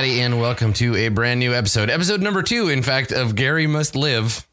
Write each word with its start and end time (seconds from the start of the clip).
everybody, 0.00 0.22
and 0.22 0.40
welcome 0.40 0.72
to 0.72 0.96
a 0.96 1.08
brand 1.10 1.38
new 1.38 1.52
episode. 1.52 1.90
Episode 1.90 2.22
number 2.22 2.42
two, 2.42 2.70
in 2.70 2.82
fact, 2.82 3.12
of 3.12 3.34
Gary 3.34 3.66
Must 3.66 3.94
Live. 3.94 4.48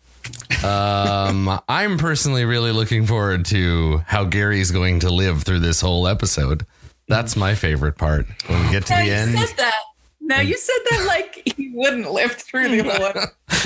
Um, 0.62 1.58
I'm 1.70 1.98
personally 1.98 2.44
really 2.44 2.74
looking 2.74 3.06
forward 3.06 3.46
to 3.46 4.00
how 4.08 4.26
Gary's 4.26 4.72
going 4.72 5.00
to 5.02 5.10
live 5.10 5.44
through 5.44 5.62
this 5.62 5.80
whole 5.80 6.06
episode. 6.06 6.66
That's 7.08 7.38
my 7.38 7.56
favorite 7.56 7.98
part. 7.98 8.26
When 8.48 8.66
we 8.66 8.72
get 8.72 8.88
to 8.88 8.94
Now 8.94 9.00
the 9.00 9.06
you 9.06 9.14
end, 9.14 9.40
said 9.40 9.56
that. 9.56 9.76
Now 10.20 10.42
you 10.42 10.58
said 10.58 10.80
that 10.90 11.06
like 11.08 11.42
he 11.56 11.72
wouldn't 11.74 12.12
live 12.12 12.34
through 12.34 12.68
the 12.68 12.84
whole 12.84 13.24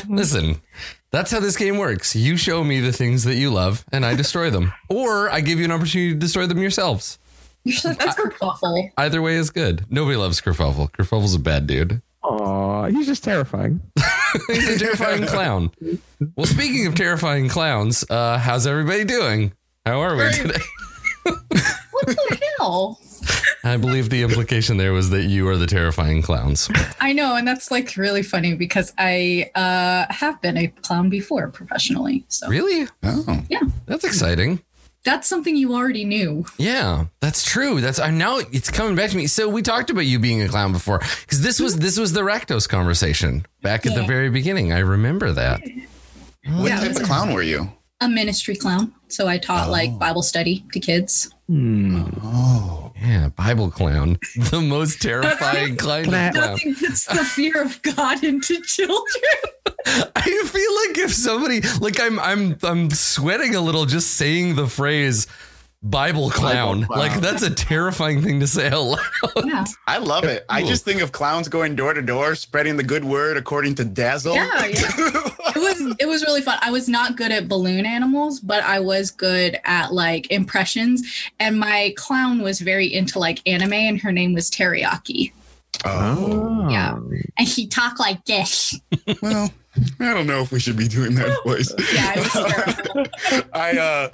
listen, 0.16 0.62
that's 1.10 1.32
how 1.32 1.40
this 1.40 1.58
game 1.58 1.80
works. 1.80 2.16
You 2.16 2.38
show 2.38 2.64
me 2.64 2.80
the 2.80 2.94
things 2.94 3.24
that 3.24 3.38
you 3.38 3.50
love, 3.50 3.84
and 3.92 4.06
I 4.06 4.14
destroy 4.14 4.52
them, 4.52 4.72
or 4.88 5.32
I 5.32 5.42
give 5.42 5.58
you 5.58 5.66
an 5.66 5.72
opportunity 5.72 6.14
to 6.14 6.20
destroy 6.20 6.46
them 6.46 6.60
yourselves. 6.60 7.18
That's 7.84 8.16
kerfuffle. 8.16 8.92
Either 8.98 9.22
way 9.22 9.36
is 9.36 9.50
good. 9.50 9.86
Nobody 9.90 10.18
loves 10.18 10.42
Kerfuffle. 10.42 10.92
Kerfuffle's 10.92 11.36
a 11.36 11.40
bad 11.40 11.68
dude. 11.68 12.02
Aw, 12.24 12.86
he's 12.86 13.08
just 13.08 13.24
terrifying. 13.24 13.82
He's 14.48 14.70
a 14.70 14.80
terrifying 14.80 15.26
clown. 15.26 15.72
Well, 16.36 16.46
speaking 16.46 16.86
of 16.88 16.96
terrifying 16.96 17.50
clowns, 17.50 18.06
uh, 18.10 18.38
how's 18.38 18.66
everybody 18.66 19.04
doing? 19.04 19.54
How 19.86 20.00
are 20.02 20.16
we 20.16 20.32
today? 20.32 20.62
What 21.92 22.08
the 22.08 22.40
hell? 22.58 23.00
I 23.64 23.78
believe 23.78 24.10
the 24.10 24.24
implication 24.24 24.78
there 24.78 24.92
was 24.94 25.12
that 25.12 25.26
you 25.26 25.48
are 25.50 25.58
the 25.58 25.68
terrifying 25.68 26.24
clowns. 26.24 26.68
I 27.00 27.14
know, 27.14 27.36
and 27.36 27.48
that's 27.48 27.70
like 27.70 27.96
really 27.96 28.24
funny 28.24 28.56
because 28.56 28.92
I 28.98 29.52
uh, 29.54 30.12
have 30.12 30.42
been 30.42 30.58
a 30.58 30.68
clown 30.68 31.10
before 31.10 31.50
professionally. 31.50 32.26
So 32.28 32.48
Really? 32.48 32.88
Oh. 33.04 33.44
Yeah, 33.50 33.62
that's 33.86 34.04
exciting. 34.04 34.64
That's 35.04 35.28
something 35.28 35.56
you 35.56 35.74
already 35.74 36.06
knew. 36.06 36.46
Yeah, 36.58 37.06
that's 37.20 37.44
true. 37.44 37.82
That's 37.82 38.00
I 38.00 38.12
now 38.12 38.38
it's 38.38 38.70
coming 38.70 38.96
back 38.96 39.10
to 39.12 39.18
me. 39.18 39.28
So 39.28 39.50
we 39.50 39.62
talked 39.62 39.90
about 39.90 40.06
you 40.06 40.20
being 40.20 40.42
a 40.42 40.48
clown 40.48 40.72
before 40.72 41.00
because 41.22 41.42
this 41.42 41.60
was 41.60 41.78
this 41.78 41.98
was 41.98 42.14
the 42.14 42.22
Rectos 42.22 42.68
conversation 42.70 43.46
back 43.62 43.86
at 43.86 43.96
the 43.96 44.04
very 44.04 44.30
beginning. 44.30 44.72
I 44.74 44.80
remember 44.80 45.32
that. 45.32 45.62
What 46.46 46.70
Yeah, 46.70 46.80
type 46.80 46.96
of 46.96 47.04
clown 47.04 47.34
were 47.34 47.44
you? 47.44 47.72
A 48.00 48.10
ministry 48.10 48.56
clown. 48.56 48.94
So 49.10 49.28
I 49.28 49.38
taught 49.38 49.68
Oh. 49.68 49.72
like 49.72 49.98
Bible 50.00 50.24
study 50.24 50.66
to 50.74 50.80
kids. 50.80 51.32
Hmm. 51.52 52.04
Oh. 52.24 52.94
Yeah, 53.02 53.28
Bible 53.28 53.70
clown, 53.70 54.18
the 54.38 54.62
most 54.62 55.02
terrifying 55.02 55.76
kind 55.76 56.06
of 56.06 56.12
clown. 56.12 56.34
Nothing 56.34 56.76
puts 56.76 57.06
the 57.06 57.26
fear 57.26 57.62
of 57.62 57.82
God 57.82 58.24
into 58.24 58.62
children. 58.62 59.34
I 60.16 60.44
feel 60.46 60.76
like 60.88 60.98
if 61.00 61.14
somebody 61.14 61.60
like 61.82 62.00
I'm 62.00 62.20
I'm 62.20 62.58
I'm 62.64 62.90
sweating 62.92 63.56
a 63.56 63.60
little 63.60 63.86
just 63.86 64.12
saying 64.12 64.56
the 64.56 64.68
phrase 64.68 65.28
Bible 65.84 66.30
clown. 66.30 66.84
clown. 66.86 67.00
Like 67.00 67.20
that's 67.22 67.42
a 67.42 67.50
terrifying 67.54 68.22
thing 68.22 68.40
to 68.40 68.48
say 68.48 68.70
out 68.70 68.84
loud. 68.84 69.46
Yeah. 69.46 69.66
I 69.88 69.98
love 69.98 70.26
it. 70.26 70.46
I 70.48 70.64
just 70.64 70.86
think 70.86 71.02
of 71.02 71.12
clowns 71.12 71.48
going 71.50 71.76
door 71.76 71.94
to 71.94 72.02
door, 72.02 72.36
spreading 72.36 72.78
the 72.78 72.84
good 72.84 73.04
word 73.04 73.36
according 73.36 73.76
to 73.76 73.86
Dazzle. 73.86 74.36
Yeah, 74.36 74.50
It 75.54 75.58
was 75.58 75.96
it 76.00 76.06
was 76.08 76.24
really 76.24 76.42
fun. 76.42 76.60
I 76.62 76.72
was 76.72 76.88
not 76.88 77.18
good 77.18 77.32
at 77.32 77.48
balloon 77.48 77.86
animals, 77.86 78.40
but 78.40 78.64
I 78.64 78.80
was 78.80 79.10
good 79.12 79.60
at 79.66 79.92
like 79.92 80.30
impressions. 80.32 81.02
And 81.40 81.60
my 81.60 81.94
clown 81.98 82.42
was 82.42 82.62
very 82.62 82.94
into 82.94 83.18
like 83.20 83.42
anime, 83.48 83.74
and 83.74 84.00
her 84.02 84.12
name 84.12 84.34
was 84.34 84.50
Teriyaki. 84.52 85.34
Oh. 85.86 86.70
Yeah. 86.70 86.98
And 87.38 87.48
he 87.48 87.68
talked 87.68 88.00
like 88.00 88.26
this. 88.26 88.80
Well, 89.22 89.50
I 90.02 90.14
don't 90.14 90.28
know 90.28 90.42
if 90.42 90.52
we 90.52 90.60
should 90.60 90.76
be 90.76 90.88
doing 90.88 91.16
that 91.16 91.38
voice. 91.46 91.74
Yeah, 91.94 92.14
it 92.16 92.20
was 92.20 92.54
terrible. 92.54 93.50
I 93.54 93.78
uh 93.78 94.10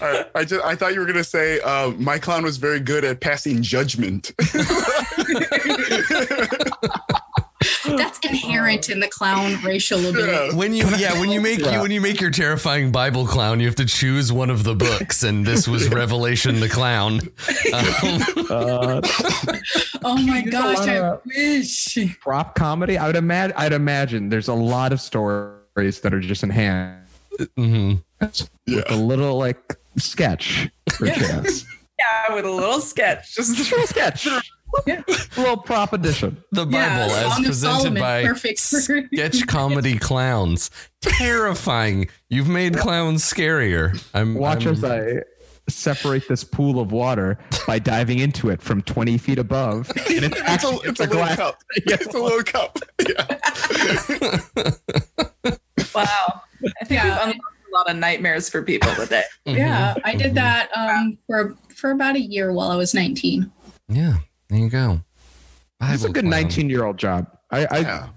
I, 0.00 0.24
I 0.34 0.44
just 0.44 0.64
I 0.64 0.74
thought 0.74 0.92
you 0.92 1.00
were 1.00 1.06
gonna 1.06 1.24
say 1.24 1.60
uh, 1.60 1.90
my 1.92 2.18
clown 2.18 2.44
was 2.44 2.58
very 2.58 2.80
good 2.80 3.04
at 3.04 3.20
passing 3.20 3.62
judgment. 3.62 4.32
That's 7.84 8.18
inherent 8.20 8.88
in 8.88 9.00
the 9.00 9.08
clown 9.08 9.62
racial 9.62 9.98
ability. 10.06 10.32
Yeah. 10.32 10.54
When 10.54 10.74
you 10.74 10.88
yeah, 10.96 11.18
when 11.18 11.30
you 11.30 11.40
make 11.40 11.58
you 11.58 11.80
when 11.80 11.90
you 11.90 12.00
make 12.00 12.20
your 12.20 12.30
terrifying 12.30 12.92
Bible 12.92 13.26
clown, 13.26 13.60
you 13.60 13.66
have 13.66 13.76
to 13.76 13.84
choose 13.86 14.32
one 14.32 14.50
of 14.50 14.64
the 14.64 14.74
books, 14.74 15.22
and 15.22 15.46
this 15.46 15.66
was 15.68 15.88
Revelation 15.88 16.60
the 16.60 16.68
Clown. 16.68 17.20
Um, 17.72 18.48
Uh, 18.50 19.00
Oh 20.04 20.16
my 20.16 20.42
gosh, 20.42 20.78
I 20.86 21.18
wish. 21.26 21.98
prop 22.20 22.54
comedy. 22.54 22.96
I 22.96 23.06
would 23.06 23.16
imagine. 23.16 23.56
I'd 23.56 23.72
imagine 23.72 24.28
there's 24.28 24.48
a 24.48 24.54
lot 24.54 24.92
of 24.92 25.00
stories 25.00 26.00
that 26.00 26.14
are 26.14 26.20
just 26.20 26.42
enhanced 26.42 27.10
mhm. 27.58 28.02
with 28.20 28.48
Yeah. 28.66 28.82
a 28.88 28.96
little 28.96 29.36
like 29.38 29.76
sketch, 29.96 30.68
perchance. 30.86 31.64
Yeah, 31.98 32.32
with 32.36 32.44
a 32.44 32.50
little 32.50 32.80
sketch. 32.80 33.34
Just 33.34 33.58
a 33.58 33.62
little 33.74 33.84
sketch. 33.88 34.28
Yeah. 34.86 35.02
A 35.36 35.40
little 35.40 35.56
prop 35.56 35.92
edition. 35.92 36.42
The 36.52 36.64
Bible 36.64 36.78
Yeah, 36.78 37.06
as 37.06 37.22
Song 37.34 37.44
presented 37.44 37.54
Solomon, 37.80 38.02
by 38.02 38.24
perfect 38.24 38.58
sketch 38.60 39.46
comedy 39.46 39.98
clowns. 39.98 40.70
Terrifying. 41.00 42.08
You've 42.28 42.48
made 42.48 42.76
clowns 42.76 43.22
scarier. 43.24 44.02
I'm 44.14 44.34
Watch 44.34 44.66
I'm- 44.66 44.74
as 44.74 44.84
I 44.84 45.22
separate 45.68 46.26
this 46.28 46.44
pool 46.44 46.80
of 46.80 46.92
water 46.92 47.38
by 47.66 47.78
diving 47.78 48.20
into 48.20 48.48
it 48.48 48.62
from 48.62 48.80
20 48.82 49.18
feet 49.18 49.38
above. 49.38 49.90
And 50.08 50.24
it's 50.24 50.36
It's 50.36 50.40
a, 50.40 50.50
actually 50.50 50.78
it's 50.88 51.00
a 51.00 51.04
little 51.06 51.26
cup. 51.36 51.62
Yeah. 51.86 51.96
It's 52.00 52.14
a 52.14 52.18
little 52.18 52.42
cup. 52.42 52.78
Yeah. 53.06 53.36
wow. 55.94 56.40
I 56.80 56.84
think 56.84 56.90
Yeah. 56.90 57.04
we've 57.04 57.34
unlocked 57.34 57.40
a 57.70 57.74
lot 57.74 57.90
of 57.90 57.96
nightmares 57.96 58.48
for 58.48 58.62
people 58.62 58.90
today. 58.94 59.22
Mhm. 59.46 59.58
Yeah, 59.58 59.94
I 60.04 60.14
did 60.14 60.34
that 60.34 60.70
um, 60.76 61.18
for 61.26 61.54
for 61.74 61.90
about 61.90 62.16
a 62.16 62.20
year 62.20 62.52
while 62.52 62.70
I 62.70 62.76
was 62.76 62.94
19. 62.94 63.50
Yeah, 63.88 64.16
there 64.48 64.58
you 64.58 64.68
go. 64.68 65.00
It's 65.80 66.04
a 66.04 66.08
good 66.08 66.22
clown. 66.24 66.30
19 66.30 66.70
year 66.70 66.84
old 66.84 66.96
job. 66.98 67.26
I, 67.50 67.66
I 67.66 67.78
yeah. 67.80 68.08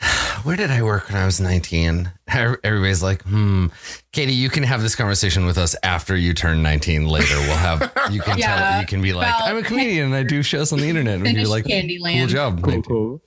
Where 0.44 0.56
did 0.56 0.70
I 0.70 0.82
work 0.82 1.08
when 1.08 1.16
I 1.16 1.24
was 1.26 1.40
19? 1.40 2.10
Everybody's 2.28 3.02
like, 3.02 3.22
hmm, 3.22 3.66
Katie, 4.12 4.32
you 4.34 4.48
can 4.50 4.62
have 4.62 4.82
this 4.82 4.94
conversation 4.94 5.46
with 5.46 5.58
us 5.58 5.74
after 5.82 6.16
you 6.16 6.32
turn 6.34 6.62
19 6.62 7.06
later. 7.06 7.34
We'll 7.36 7.56
have, 7.56 7.80
you 8.10 8.20
can 8.20 8.38
tell, 8.40 8.80
you 8.80 8.86
can 8.86 9.02
be 9.02 9.12
like, 9.12 9.28
about- 9.28 9.48
I'm 9.48 9.56
a 9.58 9.62
comedian 9.62 10.06
and 10.06 10.14
I 10.14 10.22
do 10.22 10.42
shows 10.42 10.72
on 10.72 10.78
the 10.78 10.88
internet. 10.88 11.16
And 11.16 11.24
you're 11.26 11.34
Finish 11.34 11.48
like, 11.48 11.64
cool 11.64 11.72
Candyland. 11.72 12.28
job. 12.28 12.62
cool, 12.62 12.82
cool. 12.82 13.22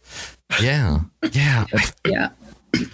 Yeah. 0.61 0.99
Yeah. 1.33 1.65
Yeah. 2.07 2.29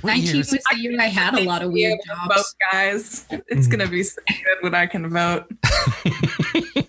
What 0.02 0.16
19 0.16 0.36
years- 0.36 0.52
was 0.52 0.64
the 0.72 0.78
year 0.80 1.00
I 1.00 1.06
had 1.06 1.36
a 1.36 1.42
lot 1.44 1.62
of 1.62 1.72
weird 1.72 2.00
Vote, 2.08 2.28
jobs. 2.30 2.56
guys. 2.72 3.26
It's 3.48 3.68
gonna 3.68 3.88
be 3.88 4.02
so 4.04 4.20
good 4.28 4.64
when 4.64 4.74
I 4.74 4.88
can 4.88 5.08
vote. 5.10 5.46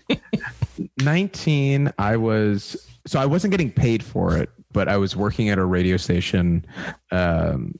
19 1.02 1.92
i 1.98 2.16
was 2.16 2.88
so 3.06 3.18
i 3.20 3.26
wasn't 3.26 3.50
getting 3.50 3.70
paid 3.70 4.02
for 4.02 4.36
it 4.36 4.50
but 4.72 4.88
i 4.88 4.96
was 4.96 5.16
working 5.16 5.48
at 5.48 5.58
a 5.58 5.64
radio 5.64 5.96
station 5.96 6.64
um 7.10 7.78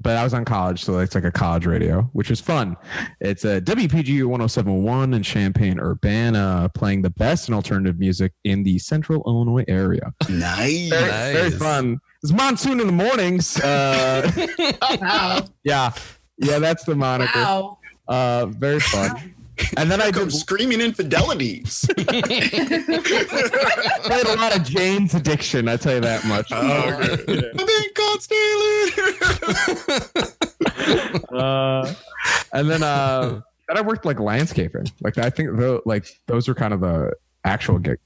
but 0.00 0.16
i 0.16 0.22
was 0.24 0.34
on 0.34 0.44
college 0.44 0.84
so 0.84 0.98
it's 0.98 1.14
like 1.14 1.24
a 1.24 1.32
college 1.32 1.66
radio 1.66 2.02
which 2.12 2.30
is 2.30 2.40
fun. 2.40 2.76
It's 3.20 3.44
a 3.44 3.60
wpgu 3.60 4.24
1071 4.26 5.14
in 5.14 5.22
champaign 5.22 5.80
urbana 5.80 6.70
playing 6.74 7.02
the 7.02 7.10
best 7.10 7.48
in 7.48 7.54
alternative 7.54 7.98
music 7.98 8.32
in 8.44 8.62
the 8.64 8.78
central 8.78 9.22
illinois 9.26 9.64
area. 9.66 10.12
Nice. 10.28 10.90
very, 10.90 11.32
very 11.32 11.50
fun. 11.52 11.98
It's 12.22 12.32
monsoon 12.32 12.80
in 12.80 12.86
the 12.86 12.92
mornings 12.92 13.58
uh 13.60 14.30
Wow. 15.00 15.44
yeah. 15.64 15.92
Yeah 16.38 16.58
that's 16.58 16.84
the 16.84 16.94
moniker. 16.94 17.38
Wow. 17.38 17.78
uh 18.08 18.46
very 18.46 18.80
fun 18.80 19.34
and 19.76 19.90
then 19.90 20.00
i 20.00 20.10
Come 20.10 20.24
did 20.28 20.34
screaming 20.34 20.80
infidelities. 20.80 21.84
played 21.94 22.24
a 24.26 24.34
lot 24.36 24.56
of 24.56 24.64
jane's 24.64 25.14
addiction 25.14 25.68
i 25.68 25.76
tell 25.76 25.94
you 25.94 26.00
that 26.00 26.24
much 26.26 26.48
Oh, 26.52 26.98
okay. 27.00 27.50
I 27.54 27.64
think 27.64 27.94
God 27.94 28.22
stealing. 28.22 28.90
uh, 31.32 31.94
and 32.52 32.70
then 32.70 32.82
uh, 32.82 33.40
then 33.68 33.76
I 33.76 33.80
worked 33.80 34.04
like 34.04 34.20
landscaping. 34.20 34.86
Like 35.00 35.18
I 35.18 35.30
think 35.30 35.56
the 35.56 35.80
like 35.84 36.06
those 36.26 36.48
are 36.48 36.54
kind 36.54 36.74
of 36.74 36.80
the 36.80 37.12
actual 37.44 37.78
gig. 37.78 37.98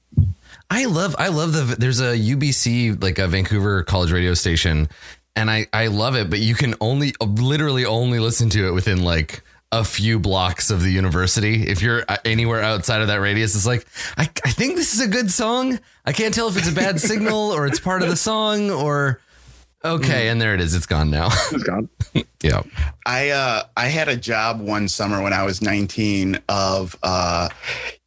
I 0.69 0.85
love 0.85 1.15
I 1.17 1.29
love 1.29 1.53
the 1.53 1.75
there's 1.77 1.99
a 1.99 2.15
UBC 2.17 3.01
like 3.01 3.19
a 3.19 3.27
Vancouver 3.27 3.83
college 3.83 4.11
radio 4.11 4.33
station 4.33 4.89
and 5.35 5.49
I 5.49 5.67
I 5.73 5.87
love 5.87 6.15
it 6.15 6.29
but 6.29 6.39
you 6.39 6.55
can 6.55 6.75
only 6.81 7.13
literally 7.21 7.85
only 7.85 8.19
listen 8.19 8.49
to 8.51 8.67
it 8.67 8.71
within 8.71 9.03
like 9.03 9.41
a 9.71 9.83
few 9.83 10.19
blocks 10.19 10.71
of 10.71 10.81
the 10.81 10.89
university 10.89 11.67
if 11.67 11.81
you're 11.81 12.03
uh, 12.09 12.17
anywhere 12.25 12.61
outside 12.63 13.01
of 13.01 13.07
that 13.07 13.21
radius 13.21 13.53
it's 13.55 13.67
like 13.67 13.85
I 14.17 14.23
I 14.43 14.49
think 14.49 14.75
this 14.75 14.93
is 14.95 14.99
a 15.01 15.07
good 15.07 15.29
song 15.31 15.79
I 16.05 16.11
can't 16.11 16.33
tell 16.33 16.47
if 16.47 16.57
it's 16.57 16.69
a 16.69 16.73
bad 16.73 16.99
signal 17.09 17.51
or 17.51 17.67
it's 17.67 17.79
part 17.79 18.01
of 18.01 18.09
the 18.09 18.15
song 18.15 18.71
or 18.71 19.21
okay 19.85 20.27
and 20.29 20.41
there 20.41 20.55
it 20.55 20.59
is 20.59 20.73
it's 20.73 20.87
gone 20.87 21.11
now 21.11 21.27
It's 21.51 21.63
gone. 21.63 21.87
yeah 22.41 22.63
I 23.05 23.29
uh 23.29 23.63
I 23.77 23.85
had 23.87 24.07
a 24.09 24.15
job 24.15 24.59
one 24.59 24.87
summer 24.87 25.21
when 25.21 25.33
I 25.33 25.43
was 25.43 25.61
19 25.61 26.39
of 26.49 26.97
uh 27.03 27.49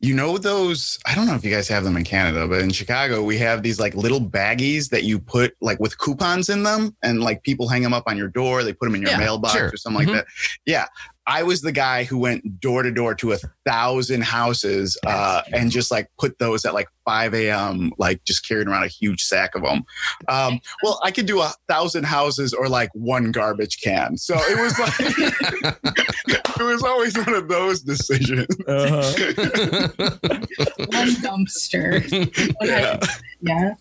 you 0.01 0.15
know 0.15 0.39
those 0.39 0.99
I 1.07 1.15
don't 1.15 1.27
know 1.29 1.35
if 1.37 1.45
you 1.45 1.51
guys 1.53 1.69
have 1.69 1.85
them 1.85 1.97
in 1.97 2.03
Canada 2.03 2.49
but 2.49 2.61
in 2.61 2.71
Chicago 2.71 3.23
we 3.23 3.39
have 3.39 3.63
these 3.63 3.79
like 3.79 3.95
little 3.95 4.21
baggies 4.21 4.91
that 4.91 5.05
you 5.05 5.21
put 5.21 5.55
like 5.61 5.79
with 5.79 5.97
coupons 5.99 6.49
in 6.49 6.65
them 6.65 6.97
and 7.05 7.23
like 7.23 7.45
people 7.45 7.69
hang 7.69 7.83
them 7.83 7.95
up 7.95 8.05
on 8.09 8.19
your 8.19 8.29
door 8.29 8.65
they 8.65 8.73
put 8.73 8.87
them 8.87 8.97
in 8.97 9.03
your 9.03 9.13
Yeah, 9.13 9.19
mailbox 9.19 9.55
sure. 9.55 9.71
or 9.73 9.77
something 9.77 10.09
Mhm. 10.09 10.15
like 10.15 10.17
that. 10.17 10.27
Yeah, 10.67 10.87
I 11.27 11.43
was 11.45 11.61
the 11.63 11.73
guy 11.73 12.05
who 12.05 12.19
went 12.19 12.61
door 12.61 12.83
to 12.83 12.91
door 12.91 13.15
to 13.17 13.33
a 13.33 13.39
thousand 13.65 14.25
houses 14.25 14.99
uh, 15.07 15.43
and 15.53 15.71
just 15.71 15.91
like 15.91 16.09
put 16.19 16.39
those 16.39 16.65
at 16.65 16.75
like 16.75 16.89
5 17.05 17.35
a.m., 17.35 17.93
like 17.99 18.25
just 18.25 18.47
carrying 18.47 18.69
around 18.69 18.83
a 18.85 18.89
huge 18.89 19.23
sack 19.23 19.55
of 19.55 19.63
them. 19.63 19.85
Um, 20.29 20.61
well, 20.83 20.99
I 21.05 21.11
could 21.13 21.27
do 21.27 21.41
a 21.41 21.53
thousand 21.69 22.05
houses 22.05 22.53
or 22.53 22.69
like 22.69 22.91
one 22.95 23.31
garbage 23.31 23.81
can. 23.81 24.17
So 24.17 24.35
it 24.37 24.61
was 24.61 24.79
like, 24.79 24.99
it 26.59 26.63
was 26.63 26.83
always 26.83 27.17
one 27.17 27.35
of 27.35 27.47
those 27.49 27.83
decisions. 27.83 28.47
One 28.67 28.77
dumpster. 31.23 32.03
When 32.61 32.71
I- 32.71 32.99
yeah. 33.41 33.75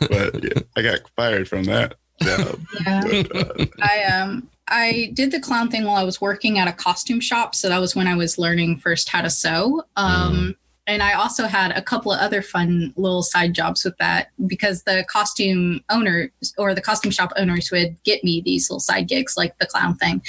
but 0.00 0.42
yeah, 0.44 0.62
I 0.76 0.82
got 0.82 1.00
fired 1.16 1.48
from 1.48 1.64
that 1.64 1.94
job. 2.22 2.60
Yeah. 2.86 3.00
But, 3.02 3.36
uh, 3.36 3.66
I 3.82 4.04
um 4.04 4.48
I 4.68 5.10
did 5.14 5.30
the 5.30 5.40
clown 5.40 5.70
thing 5.70 5.84
while 5.84 5.96
I 5.96 6.04
was 6.04 6.20
working 6.20 6.58
at 6.58 6.68
a 6.68 6.72
costume 6.72 7.20
shop. 7.20 7.54
So 7.54 7.68
that 7.68 7.80
was 7.80 7.94
when 7.94 8.06
I 8.06 8.16
was 8.16 8.38
learning 8.38 8.78
first 8.78 9.08
how 9.08 9.22
to 9.22 9.30
sew. 9.30 9.82
Um 9.96 10.56
and 10.86 11.02
I 11.02 11.14
also 11.14 11.46
had 11.46 11.70
a 11.72 11.80
couple 11.80 12.12
of 12.12 12.20
other 12.20 12.42
fun 12.42 12.92
little 12.96 13.22
side 13.22 13.54
jobs 13.54 13.84
with 13.84 13.96
that 13.98 14.28
because 14.46 14.82
the 14.82 15.04
costume 15.08 15.80
owner 15.88 16.30
or 16.58 16.74
the 16.74 16.82
costume 16.82 17.10
shop 17.10 17.32
owners 17.36 17.70
would 17.70 17.96
get 18.04 18.22
me 18.22 18.42
these 18.42 18.68
little 18.68 18.80
side 18.80 19.08
gigs 19.08 19.36
like 19.36 19.58
the 19.58 19.66
clown 19.66 19.96
thing. 19.96 20.22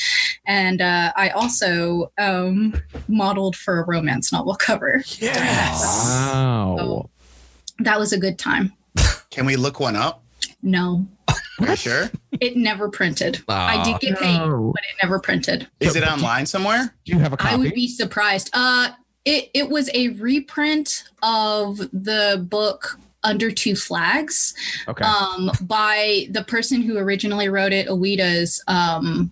And 0.47 0.81
uh, 0.81 1.11
I 1.17 1.29
also 1.29 2.11
um, 2.17 2.81
modeled 3.09 3.57
for 3.57 3.81
a 3.81 3.85
romance 3.85 4.31
novel 4.31 4.55
cover. 4.55 5.03
Yes. 5.19 6.05
Wow. 6.05 6.77
Oh. 6.79 7.09
That 7.79 7.99
was 7.99 8.13
a 8.13 8.17
good 8.17 8.39
time. 8.39 8.71
can 9.29 9.45
we 9.45 9.57
look 9.57 9.81
one 9.81 9.97
up? 9.97 10.23
No, 10.63 11.05
Are 11.59 11.69
you 11.69 11.75
sure? 11.75 12.09
it 12.41 12.57
never 12.57 12.89
printed. 12.89 13.41
I 13.47 13.83
did 13.83 13.99
get 13.99 14.19
paid, 14.19 14.37
No. 14.37 14.71
but 14.73 14.83
it 14.83 14.95
never 15.03 15.19
printed. 15.19 15.67
Is 15.79 15.95
it 15.95 16.03
online 16.03 16.45
somewhere? 16.45 16.93
Do 17.05 17.13
you 17.13 17.19
have 17.19 17.33
a 17.33 17.37
copy? 17.37 17.53
I 17.53 17.57
would 17.57 17.73
be 17.73 17.87
surprised. 17.87 18.49
Uh, 18.53 18.89
it 19.23 19.49
it 19.53 19.69
was 19.69 19.89
a 19.93 20.09
reprint 20.09 21.03
of 21.23 21.77
the 21.77 22.45
book 22.49 22.99
Under 23.23 23.49
Two 23.51 23.75
Flags, 23.75 24.53
okay. 24.87 25.03
um, 25.05 25.49
by 25.61 26.27
the 26.31 26.43
person 26.43 26.81
who 26.81 26.97
originally 26.97 27.49
wrote 27.49 27.73
it, 27.73 27.87
Ouida's 27.87 28.61
um, 28.67 29.31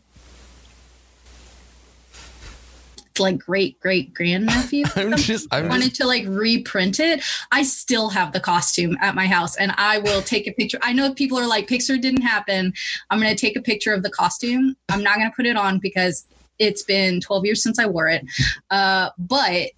like 3.20 3.40
great 3.40 3.80
great 3.80 4.14
grandnephew. 4.14 4.86
I'm 4.96 5.16
just, 5.16 5.48
I'm 5.52 5.70
wanted 5.70 5.90
just, 5.90 6.02
to 6.02 6.08
like 6.08 6.26
reprint 6.28 7.00
it. 7.00 7.24
I 7.52 7.64
still 7.64 8.10
have 8.10 8.34
the 8.34 8.40
costume 8.40 8.98
at 9.02 9.16
my 9.16 9.28
house 9.28 9.56
and 9.56 9.74
I 9.78 10.00
will 10.00 10.22
take 10.22 10.48
a 10.48 10.52
picture. 10.52 10.80
I 10.82 10.94
know 10.94 11.14
people 11.14 11.38
are 11.38 11.48
like, 11.48 11.68
Pixar 11.68 12.00
didn't 12.00 12.22
happen. 12.22 12.74
I'm 13.10 13.20
going 13.20 13.34
to 13.34 13.40
take 13.40 13.56
a 13.56 13.62
picture 13.62 13.94
of 13.94 14.04
the 14.04 14.10
costume. 14.10 14.76
I'm 14.90 15.04
not 15.04 15.18
going 15.18 15.30
to 15.30 15.36
put 15.36 15.46
it 15.46 15.58
on 15.58 15.80
because 15.80 16.26
it's 16.60 16.84
been 16.84 17.20
12 17.22 17.46
years 17.46 17.64
since 17.64 17.80
I 17.80 17.86
wore 17.86 18.08
it. 18.08 18.26
Uh, 18.70 19.10
but 19.18 19.72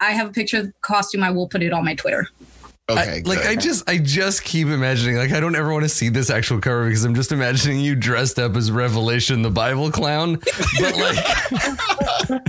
I 0.00 0.10
have 0.12 0.28
a 0.28 0.32
picture 0.32 0.58
of 0.58 0.66
the 0.66 0.72
costume. 0.80 1.22
I 1.22 1.30
will 1.30 1.48
put 1.48 1.62
it 1.62 1.72
on 1.72 1.84
my 1.84 1.94
Twitter. 1.94 2.28
Okay, 2.90 3.22
I, 3.24 3.28
like. 3.28 3.46
I 3.46 3.54
just 3.54 3.88
I 3.88 3.98
just 3.98 4.42
keep 4.42 4.66
imagining 4.66 5.16
like 5.16 5.30
I 5.32 5.38
don't 5.38 5.54
ever 5.54 5.72
want 5.72 5.84
to 5.84 5.88
see 5.88 6.08
this 6.08 6.30
actual 6.30 6.60
cover 6.60 6.86
because 6.86 7.04
I'm 7.04 7.14
just 7.14 7.30
imagining 7.30 7.78
you 7.80 7.94
dressed 7.94 8.38
up 8.40 8.56
as 8.56 8.72
Revelation 8.72 9.42
the 9.42 9.50
Bible 9.50 9.90
clown, 9.92 10.40
but 10.80 10.96
like 10.96 12.42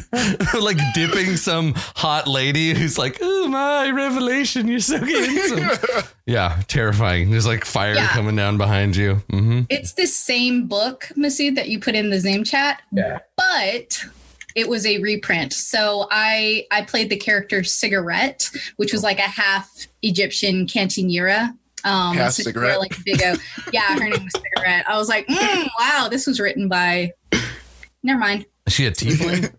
like 0.59 0.77
dipping 0.95 1.38
some 1.38 1.74
hot 1.75 2.27
lady 2.27 2.74
who's 2.74 2.97
like, 2.97 3.19
oh 3.21 3.47
my 3.47 3.89
Revelation, 3.91 4.68
you're 4.68 4.80
so 4.80 4.97
handsome. 4.97 6.03
yeah, 6.25 6.62
terrifying. 6.68 7.29
There's 7.29 7.45
like 7.47 7.63
fire 7.63 7.94
Yeah. 7.94 8.07
coming 8.07 8.36
down 8.36 8.57
behind 8.57 8.95
you. 8.95 9.21
Mm-hmm. 9.31 9.62
It's 9.69 9.94
the 9.94 10.07
same 10.07 10.68
book, 10.68 11.09
Masood, 11.15 11.56
that 11.56 11.69
you 11.69 11.79
put 11.79 11.94
in 11.95 12.09
the 12.09 12.19
Zoom 12.19 12.44
chat. 12.44 12.81
Yeah. 12.91 13.19
But 13.38 14.03
it 14.55 14.67
was 14.69 14.85
a 14.85 15.00
reprint. 15.00 15.53
So 15.53 16.07
I 16.11 16.65
I 16.71 16.83
played 16.83 17.09
the 17.09 17.17
character 17.17 17.63
Cigarette, 17.63 18.50
which 18.77 18.94
was 18.94 19.03
like 19.03 19.19
a 19.19 19.23
half 19.23 19.69
Egyptian 20.01 20.65
cantinera. 20.67 21.50
Um, 21.85 22.15
Half 22.15 22.31
so 22.33 22.44
cigarette? 22.44 22.79
like 22.79 23.03
big 23.03 23.21
O. 23.23 23.35
Yeah, 23.73 23.94
her 23.95 24.07
name 24.09 24.23
was 24.23 24.31
Cigarette. 24.33 24.85
I 24.88 24.97
was 24.97 25.09
like, 25.09 25.27
mm, 25.27 25.67
wow, 25.79 26.07
this 26.09 26.25
was 26.25 26.39
written 26.39 26.69
by. 26.69 27.11
Never 28.03 28.19
mind. 28.19 28.45
Is 28.65 28.73
she 28.73 28.85
a 28.85 28.91
tiefling? 28.91 29.53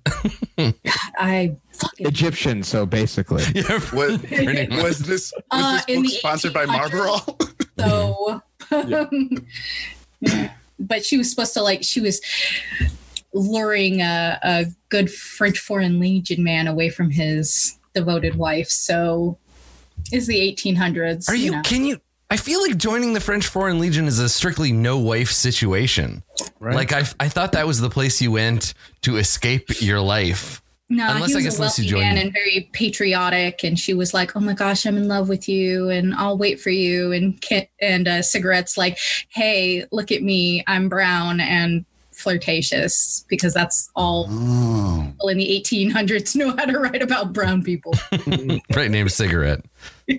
I 1.18 1.54
fucking. 1.72 2.06
Egyptian, 2.06 2.62
so 2.62 2.86
basically. 2.86 3.42
yeah, 3.54 3.78
Was, 3.92 4.18
pretty 4.22 4.66
much. 4.68 4.82
was 4.82 4.98
this 5.00 5.32
was 5.34 5.42
Uh, 5.50 5.72
this 5.76 5.84
in 5.88 5.96
book 6.02 6.10
the 6.10 6.16
sponsored 6.18 6.52
by 6.54 6.64
1800s. 6.64 6.68
Marlboro? 6.68 7.38
So, 7.76 8.40
yeah. 10.22 10.50
but 10.78 11.04
she 11.04 11.18
was 11.18 11.28
supposed 11.28 11.52
to 11.54 11.62
like 11.62 11.82
she 11.82 12.00
was 12.00 12.20
luring 13.34 14.00
a, 14.00 14.38
a 14.42 14.66
good 14.88 15.12
French 15.12 15.58
Foreign 15.58 16.00
Legion 16.00 16.42
man 16.42 16.66
away 16.66 16.88
from 16.88 17.10
his 17.10 17.78
devoted 17.94 18.36
wife. 18.36 18.68
So, 18.68 19.38
is 20.12 20.26
the 20.26 20.36
1800s? 20.36 21.28
Are 21.28 21.34
you? 21.34 21.52
know. 21.52 21.62
Can 21.62 21.84
you? 21.84 22.00
I 22.30 22.36
feel 22.36 22.62
like 22.62 22.76
joining 22.78 23.12
the 23.12 23.20
French 23.20 23.46
Foreign 23.46 23.78
Legion 23.78 24.06
is 24.06 24.18
a 24.18 24.28
strictly 24.28 24.72
no 24.72 24.98
wife 24.98 25.30
situation. 25.30 26.22
Right? 26.58 26.74
Like 26.74 26.92
I, 26.92 27.04
I 27.20 27.28
thought 27.28 27.52
that 27.52 27.66
was 27.66 27.80
the 27.80 27.90
place 27.90 28.20
you 28.20 28.32
went 28.32 28.74
to 29.02 29.18
escape 29.18 29.80
your 29.82 30.00
life. 30.00 30.62
No, 30.90 31.08
Unless, 31.10 31.28
he 31.28 31.34
I 31.34 31.36
was 31.36 31.44
guess, 31.44 31.54
a 31.54 31.56
unless 31.56 31.78
you 31.78 31.96
wealthy 31.96 32.08
man 32.08 32.18
and 32.18 32.32
very 32.32 32.68
patriotic, 32.72 33.64
and 33.64 33.78
she 33.78 33.94
was 33.94 34.12
like, 34.12 34.36
"Oh 34.36 34.40
my 34.40 34.52
gosh, 34.52 34.84
I'm 34.84 34.96
in 34.96 35.08
love 35.08 35.28
with 35.28 35.48
you, 35.48 35.88
and 35.88 36.14
I'll 36.14 36.36
wait 36.36 36.60
for 36.60 36.70
you." 36.70 37.12
And 37.12 37.40
Kit 37.40 37.70
and 37.80 38.06
uh, 38.06 38.22
cigarettes 38.22 38.76
like, 38.76 38.98
"Hey, 39.30 39.84
look 39.92 40.12
at 40.12 40.22
me, 40.22 40.62
I'm 40.66 40.88
brown 40.88 41.40
and 41.40 41.86
flirtatious," 42.24 43.24
because 43.28 43.52
that's 43.54 43.90
all 43.94 44.26
Oh. 44.30 45.04
people 45.12 45.28
in 45.28 45.36
the 45.38 45.62
1800s 45.64 46.34
know 46.34 46.50
how 46.56 46.64
to 46.64 46.78
write 46.78 47.02
about 47.02 47.32
brown 47.32 47.62
people. 47.62 47.92
Right 48.74 48.90
name 48.90 49.08
cigarette. 49.08 49.64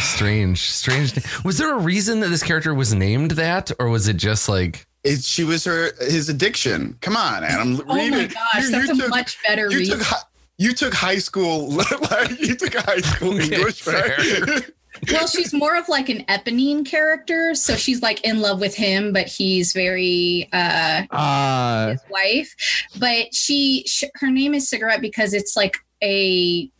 Strange, 0.00 0.70
strange. 0.70 1.14
Was 1.44 1.58
there 1.58 1.74
a 1.74 1.78
reason 1.78 2.20
that 2.20 2.28
this 2.28 2.42
character 2.44 2.72
was 2.72 2.94
named 2.94 3.32
that, 3.32 3.72
or 3.80 3.88
was 3.88 4.06
it 4.06 4.16
just 4.16 4.48
like? 4.48 4.86
It, 5.02 5.22
she 5.24 5.42
was 5.44 5.64
her 5.64 5.90
his 6.00 6.28
addiction. 6.28 6.96
Come 7.00 7.16
on, 7.16 7.42
Adam. 7.42 7.82
oh 7.88 7.94
my 8.08 8.20
it. 8.20 8.32
gosh, 8.32 8.62
You- 8.64 8.70
that's 8.70 8.86
you 8.88 8.94
a 8.94 8.96
took- 8.96 9.10
much 9.10 9.38
better 9.46 9.70
you 9.70 9.78
read. 9.78 9.90
took 9.90 10.02
hi- 10.02 10.22
you 10.58 10.72
took 10.72 10.94
high 10.94 11.18
school 11.18 11.70
like 12.10 12.40
you 12.40 12.54
took 12.54 12.74
a 12.76 12.82
high 12.82 13.00
school 13.00 13.34
Okay, 13.34 13.56
English 13.56 13.86
right? 13.86 14.70
Well, 15.12 15.26
she's 15.26 15.52
more 15.52 15.76
of 15.76 15.88
like 15.88 16.08
an 16.08 16.24
Eponine 16.28 16.84
character, 16.86 17.54
so 17.54 17.76
she's 17.76 18.02
like 18.02 18.20
in 18.24 18.40
love 18.40 18.60
with 18.60 18.74
him, 18.74 19.12
but 19.12 19.26
he's 19.26 19.72
very 19.72 20.48
uh 20.52 21.02
Uh, 21.10 21.90
his 21.92 22.00
wife. 22.10 22.54
But 22.98 23.34
she, 23.34 23.84
sh- 23.86 24.04
her 24.16 24.30
name 24.30 24.54
is 24.54 24.68
Cigarette 24.68 25.00
because 25.00 25.34
it's 25.34 25.56
like 25.56 25.76
a 26.02 26.70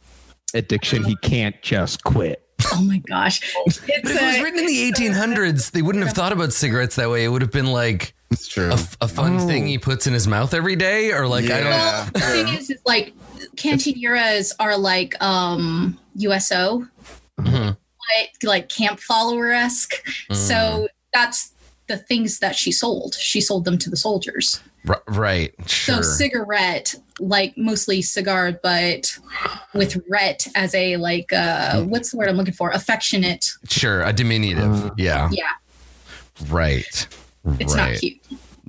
addiction 0.55 1.05
he 1.05 1.17
can't 1.17 1.61
just 1.63 2.05
quit. 2.05 2.41
oh 2.73 2.81
my 2.83 2.99
gosh, 3.09 3.41
it's 3.67 3.79
But 3.81 3.89
if 3.91 4.05
it 4.23 4.23
was 4.27 4.41
written 4.41 4.61
in 4.61 4.67
the 4.67 4.93
1800s, 4.93 5.73
they 5.73 5.83
wouldn't 5.83 6.05
have 6.05 6.15
thought 6.15 6.33
about 6.33 6.53
cigarettes 6.53 6.97
that 6.97 7.11
way. 7.11 7.25
It 7.25 7.29
would 7.29 7.43
have 7.43 7.51
been 7.51 7.67
like 7.67 8.15
It's 8.31 8.47
true. 8.47 8.71
a, 8.71 8.75
f- 8.75 8.97
a 9.01 9.09
fun 9.09 9.41
Oh. 9.41 9.47
thing 9.47 9.67
he 9.67 9.77
puts 9.79 10.07
in 10.07 10.13
his 10.15 10.27
mouth 10.29 10.55
every 10.55 10.77
day, 10.77 11.13
or 11.13 11.27
like 11.27 11.45
I 11.47 11.49
don't. 11.49 11.67
Yeah. 11.67 11.71
well, 11.93 12.11
the 12.15 12.21
thing 12.45 12.55
is, 12.55 12.71
is 12.71 12.79
like 12.87 13.13
cantineras 13.57 14.53
are 14.61 14.77
like 14.79 15.21
um 15.23 15.99
USO, 16.17 16.87
Mhm. 17.41 17.77
Like 18.17 18.31
like 18.43 18.69
camp 18.69 19.01
follower 19.01 19.51
esque. 19.51 19.95
Mm. 20.31 20.37
So 20.37 20.89
that's 21.13 21.53
the 21.87 21.97
things 21.99 22.39
that 22.39 22.57
she 22.57 22.73
sold. 22.73 23.15
She 23.15 23.41
sold 23.41 23.65
them 23.65 23.77
to 23.79 23.91
the 23.91 23.97
soldiers. 23.97 24.61
R- 24.89 25.03
right, 25.09 25.55
So 25.67 26.03
cigarette, 26.03 26.95
like 27.19 27.57
mostly 27.57 28.03
cigar, 28.03 28.53
but 28.63 29.17
with 29.75 29.97
ret 30.11 30.47
as 30.55 30.75
a 30.75 30.97
like 30.99 31.33
uh 31.33 31.83
what's 31.85 32.11
the 32.11 32.19
word 32.19 32.29
I'm 32.29 32.37
looking 32.37 32.53
for? 32.55 32.71
Affectionate. 32.71 33.47
Sure, 33.69 34.03
a 34.03 34.13
diminutive. 34.13 34.87
Uh, 34.87 34.91
yeah. 34.99 35.29
Yeah, 35.33 35.45
Right. 36.49 37.07
it's 37.59 37.75
right. 37.75 37.93
not 37.93 37.99
cute. 38.01 38.21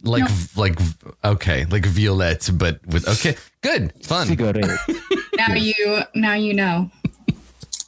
Like 0.03 0.23
No. 0.23 0.27
like 0.55 0.79
okay, 1.23 1.65
like 1.65 1.85
Violette, 1.85 2.49
but 2.53 2.85
with 2.87 3.07
okay, 3.07 3.35
good, 3.61 3.91
fun. 4.05 4.27
Now 5.37 5.53
you 5.53 6.01
now 6.13 6.33
you 6.35 6.53
know. 6.53 6.89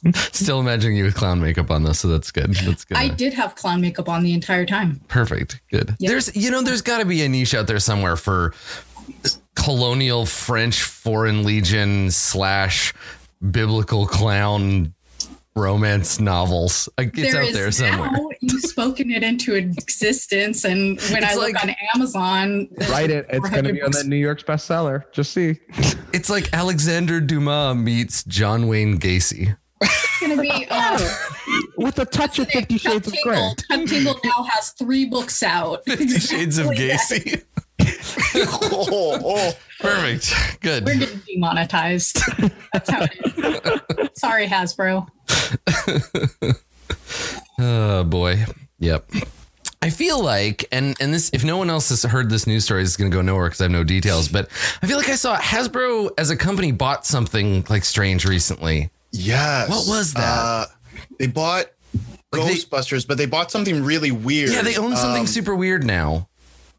Still 0.32 0.60
imagining 0.60 0.96
you 0.96 1.04
with 1.04 1.14
clown 1.14 1.40
makeup 1.40 1.70
on 1.70 1.82
though, 1.82 1.92
so 1.92 2.08
that's 2.08 2.30
good. 2.30 2.54
That's 2.54 2.84
good. 2.84 2.96
I 2.96 3.08
did 3.08 3.34
have 3.34 3.54
clown 3.54 3.80
makeup 3.80 4.08
on 4.08 4.22
the 4.22 4.32
entire 4.32 4.64
time. 4.66 5.00
Perfect. 5.08 5.60
Good. 5.70 5.96
Yep. 5.98 6.08
There's 6.10 6.36
you 6.36 6.50
know 6.50 6.62
there's 6.62 6.82
got 6.82 6.98
to 6.98 7.04
be 7.04 7.22
a 7.22 7.28
niche 7.28 7.54
out 7.54 7.66
there 7.66 7.80
somewhere 7.80 8.16
for 8.16 8.54
colonial 9.56 10.26
French 10.26 10.82
Foreign 10.82 11.44
Legion 11.44 12.10
slash 12.10 12.92
biblical 13.50 14.06
clown 14.06 14.94
romance 15.56 16.20
novels. 16.20 16.88
Like, 16.96 17.16
It's 17.18 17.32
There 17.32 17.42
out 17.42 17.48
is 17.48 17.54
there 17.54 17.72
somewhere. 17.72 18.10
now. 18.12 18.28
You've 18.40 18.62
spoken 18.62 19.10
it 19.10 19.24
into 19.24 19.54
existence, 19.56 20.64
and 20.64 21.00
when 21.10 21.24
It's 21.24 21.32
I 21.32 21.34
look 21.34 21.60
on 21.62 21.74
Amazon, 21.94 22.68
Write 22.90 23.10
it. 23.10 23.26
It's 23.28 23.48
going 23.50 23.64
to 23.64 23.72
be 23.72 23.82
on 23.82 23.90
the 23.90 24.04
New 24.04 24.16
York's 24.16 24.44
bestseller. 24.44 25.10
Just 25.12 25.32
see. 25.32 25.58
It's 26.12 26.30
like 26.30 26.52
Alexander 26.52 27.20
Dumas 27.20 27.76
meets 27.76 28.22
John 28.24 28.68
Wayne 28.68 28.98
Gacy. 29.00 29.56
It's 30.30 30.36
gonna 30.36 30.42
be. 30.42 30.66
Oh, 31.50 31.64
with 31.76 31.98
a 31.98 32.04
touch 32.04 32.38
of 32.38 32.48
Fifty 32.48 32.76
Shades 32.78 33.06
of 33.06 33.14
Grey. 33.22 33.36
Tingle, 33.68 33.86
Tingle 33.86 34.20
now 34.24 34.42
has 34.44 34.70
three 34.70 35.06
books 35.06 35.42
out. 35.42 35.84
Fifty 35.84 36.06
Shades 36.18 36.58
of 36.58 36.66
Gacy. 36.66 37.42
oh, 38.34 39.18
oh. 39.24 39.52
Perfect. 39.80 40.60
Good. 40.60 40.84
We're 40.84 40.98
getting 40.98 41.22
demonetized. 41.26 42.20
That's 42.72 42.90
how 42.90 43.06
it 43.10 43.98
is. 43.98 44.10
Sorry, 44.14 44.46
Hasbro. 44.46 45.08
Oh 47.58 48.04
boy. 48.04 48.44
Yep. 48.80 49.10
I 49.80 49.90
feel 49.90 50.22
like, 50.22 50.66
and 50.72 50.96
and 51.00 51.14
this, 51.14 51.30
if 51.32 51.44
no 51.44 51.56
one 51.56 51.70
else 51.70 51.88
has 51.90 52.02
heard 52.02 52.30
this 52.30 52.46
news 52.46 52.64
story, 52.64 52.82
it's 52.82 52.96
going 52.96 53.10
to 53.10 53.14
go 53.14 53.22
nowhere 53.22 53.46
because 53.46 53.60
I 53.60 53.64
have 53.64 53.70
no 53.72 53.84
details. 53.84 54.28
But 54.28 54.48
I 54.82 54.86
feel 54.86 54.96
like 54.96 55.08
I 55.08 55.14
saw 55.14 55.36
Hasbro 55.36 56.10
as 56.18 56.30
a 56.30 56.36
company 56.36 56.72
bought 56.72 57.06
something 57.06 57.64
like 57.68 57.84
strange 57.84 58.24
recently. 58.24 58.90
Yes. 59.12 59.68
What 59.68 59.86
was 59.88 60.12
that? 60.14 60.20
Uh, 60.22 60.66
they 61.18 61.26
bought 61.26 61.66
Like 62.32 62.42
they- 62.46 62.54
Ghostbusters, 62.56 63.06
but 63.06 63.16
they 63.18 63.26
bought 63.26 63.50
something 63.50 63.82
really 63.84 64.10
weird. 64.10 64.50
Yeah, 64.50 64.62
they 64.62 64.76
own 64.76 64.96
something 64.96 65.22
Um, 65.22 65.26
super 65.26 65.54
weird 65.54 65.84
now. 65.84 66.28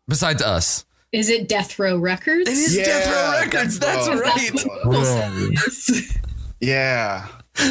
Besides 0.07 0.41
us, 0.41 0.85
Is 1.11 1.29
it 1.29 1.47
Death 1.47 1.77
Row 1.79 1.97
Records? 1.97 2.49
it 2.49 2.53
is 2.57 2.75
Yeah, 2.75 2.83
Death 2.85 3.07
Row 3.07 3.39
Records. 3.39 3.79
Death 3.79 3.95
That's 3.95 4.07
Row. 4.09 4.19
right. 4.19 4.51
That's 4.53 5.89
what 5.91 6.03
Yeah. 6.59 7.27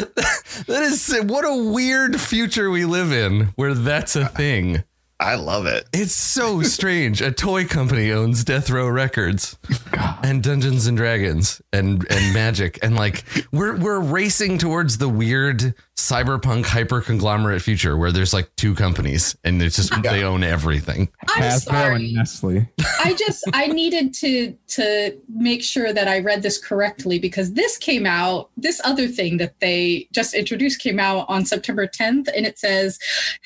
That 0.67 0.83
is 0.83 1.15
what 1.23 1.45
a 1.45 1.55
weird 1.71 2.19
future 2.19 2.69
we 2.69 2.85
live 2.85 3.11
in, 3.11 3.47
where 3.55 3.73
that's 3.73 4.15
a 4.15 4.27
thing. 4.27 4.83
I 5.21 5.35
love 5.35 5.65
it. 5.65 5.85
It's 5.91 6.15
so 6.15 6.61
strange. 6.61 7.21
A 7.21 7.31
toy 7.31 7.65
company 7.65 8.11
owns 8.11 8.45
Death 8.45 8.69
Row 8.69 8.87
Records 8.87 9.57
and 10.23 10.41
Dungeons 10.41 10.87
and 10.87 10.95
Dragons 10.95 11.61
and 11.73 12.09
and 12.09 12.33
Magic 12.33 12.79
and 12.81 12.95
like 12.95 13.25
we're 13.51 13.77
we're 13.77 13.99
racing 13.99 14.57
towards 14.57 14.97
the 14.97 15.09
weird 15.09 15.75
cyberpunk 15.97 16.65
hyper 16.65 17.01
conglomerate 17.01 17.61
future 17.61 17.97
where 17.97 18.11
there's 18.11 18.33
like 18.33 18.49
two 18.55 18.73
companies 18.73 19.35
and 19.43 19.61
it's 19.61 19.75
just 19.75 20.01
they 20.01 20.23
own 20.23 20.43
everything. 20.43 21.09
I'm 21.27 21.43
Hasbro 21.43 21.59
sorry. 21.59 21.95
and 21.95 22.13
Nestle. 22.13 22.69
I 23.03 23.13
just 23.13 23.43
I 23.53 23.67
needed 23.67 24.13
to 24.15 24.55
to 24.67 25.17
make 25.27 25.61
sure 25.61 25.91
that 25.91 26.07
I 26.07 26.19
read 26.19 26.41
this 26.41 26.57
correctly 26.57 27.19
because 27.19 27.53
this 27.53 27.77
came 27.77 28.05
out 28.05 28.49
this 28.55 28.79
other 28.85 29.07
thing 29.09 29.37
that 29.37 29.59
they 29.59 30.07
just 30.13 30.33
introduced 30.33 30.79
came 30.79 30.99
out 30.99 31.25
on 31.27 31.45
September 31.45 31.85
10th 31.85 32.29
and 32.33 32.45
it 32.45 32.57
says 32.57 32.97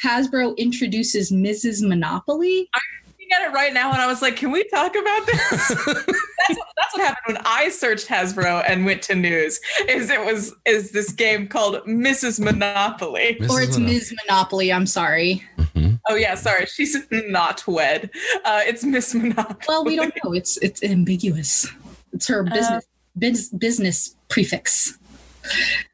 Hasbro 0.03 0.55
introduces 0.57 1.31
Mrs. 1.63 1.87
Monopoly. 1.87 2.69
I'm 2.73 2.81
looking 3.07 3.27
at 3.33 3.49
it 3.49 3.53
right 3.53 3.73
now 3.73 3.91
and 3.91 4.01
I 4.01 4.07
was 4.07 4.21
like, 4.21 4.35
can 4.35 4.51
we 4.51 4.63
talk 4.65 4.95
about 4.95 5.25
this? 5.25 5.67
that's, 5.67 5.85
what, 5.85 6.67
that's 6.77 6.93
what 6.93 7.01
happened 7.01 7.35
when 7.35 7.37
I 7.45 7.69
searched 7.69 8.07
Hasbro 8.07 8.63
and 8.67 8.85
went 8.85 9.01
to 9.03 9.15
news. 9.15 9.59
Is 9.87 10.09
it 10.09 10.23
was 10.23 10.53
is 10.65 10.91
this 10.91 11.11
game 11.11 11.47
called 11.47 11.83
Mrs. 11.85 12.39
Monopoly? 12.39 13.37
or 13.49 13.61
it's 13.61 13.77
Monopoly. 13.77 13.93
Ms. 13.93 14.15
Monopoly, 14.27 14.73
I'm 14.73 14.85
sorry. 14.85 15.43
Oh 16.09 16.15
yeah, 16.15 16.35
sorry, 16.35 16.65
she's 16.65 16.97
not 17.11 17.65
wed. 17.65 18.09
Uh, 18.43 18.61
it's 18.65 18.83
Miss 18.83 19.13
Monopoly. 19.13 19.57
Well, 19.69 19.85
we 19.85 19.95
don't 19.95 20.13
know. 20.23 20.33
It's 20.33 20.57
it's 20.57 20.83
ambiguous. 20.83 21.65
It's 22.11 22.27
her 22.27 22.43
business 22.43 22.85
biz, 23.17 23.49
business 23.49 24.15
prefix. 24.27 24.97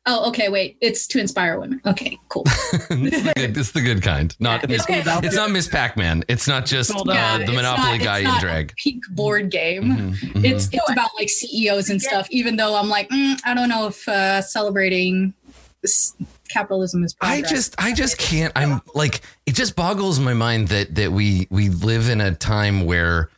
Oh, 0.05 0.27
okay, 0.29 0.49
wait. 0.49 0.77
It's 0.81 1.05
to 1.07 1.19
inspire 1.19 1.59
women. 1.59 1.81
Okay, 1.85 2.17
cool. 2.29 2.43
it's, 2.47 3.21
the 3.23 3.33
good, 3.35 3.57
it's 3.57 3.71
the 3.71 3.81
good 3.81 4.01
kind. 4.01 4.35
Not 4.39 4.67
Miss, 4.67 4.81
Okay. 4.83 5.03
it's 5.05 5.35
not 5.35 5.51
Miss 5.51 5.67
Pac-Man. 5.67 6.23
It's 6.27 6.47
not 6.47 6.65
just 6.65 6.95
uh, 6.95 7.03
Yeah, 7.05 7.37
the 7.45 7.51
Monopoly 7.51 7.97
not- 7.99 8.03
guy 8.05 8.17
it's 8.19 8.25
in 8.27 8.31
not 8.33 8.41
drag. 8.41 8.71
a 8.71 8.75
Peak 8.75 9.01
board 9.11 9.51
game. 9.51 9.83
Mhm, 9.83 10.13
mhm. 10.15 10.45
It's 10.45 10.69
it's 10.71 10.89
about 10.91 11.09
like 11.17 11.29
CEOs 11.29 11.89
and 11.89 12.01
stuff. 12.01 12.27
Even 12.31 12.55
though 12.55 12.75
I'm 12.75 12.89
like, 12.89 13.09
mm, 13.09 13.39
I 13.45 13.53
don't 13.53 13.69
know 13.69 13.87
if 13.87 14.07
uh, 14.07 14.41
celebrating 14.41 15.33
this 15.81 16.13
capitalism 16.49 17.03
is. 17.03 17.15
I 17.21 17.41
just 17.41 17.75
I 17.77 17.93
just 17.93 18.17
can't 18.17 18.51
I'm 18.55 18.81
like 18.95 19.21
it 19.45 19.53
just 19.55 19.75
boggles 19.75 20.19
my 20.19 20.33
mind 20.33 20.67
that 20.69 20.95
that 20.95 21.11
we 21.11 21.47
we 21.51 21.69
live 21.69 22.09
in 22.09 22.19
a 22.21 22.33
time 22.35 22.85
where 22.85 23.29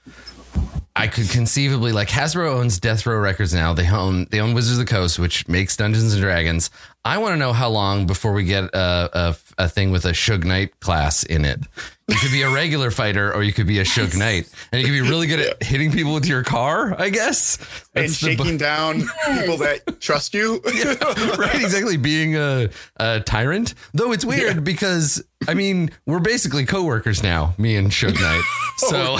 I 0.96 1.08
could 1.08 1.30
conceivably 1.30 1.94
like 1.94 2.10
Hasbro 2.10 2.54
owns 2.60 2.80
Death 2.80 3.06
Row 3.06 3.18
Records 3.18 3.54
now. 3.54 3.74
They 3.74 3.90
own 3.90 4.28
they 4.30 4.42
own 4.42 4.54
Wizards 4.54 4.78
of 4.78 4.86
the 4.86 4.92
Coast, 4.92 5.20
which 5.20 5.48
makes 5.48 5.78
Dungeons 5.78 6.14
and 6.14 6.22
Dragons. 6.22 6.70
I 7.06 7.18
want 7.18 7.34
to 7.34 7.38
know 7.38 7.54
how 7.54 7.70
long 7.70 8.06
before 8.06 8.34
we 8.34 8.44
get 8.44 8.66
a, 8.66 9.10
a 9.14 9.38
a 9.58 9.70
thing 9.70 9.92
with 9.92 10.06
a 10.06 10.12
Suge 10.12 10.44
Knight 10.44 10.80
class 10.82 11.24
in 11.24 11.46
it. 11.46 11.62
You 12.08 12.18
could 12.18 12.32
be 12.32 12.42
a 12.42 12.50
regular 12.50 12.92
fighter, 12.92 13.34
or 13.34 13.42
you 13.42 13.54
could 13.54 13.68
be 13.68 13.80
a 13.80 13.84
Suge 13.86 14.18
Knight, 14.18 14.52
and 14.74 14.82
you 14.82 14.88
could 14.88 14.94
be 14.94 15.10
really 15.10 15.28
good 15.28 15.40
at 15.40 15.64
hitting 15.64 15.92
people 15.94 16.14
with 16.14 16.28
your 16.28 16.44
car. 16.44 16.94
I 17.00 17.10
guess 17.10 17.58
And 17.96 18.04
That's 18.10 18.20
bu- 18.22 18.28
shaking 18.32 18.58
down 18.58 19.04
people 19.40 19.58
that 19.58 20.00
trust 20.02 20.34
you. 20.34 20.60
right 21.38 21.56
exactly 21.56 21.96
being 21.96 22.36
a, 22.36 22.70
a 22.98 23.22
tyrant 23.22 23.74
though 23.94 24.12
it's 24.12 24.26
weird 24.26 24.64
because 24.64 25.24
i 25.48 25.54
mean 25.54 25.90
we're 26.06 26.20
basically 26.20 26.66
co-workers 26.66 27.24
now 27.24 27.54
me 27.58 27.76
and 27.78 27.92
Suge 27.92 28.20
Knight 28.20 28.42
oh, 28.84 29.18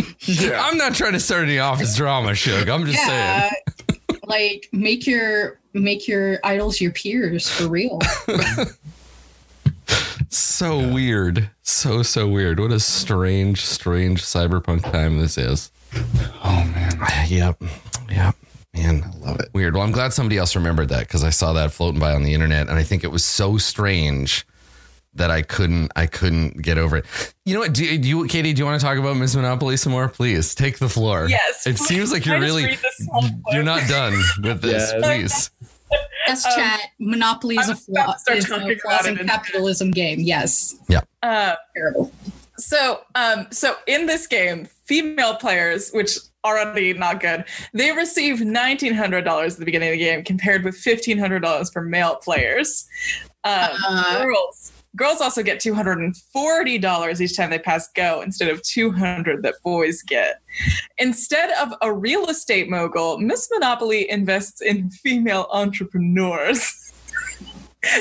yeah. 0.00 0.03
I'm 0.28 0.76
not 0.76 0.94
trying 0.94 1.12
to 1.12 1.20
start 1.20 1.44
any 1.44 1.58
office 1.58 1.96
drama 1.96 2.30
Suge. 2.30 2.68
i'm 2.68 2.84
just 2.86 2.98
yeah, 3.06 3.50
saying. 3.50 3.62
Like 4.26 4.70
make 4.72 5.06
your 5.06 5.60
make 5.74 6.08
your 6.08 6.38
idols 6.44 6.80
your 6.80 6.92
peers 6.92 7.48
for 7.50 7.68
real. 7.68 8.00
so 10.30 10.78
weird. 10.78 11.50
So 11.62 12.02
so 12.02 12.26
weird. 12.26 12.58
What 12.58 12.72
a 12.72 12.80
strange 12.80 13.64
strange 13.64 14.22
cyberpunk 14.22 14.90
time 14.90 15.18
this 15.18 15.36
is. 15.36 15.70
Oh 16.42 16.64
man, 16.74 17.06
yep. 17.28 17.62
Yep. 18.10 18.34
Man. 18.74 19.04
I 19.04 19.16
love 19.18 19.40
it. 19.40 19.50
weird. 19.52 19.74
Well 19.74 19.82
i'm 19.82 19.92
glad 19.92 20.12
somebody 20.12 20.38
else 20.38 20.56
remembered 20.56 20.88
that 20.88 21.00
because 21.00 21.22
i 21.22 21.30
saw 21.30 21.52
that 21.52 21.70
floating 21.72 22.00
by 22.00 22.12
on 22.14 22.22
the 22.22 22.34
internet 22.34 22.68
and 22.68 22.78
i 22.78 22.82
think 22.82 23.04
it 23.04 23.12
was 23.12 23.24
so 23.24 23.58
strange 23.58 24.46
that 25.16 25.30
I 25.30 25.42
couldn't 25.42 25.92
I 25.96 26.06
couldn't 26.06 26.62
get 26.62 26.78
over 26.78 26.96
it. 26.98 27.06
You 27.44 27.54
know 27.54 27.60
what? 27.60 27.72
Do, 27.72 27.98
do 27.98 28.08
you, 28.08 28.26
Katie? 28.26 28.52
Do 28.52 28.60
you 28.60 28.66
want 28.66 28.80
to 28.80 28.84
talk 28.86 28.98
about 28.98 29.16
Miss 29.16 29.34
Monopoly 29.36 29.76
some 29.76 29.92
more? 29.92 30.08
Please 30.08 30.54
take 30.54 30.78
the 30.78 30.88
floor. 30.88 31.26
Yes. 31.28 31.66
It 31.66 31.78
seems 31.78 32.10
like 32.12 32.24
you're 32.26 32.36
Can 32.36 32.42
I 32.42 32.46
just 32.46 32.56
really 32.56 32.66
read 32.70 32.78
this 32.78 32.96
small 32.98 33.20
clip? 33.22 33.32
you're 33.52 33.62
not 33.62 33.88
done 33.88 34.14
with 34.42 34.60
this. 34.62 34.92
Yes. 34.96 35.02
Please. 35.02 35.50
Yes, 36.26 36.44
Um, 36.46 36.52
chat. 36.56 36.80
Monopoly 36.98 37.56
is 37.56 37.68
I'm 37.68 37.74
a 37.74 37.76
flaw. 37.76 38.02
about 38.04 38.16
Is 38.36 38.50
a 38.50 38.76
flaws 38.78 39.06
in 39.06 39.16
capitalism 39.18 39.90
game. 39.90 40.18
Yes, 40.20 40.74
Uh, 41.22 41.54
terrible. 41.76 42.10
So, 42.56 43.00
um, 43.14 43.46
so 43.50 43.76
in 43.86 44.06
this 44.06 44.26
game, 44.26 44.66
female 44.86 45.36
players, 45.36 45.90
which 45.92 46.16
already 46.44 46.94
not 46.94 47.20
good, 47.20 47.44
they 47.74 47.92
receive 47.92 48.40
nineteen 48.40 48.94
hundred 48.94 49.22
dollars 49.24 49.52
at 49.52 49.58
the 49.60 49.64
beginning 49.66 49.90
of 49.90 49.92
the 49.92 49.98
game, 49.98 50.24
compared 50.24 50.64
with 50.64 50.74
fifteen 50.76 51.18
hundred 51.18 51.40
dollars 51.40 51.70
for 51.70 51.82
male 51.82 52.16
players. 52.16 52.86
Um, 53.44 53.68
Uh. 53.86 54.22
girls, 54.24 54.72
girls 54.96 55.20
also 55.20 55.42
get 55.42 55.60
two 55.60 55.74
hundred 55.74 55.98
and 55.98 56.16
forty 56.16 56.78
dollars 56.78 57.20
each 57.20 57.36
time 57.36 57.50
they 57.50 57.58
pass 57.58 57.88
go, 57.92 58.20
instead 58.22 58.48
of 58.48 58.62
two 58.62 58.90
hundred 58.90 59.42
that 59.42 59.54
boys 59.62 60.02
get. 60.02 60.40
Instead 60.98 61.50
of 61.60 61.74
a 61.82 61.92
real 61.92 62.26
estate 62.26 62.68
mogul, 62.70 63.18
Miss 63.18 63.48
Monopoly 63.52 64.10
invests 64.10 64.60
in 64.60 64.90
female 64.90 65.48
entrepreneurs. 65.50 66.80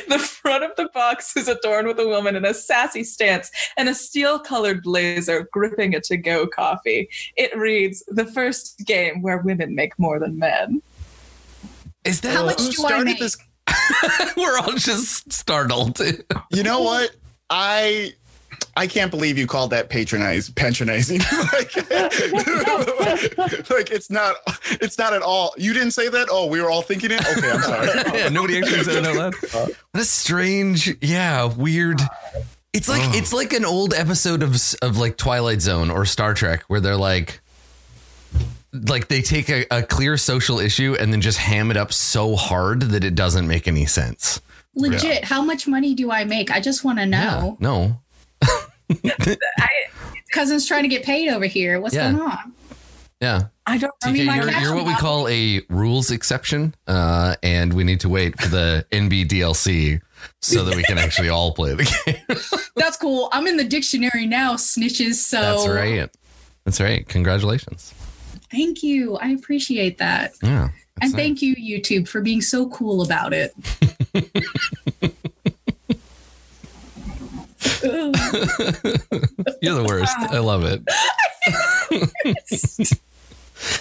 The 0.07 0.17
front 0.17 0.63
of 0.63 0.71
the 0.77 0.87
box 0.93 1.35
is 1.35 1.49
adorned 1.49 1.89
with 1.89 1.99
a 1.99 2.07
woman 2.07 2.37
in 2.37 2.45
a 2.45 2.53
sassy 2.53 3.03
stance 3.03 3.51
and 3.75 3.89
a 3.89 3.93
steel 3.93 4.39
colored 4.39 4.81
blazer 4.81 5.49
gripping 5.51 5.93
a 5.93 5.99
to 5.99 6.15
go 6.15 6.47
coffee. 6.47 7.09
It 7.35 7.53
reads, 7.57 8.01
The 8.07 8.25
first 8.25 8.81
game 8.85 9.21
where 9.21 9.39
women 9.39 9.75
make 9.75 9.99
more 9.99 10.19
than 10.19 10.39
men. 10.39 10.81
Is 12.05 12.21
that 12.21 12.33
How 12.33 12.45
much 12.45 12.61
Who 12.61 12.71
do 12.71 12.83
I 12.83 12.87
started 12.87 13.05
make? 13.05 13.19
this? 13.19 13.37
we're 14.37 14.57
all 14.59 14.73
just 14.73 15.31
startled. 15.31 15.99
You 16.51 16.63
know 16.63 16.81
what? 16.81 17.11
I 17.49 18.13
I 18.75 18.87
can't 18.87 19.11
believe 19.11 19.37
you 19.37 19.45
called 19.47 19.71
that 19.71 19.89
patronize 19.89 20.49
patronizing. 20.49 21.19
like, 21.53 21.75
like 23.69 23.91
it's 23.91 24.09
not 24.09 24.35
it's 24.81 24.97
not 24.97 25.13
at 25.13 25.21
all. 25.21 25.53
You 25.57 25.73
didn't 25.73 25.91
say 25.91 26.09
that? 26.09 26.27
Oh, 26.31 26.47
we 26.47 26.61
were 26.61 26.69
all 26.69 26.81
thinking 26.81 27.11
it? 27.11 27.21
Okay, 27.37 27.51
I'm 27.51 27.61
sorry. 27.61 27.87
yeah, 27.87 28.25
oh, 28.27 28.29
nobody 28.29 28.57
actually 28.57 28.83
said 28.83 29.03
it 29.03 29.05
out 29.05 29.15
loud. 29.15 29.35
What 29.91 30.01
a 30.01 30.05
strange, 30.05 30.95
yeah, 31.01 31.45
weird. 31.45 31.99
It's 32.73 32.89
like 32.89 33.01
Oh. 33.03 33.11
it's 33.13 33.33
like 33.33 33.53
an 33.53 33.65
old 33.65 33.93
episode 33.93 34.41
of 34.41 34.55
of 34.81 34.97
like 34.97 35.17
Twilight 35.17 35.61
Zone 35.61 35.91
or 35.91 36.05
Star 36.05 36.33
Trek 36.33 36.63
where 36.67 36.79
they're 36.79 36.97
like 36.97 37.41
like 38.73 39.07
they 39.07 39.21
take 39.21 39.49
a, 39.49 39.65
a 39.71 39.83
clear 39.83 40.17
social 40.17 40.59
issue 40.59 40.95
and 40.99 41.13
then 41.13 41.21
just 41.21 41.37
ham 41.37 41.71
it 41.71 41.77
up 41.77 41.93
so 41.93 42.35
hard 42.35 42.81
that 42.81 43.03
it 43.03 43.15
doesn't 43.15 43.47
make 43.47 43.67
any 43.67 43.85
sense. 43.85 44.41
Legit. 44.75 45.23
How 45.23 45.41
much 45.43 45.67
money 45.67 45.93
do 45.93 46.11
I 46.11 46.23
make? 46.23 46.49
I 46.51 46.59
just 46.59 46.83
want 46.83 46.97
to 46.99 47.05
know. 47.05 47.57
Yeah, 47.59 47.67
no. 47.67 47.99
I, 49.59 49.69
Cousin's 50.31 50.67
trying 50.67 50.83
to 50.83 50.89
get 50.89 51.03
paid 51.03 51.29
over 51.29 51.45
here. 51.45 51.79
What's 51.79 51.93
Yeah. 51.95 52.11
going 52.11 52.23
on? 52.23 52.53
Yeah. 53.21 53.41
I 53.65 53.77
don't 53.77 53.93
I 54.03 54.11
mean, 54.11 54.25
my 54.25 54.35
you're, 54.35 54.51
you're 54.51 54.75
what 54.75 54.85
we 54.85 54.95
call 54.95 55.29
a 55.29 55.61
rules 55.69 56.11
exception, 56.11 56.75
uh, 56.87 57.35
and 57.41 57.71
we 57.73 57.85
need 57.85 58.01
to 58.01 58.09
wait 58.09 58.37
for 58.41 58.49
the 58.49 58.85
NB 58.91 59.27
DLC 59.29 60.01
so 60.41 60.65
that 60.65 60.75
we 60.75 60.83
can 60.83 60.97
actually 60.97 61.29
all 61.29 61.53
play 61.53 61.73
the 61.73 61.83
game. 62.27 62.37
That's 62.75 62.97
cool. 62.97 63.29
I'm 63.31 63.47
in 63.47 63.55
the 63.55 63.63
dictionary 63.63 64.25
now, 64.25 64.55
snitches. 64.55 65.13
So 65.15 65.39
That's 65.39 65.67
right. 65.69 66.09
That's 66.65 66.81
right. 66.81 67.07
Congratulations. 67.07 67.93
Thank 68.53 68.83
you. 68.83 69.17
I 69.17 69.29
appreciate 69.29 69.97
that. 69.97 70.33
Yeah. 70.43 70.69
And 71.01 71.11
nice. 71.11 71.13
thank 71.13 71.41
you, 71.41 71.55
YouTube, 71.55 72.07
for 72.07 72.21
being 72.21 72.39
so 72.39 72.69
cool 72.69 73.01
about 73.01 73.33
it. 73.33 73.51
You're 79.59 79.73
the 79.73 79.85
worst. 79.87 80.15
I 80.17 80.37
love 80.37 80.63
it. 80.65 80.83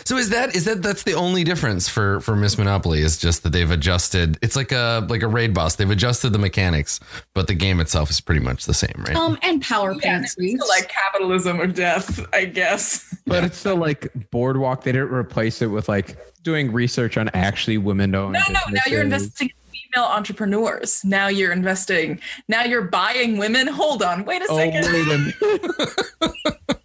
so 0.04 0.16
is 0.16 0.30
that 0.30 0.54
is 0.54 0.64
that 0.64 0.82
that's 0.82 1.02
the 1.02 1.14
only 1.14 1.44
difference 1.44 1.88
for 1.88 2.20
for 2.20 2.36
Miss 2.36 2.56
Monopoly 2.58 3.00
is 3.00 3.18
just 3.18 3.42
that 3.42 3.50
they've 3.50 3.70
adjusted. 3.70 4.38
It's 4.42 4.56
like 4.56 4.72
a 4.72 5.06
like 5.08 5.22
a 5.22 5.28
raid 5.28 5.54
boss. 5.54 5.76
They've 5.76 5.90
adjusted 5.90 6.30
the 6.30 6.38
mechanics, 6.38 7.00
but 7.34 7.46
the 7.46 7.54
game 7.54 7.80
itself 7.80 8.10
is 8.10 8.20
pretty 8.20 8.40
much 8.40 8.64
the 8.64 8.74
same, 8.74 8.94
right? 9.06 9.16
Um, 9.16 9.38
and 9.42 9.60
power 9.62 9.92
Yeah, 9.92 10.00
pants. 10.20 10.36
like 10.38 10.88
capitalism 10.88 11.60
or 11.60 11.66
death, 11.66 12.24
I 12.32 12.44
guess. 12.46 13.08
But 13.24 13.44
it's 13.44 13.56
still 13.58 13.76
like 13.76 14.10
boardwalk. 14.32 14.82
They 14.82 14.90
didn't 14.92 15.12
replace 15.12 15.62
it 15.62 15.68
with 15.68 15.88
like 15.88 16.16
doing 16.42 16.72
research 16.72 17.16
on 17.16 17.30
actually 17.34 17.78
women 17.78 18.14
owned. 18.16 18.32
No, 18.32 18.40
no, 18.50 18.58
now 18.70 18.82
you're 18.88 19.00
investing 19.02 19.48
female 19.70 20.08
entrepreneurs. 20.08 21.04
Now 21.04 21.28
you're 21.28 21.52
investing. 21.52 22.20
Now 22.48 22.64
you're 22.64 22.82
buying 22.82 23.38
women. 23.38 23.68
Hold 23.68 24.02
on. 24.02 24.24
Wait 24.24 24.42
a 24.42 24.46
Oh, 24.50 24.56
second. 24.56 24.84
wait 24.92 25.06
a 25.06 25.18
minute. 26.20 26.78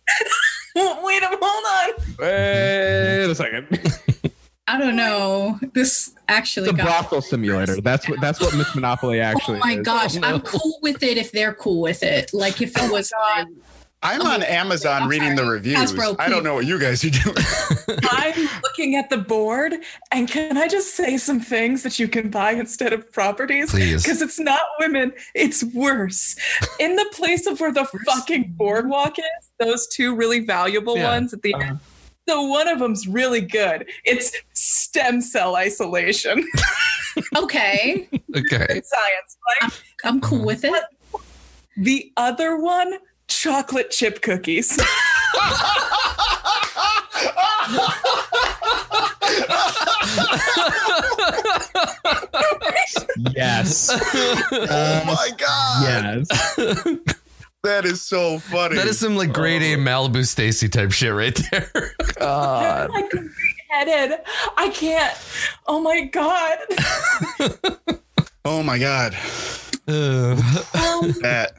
Wait 1.04 1.24
a 1.24 1.28
hold 1.28 1.44
on. 1.44 2.16
Wait 2.20 3.26
a 3.32 3.36
second. 3.36 3.68
I 4.70 4.78
don't 4.78 4.96
know. 4.98 5.60
This 5.74 6.14
actually 6.28 6.70
It's 6.70 6.80
a 6.80 6.84
brothel 6.84 7.22
simulator. 7.22 7.80
That's 7.82 8.08
what 8.10 8.20
that's 8.20 8.40
what 8.42 8.54
Miss 8.56 8.74
Monopoly 8.76 9.20
oh 9.22 9.24
actually 9.24 9.58
Oh 9.58 9.62
my 9.66 9.74
is. 9.78 9.86
gosh, 9.86 10.18
Oh, 10.18 10.20
no. 10.20 10.28
I'm 10.28 10.42
cool 10.42 10.80
with 10.82 11.02
it 11.04 11.18
if 11.18 11.32
they're 11.32 11.54
cool 11.54 11.82
with 11.82 12.04
it. 12.04 12.34
Like 12.34 12.62
if 12.62 12.72
it 12.72 12.82
oh 12.84 12.92
was 12.92 13.12
on 13.36 13.56
I'm 14.04 14.22
Oh, 14.22 14.28
on 14.30 14.44
Amazon 14.44 15.04
I'm 15.04 15.10
reading 15.10 15.32
the 15.36 15.44
sorry. 15.44 15.56
reviews. 15.58 15.94
Hasbro, 15.94 16.18
I 16.20 16.30
don't 16.30 16.44
know 16.44 16.54
what 16.54 16.66
you 16.68 16.78
guys 16.80 17.04
are 17.04 17.10
doing. 17.10 17.36
I'm 18.12 18.48
looking 18.62 18.96
at 18.96 19.10
the 19.10 19.18
board, 19.18 19.74
and 20.12 20.28
can 20.28 20.56
I 20.56 20.68
just 20.68 20.94
say 20.96 21.18
some 21.18 21.40
things 21.40 21.82
that 21.82 21.98
you 21.98 22.08
can 22.08 22.30
buy 22.30 22.52
instead 22.52 22.94
of 22.94 23.12
properties? 23.12 23.72
Please. 23.72 24.04
Because 24.04 24.22
it's 24.22 24.40
not 24.40 24.60
women, 24.80 25.14
it's 25.34 25.64
worse. 25.64 26.36
In 26.80 26.96
the 26.96 27.10
place 27.14 27.48
of 27.48 27.60
where 27.60 27.72
the 27.72 27.86
fucking 28.06 28.54
boardwalk 28.56 29.18
is, 29.18 29.47
those 29.60 29.88
two 29.88 30.16
really 30.16 30.40
valuable 30.40 30.98
Yeah. 30.98 31.12
ones 31.12 31.34
at 31.34 31.42
the 31.42 31.54
uh-huh. 31.54 31.64
end. 31.66 31.80
So 32.28 32.44
one 32.44 32.68
of 32.68 32.80
them's 32.80 33.08
really 33.08 33.42
good. 33.42 33.88
It's 34.04 34.32
stem 34.54 35.22
cell 35.22 35.56
isolation. 35.56 36.46
okay, 37.36 38.08
Okay. 38.36 38.68
Science, 38.68 39.38
right? 39.62 39.82
I'm 40.04 40.20
cool 40.20 40.44
with 40.44 40.66
it. 40.66 40.84
The 41.78 42.12
other 42.18 42.58
one, 42.58 42.96
chocolate 43.28 43.92
chip 43.92 44.22
cookies. 44.22 44.78
Yes. 53.36 53.90
oh 54.52 55.04
my 55.06 55.30
god. 55.38 56.28
yes. 56.30 56.98
That 57.64 57.86
is 57.86 58.02
so 58.02 58.40
funny. 58.40 58.76
That 58.76 58.88
is 58.88 59.00
some 59.00 59.16
like 59.16 59.34
grade 59.34 59.62
A 59.62 59.76
Malibu 59.78 60.26
Stacy 60.26 60.70
type 60.70 60.92
shit 60.92 61.14
right 61.14 61.36
there. 61.52 61.70
God. 62.20 62.90
like 62.92 63.12
headed. 63.70 64.20
I 64.56 64.70
can't. 64.70 65.18
Oh 65.66 65.80
my 65.80 66.06
god. 66.06 66.60
oh 68.46 68.64
my 68.64 68.78
god. 68.78 69.16
Ugh. 69.88 70.40
Um, 70.76 71.12
That. 71.22 71.54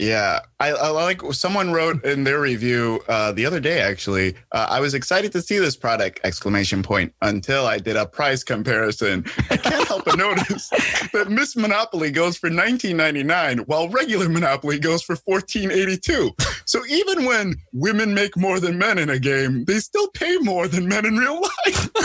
Yeah, 0.00 0.40
I, 0.60 0.70
I 0.70 0.88
like 0.88 1.20
someone 1.34 1.72
wrote 1.72 2.02
in 2.06 2.24
their 2.24 2.40
review 2.40 3.02
uh, 3.06 3.32
the 3.32 3.44
other 3.44 3.60
day. 3.60 3.82
Actually, 3.82 4.34
uh, 4.50 4.66
I 4.70 4.80
was 4.80 4.94
excited 4.94 5.30
to 5.32 5.42
see 5.42 5.58
this 5.58 5.76
product! 5.76 6.20
Exclamation 6.24 6.82
point! 6.82 7.12
Until 7.20 7.66
I 7.66 7.76
did 7.76 7.96
a 7.96 8.06
price 8.06 8.42
comparison, 8.42 9.26
I 9.50 9.58
can't 9.58 9.86
help 9.86 10.06
but 10.06 10.16
notice 10.16 10.70
that 11.12 11.26
Miss 11.28 11.54
Monopoly 11.54 12.10
goes 12.10 12.38
for 12.38 12.48
19.99, 12.48 13.66
while 13.66 13.90
regular 13.90 14.30
Monopoly 14.30 14.78
goes 14.78 15.02
for 15.02 15.16
14.82. 15.16 16.32
So 16.64 16.80
even 16.86 17.26
when 17.26 17.56
women 17.74 18.14
make 18.14 18.38
more 18.38 18.58
than 18.58 18.78
men 18.78 18.96
in 18.96 19.10
a 19.10 19.18
game, 19.18 19.66
they 19.66 19.80
still 19.80 20.08
pay 20.12 20.38
more 20.38 20.66
than 20.66 20.88
men 20.88 21.04
in 21.04 21.18
real 21.18 21.42
life. 21.42 21.90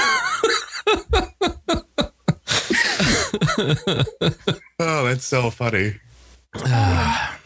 oh, 4.79 5.05
that's 5.05 5.23
so 5.23 5.49
funny. 5.49 5.95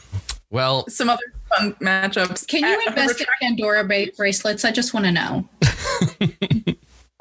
well, 0.52 0.88
Some 0.90 1.10
other 1.10 1.22
fun 1.58 1.74
matchups. 1.76 2.48
can 2.48 2.64
you 2.64 2.82
invest 2.88 3.22
in 3.22 3.28
Pandora 3.42 3.84
ba- 3.84 4.08
bracelets? 4.18 4.66
I 4.66 4.72
just 4.72 4.94
want 4.94 5.06
to 5.06 5.12
know. 5.12 5.50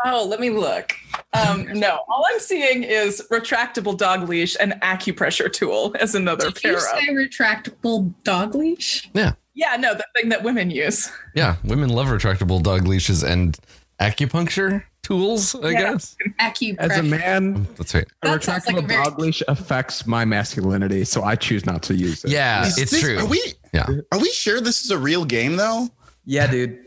Oh, 0.04 0.24
let 0.24 0.38
me 0.38 0.50
look. 0.50 0.92
Um, 1.32 1.66
no, 1.72 1.98
all 2.08 2.24
I'm 2.32 2.38
seeing 2.38 2.84
is 2.84 3.20
retractable 3.32 3.96
dog 3.98 4.28
leash 4.28 4.56
and 4.60 4.74
acupressure 4.74 5.52
tool 5.52 5.92
as 5.98 6.14
another 6.14 6.52
Did 6.52 6.62
you 6.62 6.78
say 6.80 7.08
up. 7.08 7.14
retractable 7.16 8.14
dog 8.22 8.54
leash? 8.54 9.10
Yeah. 9.12 9.32
Yeah, 9.54 9.74
no, 9.76 9.94
the 9.94 10.04
thing 10.14 10.28
that 10.28 10.44
women 10.44 10.70
use. 10.70 11.10
yeah, 11.34 11.56
women 11.64 11.88
love 11.90 12.06
retractable 12.06 12.62
dog 12.62 12.86
leashes 12.86 13.24
and 13.24 13.58
acupuncture 14.00 14.84
tools, 15.02 15.54
I 15.54 15.70
Yeah. 15.70 15.80
guess. 15.92 16.16
Acupressure. 16.40 16.76
As 16.78 16.98
a 16.98 17.02
man, 17.02 17.66
That's 17.76 17.94
right. 17.94 18.06
a 18.22 18.26
That 18.28 18.44
sounds 18.44 18.66
like 18.66 18.76
a 18.76 18.80
retractable 18.80 18.88
very- 18.88 19.04
dog 19.04 19.18
leash 19.18 19.42
affects 19.48 20.06
my 20.06 20.24
masculinity, 20.24 21.04
so 21.04 21.24
I 21.24 21.34
choose 21.36 21.64
not 21.66 21.82
to 21.84 21.94
use 21.94 22.24
it. 22.24 22.30
Yeah, 22.30 22.66
Is 22.66 22.78
it's 22.78 22.90
this- 22.92 23.00
true. 23.00 23.18
Are 23.18 23.24
we? 23.26 23.54
Yeah. 23.72 23.86
Are 24.12 24.18
we 24.18 24.30
sure 24.32 24.60
this 24.60 24.84
is 24.84 24.90
a 24.90 24.98
real 24.98 25.24
game 25.24 25.56
though? 25.56 25.88
Yeah, 26.24 26.46
dude. 26.46 26.78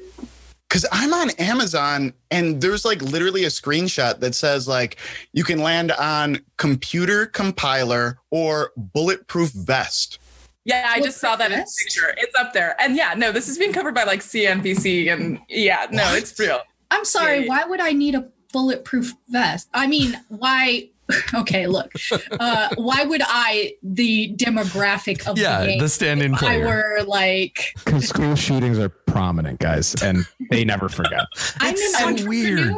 Because 0.69 0.85
I'm 0.91 1.13
on 1.13 1.31
Amazon 1.31 2.13
and 2.29 2.61
there's 2.61 2.85
like 2.85 3.01
literally 3.01 3.43
a 3.43 3.49
screenshot 3.49 4.19
that 4.21 4.33
says 4.35 4.67
like 4.69 4.97
you 5.33 5.43
can 5.43 5.59
land 5.59 5.91
on 5.91 6.39
computer 6.57 7.25
compiler 7.25 8.17
or 8.29 8.71
bulletproof 8.77 9.51
vest. 9.51 10.19
Yeah, 10.63 10.85
I 10.87 10.99
What's 10.99 11.07
just 11.07 11.19
saw 11.19 11.31
the 11.31 11.39
that 11.39 11.45
in 11.51 11.57
the 11.57 11.63
best? 11.63 11.77
picture. 11.79 12.13
It's 12.17 12.33
up 12.39 12.53
there. 12.53 12.75
And 12.79 12.95
yeah, 12.95 13.15
no, 13.17 13.31
this 13.31 13.49
is 13.49 13.57
being 13.57 13.73
covered 13.73 13.95
by 13.95 14.03
like 14.03 14.21
CNBC 14.21 15.09
and 15.11 15.39
yeah, 15.49 15.87
no, 15.91 16.03
What? 16.03 16.19
it's 16.19 16.39
real. 16.39 16.61
I'm 16.91 17.05
sorry. 17.05 17.37
Yeah, 17.37 17.41
yeah. 17.41 17.47
Why 17.49 17.63
would 17.65 17.79
I 17.81 17.93
need 17.93 18.13
a 18.15 18.27
bulletproof 18.53 19.13
vest? 19.29 19.69
I 19.73 19.87
mean, 19.87 20.19
why? 20.29 20.89
Okay, 21.33 21.67
look. 21.67 21.91
Uh, 22.39 22.69
why 22.75 23.03
would 23.03 23.21
I, 23.25 23.73
the 23.83 24.33
demographic 24.37 25.27
of 25.27 25.37
Yeah, 25.37 25.59
the 25.59 25.67
game, 25.67 25.79
the 25.79 25.89
stand-in 25.89 26.35
if 26.35 26.43
I 26.43 26.59
were 26.59 27.03
like, 27.05 27.73
Because 27.83 28.07
school 28.07 28.33
shootings 28.35 28.79
are 28.79 28.87
prominent, 28.87 29.59
guys, 29.59 29.93
and 30.01 30.25
they 30.51 30.63
never 30.63 30.87
forget. 30.87 31.25
I'm 31.59 31.73
It's 31.75 32.01
an 32.01 32.17
so 32.17 32.27
weird. 32.27 32.77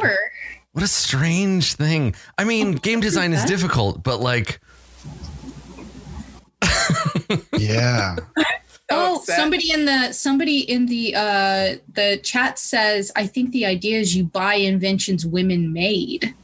What 0.72 0.82
a 0.82 0.88
strange 0.88 1.74
thing. 1.74 2.16
I 2.36 2.42
mean, 2.42 2.72
game 2.72 2.98
design 2.98 3.32
is 3.32 3.44
difficult, 3.44 4.02
but 4.02 4.18
like, 4.20 4.58
Yeah. 7.56 8.16
Oh, 8.90 9.16
upset. 9.16 9.36
somebody 9.36 9.70
in 9.72 9.84
the 9.86 10.12
somebody 10.12 10.60
in 10.60 10.86
the 10.86 11.14
uh 11.16 11.76
the 11.94 12.18
chat 12.22 12.58
says, 12.58 13.10
I 13.16 13.26
think 13.26 13.52
the 13.52 13.64
idea 13.66 13.98
is 13.98 14.14
you 14.14 14.24
buy 14.24 14.54
inventions 14.54 15.24
women 15.24 15.72
made 15.72 16.34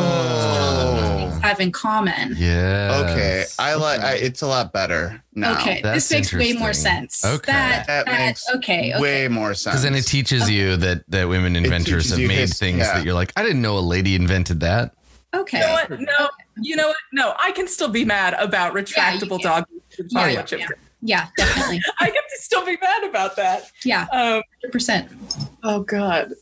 Oh. 0.00 1.38
have 1.42 1.60
in 1.60 1.72
common. 1.72 2.34
yeah. 2.36 3.04
Okay. 3.10 3.44
I 3.58 3.74
like 3.74 4.00
I, 4.00 4.14
it's 4.14 4.42
a 4.42 4.46
lot 4.46 4.72
better 4.72 5.22
now. 5.34 5.58
Okay, 5.60 5.80
That's 5.82 6.08
this 6.08 6.32
makes 6.32 6.32
way 6.34 6.52
more 6.52 6.72
sense. 6.72 7.24
Okay. 7.24 7.52
That, 7.52 7.86
That 7.86 8.06
that, 8.06 8.26
makes 8.26 8.44
okay, 8.56 8.92
okay. 8.94 9.00
Way 9.00 9.28
more 9.28 9.54
sense. 9.54 9.72
Because 9.74 9.82
then 9.82 9.94
it 9.94 10.06
teaches 10.06 10.50
you 10.50 10.76
that 10.78 11.04
that 11.10 11.28
women 11.28 11.56
inventors 11.56 12.10
have 12.10 12.18
made 12.18 12.30
his- 12.38 12.58
things 12.58 12.78
yeah. 12.78 12.94
that 12.94 13.04
you're 13.04 13.14
like, 13.14 13.32
I 13.36 13.42
didn't 13.42 13.62
know 13.62 13.78
a 13.78 13.80
lady 13.80 14.14
invented 14.14 14.60
that. 14.60 14.94
okay. 15.34 15.58
You 15.60 15.64
know 15.66 15.72
what? 15.72 16.00
No, 16.00 16.28
you 16.60 16.76
know 16.76 16.88
what? 16.88 16.96
No, 17.12 17.34
I 17.42 17.52
can 17.52 17.66
still 17.68 17.88
be 17.88 18.04
mad 18.04 18.34
about 18.34 18.74
retractable 18.74 19.38
Yeah, 19.42 19.60
dog. 19.60 19.64
and 19.98 20.10
Yeah, 20.12 20.18
chocolate 20.20 20.34
yeah, 20.34 20.42
chip. 20.42 20.60
yeah. 20.60 20.66
Yeah, 21.00 21.26
definitely. 21.36 21.80
I 22.00 22.06
get 22.06 22.24
to 22.28 22.42
still 22.42 22.64
be 22.66 22.76
mad 22.82 23.04
about 23.04 23.36
that. 23.36 23.70
Yeah, 23.84 24.06
Um, 24.12 24.42
100%. 24.66 25.48
oh 25.62 25.80
God, 25.84 26.32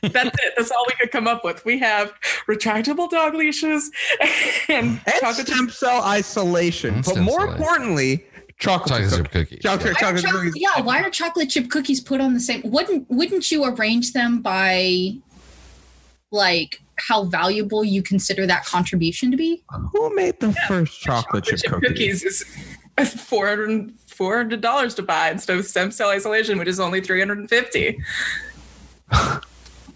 that's 0.00 0.14
it. 0.42 0.54
That's 0.56 0.70
all 0.70 0.84
we 0.88 0.94
could 0.98 1.10
come 1.10 1.26
up 1.28 1.44
with. 1.44 1.62
We 1.66 1.78
have 1.80 2.14
retractable 2.48 3.10
dog 3.10 3.34
leashes 3.34 3.90
and 4.70 5.00
And 5.06 5.14
chocolate 5.20 5.46
chip. 5.46 5.54
stem 5.56 5.68
cell 5.68 6.02
isolation. 6.02 6.94
And 6.94 7.04
but 7.04 7.18
more 7.18 7.40
cell 7.40 7.50
isolation. 7.50 7.62
importantly, 7.62 8.26
chocolate, 8.58 9.10
Chocolate 9.10 9.10
chip 9.10 9.18
chip 9.18 9.32
cookie. 9.32 9.56
Chocolate, 9.58 9.84
Why 9.84 9.90
are 9.90 9.94
chocolate 10.00 10.22
choc- 10.24 10.32
cookies. 10.32 10.52
yeah, 10.56 10.80
why 10.80 11.02
are 11.02 11.10
chocolate 11.10 11.50
chip 11.50 11.68
cookies 11.70 12.00
put 12.00 12.22
on 12.22 12.32
the 12.32 12.40
same? 12.40 12.62
Wouldn't 12.64 13.10
wouldn't 13.10 13.52
you 13.52 13.64
arrange 13.66 14.12
them 14.14 14.40
by 14.40 15.12
like 16.32 16.80
how 16.98 17.24
valuable 17.24 17.84
you 17.84 18.02
consider 18.02 18.46
that 18.46 18.64
contribution 18.64 19.30
to 19.30 19.36
be? 19.36 19.62
Who 19.92 20.14
made 20.14 20.40
the 20.40 20.52
first 20.68 21.00
chocolate, 21.00 21.44
chip, 21.44 21.60
cookies? 21.60 21.88
cookies 21.88 22.24
is 22.24 23.14
four 23.14 23.46
hundred 23.48 23.92
four 24.06 24.36
hundred 24.36 24.60
dollars 24.60 24.94
to 24.94 25.02
buy 25.02 25.30
instead 25.30 25.58
of 25.58 25.66
stem 25.66 25.90
cell 25.90 26.10
isolation, 26.10 26.58
which 26.58 26.68
is 26.68 26.80
only 26.80 27.00
three 27.00 27.18
hundred 27.18 27.38
and 27.38 27.48
fifty. 27.48 27.98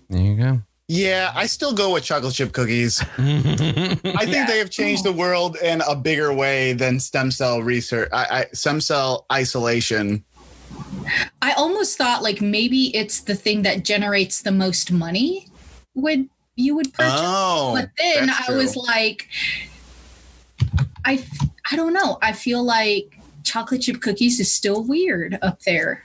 There 0.08 0.20
you 0.20 0.34
go. 0.36 0.60
Yeah, 0.88 1.30
I 1.36 1.46
still 1.46 1.72
go 1.72 1.92
with 1.92 2.02
chocolate 2.02 2.34
chip 2.34 2.52
cookies. 2.52 3.00
I 3.18 3.32
think 3.32 4.02
Yeah. 4.04 4.46
they 4.46 4.58
have 4.58 4.70
changed 4.70 5.04
the 5.04 5.12
world 5.12 5.56
in 5.62 5.82
a 5.86 5.94
bigger 5.94 6.34
way 6.34 6.72
than 6.72 6.98
stem 6.98 7.30
cell 7.30 7.62
research, 7.62 8.08
I, 8.12 8.24
I, 8.40 8.46
stem 8.52 8.80
cell 8.80 9.24
isolation. 9.32 10.24
I 11.42 11.52
almost 11.52 11.96
thought 11.96 12.24
like 12.24 12.40
maybe 12.40 12.94
it's 12.96 13.20
the 13.20 13.36
thing 13.36 13.62
that 13.62 13.84
generates 13.84 14.42
the 14.42 14.50
most 14.50 14.90
money 14.90 15.46
would 15.94 16.28
you 16.56 16.74
would 16.74 16.92
purchase. 16.92 17.20
Oh, 17.22 17.72
but 17.74 17.90
then 17.96 18.26
that's 18.26 18.48
I 18.48 18.56
was 18.56 18.76
like, 18.76 19.28
I 21.04 21.24
I 21.70 21.76
don't 21.76 21.92
know. 21.92 22.18
I 22.22 22.32
feel 22.32 22.62
like 22.62 23.18
chocolate 23.42 23.82
chip 23.82 24.00
cookies 24.00 24.40
is 24.40 24.52
still 24.52 24.84
weird 24.84 25.38
up 25.42 25.60
there. 25.62 26.04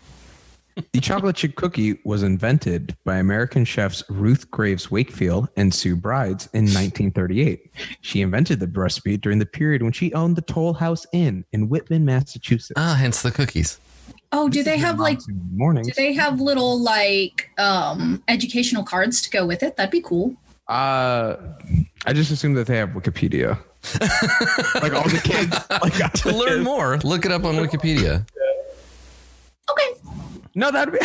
The 0.92 1.00
chocolate 1.00 1.38
chip 1.38 1.56
cookie 1.56 2.00
was 2.04 2.22
invented 2.22 2.98
by 3.06 3.18
American 3.18 3.64
chefs 3.64 4.04
Ruth 4.10 4.52
Graves 4.52 4.92
Wakefield 4.92 5.48
and 5.56 5.74
Sue 5.74 5.96
Brides 5.96 6.48
in 6.48 6.66
1938. 6.66 7.72
She 8.02 8.22
invented 8.22 8.60
the 8.60 8.68
recipe 8.68 9.16
during 9.16 9.40
the 9.40 9.46
period 9.46 9.84
when 9.84 9.94
she 9.94 10.14
owned 10.14 10.36
the 10.36 10.42
Toll 10.42 10.74
House 10.74 11.06
Inn 11.14 11.46
in 11.54 11.70
Whitman, 11.70 12.04
Massachusetts. 12.04 12.74
Ah, 12.76 12.98
hence 13.00 13.22
the 13.22 13.32
cookies. 13.32 13.80
Oh, 14.38 14.50
do 14.50 14.64
they 14.64 14.78
have 14.78 15.00
like 15.00 15.22
morning? 15.54 15.86
do 15.86 15.92
they 15.96 16.12
have 16.12 16.42
little 16.42 16.78
like 16.78 17.50
um 17.58 18.22
educational 18.28 18.84
cards 18.84 19.22
to 19.22 19.30
go 19.30 19.46
with 19.46 19.64
it? 19.64 19.78
That'd 19.78 19.92
be 19.92 20.02
cool. 20.02 20.36
Uh, 20.68 21.38
I 22.06 22.12
just 22.12 22.32
assume 22.32 22.54
that 22.56 22.68
they 22.68 22.76
have 22.76 22.90
Wikipedia. 22.90 23.58
like 24.82 24.94
all 24.94 25.08
the 25.08 25.22
kids. 25.24 25.56
Like 25.70 26.12
To 26.24 26.36
learn 26.36 26.64
more, 26.72 26.98
look 27.06 27.26
it 27.26 27.32
up 27.32 27.46
on 27.46 27.56
Wikipedia. 27.56 28.28
Okay. 29.72 30.00
No, 30.54 30.70
that'd 30.70 30.94
be 30.94 31.00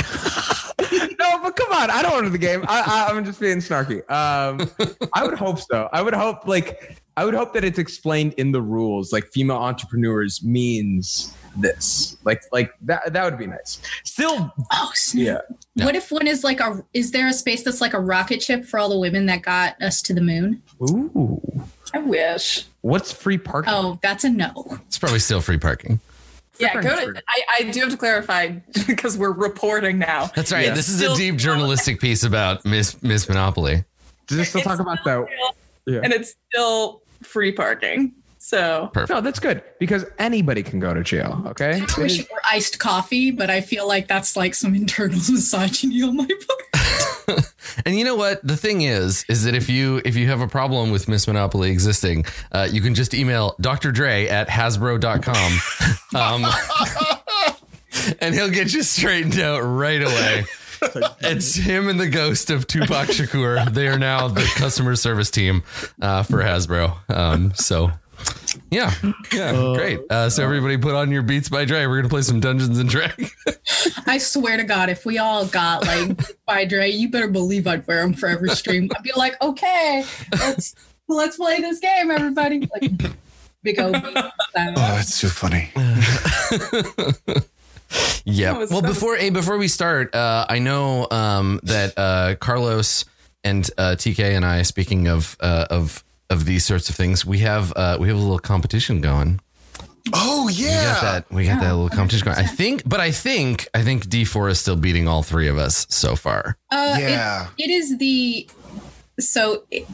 no, 1.21 1.40
but 1.40 1.55
come 1.55 1.73
on, 1.73 1.88
I 1.88 2.03
don't 2.03 2.12
want 2.12 2.25
to 2.25 2.31
the 2.31 2.38
game. 2.38 2.64
I, 2.66 2.81
I, 2.81 3.14
I'm 3.14 3.25
just 3.25 3.38
being 3.38 3.59
snarky. 3.59 3.99
Um, 4.11 4.69
I 5.12 5.25
would 5.25 5.38
hope 5.38 5.61
so. 5.61 5.88
I 5.93 6.03
would 6.03 6.14
hope 6.14 6.49
like 6.49 7.01
I 7.16 7.25
would 7.25 7.35
hope 7.35 7.53
that 7.55 7.62
it's 7.62 7.79
explained 7.79 8.35
in 8.38 8.51
the 8.51 8.62
rules, 8.62 9.12
like 9.12 9.27
female 9.29 9.59
entrepreneurs 9.59 10.43
means 10.43 11.33
this. 11.57 12.17
Like 12.25 12.43
like 12.53 12.73
that 12.83 13.13
that 13.13 13.25
would 13.25 13.39
be 13.39 13.47
nice. 13.47 13.81
Still, 14.05 14.53
Oh, 14.73 14.91
snap. 14.95 15.45
yeah. 15.75 15.85
What 15.85 15.95
if 15.97 16.11
one 16.11 16.27
is 16.27 16.45
like 16.45 16.61
a 16.61 16.85
is 16.95 17.11
there 17.11 17.29
a 17.29 17.33
space 17.33 17.63
that's 17.63 17.81
like 17.81 17.95
a 17.95 18.01
rocket 18.01 18.43
ship 18.43 18.65
for 18.65 18.79
all 18.79 18.89
the 18.89 18.99
women 18.99 19.27
that 19.27 19.43
got 19.43 19.81
us 19.83 20.03
to 20.03 20.15
the 20.15 20.21
moon? 20.21 20.63
Ooh, 20.83 21.41
I 21.95 21.99
wish. 21.99 22.65
what's 22.83 23.13
free 23.13 23.39
parking? 23.39 23.73
Oh, 23.75 23.99
that's 24.03 24.25
a 24.25 24.31
no. 24.31 24.79
It's 24.87 24.99
probably 24.99 25.19
still 25.19 25.41
free 25.41 25.59
parking. 25.59 26.01
Yeah, 26.59 26.75
go 26.83 26.95
to. 27.13 27.23
I, 27.27 27.43
I 27.61 27.71
do 27.71 27.81
have 27.81 27.91
to 27.91 27.97
clarify 27.97 28.49
because 28.87 29.17
we're 29.17 29.33
reporting 29.33 29.99
now. 29.99 30.27
That's 30.37 30.53
right. 30.53 30.67
Yeah. 30.67 30.75
This 30.75 30.91
is 30.91 31.01
a 31.01 31.15
deep 31.17 31.37
journalistic 31.37 32.01
piece 32.01 32.23
about 32.23 32.65
Miss 32.67 33.03
Miss 33.03 33.29
Monopoly. 33.29 33.83
Does 34.27 34.39
it 34.39 34.45
still 34.45 34.59
It's 34.61 34.69
talk 34.69 34.79
about 34.79 34.99
still 35.01 35.23
that? 35.23 35.31
real, 35.31 35.55
Yeah. 35.87 36.01
And 36.05 36.13
it's 36.13 36.37
still 36.53 37.03
free 37.23 37.51
parking. 37.53 38.13
So 38.51 38.91
Perfect. 38.93 39.11
No, 39.11 39.21
that's 39.21 39.39
good 39.39 39.63
because 39.79 40.05
anybody 40.19 40.65
can 40.65 40.81
go 40.81 40.93
to 40.93 41.05
jail. 41.05 41.41
Okay. 41.47 41.85
I 41.89 42.01
wish 42.01 42.19
it 42.19 42.29
were 42.33 42.41
iced 42.45 42.81
coffee, 42.81 43.31
but 43.31 43.49
I 43.49 43.61
feel 43.61 43.87
like 43.87 44.09
that's 44.09 44.35
like 44.37 44.57
some 44.57 44.75
internal 44.83 45.21
misogyny 45.31 46.03
on 46.03 46.17
my 46.17 46.27
part. 46.27 47.45
And 47.87 47.97
you 47.97 48.05
know 48.05 48.17
what? 48.17 48.45
The 48.45 48.57
thing 48.57 48.83
is, 48.83 49.25
is 49.29 49.45
that 49.45 49.55
if 49.55 49.69
you 49.69 50.03
if 50.05 50.17
you 50.17 50.27
have 50.27 50.41
a 50.41 50.49
problem 50.49 50.91
with 50.91 51.09
Miss 51.09 51.29
Monopoly 51.29 51.71
existing, 51.71 52.25
uh, 52.51 52.67
you 52.69 52.81
can 52.81 52.97
just 52.97 53.15
email 53.15 53.55
Dr. 53.61 53.93
Dre 53.93 54.27
at 54.27 54.49
Hasbro.com. 54.49 55.61
Um, 56.13 56.45
and 58.21 58.35
he'll 58.35 58.51
get 58.51 58.75
you 58.75 58.83
straightened 58.83 59.39
out 59.39 59.61
right 59.61 60.03
away. 60.03 60.45
It's 61.21 61.55
him 61.55 61.89
and 61.89 62.01
the 62.01 62.09
ghost 62.09 62.51
of 62.51 62.67
Tupac 62.67 63.07
Shakur. 63.11 63.73
They 63.73 63.87
are 63.87 63.99
now 63.99 64.27
the 64.27 64.43
customer 64.57 64.97
service 64.97 65.31
team 65.31 65.63
uh, 66.03 66.25
for 66.25 66.39
Hasbro. 66.39 66.97
Um, 67.09 67.55
so, 67.55 67.93
yeah, 68.71 68.93
yeah, 69.33 69.53
great. 69.77 70.01
Uh, 70.11 70.29
so 70.31 70.43
everybody, 70.45 70.77
put 70.77 70.95
on 70.95 71.11
your 71.11 71.23
Beats 71.23 71.49
by 71.49 71.65
Dre. 71.65 71.87
We're 71.87 71.97
gonna 71.99 72.09
play 72.09 72.23
some 72.23 72.41
Dungeons 72.41 72.79
and 72.79 72.89
Dragons. 72.89 73.33
I 74.07 74.19
swear 74.19 74.57
to 74.57 74.65
God, 74.65 74.89
if 74.91 75.05
we 75.07 75.19
all 75.19 75.47
got 75.47 75.87
like 75.87 76.19
by 76.47 76.65
Dre, 76.65 76.89
you 76.91 77.09
better 77.09 77.29
believe 77.29 77.67
I'd 77.67 77.87
wear 77.87 78.03
them 78.03 78.15
for 78.15 78.29
every 78.29 78.51
stream. 78.51 78.91
I'd 78.97 79.03
be 79.03 79.13
like, 79.17 79.41
okay, 79.43 80.05
let's 80.33 80.75
let's 81.09 81.37
play 81.37 81.61
this 81.61 81.79
game, 81.81 82.11
everybody. 82.11 82.69
Like 82.81 83.13
big 83.63 83.79
old 83.81 83.95
Oh, 83.97 84.31
style. 84.51 84.75
that's 84.75 85.21
too 85.21 85.29
funny. 85.29 85.71
Yeah. 88.25 88.53
Well, 88.53 88.67
so- 88.69 88.83
before 88.83 89.17
hey, 89.17 89.31
before 89.31 89.59
we 89.59 89.67
start, 89.67 90.15
uh, 90.15 90.47
I 90.49 90.61
know 90.61 91.09
um, 91.11 91.59
that 91.65 91.95
uh, 91.97 92.37
Carlos 92.37 93.05
and 93.43 93.69
uh, 93.79 93.97
TK 93.99 94.21
and 94.37 94.45
I, 94.45 94.63
speaking 94.63 95.09
of 95.09 95.37
uh, 95.41 95.67
of 95.71 96.05
of 96.31 96.45
these 96.47 96.64
sorts 96.64 96.88
of 96.88 96.97
things, 96.97 97.27
we 97.27 97.38
have 97.40 97.73
uh, 97.77 97.97
we 98.01 98.09
have 98.09 98.16
a 98.16 98.21
little 98.21 98.38
competition 98.38 99.01
going. 99.01 99.40
Oh 100.14 100.49
yeah, 100.49 100.66
We 100.66 100.73
yeah. 100.73 100.85
got 100.95 101.03
that. 101.03 101.33
We 101.35 101.45
got 101.47 101.61
that 101.61 101.73
little 101.75 101.90
competition 101.90 102.25
going. 102.25 102.38
I 102.38 102.47
think, 102.47 102.83
but 102.88 103.01
I 103.01 103.11
think 103.11 103.69
I 103.75 103.83
think 103.83 104.09
D 104.09 104.25
four 104.25 104.49
is 104.49 104.59
still 104.59 104.77
beating 104.77 105.07
all 105.09 105.23
three 105.23 105.49
of 105.49 105.59
us 105.59 105.87
so 105.90 106.16
far. 106.16 106.57
Uh, 106.71 106.97
it- 106.99 107.11
Yeah. 107.11 107.49
it 107.59 107.69
is 107.71 107.99
the 107.99 108.49
so 109.19 109.64
it, 109.71 109.87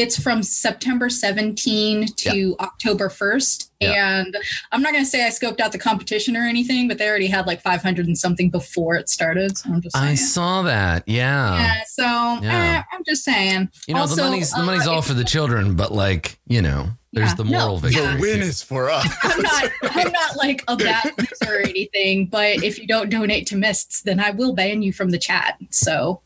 it's 0.00 0.20
from 0.20 0.42
September 0.42 1.08
17 1.08 2.06
to 2.16 2.56
October 2.60 3.08
1st. 3.08 3.70
Yeah. 3.80 4.20
And 4.20 4.36
I'm 4.72 4.82
not 4.82 4.92
going 4.92 5.04
to 5.04 5.08
say 5.10 5.24
I 5.24 5.30
scoped 5.30 5.60
out 5.60 5.70
the 5.72 5.78
competition 5.78 6.36
or 6.36 6.42
anything, 6.42 6.88
but 6.88 6.98
they 6.98 7.08
already 7.08 7.28
had 7.28 7.46
like 7.46 7.60
500 7.60 8.06
and 8.06 8.18
something 8.18 8.50
before 8.50 8.96
it 8.96 9.08
started. 9.08 9.56
So 9.56 9.70
I'm 9.70 9.80
just 9.80 9.96
I 9.96 10.14
saw 10.16 10.62
that. 10.62 11.04
Yeah. 11.06 11.56
yeah, 11.58 11.82
so 11.86 12.02
Yeah. 12.02 12.78
eh, 12.78 12.82
I'm 12.92 13.04
just 13.06 13.24
saying. 13.24 13.70
You 13.86 13.94
know, 13.94 14.06
the 14.06 14.20
money's 14.22 14.50
the 14.50 14.60
uh, 14.60 14.66
money's 14.66 14.86
all 14.86 15.02
for 15.02 15.14
the 15.14 15.24
children, 15.24 15.76
but 15.76 15.92
like 15.92 16.38
you 16.48 16.60
know, 16.60 16.88
there's 17.12 17.28
Yeah. 17.30 17.34
the 17.36 17.44
moral 17.44 17.74
yeah. 17.74 17.80
victory. 17.80 18.14
the 18.14 18.20
win 18.20 18.40
is 18.40 18.62
for 18.62 18.90
us. 18.90 19.06
I'm 19.22 19.42
not, 19.42 19.70
I'm 19.82 20.12
not 20.12 20.36
like 20.36 20.64
a 20.66 20.76
bad 20.76 21.12
loser 21.16 21.58
or 21.58 21.60
anything, 21.60 22.26
but 22.26 22.64
if 22.64 22.78
you 22.80 22.86
don't 22.88 23.10
donate 23.10 23.46
to 23.48 23.56
Mists, 23.56 24.02
then 24.02 24.18
I 24.18 24.30
will 24.30 24.54
ban 24.54 24.82
you 24.82 24.92
from 24.92 25.10
the 25.10 25.18
chat. 25.18 25.56
So 25.70 26.20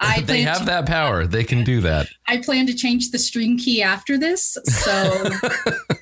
I 0.00 0.20
they 0.22 0.42
have 0.42 0.60
to, 0.60 0.64
that 0.66 0.86
power. 0.86 1.26
They 1.26 1.44
can 1.44 1.62
do 1.62 1.82
that. 1.82 2.08
I 2.26 2.38
plan 2.38 2.66
to 2.66 2.74
change 2.74 3.10
the 3.10 3.18
stream 3.18 3.58
key 3.58 3.82
after 3.82 4.16
this. 4.16 4.56
So 4.64 5.30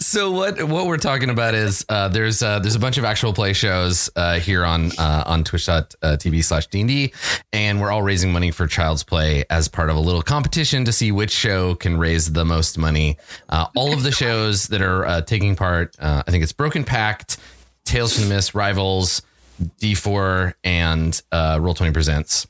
So 0.00 0.30
what 0.32 0.62
what 0.64 0.86
we're 0.86 0.98
talking 0.98 1.30
about 1.30 1.54
is 1.54 1.84
uh, 1.88 2.08
there's 2.08 2.42
uh, 2.42 2.58
there's 2.58 2.74
a 2.74 2.80
bunch 2.80 2.98
of 2.98 3.04
actual 3.04 3.32
play 3.32 3.52
shows 3.52 4.10
uh, 4.16 4.38
here 4.38 4.64
on 4.64 4.90
uh, 4.98 5.24
on 5.26 5.44
twitch.tv 5.44 6.44
slash 6.44 6.66
D&D 6.66 7.12
and 7.52 7.80
we're 7.80 7.90
all 7.90 8.02
raising 8.02 8.32
money 8.32 8.50
for 8.50 8.66
Child's 8.66 9.04
Play 9.04 9.44
as 9.50 9.68
part 9.68 9.90
of 9.90 9.96
a 9.96 10.00
little 10.00 10.22
competition 10.22 10.84
to 10.84 10.92
see 10.92 11.12
which 11.12 11.30
show 11.30 11.74
can 11.74 11.96
raise 11.96 12.32
the 12.32 12.44
most 12.44 12.76
money. 12.76 13.16
Uh, 13.48 13.66
all 13.76 13.92
of 13.92 14.02
the 14.02 14.12
shows 14.12 14.68
that 14.68 14.82
are 14.82 15.06
uh, 15.06 15.20
taking 15.22 15.56
part, 15.56 15.96
uh, 16.00 16.22
I 16.26 16.30
think 16.30 16.42
it's 16.42 16.52
Broken 16.52 16.84
Pact, 16.84 17.38
Tales 17.84 18.14
from 18.14 18.28
the 18.28 18.34
Mist, 18.34 18.54
Rivals, 18.54 19.22
D4, 19.80 20.54
and 20.64 21.20
uh, 21.32 21.56
Roll20 21.58 21.92
Presents 21.92 22.46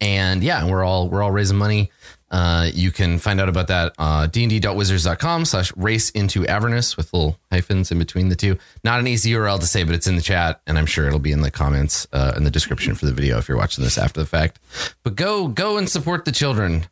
and 0.00 0.42
yeah 0.42 0.64
we're 0.66 0.84
all 0.84 1.08
we're 1.08 1.22
all 1.22 1.30
raising 1.30 1.56
money. 1.56 1.90
Uh, 2.30 2.68
you 2.74 2.90
can 2.90 3.16
find 3.18 3.40
out 3.40 3.48
about 3.48 3.68
that 3.68 3.92
uh, 3.96 4.26
dnd.wizards.com 4.26 5.44
slash 5.44 5.72
race 5.76 6.10
into 6.10 6.44
avernus 6.48 6.96
with 6.96 7.12
little 7.12 7.38
hyphens 7.52 7.92
in 7.92 7.98
between 7.98 8.28
the 8.28 8.34
two. 8.34 8.58
Not 8.82 8.98
an 8.98 9.06
easy 9.06 9.30
url 9.32 9.60
to 9.60 9.66
say 9.66 9.84
but 9.84 9.94
it's 9.94 10.06
in 10.08 10.16
the 10.16 10.22
chat 10.22 10.60
and 10.66 10.76
i'm 10.76 10.86
sure 10.86 11.06
it'll 11.06 11.20
be 11.20 11.30
in 11.32 11.42
the 11.42 11.50
comments 11.50 12.08
uh, 12.12 12.32
in 12.36 12.42
the 12.42 12.50
description 12.50 12.94
for 12.96 13.06
the 13.06 13.12
video 13.12 13.38
if 13.38 13.48
you're 13.48 13.58
watching 13.58 13.84
this 13.84 13.96
after 13.98 14.18
the 14.20 14.26
fact. 14.26 14.58
But 15.04 15.14
go 15.14 15.46
go 15.48 15.76
and 15.76 15.88
support 15.88 16.24
the 16.24 16.32
children. 16.32 16.86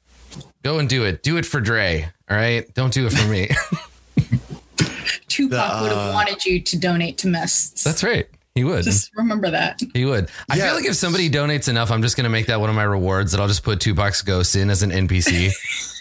Go 0.62 0.78
and 0.78 0.88
do 0.88 1.04
it. 1.04 1.22
Do 1.24 1.36
it 1.38 1.44
for 1.46 1.60
dre 1.60 2.08
all 2.30 2.36
right? 2.36 2.72
Don't 2.74 2.92
do 2.92 3.06
it 3.06 3.12
for 3.12 3.26
me. 3.28 3.48
Tupac 5.28 5.50
The, 5.50 5.82
would 5.82 5.92
uh, 5.92 6.04
have 6.06 6.14
wanted 6.14 6.44
you 6.44 6.60
to 6.60 6.78
donate 6.78 7.18
to 7.18 7.28
Mists. 7.28 7.82
that's 7.82 8.04
right 8.04 8.28
he 8.54 8.64
would 8.64 8.84
Just 8.84 9.10
remember 9.16 9.50
that. 9.50 9.80
he 9.94 10.04
would 10.04 10.28
i 10.50 10.56
Yeah. 10.56 10.66
feel 10.66 10.74
like 10.74 10.84
if 10.86 10.94
somebody 10.96 11.30
donates 11.30 11.68
enough 11.68 11.90
i'm 11.90 12.02
just 12.02 12.16
going 12.16 12.24
to 12.24 12.30
make 12.30 12.46
that 12.46 12.60
one 12.60 12.68
of 12.68 12.76
my 12.76 12.82
rewards 12.82 13.32
that 13.32 13.40
i'll 13.40 13.48
just 13.48 13.62
put 13.64 13.80
tupac's 13.80 14.20
ghost 14.22 14.56
in 14.56 14.68
as 14.70 14.82
an 14.82 14.90
npc 14.90 15.50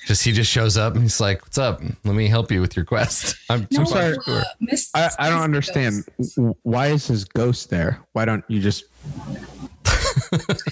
just 0.08 0.24
he 0.24 0.32
just 0.32 0.52
shows 0.52 0.76
up 0.78 0.94
and 0.96 1.04
he's 1.04 1.22
like 1.22 1.42
what's 1.44 1.58
up 1.58 1.82
let 2.04 2.14
me 2.16 2.28
help 2.28 2.52
you 2.52 2.60
with 2.60 2.76
your 2.76 2.84
quest 2.86 3.36
i'm 3.50 3.68
No, 3.72 3.86
Tupac 3.86 3.88
sorry. 3.90 4.18
Uh, 4.28 4.44
Mists 4.60 4.92
I, 4.94 5.10
I 5.20 5.30
don't 5.30 5.42
understand. 5.42 6.04
ghost. 6.18 6.38
Why 6.64 6.88
is 6.88 7.08
his 7.08 7.24
ghost 7.24 7.70
there? 7.70 8.00
Why 8.14 8.26
don't 8.26 8.44
you 8.50 8.60
just? 8.60 8.86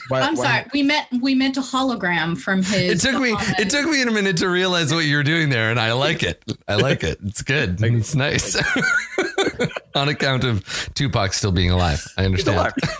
Why, 0.09 0.21
I'm 0.21 0.35
why- 0.35 0.43
sorry. 0.43 0.65
We 0.73 0.83
meant 0.83 1.07
we 1.21 1.33
meant 1.35 1.57
a 1.57 1.61
hologram 1.61 2.37
from 2.37 2.61
his. 2.63 3.03
It 3.03 3.11
took 3.11 3.21
me. 3.21 3.31
comment. 3.35 3.59
It 3.59 3.69
took 3.69 3.85
me 3.89 4.01
a 4.01 4.05
minute 4.11 4.37
to 4.37 4.49
realize 4.49 4.93
what 4.93 5.05
you 5.05 5.15
were 5.17 5.23
doing 5.23 5.49
there, 5.49 5.71
and 5.71 5.79
I 5.79 5.93
like 5.93 6.23
it. 6.23 6.43
I 6.67 6.75
like 6.75 7.03
it. 7.03 7.19
It's 7.25 7.41
good. 7.41 7.81
It's 7.81 8.15
nice. 8.15 8.57
On 9.95 10.07
account 10.07 10.43
of 10.43 10.63
Tupac 10.93 11.33
still 11.33 11.51
being 11.51 11.71
alive, 11.71 12.05
I 12.17 12.25
understand. 12.25 12.57
alive. 12.57 12.73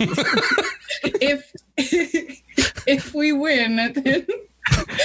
if 1.04 1.52
if 2.86 3.14
we 3.14 3.32
win, 3.32 3.76
then 3.76 4.26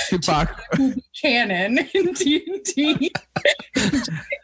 Tupac. 0.10 0.62
will 0.78 0.94
canon 1.20 1.80
in 1.94 2.14
D&D. 2.14 3.12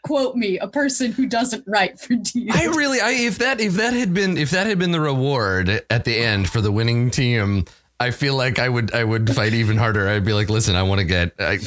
Quote 0.03 0.35
me, 0.35 0.59
a 0.59 0.67
person 0.67 1.11
who 1.11 1.27
doesn't 1.27 1.63
write 1.67 1.99
for 1.99 2.15
D&D. 2.15 2.67
Really, 2.67 2.99
I 3.01 3.11
if 3.11 3.37
that 3.39 3.59
if 3.59 3.73
that 3.73 3.93
had 3.93 4.13
been 4.13 4.37
if 4.37 4.51
that 4.51 4.67
had 4.67 4.79
been 4.79 4.91
the 4.91 5.01
reward 5.01 5.83
at 5.89 6.05
the 6.05 6.17
end 6.17 6.49
for 6.49 6.61
the 6.61 6.71
winning 6.71 7.11
team, 7.11 7.65
I 8.01 8.09
feel 8.11 8.35
like 8.35 8.57
I 8.57 8.67
would 8.67 8.93
I 8.93 9.03
would 9.03 9.33
fight 9.35 9.53
even 9.53 9.77
harder. 9.77 10.09
I'd 10.09 10.25
be 10.25 10.33
like, 10.33 10.49
listen, 10.49 10.75
I 10.75 10.81
want 10.83 10.99
to 10.99 11.05
get, 11.05 11.33
I, 11.37 11.59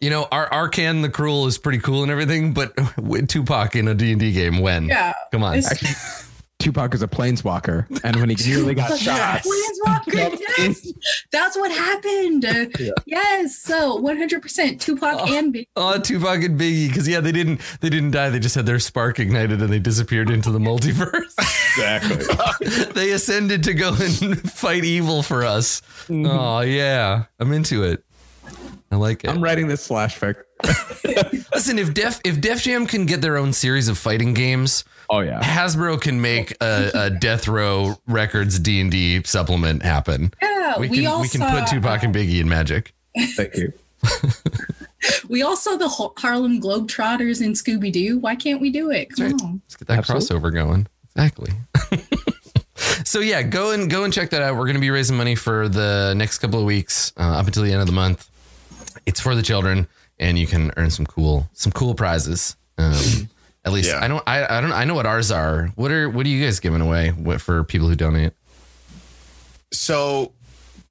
you 0.00 0.10
know, 0.10 0.26
our 0.32 0.48
Arcan 0.50 1.02
the 1.02 1.08
Cruel 1.08 1.46
is 1.46 1.56
pretty 1.56 1.78
cool 1.78 2.02
and 2.02 2.10
everything, 2.10 2.52
but 2.52 2.72
with 2.98 3.28
Tupac 3.32 3.76
in 3.76 3.86
a 3.86 3.94
D 3.94 4.10
and 4.10 4.20
D 4.20 4.32
game, 4.32 4.58
when? 4.58 4.88
yeah. 4.88 5.14
Come 5.30 5.44
on. 5.44 5.62
It's- 6.60 6.68
Actually, 6.68 6.72
Tupac 6.88 6.94
is 6.94 7.02
a 7.02 7.08
planeswalker, 7.08 7.86
and 8.04 8.16
when 8.16 8.30
he 8.30 8.36
nearly 8.50 8.74
got 8.74 8.98
shot, 8.98 9.42
Planeswalker, 9.42 10.38
yes, 10.58 10.92
that's 11.30 11.56
what 11.56 11.70
happened. 11.70 12.44
Yes, 13.06 13.56
so 13.58 14.00
100% 14.02 14.80
Tupac 14.80 15.16
Oh. 15.20 15.34
and 15.36 15.52
Big. 15.52 15.68
Oh, 15.76 15.98
Tupac 15.98 16.42
and 16.42 16.58
Biggie, 16.60 16.88
because 16.88 17.06
yeah, 17.08 17.20
they 17.20 17.32
didn't 17.32 17.60
they 17.80 17.88
didn't 17.88 18.10
die. 18.12 18.30
They 18.30 18.38
just 18.40 18.54
had 18.54 18.66
their 18.66 18.78
spark 18.80 19.18
ignited 19.20 19.62
and 19.62 19.72
they 19.72 19.78
disappeared 19.78 20.30
into 20.30 20.50
the 20.50 20.58
multiverse. 20.58 21.34
exactly. 21.78 22.84
they 22.92 23.12
ascended 23.12 23.62
to 23.64 23.74
go 23.74 23.94
and 23.94 24.50
fight 24.50 24.84
evil 24.84 25.22
for 25.22 25.44
us. 25.44 25.80
Mm-hmm. 26.08 26.26
Oh 26.26 26.60
yeah, 26.60 27.24
I'm 27.38 27.52
into 27.52 27.84
it. 27.84 28.04
I 28.90 28.96
like 28.96 29.24
it. 29.24 29.30
I'm 29.30 29.42
writing 29.42 29.68
this 29.68 29.82
slash 29.82 30.18
fic. 30.18 30.36
Listen, 31.52 31.78
if 31.78 31.92
Def 31.94 32.20
if 32.24 32.40
Def 32.40 32.62
Jam 32.62 32.86
can 32.86 33.06
get 33.06 33.20
their 33.20 33.36
own 33.36 33.52
series 33.52 33.88
of 33.88 33.98
fighting 33.98 34.34
games, 34.34 34.84
Oh 35.10 35.20
yeah, 35.20 35.40
Hasbro 35.40 36.00
can 36.00 36.20
make 36.20 36.52
a, 36.62 36.90
a 36.94 37.10
Death 37.10 37.48
Row 37.48 37.96
Records 38.06 38.58
D 38.58 38.80
and 38.80 38.90
D 38.90 39.22
supplement 39.24 39.82
happen. 39.82 40.32
Yeah, 40.42 40.78
We 40.78 40.88
we, 40.88 41.02
can 41.04 41.20
we 41.20 41.28
can 41.28 41.40
put 41.42 41.66
Tupac 41.68 42.02
and 42.02 42.14
Biggie 42.14 42.40
in 42.40 42.48
Magic. 42.48 42.94
thank 43.36 43.56
you. 43.56 43.72
we 45.28 45.42
also 45.42 45.76
the 45.76 45.88
Harlem 46.16 46.60
Globetrotters 46.60 47.42
in 47.42 47.52
Scooby 47.52 47.92
Doo. 47.92 48.18
Why 48.18 48.34
can't 48.34 48.60
we 48.60 48.70
do 48.70 48.90
it? 48.90 49.10
Come 49.14 49.30
That's 49.30 49.42
on. 49.42 49.62
Let's 49.64 49.76
get 49.76 49.88
that 49.88 49.98
Absolutely. 49.98 50.50
crossover 50.50 50.52
going. 50.52 50.86
Exactly. 51.14 51.52
so 53.04 53.20
yeah, 53.20 53.42
go 53.42 53.72
and 53.72 53.90
go 53.90 54.04
and 54.04 54.12
check 54.12 54.30
that 54.30 54.42
out. 54.42 54.54
We're 54.56 54.64
going 54.64 54.74
to 54.74 54.80
be 54.80 54.90
raising 54.90 55.16
money 55.16 55.34
for 55.34 55.68
the 55.68 56.14
next 56.16 56.38
couple 56.38 56.58
of 56.60 56.64
weeks 56.66 57.12
uh, 57.16 57.22
up 57.22 57.46
until 57.46 57.62
the 57.62 57.72
end 57.72 57.80
of 57.80 57.86
the 57.86 57.92
month. 57.92 58.28
It's 59.06 59.20
for 59.20 59.34
the 59.34 59.42
children, 59.42 59.88
and 60.18 60.38
you 60.38 60.46
can 60.46 60.72
earn 60.76 60.90
some 60.90 61.06
cool 61.06 61.48
some 61.52 61.72
cool 61.72 61.94
prizes. 61.94 62.56
Um, 62.76 63.28
at 63.64 63.72
least 63.72 63.90
Yeah. 63.90 64.02
I 64.02 64.08
don't 64.08 64.22
I, 64.26 64.58
I 64.58 64.60
don't 64.60 64.72
I 64.72 64.84
know 64.84 64.94
what 64.94 65.06
ours 65.06 65.30
are. 65.30 65.72
What 65.76 65.90
are 65.90 66.08
what 66.08 66.26
are 66.26 66.28
you 66.28 66.44
guys 66.44 66.60
giving 66.60 66.80
away 66.80 67.10
what, 67.10 67.40
for 67.40 67.64
people 67.64 67.88
who 67.88 67.96
donate? 67.96 68.32
So 69.72 70.32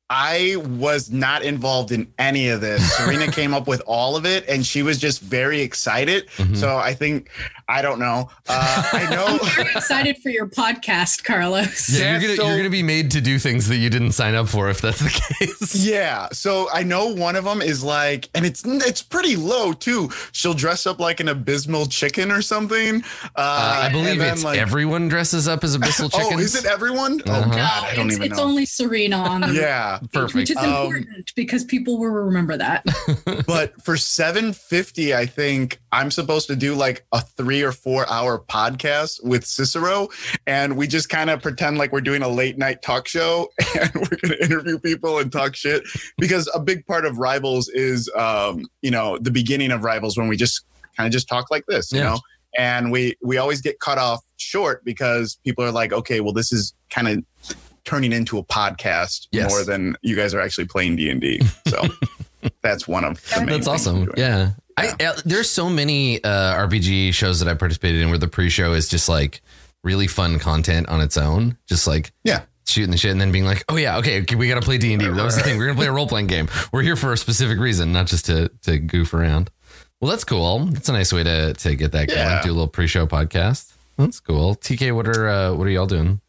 I 0.09 0.55
was 0.79 1.11
not 1.11 1.43
involved 1.43 1.91
in 1.91 2.07
any 2.17 2.47
of 2.49 2.61
this. 2.61 2.81
Serena 2.97 3.29
came 3.31 3.53
up 3.53 3.67
with 3.67 3.81
all 3.85 4.15
of 4.15 4.25
it 4.25 4.47
and 4.47 4.65
she 4.65 4.81
was 4.83 4.97
just 4.97 5.21
very 5.21 5.59
excited. 5.61 6.27
Mhm. 6.37 6.55
So 6.55 6.77
I 6.77 6.93
think, 6.93 7.29
I 7.67 7.81
don't 7.81 7.99
know. 7.99 8.29
Uh, 8.47 8.89
I 8.93 9.09
know. 9.09 9.37
Very 9.55 9.71
excited 9.75 10.17
for 10.19 10.29
your 10.29 10.47
podcast, 10.47 11.25
Carlos. 11.25 11.89
Yeah, 11.89 11.99
Yeah, 11.99 12.11
you're 12.11 12.21
gonna 12.21 12.35
so- 12.37 12.47
you're 12.47 12.57
gonna 12.57 12.69
be 12.69 12.83
made 12.83 13.11
to 13.11 13.19
do 13.19 13.37
things 13.37 13.67
that 13.67 13.75
you 13.75 13.89
didn't 13.89 14.13
sign 14.13 14.35
up 14.35 14.47
for 14.47 14.69
if 14.69 14.79
that's 14.79 14.99
the 14.99 15.09
case. 15.39 15.75
Yeah, 15.75 16.29
so 16.31 16.69
I 16.71 16.83
know 16.83 17.07
one 17.13 17.35
of 17.35 17.43
them 17.43 17.61
is 17.61 17.83
like, 17.83 18.29
and 18.33 18.45
it's 18.45 18.63
it's 18.65 19.01
pretty 19.03 19.35
low 19.35 19.73
too. 19.73 20.09
She'll 20.31 20.53
dress 20.53 20.87
up 20.87 20.99
like 21.01 21.19
an 21.19 21.27
abysmal 21.27 21.87
chicken 21.87 22.31
or 22.31 22.41
something. 22.41 23.03
Uh, 23.35 23.39
Uh, 23.57 23.79
I 23.83 23.89
believe 23.89 24.21
it's 24.21 24.45
like- 24.45 24.59
everyone 24.59 25.09
dresses 25.09 25.49
up 25.49 25.65
as 25.65 25.75
abyssal 25.77 26.09
chickens. 26.09 26.33
Oh, 26.33 26.39
is 26.39 26.55
it 26.55 26.65
everyone? 26.65 27.21
Oh 27.27 27.31
Uh-huh. 27.33 27.53
God, 27.53 27.83
I 27.83 27.95
don't 27.95 28.05
it's, 28.07 28.15
even 28.15 28.27
it's 28.31 28.37
know. 28.37 28.45
only 28.45 28.65
Serena 28.65 29.17
on 29.17 29.41
the 29.41 29.53
yeah, 29.53 29.96
page, 30.01 30.11
Perfect. 30.11 30.35
which 30.35 30.51
is 30.51 30.57
Um, 30.57 30.85
important 30.85 31.31
because 31.35 31.63
people 31.63 31.99
will 31.99 32.09
remember 32.09 32.57
that. 32.57 32.85
but 33.47 33.79
for 33.83 33.97
750 33.97 35.15
i 35.15 35.25
think 35.25 35.79
i'm 35.91 36.11
supposed 36.11 36.47
to 36.47 36.55
do 36.55 36.75
like 36.75 37.05
a 37.11 37.21
three 37.21 37.61
or 37.63 37.71
four 37.71 38.07
hour 38.09 38.39
podcast 38.39 39.23
with 39.23 39.45
cicero 39.45 40.07
and 40.45 40.75
we 40.75 40.87
just 40.87 41.09
kind 41.09 41.29
of 41.29 41.41
pretend 41.41 41.77
like 41.77 41.91
we're 41.91 42.01
doing 42.01 42.21
a 42.23 42.27
late 42.27 42.57
night 42.57 42.81
talk 42.81 43.07
show 43.07 43.47
and 43.79 43.91
we're 43.95 44.17
going 44.21 44.31
to 44.37 44.43
interview 44.43 44.77
people 44.79 45.19
and 45.19 45.31
talk 45.31 45.55
shit 45.55 45.83
because 46.17 46.49
a 46.53 46.59
big 46.59 46.85
part 46.85 47.05
of 47.05 47.17
rivals 47.17 47.69
is 47.69 48.09
um 48.15 48.65
you 48.81 48.91
know 48.91 49.17
the 49.19 49.31
beginning 49.31 49.71
of 49.71 49.83
rivals 49.83 50.17
when 50.17 50.27
we 50.27 50.35
just 50.37 50.65
kind 50.95 51.07
of 51.07 51.13
just 51.13 51.27
talk 51.27 51.49
like 51.51 51.65
this 51.67 51.91
you 51.91 51.99
know 52.01 52.19
and 52.57 52.91
we 52.91 53.15
we 53.21 53.37
always 53.37 53.61
get 53.61 53.79
cut 53.79 53.97
off 53.97 54.21
short 54.37 54.83
because 54.83 55.37
people 55.43 55.63
are 55.63 55.71
like 55.71 55.93
okay 55.93 56.19
well 56.21 56.33
this 56.33 56.51
is 56.51 56.73
kind 56.89 57.07
of 57.07 57.57
turning 57.87 58.11
into 58.13 58.37
a 58.37 58.43
podcast 58.43 59.27
Yes. 59.31 59.49
more 59.49 59.63
than 59.63 59.95
you 60.03 60.15
guys 60.15 60.35
are 60.35 60.41
actually 60.41 60.65
playing 60.65 60.95
d&d 60.97 61.41
so 61.67 61.81
that's 62.61 62.87
one 62.87 63.03
of 63.03 63.15
the 63.31 63.45
That's 63.47 63.67
awesome. 63.67 64.05
doing. 64.05 64.13
Yeah. 64.17 64.51
I, 64.77 64.89
uh, 65.03 65.13
there's 65.25 65.49
so 65.49 65.69
many 65.69 66.23
uh, 66.23 66.53
RPG 66.67 67.13
shows 67.15 67.39
that 67.39 67.47
I 67.49 67.55
participated 67.55 68.01
in 68.01 68.09
where 68.09 68.19
the 68.19 68.27
pre-show 68.27 68.73
is 68.73 68.87
just 68.87 69.09
like 69.09 69.41
really 69.83 70.05
fun 70.05 70.37
content 70.37 70.87
on 70.87 71.01
its 71.01 71.17
own, 71.17 71.57
just 71.67 71.87
like 71.87 72.11
Yeah. 72.23 72.43
shooting 72.67 72.91
the 72.91 72.97
shit 72.97 73.09
and 73.11 73.19
then 73.19 73.31
being 73.31 73.45
like, 73.45 73.63
oh 73.69 73.75
yeah, 73.77 73.97
okay, 73.97 74.21
okay 74.21 74.35
we 74.35 74.47
got 74.47 74.55
to 74.55 74.61
play 74.61 74.77
D 74.77 74.93
and 74.93 75.01
D. 75.01 75.07
That 75.09 75.23
was 75.23 75.35
the 75.35 75.41
thing. 75.47 75.57
We're 75.57 75.65
gonna 75.65 75.77
play 75.79 75.87
a 75.87 75.91
role 75.91 76.07
playing 76.07 76.27
game. 76.27 76.47
We're 76.71 76.83
here 76.83 76.95
for 76.95 77.11
a 77.11 77.17
specific 77.17 77.57
reason, 77.57 77.91
not 77.91 78.05
just 78.05 78.25
to 78.27 78.49
to 78.63 78.77
goof 78.77 79.13
around. 79.15 79.49
Well, 79.99 80.11
that's 80.11 80.23
cool. 80.23 80.59
That's 80.65 80.89
a 80.89 80.93
nice 80.93 81.11
way 81.11 81.23
to 81.23 81.53
to 81.53 81.75
get 81.75 81.91
that 81.93 82.07
going. 82.09 82.19
Yeah. 82.19 82.43
Do 82.43 82.51
a 82.51 82.53
little 82.53 82.67
pre-show 82.67 83.07
podcast. 83.07 83.73
That's 83.97 84.19
cool. 84.19 84.53
TK, 84.55 84.93
what 84.93 85.07
are 85.07 85.27
uh, 85.27 85.53
what 85.55 85.65
are 85.65 85.71
y'all 85.71 85.87
doing? 85.87 86.21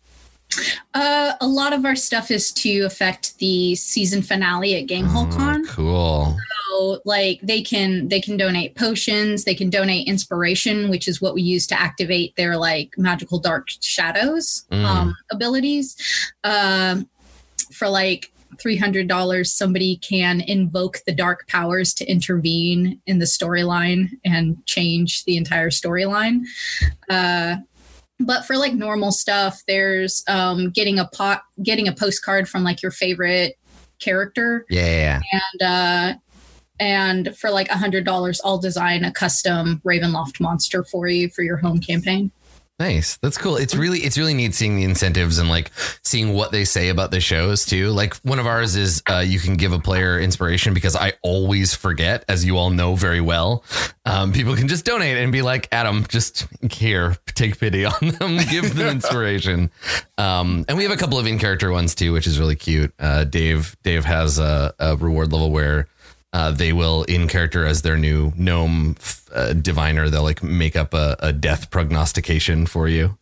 Uh, 0.94 1.34
a 1.40 1.46
lot 1.46 1.72
of 1.72 1.84
our 1.84 1.94
stuff 1.96 2.30
is 2.30 2.50
to 2.52 2.80
affect 2.80 3.38
the 3.38 3.74
season 3.74 4.22
finale 4.22 4.74
at 4.76 4.86
Gamehole 4.86 5.28
Oh, 5.32 5.36
Con. 5.36 5.66
cool. 5.66 6.36
So, 6.70 7.00
like, 7.04 7.40
they 7.42 7.62
can 7.62 8.08
they 8.08 8.20
can 8.20 8.36
donate 8.36 8.74
potions, 8.74 9.44
they 9.44 9.54
can 9.54 9.68
donate 9.70 10.06
inspiration, 10.08 10.88
which 10.90 11.06
is 11.06 11.20
what 11.20 11.34
we 11.34 11.42
use 11.42 11.66
to 11.68 11.80
activate 11.80 12.34
their 12.36 12.56
like 12.56 12.94
magical 12.96 13.38
dark 13.38 13.68
shadows 13.80 14.64
Mm. 14.70 14.84
um, 14.84 15.16
abilities. 15.30 15.96
Um, 16.44 17.08
for 17.72 17.88
like 17.88 18.32
three 18.58 18.76
hundred 18.76 19.06
dollars, 19.08 19.52
somebody 19.52 19.96
can 19.96 20.40
invoke 20.40 21.00
the 21.06 21.12
dark 21.14 21.46
powers 21.48 21.92
to 21.94 22.06
intervene 22.10 23.00
in 23.06 23.18
the 23.18 23.26
storyline 23.26 24.18
and 24.24 24.64
change 24.66 25.24
the 25.24 25.36
entire 25.36 25.70
storyline. 25.70 26.42
Uh, 27.10 27.56
but 28.20 28.44
for 28.44 28.56
like 28.56 28.74
normal 28.74 29.12
stuff, 29.12 29.60
there's 29.66 30.22
um, 30.28 30.70
getting 30.70 30.98
a 30.98 31.06
pot, 31.06 31.42
getting 31.62 31.88
a 31.88 31.92
postcard 31.92 32.48
from 32.48 32.64
like 32.64 32.82
your 32.82 32.90
favorite 32.90 33.56
character, 34.00 34.64
Yeah. 34.68 35.20
and 35.32 35.62
uh, 35.62 36.18
and 36.80 37.36
for 37.36 37.50
like 37.50 37.68
a 37.70 37.76
hundred 37.76 38.04
dollars, 38.04 38.40
I'll 38.44 38.58
design 38.58 39.04
a 39.04 39.12
custom 39.12 39.80
Ravenloft 39.84 40.40
monster 40.40 40.84
for 40.84 41.08
you 41.08 41.28
for 41.28 41.42
your 41.42 41.56
home 41.56 41.80
campaign. 41.80 42.30
Nice. 42.78 43.16
That's 43.16 43.36
cool. 43.36 43.56
It's 43.56 43.74
really 43.74 43.98
it's 43.98 44.16
really 44.16 44.34
neat 44.34 44.54
seeing 44.54 44.76
the 44.76 44.84
incentives 44.84 45.38
and 45.38 45.48
like 45.48 45.72
seeing 46.04 46.32
what 46.32 46.52
they 46.52 46.64
say 46.64 46.90
about 46.90 47.10
the 47.10 47.20
shows 47.20 47.66
too. 47.66 47.90
Like 47.90 48.14
one 48.18 48.38
of 48.38 48.46
ours 48.46 48.76
is 48.76 49.02
uh, 49.10 49.18
you 49.18 49.40
can 49.40 49.56
give 49.56 49.72
a 49.72 49.80
player 49.80 50.20
inspiration 50.20 50.74
because 50.74 50.94
I 50.94 51.14
always 51.22 51.74
forget, 51.74 52.24
as 52.28 52.44
you 52.44 52.56
all 52.56 52.70
know 52.70 52.94
very 52.94 53.20
well. 53.20 53.64
Um, 54.06 54.32
people 54.32 54.54
can 54.54 54.68
just 54.68 54.84
donate 54.84 55.16
and 55.16 55.32
be 55.32 55.42
like, 55.42 55.66
Adam, 55.72 56.04
just 56.08 56.46
here, 56.70 57.16
take 57.34 57.58
pity 57.58 57.84
on 57.84 57.98
them, 58.00 58.36
give 58.50 58.76
them 58.76 58.86
inspiration. 58.86 59.72
Um, 60.16 60.64
and 60.68 60.78
we 60.78 60.84
have 60.84 60.92
a 60.92 60.96
couple 60.96 61.18
of 61.18 61.26
in 61.26 61.40
character 61.40 61.72
ones 61.72 61.96
too, 61.96 62.12
which 62.12 62.28
is 62.28 62.38
really 62.38 62.56
cute. 62.56 62.94
Uh, 63.00 63.24
Dave 63.24 63.76
Dave 63.82 64.04
has 64.04 64.38
a, 64.38 64.72
a 64.78 64.96
reward 64.96 65.32
level 65.32 65.50
where 65.50 65.88
uh, 66.32 66.50
they 66.50 66.72
will 66.72 67.04
in 67.04 67.28
character 67.28 67.64
as 67.64 67.82
their 67.82 67.96
new 67.96 68.32
gnome 68.36 68.96
uh, 69.34 69.52
diviner 69.54 70.08
they'll 70.08 70.22
like 70.22 70.42
make 70.42 70.76
up 70.76 70.94
a, 70.94 71.16
a 71.20 71.32
death 71.32 71.70
prognostication 71.70 72.66
for 72.66 72.88
you. 72.88 73.16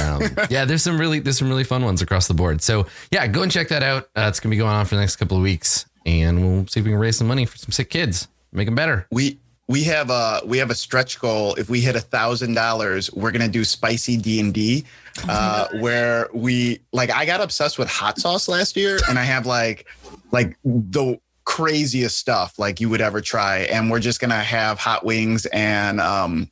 Um, 0.00 0.22
yeah 0.50 0.64
there's 0.64 0.82
some 0.82 0.98
really 0.98 1.20
there's 1.20 1.38
some 1.38 1.48
really 1.48 1.64
fun 1.64 1.84
ones 1.84 2.02
across 2.02 2.28
the 2.28 2.34
board. 2.34 2.62
So 2.62 2.86
yeah 3.10 3.26
go 3.26 3.42
and 3.42 3.50
check 3.50 3.68
that 3.68 3.82
out. 3.82 4.04
Uh, 4.16 4.26
it's 4.28 4.40
gonna 4.40 4.50
be 4.50 4.56
going 4.56 4.74
on 4.74 4.84
for 4.86 4.94
the 4.94 5.00
next 5.00 5.16
couple 5.16 5.36
of 5.36 5.42
weeks 5.42 5.86
and 6.06 6.42
we'll 6.42 6.66
see 6.66 6.80
if 6.80 6.84
we 6.84 6.92
can 6.92 7.00
raise 7.00 7.16
some 7.16 7.26
money 7.26 7.46
for 7.46 7.56
some 7.56 7.72
sick 7.72 7.90
kids. 7.90 8.28
Make 8.52 8.66
them 8.66 8.74
better. 8.74 9.06
We 9.10 9.38
we 9.66 9.82
have 9.84 10.10
a 10.10 10.42
we 10.44 10.58
have 10.58 10.70
a 10.70 10.74
stretch 10.74 11.18
goal. 11.18 11.54
If 11.54 11.70
we 11.70 11.80
hit 11.80 11.96
a 11.96 12.00
thousand 12.00 12.54
dollars 12.54 13.10
we're 13.12 13.30
gonna 13.30 13.48
do 13.48 13.64
spicy 13.64 14.16
d&d 14.16 14.84
uh, 15.28 15.68
where 15.80 16.28
we 16.34 16.80
like 16.92 17.10
i 17.10 17.24
got 17.24 17.40
obsessed 17.40 17.78
with 17.78 17.88
hot 17.88 18.18
sauce 18.18 18.48
last 18.48 18.76
year 18.76 18.98
and 19.08 19.18
i 19.18 19.22
have 19.22 19.46
like 19.46 19.86
like 20.32 20.56
the 20.64 21.18
craziest 21.44 22.16
stuff 22.16 22.58
like 22.58 22.80
you 22.80 22.88
would 22.88 23.00
ever 23.00 23.20
try 23.20 23.58
and 23.58 23.90
we're 23.90 24.00
just 24.00 24.20
gonna 24.20 24.34
have 24.42 24.78
hot 24.78 25.04
wings 25.04 25.44
and 25.46 26.00
um 26.00 26.50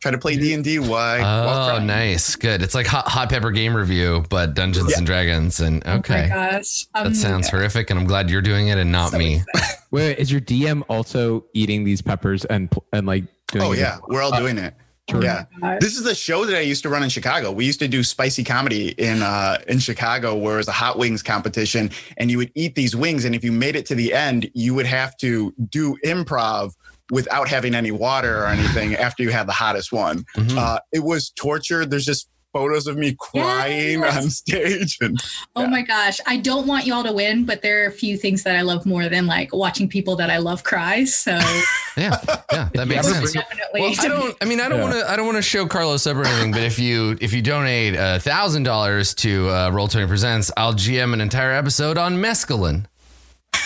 try 0.00 0.10
to 0.10 0.18
play 0.18 0.36
mm-hmm. 0.36 0.62
d&d 0.62 0.78
why 0.78 1.18
oh 1.20 1.78
nice. 1.82 2.36
Good. 2.36 2.62
It's 2.62 2.74
like 2.74 2.86
hot, 2.86 3.08
hot 3.08 3.30
pepper 3.30 3.50
game 3.50 3.76
review 3.76 4.24
but 4.30 4.54
dungeons 4.54 4.90
Yeah. 4.90 4.98
and 4.98 5.06
dragons 5.06 5.58
and 5.60 5.82
Oh 5.86 5.90
my 5.90 5.98
okay. 5.98 6.28
gosh, 6.28 6.86
I'm- 6.94 7.04
that 7.04 7.10
um, 7.10 7.14
sounds 7.14 7.48
horrific 7.48 7.90
and 7.90 7.98
i'm 7.98 8.06
glad 8.06 8.30
you're 8.30 8.42
doing 8.42 8.68
it 8.68 8.78
and 8.78 8.92
not 8.92 9.10
so 9.10 9.18
me. 9.18 9.42
Wait, 9.54 9.62
wait, 9.90 10.18
is 10.18 10.30
your 10.30 10.40
DM 10.40 10.82
also 10.88 11.44
eating 11.54 11.82
these 11.84 12.00
peppers 12.02 12.44
and 12.44 12.72
and 12.92 13.06
like 13.06 13.24
doing 13.48 13.64
oh 13.64 13.72
it? 13.72 13.78
yeah. 13.78 13.98
we're 14.08 14.22
all 14.22 14.32
uh, 14.34 14.38
doing 14.38 14.58
it. 14.58 14.74
Oh 14.76 14.78
my 14.78 14.85
yeah. 15.14 15.44
This 15.80 15.96
is 15.96 16.04
the 16.04 16.14
show 16.14 16.44
that 16.44 16.56
I 16.56 16.60
used 16.60 16.82
to 16.82 16.88
run 16.88 17.02
in 17.02 17.08
Chicago. 17.08 17.52
We 17.52 17.64
used 17.64 17.78
to 17.80 17.88
do 17.88 18.02
spicy 18.02 18.42
comedy 18.44 18.88
in 18.98 19.22
uh, 19.22 19.58
in 19.68 19.78
Chicago, 19.78 20.34
where 20.36 20.54
it 20.54 20.58
was 20.58 20.68
a 20.68 20.72
hot 20.72 20.98
wings 20.98 21.22
competition, 21.22 21.90
and 22.16 22.30
you 22.30 22.38
would 22.38 22.50
eat 22.54 22.74
these 22.74 22.96
wings, 22.96 23.24
and 23.24 23.34
if 23.34 23.44
you 23.44 23.52
made 23.52 23.76
it 23.76 23.86
to 23.86 23.94
the 23.94 24.12
end, 24.12 24.50
you 24.54 24.74
would 24.74 24.86
have 24.86 25.16
to 25.18 25.54
do 25.70 25.96
improv 26.04 26.72
without 27.10 27.48
having 27.48 27.74
any 27.74 27.92
water 27.92 28.42
or 28.42 28.46
anything 28.46 28.96
after 28.96 29.22
you 29.22 29.30
had 29.30 29.46
the 29.46 29.52
hottest 29.52 29.92
one. 29.92 30.24
Mhm. 30.36 30.56
Uh, 30.58 30.80
it 30.92 31.04
was 31.04 31.30
torture. 31.30 31.86
There's 31.86 32.04
just 32.04 32.28
photos 32.52 32.86
of 32.86 32.96
me 32.96 33.14
crying 33.18 34.00
Yes. 34.00 34.16
on 34.24 34.30
stage. 34.30 34.96
And 35.00 35.20
Oh 35.54 35.66
my 35.66 35.82
gosh. 35.82 36.18
I 36.26 36.36
don't 36.38 36.66
want 36.66 36.86
y'all 36.86 37.04
to 37.04 37.12
win, 37.12 37.44
but 37.44 37.60
there 37.62 37.82
are 37.84 37.86
a 37.86 37.92
few 37.92 38.16
things 38.16 38.42
that 38.44 38.56
I 38.56 38.62
love 38.62 38.86
more 38.86 39.08
than 39.08 39.26
like 39.26 39.52
watching 39.54 39.88
people 39.88 40.16
that 40.16 40.30
I 40.30 40.38
love 40.38 40.62
cry. 40.64 41.04
So 41.04 41.32
Yeah, 41.96 42.16
yeah, 42.52 42.68
that 42.74 42.88
makes 42.88 43.06
sense. 43.08 43.32
definitely. 43.32 43.80
Well, 43.80 43.94
I 43.98 44.08
don't. 44.08 44.36
I 44.40 44.44
mean, 44.44 44.60
I 44.60 44.68
don't 44.68 44.78
Yeah. 44.78 44.84
want 44.84 44.94
to. 44.96 45.10
I 45.10 45.16
don't 45.16 45.24
want 45.26 45.36
to 45.36 45.42
show 45.42 45.66
Carlos 45.66 46.06
up 46.06 46.16
or 46.16 46.24
anything. 46.26 46.52
But 46.52 46.62
if 46.62 46.78
you 46.78 47.16
if 47.20 47.32
you 47.32 47.40
donate 47.42 47.94
a 47.96 48.18
thousand 48.20 48.64
dollars 48.64 49.14
to 49.16 49.48
uh, 49.50 49.70
Roll 49.70 49.88
Twenty 49.88 50.06
Presents, 50.06 50.50
I'll 50.58 50.74
GM 50.74 51.14
an 51.14 51.20
entire 51.22 51.52
episode 51.52 51.96
on 51.98 52.16
mescaline. 52.16 52.84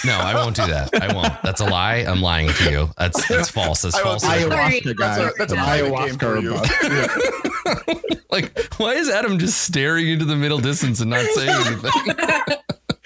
No, 0.05 0.19
I 0.19 0.35
won't 0.35 0.57
do 0.57 0.67
that. 0.67 0.91
I 1.03 1.13
won't. 1.15 1.33
That's 1.43 1.61
a 1.61 1.65
lie. 1.67 1.97
I'm 1.97 2.23
lying 2.23 2.49
to 2.53 2.71
you. 2.71 2.91
That's 2.97 3.27
that's 3.29 3.51
false. 3.59 3.83
That's 3.83 3.95
I 3.97 4.03
false. 4.03 4.23
won't 4.25 4.39
do 4.41 4.47
it. 4.47 4.51
Sorry. 4.51 4.81
Ayahuasca, 4.81 4.97
That's 4.99 5.19
a- 5.19 5.23
guys. 5.25 5.33
that's 5.39 5.53
An 5.53 5.59
private 5.59 5.97
game 5.97 6.19
for 6.19 6.41
ayahuasca 6.41 7.93
you. 7.93 8.11
Like, 8.31 8.57
why 8.75 8.93
is 8.95 9.11
Adam 9.11 9.41
just 9.41 9.61
staring 9.63 10.09
into 10.09 10.25
the 10.25 10.37
middle 10.37 10.61
distance 10.61 11.01
and 11.01 11.11
not 11.11 11.25
saying 11.35 11.51
anything? 11.67 11.91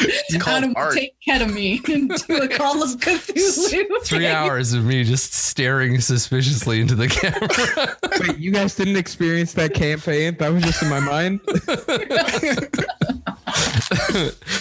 It's 0.05 0.37
called 0.43 0.59
Adam 0.59 0.75
art. 0.77 0.95
take 0.95 1.15
ketamine 1.27 1.89
and 1.89 2.11
do 2.11 2.37
a 2.37 2.49
call 2.49 2.83
of 2.83 2.91
Cthulhu. 3.01 4.03
Three 4.05 4.27
hours 4.27 4.73
of 4.73 4.85
me 4.85 5.05
just 5.05 5.33
staring 5.33 6.01
suspiciously 6.01 6.81
into 6.81 6.95
the 6.95 7.09
camera. 7.09 7.97
Wait, 8.21 8.39
you 8.39 8.51
guys 8.51 8.75
didn't 8.75 8.97
experience 8.97 9.53
that 9.55 9.75
campaign? 9.75 10.37
That 10.39 10.53
was 10.53 10.63
just 10.63 10.83
in 10.83 10.89
my 10.89 11.01
mind. 11.01 11.41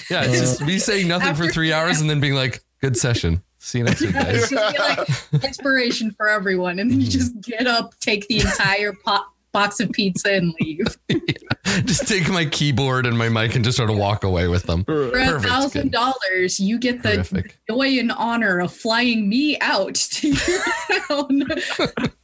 yeah, 0.10 0.23
it's 0.23 0.39
just 0.39 0.62
me 0.62 0.79
saying 0.79 1.08
nothing 1.08 1.36
for 1.36 1.47
three 1.47 1.73
hours 1.73 2.01
and 2.01 2.10
then 2.10 2.19
being 2.19 2.36
like, 2.36 2.63
"Good 2.82 2.97
session. 2.97 3.43
See 3.60 3.79
you 3.79 3.86
next 3.86 4.01
week, 4.01 4.13
guys." 4.13 4.49
just 4.49 4.73
be 4.73 4.79
like 4.79 5.43
inspiration 5.43 6.12
for 6.12 6.27
everyone, 6.27 6.79
and 6.79 6.91
then 6.91 6.99
you 7.01 7.08
just 7.08 7.39
get 7.41 7.67
up, 7.67 7.97
take 7.99 8.27
the 8.27 8.39
entire 8.41 8.93
pot, 8.93 9.25
box 9.54 9.80
of 9.80 9.92
pizza, 9.92 10.34
and 10.34 10.54
leave. 10.60 10.98
just 11.86 12.08
take 12.08 12.30
my 12.30 12.46
keyboard 12.46 13.06
and 13.06 13.18
my 13.18 13.30
mic 13.30 13.56
and 13.56 13.63
just 13.63 13.78
sort 13.78 13.89
of 13.89 13.98
walk 13.98 14.24
away 14.24 14.48
with 14.48 14.63
them. 14.63 14.84
For 14.84 15.18
a 15.18 15.39
thousand 15.39 15.92
dollars, 15.92 16.60
you 16.60 16.78
get 16.78 17.04
the 17.04 17.16
Terrific. 17.16 17.58
joy 17.70 18.00
and 18.00 18.12
honor 18.12 18.60
of 18.60 18.74
flying 18.74 19.30
me 19.30 19.58
out 19.62 19.96
to 19.96 20.30
your 20.30 20.63
town, 21.08 21.44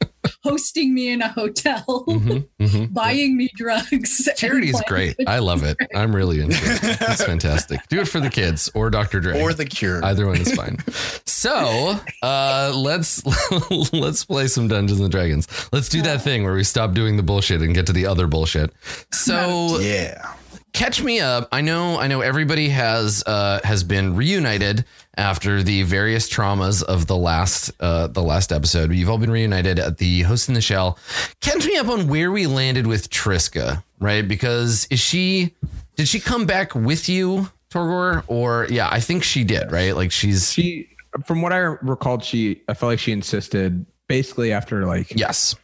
hosting 0.43 0.93
me 0.93 1.09
in 1.09 1.21
a 1.21 1.27
hotel, 1.29 1.83
Mhm, 2.07 2.47
mhm. 2.59 2.93
buying 2.93 3.37
me 3.37 3.49
drugs. 3.55 4.27
and 4.27 4.37
Charity 4.37 4.69
is 4.69 4.81
great. 4.87 5.15
I 5.27 5.39
love 5.39 5.63
it. 5.63 5.77
I'm 5.95 6.15
really 6.15 6.39
into 6.41 6.55
it. 6.57 6.97
It's 7.01 7.23
fantastic. 7.33 7.79
Do 7.89 7.99
it 8.01 8.07
for 8.07 8.19
the 8.19 8.29
kids 8.29 8.69
or 8.73 8.89
Dr. 8.89 9.19
Dre. 9.19 9.41
or 9.41 9.53
the 9.53 9.65
cure. 9.65 10.03
Either 10.03 10.27
one 10.27 10.37
is 10.41 10.53
fine. 10.53 10.77
So 11.25 11.99
uh, 12.21 12.71
let's 12.75 13.23
let's 13.93 14.25
play 14.25 14.47
some 14.47 14.67
Dungeons 14.67 14.99
and 14.99 15.11
Dragons. 15.11 15.47
Let's 15.71 15.89
do 15.89 16.01
that 16.03 16.21
thing 16.21 16.43
where 16.43 16.53
we 16.53 16.63
stop 16.63 16.93
doing 16.93 17.17
the 17.17 17.23
bullshit 17.23 17.61
and 17.61 17.73
get 17.73 17.85
to 17.87 17.93
the 17.93 18.05
other 18.05 18.27
bullshit. 18.27 18.71
So 19.11 19.79
yeah. 19.79 20.33
Catch 20.73 21.03
me 21.03 21.19
up. 21.19 21.47
I 21.51 21.61
know 21.61 21.99
I 21.99 22.07
know 22.07 22.21
everybody 22.21 22.69
has 22.69 23.23
uh, 23.25 23.59
has 23.63 23.83
been 23.83 24.15
reunited 24.15 24.85
after 25.17 25.63
the 25.63 25.83
various 25.83 26.29
traumas 26.29 26.83
of 26.83 27.07
the 27.07 27.17
last 27.17 27.71
uh, 27.79 28.07
the 28.07 28.23
last 28.23 28.51
episode. 28.51 28.93
You've 28.93 29.09
all 29.09 29.17
been 29.17 29.31
reunited 29.31 29.79
at 29.79 29.97
the 29.97 30.21
host 30.21 30.47
in 30.47 30.55
the 30.55 30.61
shell. 30.61 30.97
Catch 31.41 31.65
me 31.65 31.77
up 31.77 31.87
on 31.87 32.07
where 32.07 32.31
we 32.31 32.47
landed 32.47 32.87
with 32.87 33.09
Triska, 33.09 33.83
right? 33.99 34.27
Because 34.27 34.87
is 34.89 34.99
she 34.99 35.53
did 35.99 36.07
she 36.07 36.21
come 36.21 36.45
back 36.45 36.75
with 36.75 37.09
you, 37.09 37.49
Torgor? 37.69 38.23
Or 38.27 38.67
yeah, 38.69 38.87
I 38.89 39.01
think 39.01 39.21
she 39.21 39.43
did, 39.43 39.69
right? 39.69 39.93
Like 39.93 40.13
she's 40.13 40.49
She, 40.49 40.87
from 41.25 41.41
what 41.41 41.51
I 41.51 41.57
recalled, 41.57 42.23
she, 42.23 42.61
I 42.69 42.73
felt 42.73 42.91
like 42.91 42.99
she 42.99 43.11
insisted 43.11 43.85
basically 44.07 44.53
after 44.53 44.85
like 44.85 45.11
yes. 45.13 45.57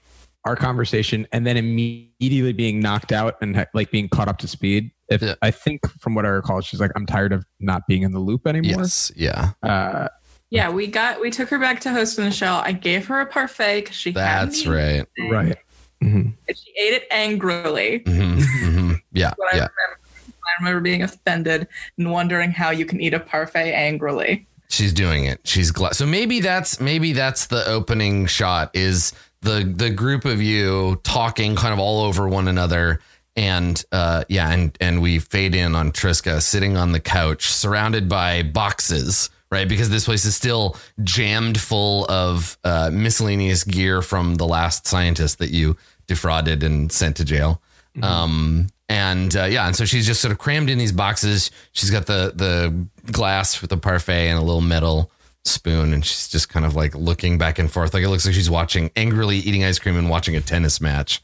our 0.43 0.57
conversation 0.57 1.25
and 1.31 1.47
then 1.47 1.55
immediately 1.55 2.51
being 2.51 2.81
knocked 2.81 3.13
out 3.13 3.37
and 3.41 3.65
like 3.73 3.91
being 3.91 4.09
caught 4.09 4.27
up 4.27 4.39
to 4.39 4.47
speed. 4.49 4.91
If 5.09 5.21
Yeah. 5.21 5.35
I 5.41 5.51
think 5.51 5.81
from 5.99 6.15
what 6.15 6.25
I 6.25 6.29
recall, 6.29 6.61
she's 6.61 6.79
like, 6.79 6.91
I'm 6.95 7.05
tired 7.05 7.31
of 7.33 7.45
not 7.59 7.87
being 7.87 8.03
in 8.03 8.11
the 8.11 8.19
loop 8.19 8.47
anymore. 8.47 8.81
Yes. 8.81 9.11
Yeah. 9.15 9.51
Uh, 9.63 10.07
Yeah, 10.51 10.69
we 10.69 10.87
got 10.87 11.19
we 11.21 11.31
took 11.31 11.49
her 11.49 11.59
back 11.59 11.79
to 11.81 11.91
host 11.91 12.17
in 12.19 12.25
the 12.25 12.31
shell. 12.31 12.61
I 12.63 12.71
gave 12.71 13.07
her 13.07 13.19
a 13.21 13.25
parfait 13.25 13.81
because 13.81 13.95
she 13.95 14.11
That's 14.11 14.61
eaten 14.61 14.71
right. 14.71 15.05
it, 15.17 15.31
right. 15.31 15.57
Mhm. 16.03 16.33
and 16.47 16.57
she 16.57 16.71
ate 16.77 16.93
it 16.93 17.03
angrily. 17.11 18.03
hmm 18.05 18.39
hmm 18.41 18.93
Yeah. 19.11 19.33
What 19.37 19.53
I 19.53 19.57
Yeah. 19.57 19.67
remember, 19.67 19.99
I 20.27 20.51
remember 20.59 20.81
being 20.81 21.01
offended 21.01 21.67
and 21.97 22.11
wondering 22.11 22.51
how 22.51 22.69
you 22.69 22.85
can 22.85 23.01
eat 23.01 23.13
a 23.13 23.19
parfait 23.19 23.73
angrily. 23.73 24.47
She's 24.69 24.93
doing 24.93 25.25
it. 25.25 25.39
She's 25.43 25.71
glad. 25.71 25.95
So 25.95 26.05
maybe 26.05 26.39
that's 26.39 26.79
maybe 26.79 27.13
that's 27.13 27.47
the 27.47 27.65
opening 27.67 28.25
shot 28.27 28.69
is 28.73 29.13
the 29.41 29.63
the 29.75 29.89
group 29.89 30.25
of 30.25 30.41
you 30.41 30.99
talking 31.03 31.55
kind 31.55 31.73
of 31.73 31.79
all 31.79 32.01
over 32.03 32.27
one 32.27 32.47
another 32.47 32.99
and 33.35 33.83
uh 33.91 34.23
yeah 34.29 34.51
and 34.51 34.77
and 34.79 35.01
we 35.01 35.19
fade 35.19 35.55
in 35.55 35.75
on 35.75 35.91
Triska 35.91 36.41
sitting 36.41 36.77
on 36.77 36.91
the 36.91 36.99
couch 36.99 37.47
surrounded 37.51 38.07
by 38.09 38.43
boxes 38.43 39.29
right? 39.51 39.69
Because 39.69 39.89
this 39.89 40.05
place 40.05 40.25
is 40.25 40.35
still 40.35 40.75
jammed 41.03 41.59
full 41.59 42.05
of 42.09 42.57
uh 42.63 42.89
miscellaneous 42.91 43.63
gear 43.63 44.01
from 44.01 44.35
the 44.35 44.45
last 44.47 44.87
scientist 44.87 45.39
that 45.39 45.51
you 45.51 45.77
defrauded 46.07 46.63
and 46.63 46.91
sent 46.91 47.17
to 47.17 47.25
jail. 47.25 47.61
Um 48.01 48.67
and 48.89 49.35
uh, 49.35 49.45
yeah 49.45 49.65
and 49.65 49.75
so 49.75 49.85
she's 49.85 50.05
just 50.05 50.21
sort 50.21 50.31
of 50.31 50.37
crammed 50.37 50.69
in 50.69 50.77
these 50.77 50.91
boxes. 50.91 51.51
She's 51.71 51.89
got 51.91 52.05
the 52.05 52.33
the 52.35 53.11
glass 53.11 53.61
with 53.61 53.69
the 53.69 53.77
parfait 53.77 54.29
and 54.29 54.37
a 54.37 54.41
little 54.41 54.61
metal 54.61 55.11
spoon 55.45 55.93
and 55.93 56.03
she's 56.03 56.27
just 56.27 56.49
kind 56.49 56.65
of 56.65 56.75
like 56.75 56.95
looking 56.95 57.37
back 57.37 57.59
and 57.59 57.71
forth. 57.71 57.93
Like 57.93 58.03
it 58.03 58.09
looks 58.09 58.25
like 58.25 58.35
she's 58.35 58.49
watching 58.49 58.91
angrily 58.95 59.37
eating 59.37 59.63
ice 59.63 59.79
cream 59.79 59.95
and 59.95 60.09
watching 60.09 60.35
a 60.35 60.41
tennis 60.41 60.81
match 60.81 61.21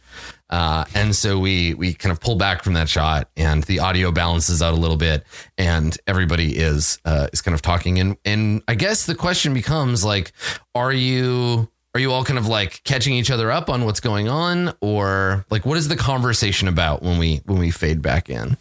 uh, 0.51 0.83
and 0.93 1.15
so 1.15 1.39
we 1.39 1.73
we 1.75 1.93
kind 1.93 2.11
of 2.11 2.19
pull 2.19 2.35
back 2.35 2.63
from 2.63 2.73
that 2.73 2.89
shot 2.89 3.29
and 3.37 3.63
the 3.63 3.79
audio 3.79 4.11
balances 4.11 4.61
out 4.61 4.73
a 4.73 4.77
little 4.77 4.97
bit 4.97 5.23
and 5.57 5.97
everybody 6.07 6.57
is 6.57 6.99
uh, 7.05 7.27
is 7.31 7.41
kind 7.41 7.55
of 7.55 7.61
talking. 7.61 7.99
And 7.99 8.17
and 8.25 8.61
I 8.67 8.75
guess 8.75 9.05
the 9.05 9.15
question 9.15 9.53
becomes 9.53 10.03
like 10.03 10.33
are 10.75 10.91
you 10.91 11.71
are 11.95 12.01
you 12.01 12.11
all 12.11 12.25
kind 12.25 12.37
of 12.37 12.47
like 12.47 12.83
catching 12.83 13.13
each 13.13 13.31
other 13.31 13.49
up 13.49 13.69
on 13.69 13.85
what's 13.85 14.01
going 14.01 14.27
on? 14.27 14.73
Or 14.81 15.45
like 15.49 15.65
what 15.65 15.77
is 15.77 15.87
the 15.87 15.95
conversation 15.95 16.67
about 16.67 17.01
when 17.01 17.17
we 17.17 17.41
when 17.45 17.57
we 17.57 17.71
fade 17.71 18.01
back 18.01 18.29
in? 18.29 18.57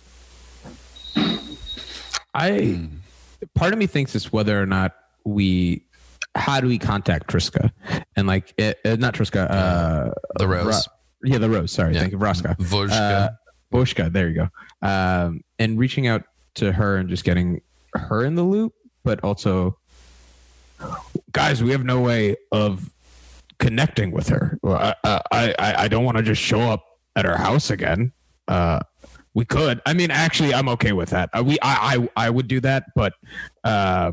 I 2.33 2.88
part 3.57 3.72
of 3.72 3.81
me 3.81 3.88
thinks 3.88 4.14
it's 4.14 4.33
whether 4.33 4.62
or 4.62 4.66
not 4.66 4.94
we 5.24 5.83
how 6.37 6.61
do 6.61 6.68
we 6.68 6.79
contact 6.79 7.26
Triska? 7.26 7.72
And 8.14 8.29
like 8.29 8.55
it, 8.57 8.79
uh, 8.85 8.94
not 8.94 9.14
Triska 9.14 9.50
uh 9.50 10.14
the 10.38 10.46
rose 10.46 10.87
yeah 11.22 11.38
the 11.38 11.48
rose 11.50 11.72
sorry 11.72 11.94
Yeah. 11.94 12.00
thank 12.00 12.12
you 12.12 12.18
Vraska 12.18 12.56
Vojka. 12.59 12.90
uh, 12.92 13.28
Boshka 13.72 14.12
there 14.12 14.28
you 14.28 14.35
go 14.35 14.87
um 14.88 15.42
and 15.59 15.78
reaching 15.78 16.06
out 16.06 16.24
to 16.54 16.72
her 16.72 16.96
and 16.96 17.09
just 17.09 17.24
getting 17.24 17.61
her 17.94 18.24
in 18.24 18.35
the 18.35 18.42
loop 18.42 18.72
but 19.04 19.22
also 19.22 19.76
guys 21.33 21.62
we 21.62 21.70
have 21.70 21.85
no 21.85 22.00
way 22.00 22.37
of 22.52 22.90
connecting 23.59 24.11
with 24.11 24.28
her 24.28 24.59
I 24.64 24.94
I 25.04 25.20
I, 25.59 25.74
I 25.85 25.88
don't 25.88 26.04
want 26.04 26.16
to 26.16 26.22
just 26.22 26.40
show 26.40 26.61
up 26.61 26.85
at 27.16 27.24
her 27.24 27.37
house 27.37 27.70
again 27.70 28.12
uh 28.48 28.80
we 29.33 29.44
could. 29.44 29.80
I 29.87 29.94
mean, 29.94 30.11
actually, 30.11 30.52
I'm 30.52 30.68
okay 30.70 30.90
with 30.90 31.11
that. 31.11 31.30
Uh, 31.33 31.44
we, 31.44 31.56
I, 31.62 31.94
I, 32.16 32.26
I 32.26 32.30
would 32.30 32.48
do 32.48 32.59
that, 32.62 32.87
but 32.96 33.12
uh, 33.62 34.11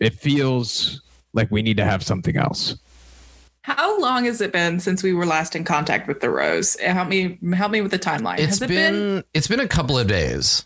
it 0.00 0.14
feels 0.14 1.02
like 1.34 1.50
we 1.50 1.60
need 1.60 1.76
to 1.76 1.84
have 1.84 2.02
something 2.02 2.38
else. 2.38 2.76
How 3.76 4.00
long 4.00 4.24
has 4.24 4.40
it 4.40 4.50
been 4.50 4.80
since 4.80 5.02
we 5.02 5.12
were 5.12 5.26
last 5.26 5.54
in 5.54 5.62
contact 5.64 6.08
with 6.08 6.20
the 6.20 6.30
rose? 6.30 6.74
Help 6.80 7.08
me 7.08 7.38
help 7.54 7.70
me 7.70 7.82
with 7.82 7.90
the 7.90 7.98
timeline. 7.98 8.38
It's 8.38 8.58
has 8.58 8.62
it 8.62 8.68
been, 8.68 9.22
it's 9.34 9.46
been 9.46 9.60
a 9.60 9.68
couple 9.68 9.98
of 9.98 10.06
days. 10.06 10.64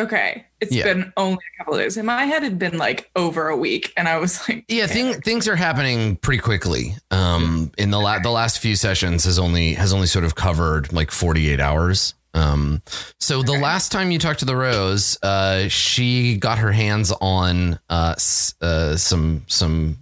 okay? 0.00 0.46
It's 0.60 0.72
Yeah. 0.72 0.84
been 0.84 1.12
only 1.16 1.38
a 1.54 1.58
couple 1.58 1.74
of 1.74 1.80
days. 1.80 1.96
In 1.98 2.06
my 2.06 2.24
head, 2.24 2.42
it'd 2.42 2.58
been 2.58 2.78
like 2.78 3.10
over 3.16 3.48
a 3.48 3.56
week, 3.56 3.92
and 3.96 4.08
I 4.08 4.16
was 4.18 4.48
like, 4.48 4.64
Yeah, 4.68 4.86
thing, 4.86 5.20
things 5.20 5.46
are 5.46 5.56
happening 5.56 6.16
pretty 6.16 6.40
quickly. 6.40 6.96
Um, 7.10 7.70
in 7.76 7.90
the 7.90 7.98
la- 8.00 8.20
the 8.20 8.30
last 8.30 8.60
few 8.60 8.74
sessions 8.76 9.24
has 9.24 9.38
only 9.38 9.74
has 9.74 9.92
only 9.92 10.06
sort 10.06 10.24
of 10.24 10.34
covered 10.36 10.92
like 10.92 11.10
48 11.10 11.60
hours. 11.60 12.14
Um, 12.34 12.82
so 13.20 13.42
the 13.42 13.58
last 13.58 13.90
time 13.92 14.10
you 14.10 14.18
talked 14.18 14.38
to 14.40 14.44
the 14.44 14.54
Rose, 14.56 15.18
uh, 15.22 15.68
she 15.68 16.36
got 16.36 16.58
her 16.58 16.72
hands 16.72 17.12
on 17.20 17.78
uh, 17.90 18.14
uh, 18.62 18.96
some 18.96 19.42
some 19.48 19.98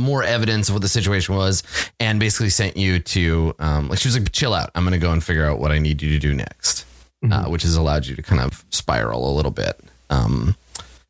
more 0.00 0.22
evidence 0.24 0.68
of 0.68 0.74
what 0.74 0.82
the 0.82 0.88
situation 0.88 1.34
was, 1.36 1.62
and 2.00 2.18
basically 2.18 2.50
sent 2.50 2.76
you 2.76 2.98
to 3.00 3.54
um, 3.58 3.88
like 3.88 3.98
she 3.98 4.08
was 4.08 4.18
like, 4.18 4.32
"Chill 4.32 4.54
out. 4.54 4.70
I'm 4.74 4.82
going 4.84 4.92
to 4.92 4.98
go 4.98 5.12
and 5.12 5.22
figure 5.22 5.44
out 5.46 5.58
what 5.58 5.70
I 5.70 5.78
need 5.78 6.02
you 6.02 6.10
to 6.10 6.18
do 6.18 6.34
next," 6.34 6.84
uh, 7.30 7.44
which 7.44 7.62
has 7.62 7.76
allowed 7.76 8.06
you 8.06 8.16
to 8.16 8.22
kind 8.22 8.40
of 8.40 8.64
spiral 8.70 9.30
a 9.30 9.34
little 9.34 9.50
bit. 9.52 9.78
Um, 10.10 10.56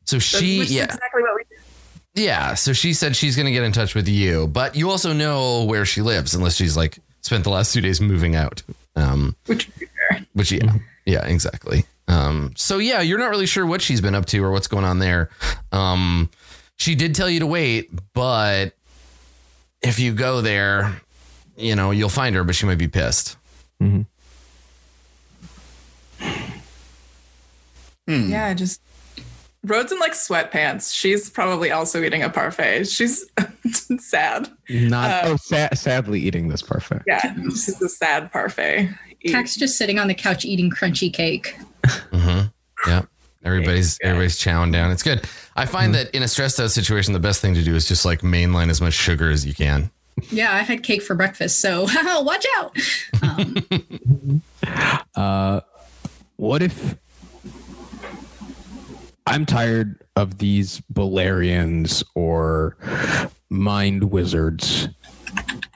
so 0.05 0.19
she, 0.19 0.59
which 0.59 0.67
is 0.69 0.75
yeah, 0.75 0.83
exactly 0.85 1.21
what 1.23 1.35
we 1.35 1.43
did. 1.49 2.23
yeah, 2.23 2.53
so 2.55 2.73
she 2.73 2.93
said 2.93 3.15
she's 3.15 3.35
going 3.35 3.45
to 3.47 3.51
get 3.51 3.63
in 3.63 3.71
touch 3.71 3.95
with 3.95 4.07
you, 4.07 4.47
but 4.47 4.75
you 4.75 4.89
also 4.89 5.13
know 5.13 5.63
where 5.63 5.85
she 5.85 6.01
lives, 6.01 6.33
unless 6.35 6.55
she's 6.55 6.75
like 6.77 6.99
spent 7.21 7.43
the 7.43 7.49
last 7.49 7.73
two 7.73 7.81
days 7.81 8.01
moving 8.01 8.35
out. 8.35 8.61
Um, 8.95 9.35
Which 9.45 9.67
would 9.67 9.79
be 9.79 9.85
fair. 9.85 10.25
which 10.33 10.51
yeah, 10.51 10.73
yeah, 11.05 11.25
exactly. 11.25 11.85
Um, 12.07 12.51
so 12.57 12.77
yeah, 12.79 12.99
you're 13.01 13.19
not 13.19 13.29
really 13.29 13.45
sure 13.45 13.65
what 13.65 13.81
she's 13.81 14.01
been 14.01 14.15
up 14.15 14.25
to 14.27 14.43
or 14.43 14.51
what's 14.51 14.67
going 14.67 14.83
on 14.83 14.99
there. 14.99 15.29
Um, 15.71 16.29
she 16.75 16.95
did 16.95 17.15
tell 17.15 17.29
you 17.29 17.39
to 17.39 17.47
wait, 17.47 17.89
but 18.13 18.73
if 19.81 19.99
you 19.99 20.13
go 20.13 20.41
there, 20.41 21.01
you 21.57 21.75
know 21.75 21.91
you'll 21.91 22.09
find 22.09 22.35
her, 22.35 22.43
but 22.43 22.55
she 22.55 22.65
might 22.65 22.77
be 22.77 22.87
pissed. 22.87 23.37
Mhm. 23.81 24.05
Hmm. 28.07 28.29
Yeah, 28.31 28.53
just 28.53 28.81
Rhodes 29.63 29.91
in 29.91 29.99
like 29.99 30.13
sweatpants. 30.13 30.93
She's 30.93 31.29
probably 31.29 31.69
also 31.71 32.01
eating 32.03 32.23
a 32.23 32.29
parfait. 32.29 32.87
She's 32.87 33.29
sad. 33.99 34.49
Not 34.69 35.09
Uh, 35.11 35.21
oh, 35.29 35.35
sa- 35.37 35.69
sadly 35.75 36.19
eating 36.19 36.47
this 36.47 36.63
parfait. 36.63 37.01
Yeah, 37.05 37.35
she's 37.49 37.79
a 37.81 37.89
sad 37.89 38.31
parfait. 38.31 38.89
Tack's 39.27 39.55
just 39.55 39.77
sitting 39.77 39.99
on 39.99 40.07
the 40.07 40.15
couch 40.15 40.45
eating 40.45 40.71
crunchy 40.71 41.13
cake. 41.13 41.55
Mm-hmm. 41.83 42.47
Yeah. 42.89 43.03
Everybody's 43.43 43.97
Yeah. 44.01 44.09
everybody's 44.09 44.37
chowing 44.37 44.71
down. 44.71 44.91
It's 44.91 45.03
good. 45.03 45.25
I 45.55 45.65
find 45.65 45.95
that 45.95 46.13
in 46.15 46.23
a 46.23 46.27
stressed 46.27 46.59
out 46.59 46.71
situation, 46.71 47.13
the 47.13 47.19
best 47.19 47.41
thing 47.41 47.53
to 47.55 47.63
do 47.63 47.75
is 47.75 47.87
just 47.87 48.05
like 48.05 48.21
mainline 48.21 48.69
as 48.69 48.79
much 48.81 48.93
sugar 48.93 49.29
as 49.29 49.45
you 49.45 49.53
can. 49.53 49.89
Yeah, 50.29 50.53
I 50.53 50.59
had 50.59 50.83
cake 50.83 51.01
for 51.01 51.15
breakfast, 51.15 51.59
so 51.59 51.83
watch 52.21 52.45
out. 52.57 52.77
Um, 53.21 54.41
Uh, 55.15 55.61
what 56.37 56.61
if 56.61 56.95
I'm 59.27 59.45
tired 59.45 60.01
of 60.15 60.37
these 60.37 60.81
Balerians 60.93 62.03
or 62.15 62.77
mind 63.49 64.05
wizards 64.11 64.87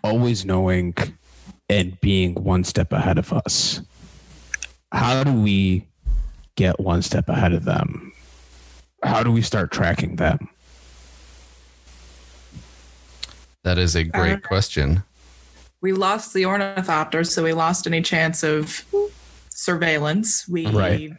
always 0.04 0.46
knowing 0.46 0.94
and 1.70 2.00
being 2.02 2.36
one 2.36 2.64
step 2.64 2.92
ahead 2.94 3.18
of 3.18 3.32
us? 3.34 3.82
How 4.92 5.24
do 5.24 5.34
we 5.34 5.86
get 6.56 6.80
one 6.80 7.02
step 7.02 7.30
ahead 7.30 7.54
of 7.54 7.66
them? 7.66 8.14
How 9.04 9.24
do 9.24 9.32
we 9.32 9.42
start 9.42 9.72
tracking 9.72 10.16
them? 10.16 10.50
That 13.64 13.78
is 13.78 13.96
a 13.96 14.04
great 14.04 14.38
Uh, 14.44 14.48
question. 14.48 15.04
we 15.82 15.92
lost 15.92 16.34
the 16.34 16.46
ornithopter, 16.46 17.24
so 17.24 17.44
we 17.44 17.54
lost 17.54 17.86
any 17.88 18.02
chance 18.02 18.44
of 18.44 18.84
surveillance. 19.50 20.48
We 20.48 20.66
Right. 20.68 21.14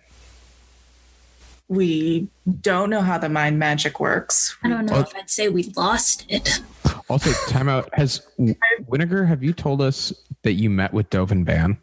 we 1.68 2.28
don't 2.60 2.90
know 2.90 3.00
how 3.00 3.18
the 3.18 3.28
mind 3.28 3.58
magic 3.58 3.98
works. 3.98 4.56
I 4.62 4.68
don't 4.68 4.86
know 4.86 5.00
if 5.00 5.12
I'd 5.16 5.28
say 5.30 5.48
we 5.48 5.72
lost 5.76 6.24
it. 6.28 6.60
Also, 7.08 7.30
timeout. 7.50 7.88
Has 7.92 8.26
Winnegar, 8.38 9.26
have 9.28 9.42
you 9.42 9.52
told 9.52 9.80
us 9.80 10.12
that 10.42 10.54
you 10.54 10.68
met 10.68 10.92
with 10.92 11.08
Dovin 11.10 11.44
Baan? 11.44 11.76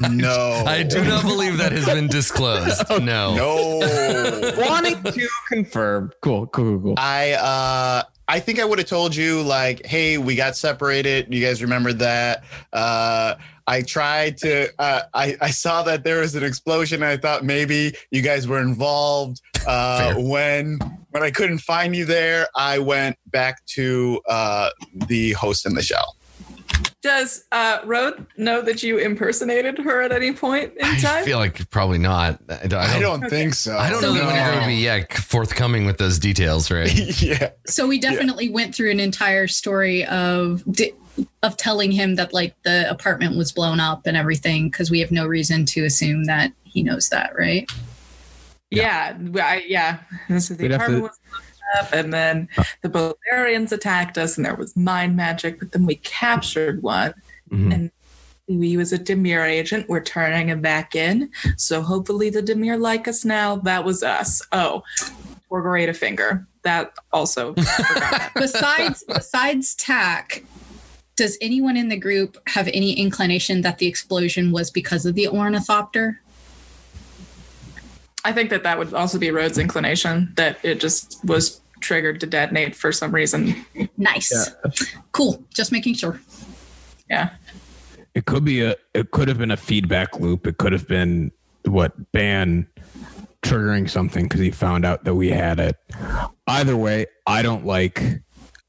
No. 0.10 0.64
I 0.66 0.82
do 0.82 1.02
not 1.04 1.22
believe 1.22 1.56
that 1.58 1.72
has 1.72 1.86
been 1.86 2.08
disclosed. 2.08 2.82
No. 3.00 3.34
No. 3.34 4.52
Wanting 4.58 5.02
to 5.02 5.28
confirm. 5.48 6.12
Cool, 6.20 6.46
cool, 6.48 6.64
cool, 6.66 6.80
cool. 6.80 6.94
I 6.98 7.32
uh 7.32 8.02
I 8.28 8.38
think 8.38 8.60
I 8.60 8.64
would 8.64 8.78
have 8.78 8.86
told 8.86 9.16
you 9.16 9.42
like, 9.42 9.84
hey, 9.86 10.18
we 10.18 10.36
got 10.36 10.56
separated. 10.56 11.32
You 11.34 11.44
guys 11.44 11.62
remember 11.62 11.92
that? 11.94 12.44
Uh 12.72 13.36
I 13.66 13.82
tried 13.82 14.36
to 14.38 14.68
uh 14.78 15.02
I, 15.14 15.36
I 15.40 15.50
saw 15.50 15.82
that 15.84 16.04
there 16.04 16.20
was 16.20 16.34
an 16.34 16.44
explosion. 16.44 17.02
I 17.02 17.16
thought 17.16 17.44
maybe 17.44 17.94
you 18.10 18.20
guys 18.20 18.46
were 18.46 18.60
involved. 18.60 19.40
Uh 19.66 20.14
Fair. 20.14 20.20
when 20.22 20.78
when 21.10 21.22
I 21.22 21.30
couldn't 21.30 21.58
find 21.58 21.94
you 21.94 22.04
there, 22.04 22.46
I 22.56 22.78
went 22.78 23.16
back 23.26 23.64
to 23.74 24.20
uh 24.28 24.70
the 25.06 25.32
host 25.32 25.66
in 25.66 25.74
the 25.74 25.82
show. 25.82 26.02
Does 27.02 27.44
uh, 27.50 27.78
Rode 27.86 28.26
know 28.36 28.60
that 28.60 28.82
you 28.82 28.98
impersonated 28.98 29.78
her 29.78 30.02
at 30.02 30.12
any 30.12 30.32
point 30.32 30.74
in 30.76 30.86
time? 30.98 31.22
I 31.22 31.24
feel 31.24 31.38
like 31.38 31.70
probably 31.70 31.96
not. 31.96 32.38
I 32.50 32.66
don't, 32.66 32.74
I 32.74 32.98
don't 33.00 33.24
Okay. 33.24 33.36
think 33.36 33.54
so. 33.54 33.74
I 33.78 33.88
don't 33.88 34.02
know 34.02 34.12
that 34.12 34.22
Winnegar 34.22 34.60
would 34.60 34.66
be 34.66 34.74
yeah 34.74 35.04
forthcoming 35.18 35.86
with 35.86 35.96
those 35.96 36.18
details, 36.18 36.70
right? 36.70 36.92
yeah. 37.22 37.50
So 37.66 37.86
we 37.86 37.98
definitely 37.98 38.50
went 38.50 38.74
through 38.74 38.90
an 38.90 39.00
entire 39.00 39.46
story 39.48 40.04
of 40.06 40.62
di- 40.70 40.92
of 41.42 41.56
telling 41.56 41.90
him 41.90 42.16
that 42.16 42.34
like 42.34 42.54
the 42.64 42.88
apartment 42.90 43.36
was 43.38 43.50
blown 43.50 43.80
up 43.80 44.06
and 44.06 44.14
everything 44.14 44.68
because 44.70 44.90
we 44.90 45.00
have 45.00 45.10
no 45.10 45.26
reason 45.26 45.64
to 45.66 45.84
assume 45.86 46.24
that 46.24 46.52
he 46.64 46.82
knows 46.82 47.08
that, 47.08 47.32
right? 47.34 47.70
Yeah, 48.70 49.16
I, 49.36 49.64
yeah. 49.66 49.98
This 50.28 50.50
is 50.50 50.56
the 50.56 50.64
We'd 50.64 50.72
apartment 50.72 51.02
to- 51.04 51.08
was 51.08 51.18
up, 51.80 51.92
and 51.92 52.12
then 52.12 52.48
the 52.82 52.88
Bulgarians 52.88 53.72
attacked 53.72 54.16
us, 54.18 54.36
and 54.36 54.44
there 54.46 54.54
was 54.54 54.76
mind 54.76 55.16
magic. 55.16 55.58
But 55.58 55.72
then 55.72 55.86
we 55.86 55.96
captured 55.96 56.82
one. 56.82 57.14
Mhm. 57.52 57.74
and 57.74 57.90
we 58.46 58.76
was 58.76 58.92
a 58.92 58.98
Dimir 58.98 59.44
agent. 59.48 59.88
We're 59.88 60.02
turning 60.02 60.48
him 60.48 60.60
back 60.60 60.94
in. 60.94 61.30
So 61.56 61.82
hopefully 61.82 62.30
the 62.30 62.42
Dimir 62.42 62.80
like 62.80 63.08
us 63.08 63.24
now. 63.24 63.56
That 63.56 63.84
was 63.84 64.02
us. 64.04 64.40
Oh, 64.52 64.82
Torgor 65.50 65.80
ate 65.80 65.88
a 65.88 65.94
finger. 65.94 66.46
That 66.62 66.92
also. 67.12 67.54
Besides 68.34 69.02
besides 69.08 69.74
Tack, 69.74 70.44
does 71.16 71.36
anyone 71.40 71.76
in 71.76 71.88
the 71.88 71.96
group 71.96 72.36
have 72.48 72.68
any 72.68 72.92
inclination 72.92 73.62
that 73.62 73.78
the 73.78 73.86
explosion 73.86 74.52
was 74.52 74.70
because 74.70 75.06
of 75.06 75.14
the 75.14 75.26
ornithopter? 75.28 76.20
I 78.24 78.32
think 78.32 78.50
that 78.50 78.62
that 78.64 78.78
would 78.78 78.92
also 78.94 79.18
be 79.18 79.30
Rhodes' 79.30 79.58
inclination 79.58 80.32
that 80.36 80.58
it 80.62 80.80
just 80.80 81.24
was 81.24 81.60
triggered 81.80 82.20
to 82.20 82.26
detonate 82.26 82.76
for 82.76 82.92
some 82.92 83.12
reason. 83.12 83.64
Nice. 83.96 84.50
Cool. 85.12 85.42
Just 85.54 85.72
making 85.72 85.94
sure. 85.94 86.20
Yeah. 87.08 87.30
It 88.14 88.26
could 88.26 88.44
be 88.44 88.62
a. 88.62 88.76
It 88.94 89.10
could 89.12 89.28
have 89.28 89.38
been 89.38 89.50
a 89.50 89.56
feedback 89.56 90.18
loop. 90.18 90.46
It 90.46 90.58
could 90.58 90.72
have 90.72 90.86
been 90.88 91.30
what 91.64 92.12
Baan 92.12 92.66
triggering 93.42 93.88
something 93.88 94.24
because 94.24 94.40
he 94.40 94.50
found 94.50 94.84
out 94.84 95.04
that 95.04 95.14
we 95.14 95.30
had 95.30 95.60
it. 95.60 95.76
Either 96.46 96.76
way, 96.76 97.06
I 97.26 97.42
don't 97.42 97.64
like. 97.64 98.02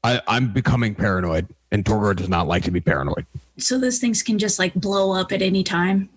I, 0.04 0.20
I'm 0.26 0.52
becoming 0.52 0.94
paranoid, 0.94 1.48
and 1.70 1.84
Torgor 1.84 2.16
does 2.16 2.28
not 2.28 2.46
like 2.46 2.64
to 2.64 2.70
be 2.70 2.80
paranoid. 2.80 3.26
So 3.58 3.78
those 3.78 3.98
things 3.98 4.22
can 4.22 4.38
just 4.38 4.58
like 4.58 4.74
blow 4.74 5.12
up 5.12 5.32
at 5.32 5.42
any 5.42 5.62
time. 5.62 6.08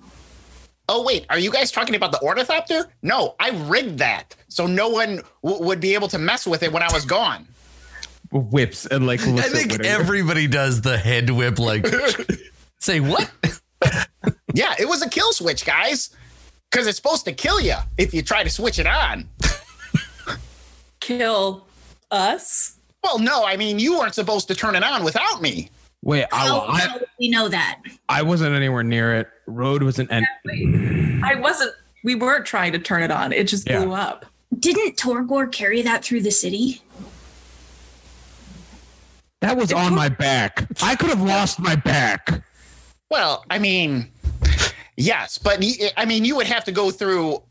Oh 0.88 1.04
wait, 1.04 1.26
are 1.30 1.40
you 1.40 1.52
guys 1.52 1.72
talking 1.72 1.96
about 1.96 2.12
the 2.12 2.22
ornithopter? 2.22 2.86
No, 3.02 3.36
I 3.40 3.50
rigged 3.68 3.98
that 4.00 4.36
so 4.48 4.68
no 4.68 4.88
one 4.90 5.22
w- 5.44 5.64
would 5.66 5.80
be 5.80 5.94
able 5.96 6.08
to 6.10 6.18
mess 6.20 6.46
with 6.48 6.64
it 6.64 6.72
when 6.72 6.84
I 6.84 6.92
was 6.94 7.06
gone. 7.06 7.48
Whips 8.32 8.86
and 8.86 9.06
like. 9.08 9.22
I 9.22 9.32
looks 9.32 9.48
at 9.48 9.52
think 9.54 9.72
Whittaker. 9.72 9.90
everybody 9.90 10.48
does 10.48 10.82
the 10.82 10.98
head 10.98 11.30
whip. 11.30 11.58
Like, 11.60 11.86
say 12.80 13.00
what? 13.00 13.30
Yeah, 14.54 14.74
it 14.80 14.88
was 14.88 15.02
a 15.02 15.10
kill 15.10 15.34
switch, 15.34 15.66
guys. 15.66 16.16
Because 16.72 16.88
it's 16.88 16.96
supposed 16.96 17.26
to 17.26 17.34
kill 17.34 17.60
you 17.60 17.76
if 17.98 18.14
you 18.14 18.22
try 18.22 18.42
to 18.42 18.50
switch 18.50 18.80
it 18.80 18.88
on. 18.88 19.30
Kill 21.00 21.66
us. 22.12 22.78
Well, 23.04 23.20
no, 23.20 23.44
I 23.46 23.58
mean 23.58 23.80
you 23.80 24.00
weren't 24.00 24.16
supposed 24.16 24.48
to 24.48 24.56
turn 24.56 24.76
it 24.76 24.84
on 24.84 25.04
without 25.04 25.42
me. 25.42 25.70
Wait, 26.02 26.26
I, 26.32 26.48
How, 26.48 26.62
I, 26.62 26.80
how 26.80 26.98
do 27.00 27.06
we 27.20 27.30
know 27.30 27.48
that? 27.50 27.82
I 28.10 28.22
wasn't 28.22 28.56
anywhere 28.56 28.84
near 28.84 29.16
it. 29.16 29.28
Road 29.48 29.84
wasn't. 29.84 30.12
And 30.12 30.26
I 31.24 31.36
wasn't. 31.36 31.74
We 32.04 32.16
weren't 32.16 32.46
trying 32.46 32.72
to 32.74 32.80
turn 32.80 33.04
it 33.04 33.12
on. 33.12 33.32
It 33.34 33.48
just 33.48 33.68
Yeah. 33.68 33.84
blew 33.84 33.94
up. 33.94 34.26
Didn't 34.60 34.96
Torgor 34.98 35.52
carry 35.52 35.82
that 35.82 36.04
through 36.04 36.22
the 36.22 36.32
city? 36.32 36.82
that 39.42 39.58
was 39.58 39.72
on 39.72 39.94
my 39.94 40.10
back. 40.10 40.66
I 40.82 40.96
could 40.96 41.10
have 41.10 41.22
lost 41.22 41.60
my 41.60 41.76
back. 41.76 42.42
Well, 43.12 43.46
I 43.52 43.60
mean, 43.60 44.08
yes, 44.98 45.38
but 45.38 45.64
I 45.98 46.06
mean 46.06 46.26
you 46.26 46.36
would 46.36 46.48
have 46.48 46.64
to 46.64 46.72
go 46.72 46.90
through 46.90 47.44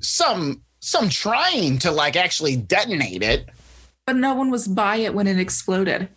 some 0.00 0.60
some 0.80 1.08
trying 1.08 1.78
to 1.78 1.90
like 1.90 2.16
actually 2.16 2.56
detonate 2.56 3.22
it. 3.22 3.48
But 4.06 4.16
no 4.16 4.34
one 4.34 4.50
was 4.50 4.68
by 4.68 4.96
it 4.96 5.14
when 5.14 5.26
it 5.26 5.38
exploded. 5.38 6.08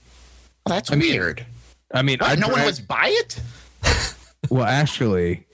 Well, 0.65 0.75
that's 0.75 0.91
I 0.91 0.95
mean, 0.95 1.13
weird. 1.13 1.45
I 1.93 2.01
mean, 2.01 2.17
I 2.19 2.31
What, 2.31 2.39
no 2.39 2.49
one 2.49 2.65
was 2.65 2.81
by 2.81 3.07
it. 3.07 3.39
Well, 4.49 4.63
actually, 4.65 5.45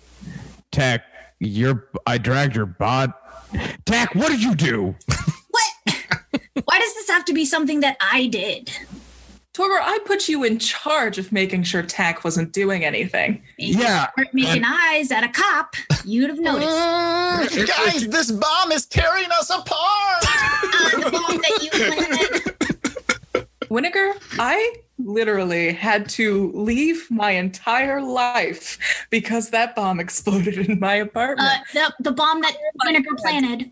Tack, 0.72 1.04
your 1.40 1.88
I 2.08 2.18
dragged 2.18 2.56
your 2.56 2.66
bod. 2.66 3.14
Tack, 3.86 4.16
what 4.16 4.30
did 4.30 4.42
you 4.42 4.56
do? 4.56 4.96
What? 5.52 5.74
Why 6.66 6.80
does 6.80 6.94
this 6.96 7.10
have 7.10 7.26
to 7.26 7.34
be 7.34 7.46
something 7.46 7.82
that 7.82 7.98
I 8.02 8.28
did? 8.28 8.72
Torgor, 9.54 9.80
I 9.80 10.00
put 10.06 10.28
you 10.28 10.44
in 10.44 10.58
charge 10.58 11.20
of 11.20 11.32
making 11.32 11.62
sure 11.64 11.84
Tack 11.84 12.24
wasn't 12.24 12.54
doing 12.54 12.84
anything. 12.84 13.44
If 13.60 13.76
you 13.76 13.82
Yeah, 13.84 14.08
weren't 14.18 14.34
making 14.34 14.64
eyes 14.66 15.12
at 15.12 15.24
a 15.24 15.28
cop, 15.30 15.76
you'd 16.04 16.32
have 16.32 16.40
noticed. 16.40 17.56
Mm, 17.56 17.68
guys, 17.68 18.08
this 18.08 18.32
bomb 18.32 18.72
is 18.72 18.88
tearing 18.88 19.28
us 19.40 19.50
apart. 19.50 20.26
Uh, 20.76 20.90
the 21.00 21.12
bomb 21.12 21.38
that 21.38 21.60
you 21.62 21.70
planted. 23.40 23.70
Winnegar, 23.70 24.14
I 24.40 24.76
literally 24.98 25.74
had 25.74 26.08
to 26.08 26.52
leave 26.54 27.10
my 27.10 27.32
entire 27.32 28.02
life 28.02 29.06
because 29.10 29.50
that 29.50 29.76
bomb 29.76 30.00
exploded 30.00 30.70
in 30.70 30.80
my 30.80 30.96
apartment. 30.96 31.50
Uh, 31.50 31.58
the, 31.74 32.10
the 32.10 32.12
bomb 32.12 32.42
that 32.42 32.56
Vinegar 32.86 33.16
planted. 33.18 33.72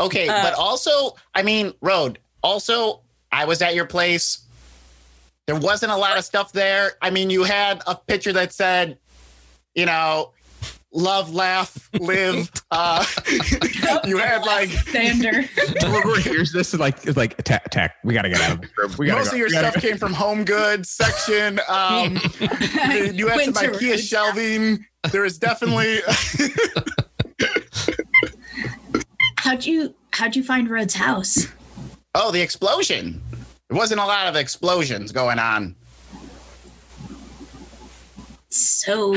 Okay, 0.00 0.28
Uh, 0.28 0.42
but 0.42 0.54
also, 0.54 1.16
I 1.34 1.42
mean, 1.42 1.72
Road, 1.80 2.18
also, 2.42 3.00
I 3.32 3.44
was 3.44 3.62
at 3.62 3.74
your 3.74 3.86
place. 3.86 4.44
There 5.46 5.56
wasn't 5.56 5.92
a 5.92 5.96
lot 5.96 6.18
of 6.18 6.24
stuff 6.24 6.52
there. 6.52 6.92
I 7.02 7.10
mean, 7.10 7.30
you 7.30 7.44
had 7.44 7.82
a 7.86 7.94
picture 7.94 8.32
that 8.34 8.52
said, 8.52 8.98
you 9.74 9.86
know, 9.86 10.33
love, 10.94 11.34
laugh, 11.34 11.90
live. 12.00 12.50
Uh, 12.76 13.04
you 14.04 14.16
had 14.18 14.42
like 14.44 14.68
Sander. 14.68 15.42
Here's 16.22 16.50
this 16.50 16.74
is 16.74 16.80
like 16.80 16.96
it's 17.06 17.16
like 17.16 17.38
attack 17.38 17.64
attack. 17.66 17.94
We 18.02 18.12
gotta 18.14 18.28
get 18.28 18.40
out 18.40 18.52
of 18.54 18.60
this 18.62 18.70
room. 18.76 18.92
We 18.98 19.06
gotta 19.06 19.20
most 19.20 19.28
go. 19.28 19.34
of 19.34 19.38
your 19.38 19.46
We 19.46 19.52
gotta 19.52 19.70
stuff 19.70 19.80
came 19.82 19.96
from 19.96 20.12
Home 20.12 20.44
Goods 20.44 20.90
section. 20.90 21.60
Um, 21.68 22.14
you 23.14 23.28
had 23.28 23.42
some 23.44 23.54
IKEA 23.54 23.80
roots. 23.92 24.02
shelving. 24.02 24.84
There 25.12 25.24
is 25.24 25.38
definitely 25.38 26.00
How'd 29.36 29.64
you 29.64 29.94
how'd 30.12 30.34
you 30.34 30.42
find 30.42 30.68
Rhodes' 30.68 30.94
house? 30.94 31.46
oh 32.16 32.32
the 32.32 32.40
explosion. 32.40 33.22
There 33.68 33.78
wasn't 33.78 34.00
a 34.00 34.04
lot 34.04 34.26
of 34.26 34.34
explosions 34.34 35.12
going 35.12 35.38
on. 35.38 35.76
So 38.50 39.12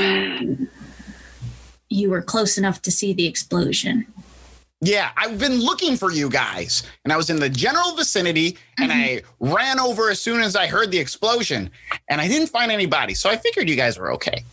you 1.88 2.10
were 2.10 2.22
close 2.22 2.58
enough 2.58 2.82
to 2.82 2.90
see 2.90 3.12
the 3.12 3.26
explosion. 3.26 4.06
Yeah, 4.80 5.10
I've 5.16 5.38
been 5.40 5.58
looking 5.58 5.96
for 5.96 6.12
you 6.12 6.30
guys, 6.30 6.84
and 7.04 7.12
I 7.12 7.16
was 7.16 7.30
in 7.30 7.40
the 7.40 7.48
general 7.48 7.96
vicinity, 7.96 8.56
and 8.78 8.92
I 8.92 9.22
mm-hmm. 9.40 9.52
ran 9.52 9.80
over 9.80 10.08
as 10.08 10.20
soon 10.20 10.40
as 10.40 10.54
I 10.54 10.68
heard 10.68 10.92
the 10.92 10.98
explosion, 10.98 11.70
and 12.08 12.20
I 12.20 12.28
didn't 12.28 12.46
find 12.48 12.70
anybody. 12.70 13.14
So 13.14 13.28
I 13.28 13.36
figured 13.36 13.68
you 13.68 13.74
guys 13.74 13.98
were 13.98 14.12
okay. 14.12 14.44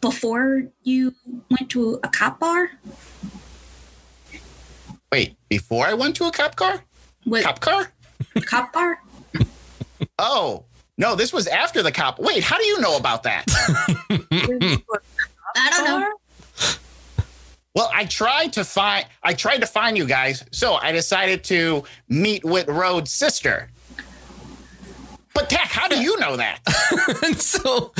Before 0.00 0.62
you 0.84 1.14
went 1.50 1.70
to 1.70 1.98
a 2.04 2.08
cop 2.08 2.38
bar? 2.38 2.70
Wait, 5.10 5.36
before 5.48 5.86
I 5.86 5.94
went 5.94 6.14
to 6.16 6.26
a 6.26 6.30
cop 6.30 6.54
car? 6.54 6.84
What 7.24 7.42
Cop 7.42 7.60
car? 7.60 7.92
cop 8.46 8.72
bar? 8.72 9.02
Oh, 10.18 10.64
no, 10.98 11.16
this 11.16 11.32
was 11.32 11.48
after 11.48 11.82
the 11.82 11.90
cop. 11.90 12.20
Wait, 12.20 12.44
how 12.44 12.58
do 12.58 12.64
you 12.64 12.80
know 12.80 12.96
about 12.96 13.24
that? 13.24 13.44
I 15.56 15.70
don't 15.70 15.84
know. 15.84 16.12
Well, 17.74 17.90
I 17.92 18.04
tried 18.04 18.52
to 18.54 18.64
find 18.64 19.06
I 19.22 19.34
tried 19.34 19.58
to 19.58 19.66
find 19.66 19.96
you 19.96 20.06
guys, 20.06 20.44
so 20.52 20.74
I 20.74 20.92
decided 20.92 21.44
to 21.44 21.84
meet 22.08 22.44
with 22.44 22.68
Rhodes' 22.68 23.12
sister. 23.12 23.70
But 25.34 25.50
Tech, 25.50 25.66
how 25.66 25.88
do 25.88 26.00
you 26.00 26.18
know 26.20 26.36
that? 26.36 26.60
and 27.24 27.36
so 27.40 27.92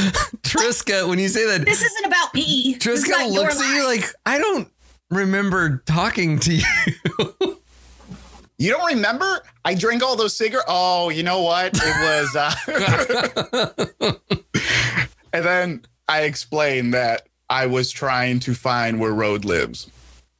Triska, 0.42 1.08
when 1.08 1.18
you 1.18 1.28
say 1.28 1.44
that, 1.46 1.64
This 1.64 1.82
isn't 1.82 2.06
about 2.06 2.32
me. 2.32 2.76
This 2.78 3.02
is 3.02 3.08
Triska 3.08 3.32
looks 3.32 3.60
at 3.60 3.74
you 3.74 3.84
like, 3.86 4.04
I 4.24 4.38
don't 4.38 4.68
remember 5.10 5.82
talking 5.84 6.38
to 6.40 6.54
you. 6.54 7.58
You 8.56 8.70
don't 8.70 8.86
remember? 8.86 9.42
I 9.64 9.74
drank 9.74 10.02
all 10.02 10.14
those 10.14 10.36
cigarettes. 10.36 10.66
Oh, 10.68 11.08
you 11.08 11.24
know 11.24 11.42
what? 11.42 11.72
It 11.74 12.30
was. 12.30 12.36
Uh... 12.36 14.14
and 15.32 15.44
then 15.44 15.82
I 16.08 16.22
explained 16.22 16.94
that 16.94 17.26
I 17.48 17.66
was 17.66 17.90
trying 17.90 18.40
to 18.40 18.54
find 18.54 18.98
where 18.98 19.12
Road 19.12 19.44
lives. 19.44 19.90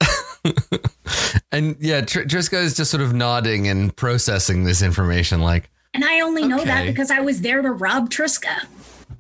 and 1.53 1.77
yeah, 1.81 2.01
Tr- 2.03 2.23
Triska 2.23 2.63
is 2.63 2.75
just 2.77 2.91
sort 2.91 3.03
of 3.03 3.13
nodding 3.13 3.69
and 3.69 3.95
processing 3.95 4.65
this 4.65 4.83
information 4.83 5.41
like, 5.41 5.71
And 5.93 6.05
I 6.05 6.21
only 6.21 6.47
know 6.47 6.65
that 6.65 6.87
because 6.87 7.11
I 7.11 7.21
was 7.21 7.41
there 7.41 7.63
to 7.63 7.71
rob 7.71 8.11
Triska, 8.11 8.67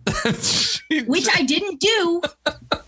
which 1.06 1.28
I 1.34 1.42
didn't 1.42 1.80
do. 1.80 2.22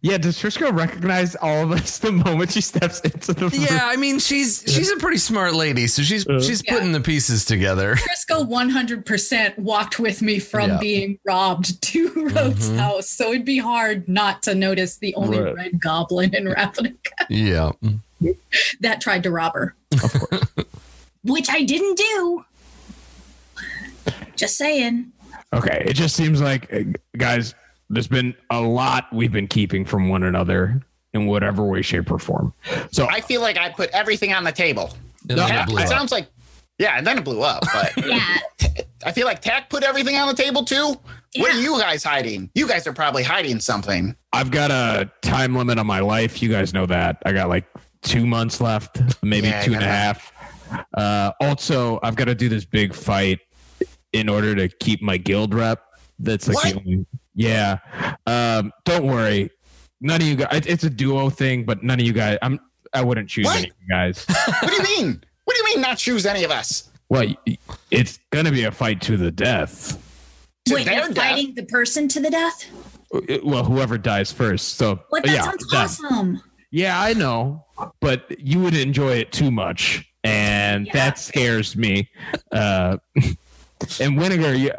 Yeah, 0.00 0.16
does 0.16 0.38
Triska 0.38 0.72
recognize 0.76 1.34
all 1.34 1.64
of 1.64 1.72
us 1.72 1.98
the 1.98 2.12
moment 2.12 2.52
she 2.52 2.60
steps 2.60 3.00
into 3.00 3.32
the 3.34 3.48
room? 3.48 3.62
yeah, 3.68 3.80
I 3.82 3.96
mean, 3.96 4.20
she's 4.20 4.62
she's 4.66 4.90
a 4.92 4.96
pretty 4.96 5.18
smart 5.18 5.54
lady, 5.54 5.88
so 5.88 6.02
she's 6.02 6.22
she's 6.40 6.62
Yeah. 6.64 6.74
putting 6.74 6.92
the 6.92 7.00
pieces 7.00 7.44
together. 7.44 7.94
Triska 8.30 8.48
100% 8.48 9.58
walked 9.58 9.98
with 9.98 10.22
me 10.22 10.38
from 10.38 10.70
Yeah. 10.70 10.78
being 10.78 11.18
robbed 11.24 11.82
to 11.90 12.12
Rhodes' 12.14 12.70
Mhm. 12.70 12.76
house. 12.78 13.10
So 13.10 13.30
it'd 13.30 13.44
be 13.44 13.58
hard 13.58 14.08
not 14.08 14.42
to 14.44 14.54
notice 14.54 14.98
the 14.98 15.14
only 15.16 15.40
Right. 15.40 15.54
red 15.54 15.80
goblin 15.80 16.32
in 16.34 16.44
Ravnica 16.44 16.94
Yeah. 17.28 17.72
that 18.80 19.00
tried 19.00 19.24
to 19.24 19.30
rob 19.32 19.54
her. 19.54 19.74
Of 20.02 20.12
course. 20.12 20.42
Which 21.24 21.48
I 21.50 21.62
didn't 21.64 21.96
do. 21.98 22.44
Just 24.36 24.56
saying. 24.56 25.10
Okay, 25.52 25.82
it 25.86 25.94
just 25.94 26.14
seems 26.14 26.40
like, 26.40 26.72
uh, 26.72 26.80
guys, 27.16 27.54
there's 27.90 28.08
been 28.08 28.34
a 28.50 28.60
lot 28.60 29.06
we've 29.12 29.32
been 29.32 29.48
keeping 29.48 29.84
from 29.84 30.08
one 30.08 30.22
another 30.22 30.80
in 31.14 31.26
whatever 31.26 31.64
way, 31.64 31.82
shape, 31.82 32.10
or 32.10 32.18
form. 32.18 32.52
So 32.92 33.08
I 33.08 33.20
feel 33.20 33.40
like 33.40 33.56
I 33.56 33.70
put 33.70 33.90
everything 33.90 34.32
on 34.32 34.44
the 34.44 34.52
table. 34.52 34.94
And 35.28 35.38
then 35.38 35.68
it 35.68 35.72
it 35.74 35.88
sounds 35.88 36.12
like. 36.12 36.28
Yeah, 36.78 36.96
and 36.96 37.04
then 37.06 37.18
it 37.18 37.24
blew 37.24 37.42
up. 37.42 37.64
But 37.72 37.92
Yeah. 38.06 38.36
I 39.04 39.12
feel 39.12 39.26
like 39.26 39.40
Tack 39.40 39.68
put 39.70 39.82
everything 39.82 40.16
on 40.16 40.28
the 40.28 40.34
table 40.34 40.64
too. 40.64 40.94
What 41.36 41.52
are 41.54 41.60
you 41.60 41.78
guys 41.80 42.04
hiding? 42.04 42.50
You 42.54 42.68
guys 42.68 42.86
are 42.86 42.92
probably 42.92 43.22
hiding 43.22 43.60
something. 43.60 44.14
I've 44.32 44.50
got 44.50 44.70
a 44.70 45.10
time 45.22 45.54
limit 45.56 45.78
on 45.78 45.86
my 45.86 46.00
life. 46.00 46.40
You 46.42 46.48
guys 46.48 46.72
know 46.72 46.86
that. 46.86 47.20
I 47.26 47.32
got 47.32 47.48
like 47.48 47.66
two 48.02 48.26
months 48.26 48.60
left, 48.60 49.00
maybe 49.22 49.48
Yeah, 49.48 49.60
I 49.60 49.64
two 49.64 49.72
and 49.74 49.82
a 49.82 49.86
got 49.86 49.94
half. 49.94 50.32
Uh, 50.94 51.32
also, 51.40 51.98
I've 52.02 52.16
got 52.16 52.26
to 52.26 52.34
do 52.34 52.48
this 52.48 52.64
big 52.64 52.94
fight 52.94 53.40
in 54.12 54.28
order 54.28 54.54
to 54.54 54.68
keep 54.68 55.02
my 55.02 55.16
guild 55.16 55.54
rep. 55.54 55.82
That's 56.18 56.46
like 56.48 56.56
What? 56.56 56.74
the 56.74 56.80
only. 56.80 57.06
Yeah. 57.38 57.78
Um, 58.26 58.72
don't 58.84 59.06
worry. 59.06 59.50
None 60.00 60.20
of 60.20 60.26
you 60.26 60.36
guys. 60.36 60.62
It's 60.66 60.84
a 60.84 60.90
duo 60.90 61.30
thing, 61.30 61.64
but 61.64 61.82
none 61.82 61.98
of 62.00 62.04
you 62.06 62.12
guys. 62.12 62.36
I'm. 62.42 62.58
I 62.92 63.02
wouldn't 63.02 63.28
choose 63.28 63.44
What? 63.46 63.58
any 63.58 63.68
of 63.70 63.74
you 63.80 63.88
guys. 63.88 64.26
What 64.62 64.70
do 64.70 64.74
you 64.74 64.82
mean? 64.82 65.22
What 65.44 65.54
do 65.54 65.60
you 65.60 65.64
mean 65.74 65.80
not 65.80 65.98
choose 65.98 66.26
any 66.26 66.42
of 66.44 66.50
us? 66.50 66.90
Well, 67.08 67.24
it's 67.90 68.18
gonna 68.30 68.50
be 68.50 68.64
a 68.64 68.72
fight 68.72 69.00
to 69.02 69.16
the 69.16 69.30
death. 69.30 69.96
To 70.66 70.74
Wait, 70.74 70.84
their 70.84 70.94
you're 71.00 71.08
death? 71.08 71.16
fighting 71.16 71.54
the 71.54 71.64
person 71.64 72.08
to 72.08 72.20
the 72.20 72.30
death? 72.30 72.66
Well, 73.44 73.64
whoever 73.64 73.96
dies 73.98 74.30
first. 74.32 74.74
So 74.74 75.00
What? 75.10 75.24
That 75.24 75.32
yeah, 75.32 75.42
sounds 75.44 75.66
them. 75.68 75.80
awesome. 75.80 76.42
Yeah, 76.70 77.00
I 77.00 77.14
know, 77.14 77.64
but 78.00 78.38
you 78.38 78.60
would 78.60 78.74
enjoy 78.76 79.12
it 79.16 79.32
too 79.32 79.50
much, 79.50 80.04
and 80.24 80.86
Yeah. 80.86 80.92
that 80.94 81.18
scares 81.18 81.76
me. 81.76 82.10
Uh, 82.52 82.98
and 83.16 84.18
Winnegar, 84.18 84.58
yeah, 84.60 84.78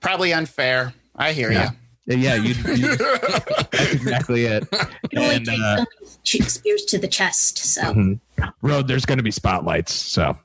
Probably 0.00 0.32
unfair. 0.32 0.92
I 1.14 1.32
hear 1.32 1.52
Yeah. 1.52 1.58
yeah, 1.58 1.70
you, 1.70 1.76
you 2.06 2.16
you. 2.16 2.54
that's 2.96 3.92
exactly 3.92 4.44
it. 4.46 4.64
It 4.72 5.18
only 5.18 5.36
And 5.36 5.46
takes 5.46 5.62
uh, 5.62 5.76
so 5.78 5.84
many 6.00 6.12
Shakespeare's 6.24 6.84
to 6.86 6.98
the 6.98 7.08
chest. 7.08 7.58
So 7.58 7.82
mhm. 7.82 8.20
road, 8.62 8.88
there's 8.88 9.06
going 9.06 9.18
to 9.18 9.24
be 9.24 9.30
spotlights. 9.30 9.92
So 9.92 10.36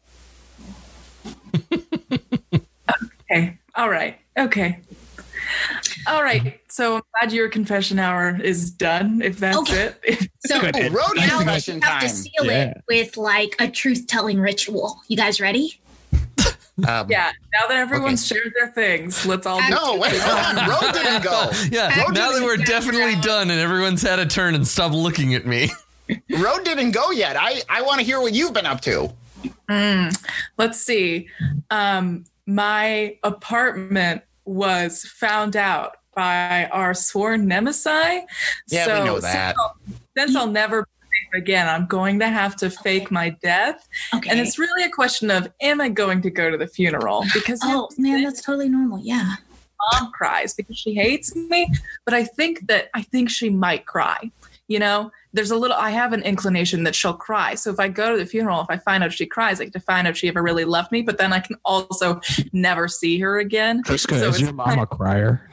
Okay. 3.29 3.57
All 3.75 3.89
right. 3.89 4.17
Okay. 4.37 4.79
All 6.07 6.23
right. 6.23 6.59
So 6.69 6.95
I'm 6.97 7.01
glad 7.19 7.33
your 7.33 7.49
confession 7.49 7.99
hour 7.99 8.39
is 8.41 8.71
done. 8.71 9.21
If 9.21 9.39
that's 9.39 9.57
Okay. 9.57 9.91
it. 10.03 10.29
so 10.45 10.61
Good. 10.61 10.75
Oh, 10.75 10.89
road 10.89 11.15
now 11.15 11.23
we 11.39 11.43
confession 11.43 11.81
have 11.81 12.01
to 12.01 12.09
seal 12.09 12.31
Yeah. 12.43 12.71
it 12.71 12.77
with 12.87 13.17
like 13.17 13.55
a 13.59 13.67
truth 13.69 14.07
telling 14.07 14.39
ritual. 14.39 15.01
You 15.07 15.17
guys 15.17 15.41
ready? 15.41 15.79
Um, 16.87 17.09
yeah. 17.09 17.31
Now 17.53 17.67
that 17.67 17.77
everyone's 17.77 18.25
shared 18.27 18.53
their 18.55 18.67
things, 18.69 19.25
let's 19.25 19.47
all. 19.47 19.59
I'm- 19.59 19.71
No, 19.71 19.97
wait, 19.97 20.13
hold 20.19 20.57
on. 20.57 20.69
Road 20.69 20.93
didn't 20.93 21.23
go. 21.23 21.49
Yeah. 21.71 22.03
Road 22.03 22.13
now 22.13 22.31
that 22.33 22.41
we're 22.43 22.57
definitely 22.57 23.13
down. 23.13 23.21
done 23.21 23.51
and 23.51 23.59
everyone's 23.59 24.01
had 24.01 24.19
a 24.19 24.25
turn 24.25 24.53
and 24.55 24.67
stopped 24.67 24.93
looking 24.93 25.33
at 25.33 25.45
me. 25.45 25.69
Road 26.29 26.63
didn't 26.63 26.91
go 26.91 27.11
yet. 27.11 27.35
I, 27.37 27.61
I 27.69 27.81
want 27.81 27.99
to 27.99 28.05
hear 28.05 28.21
what 28.21 28.33
you've 28.33 28.53
been 28.53 28.65
up 28.67 28.81
to. 28.81 29.11
Mm, 29.69 30.15
let's 30.57 30.79
see. 30.79 31.27
Um, 31.71 32.25
my 32.45 33.17
apartment 33.23 34.21
was 34.45 35.03
found 35.03 35.55
out 35.55 35.97
by 36.15 36.65
our 36.71 36.93
sworn 36.93 37.47
nemesis. 37.47 37.85
Yeah, 38.69 38.85
so 38.85 38.99
we 38.99 39.05
know 39.05 39.15
since 39.19 39.33
that. 39.33 39.55
I'll- 39.59 39.75
Since 40.17 40.35
I'll 40.35 40.47
never 40.47 40.83
be 40.83 40.87
safe 40.89 40.96
again, 41.33 41.67
I'm 41.67 41.85
going 41.85 42.19
to 42.19 42.27
have 42.27 42.55
to 42.57 42.69
fake 42.69 43.11
my 43.11 43.29
death. 43.29 43.87
Okay. 44.13 44.29
And 44.29 44.39
it's 44.39 44.57
really 44.59 44.83
a 44.83 44.89
question 44.89 45.31
of 45.31 45.51
am 45.61 45.81
I 45.81 45.89
going 45.89 46.21
to 46.21 46.29
go 46.29 46.49
to 46.49 46.57
the 46.57 46.67
funeral? 46.67 47.23
Because 47.33 47.59
oh 47.63 47.89
man, 47.97 48.23
that's 48.23 48.41
totally 48.41 48.69
normal. 48.69 48.99
Yeah. 48.99 49.35
mom 49.93 50.11
cries 50.11 50.53
because 50.53 50.77
she 50.77 50.93
hates 50.93 51.35
me, 51.35 51.71
but 52.05 52.13
I 52.13 52.23
think 52.23 52.67
that 52.67 52.89
I 52.93 53.01
think 53.01 53.29
she 53.29 53.49
might 53.49 53.85
cry. 53.85 54.31
You 54.67 54.79
know, 54.79 55.11
there's 55.31 55.51
a 55.51 55.55
little. 55.55 55.77
I 55.77 55.91
have 55.91 56.11
an 56.11 56.23
inclination 56.23 56.83
that 56.83 56.93
she'll 56.93 57.13
cry. 57.13 57.55
So 57.55 57.71
if 57.71 57.79
I 57.79 57.87
go 57.87 58.11
to 58.11 58.17
the 58.17 58.25
funeral, 58.25 58.59
if 58.61 58.67
I 58.69 58.77
find 58.77 59.01
out 59.01 59.13
she 59.13 59.25
cries, 59.25 59.61
I 59.61 59.65
get 59.65 59.73
to 59.73 59.79
find 59.79 60.07
out 60.07 60.11
if 60.11 60.17
she 60.17 60.27
ever 60.27 60.43
really 60.43 60.65
loved 60.65 60.91
me. 60.91 61.03
But 61.03 61.17
then 61.17 61.31
I 61.31 61.39
can 61.39 61.55
also 61.63 62.19
never 62.51 62.89
see 62.89 63.17
her 63.19 63.39
again. 63.39 63.81
Triska, 63.83 64.19
So 64.19 64.29
is 64.29 64.41
your 64.41 64.51
mom 64.51 64.79
a 64.79 64.85
crier? 64.85 65.49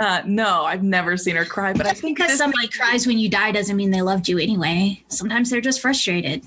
Uh, 0.00 0.22
no, 0.26 0.64
I've 0.64 0.82
never 0.84 1.16
seen 1.16 1.34
her 1.36 1.44
cry. 1.44 1.72
But 1.72 1.86
I 1.86 1.92
think 1.92 2.16
because 2.16 2.30
this 2.32 2.38
somebody 2.38 2.68
cries 2.68 3.06
when 3.06 3.18
you 3.18 3.28
die 3.28 3.50
doesn't 3.52 3.76
mean 3.76 3.90
they 3.90 4.02
loved 4.02 4.28
you 4.28 4.38
anyway. 4.38 5.02
Sometimes 5.08 5.50
they're 5.50 5.60
just 5.60 5.80
frustrated. 5.80 6.42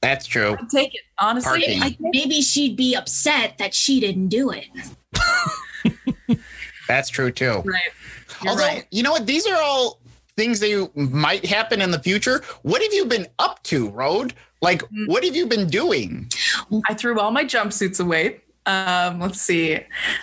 That's 0.00 0.26
true. 0.26 0.56
I 0.58 0.64
take 0.70 0.94
it 0.94 1.00
honestly. 1.18 1.76
I 1.76 1.78
Like 1.78 1.96
maybe 2.00 2.40
she'd 2.42 2.76
be 2.76 2.94
upset 2.94 3.58
that 3.58 3.74
she 3.74 4.00
didn't 4.00 4.28
do 4.28 4.50
it. 4.50 4.66
That's 6.88 7.08
true 7.08 7.30
too. 7.30 7.62
right. 7.64 7.82
You're 8.42 8.50
Although, 8.50 8.62
right. 8.64 8.86
you 8.90 9.02
know 9.02 9.12
what? 9.12 9.26
These 9.26 9.46
are 9.46 9.60
all 9.62 10.00
things 10.36 10.60
that 10.60 10.68
you 10.68 10.90
might 10.94 11.44
happen 11.46 11.80
in 11.80 11.90
the 11.90 11.98
future. 12.02 12.42
What 12.62 12.82
have 12.82 12.92
you 12.92 13.06
been 13.06 13.26
up 13.38 13.62
to, 13.64 13.88
Road? 13.90 14.34
Like, 14.60 14.82
Mm. 14.84 15.08
what 15.08 15.24
have 15.24 15.36
you 15.36 15.46
been 15.46 15.68
doing? 15.68 16.30
I 16.88 16.94
threw 16.94 17.18
all 17.20 17.30
my 17.30 17.44
jumpsuits 17.44 18.00
away. 18.00 18.40
Um, 18.66 19.20
let's 19.20 19.40
see, 19.40 19.78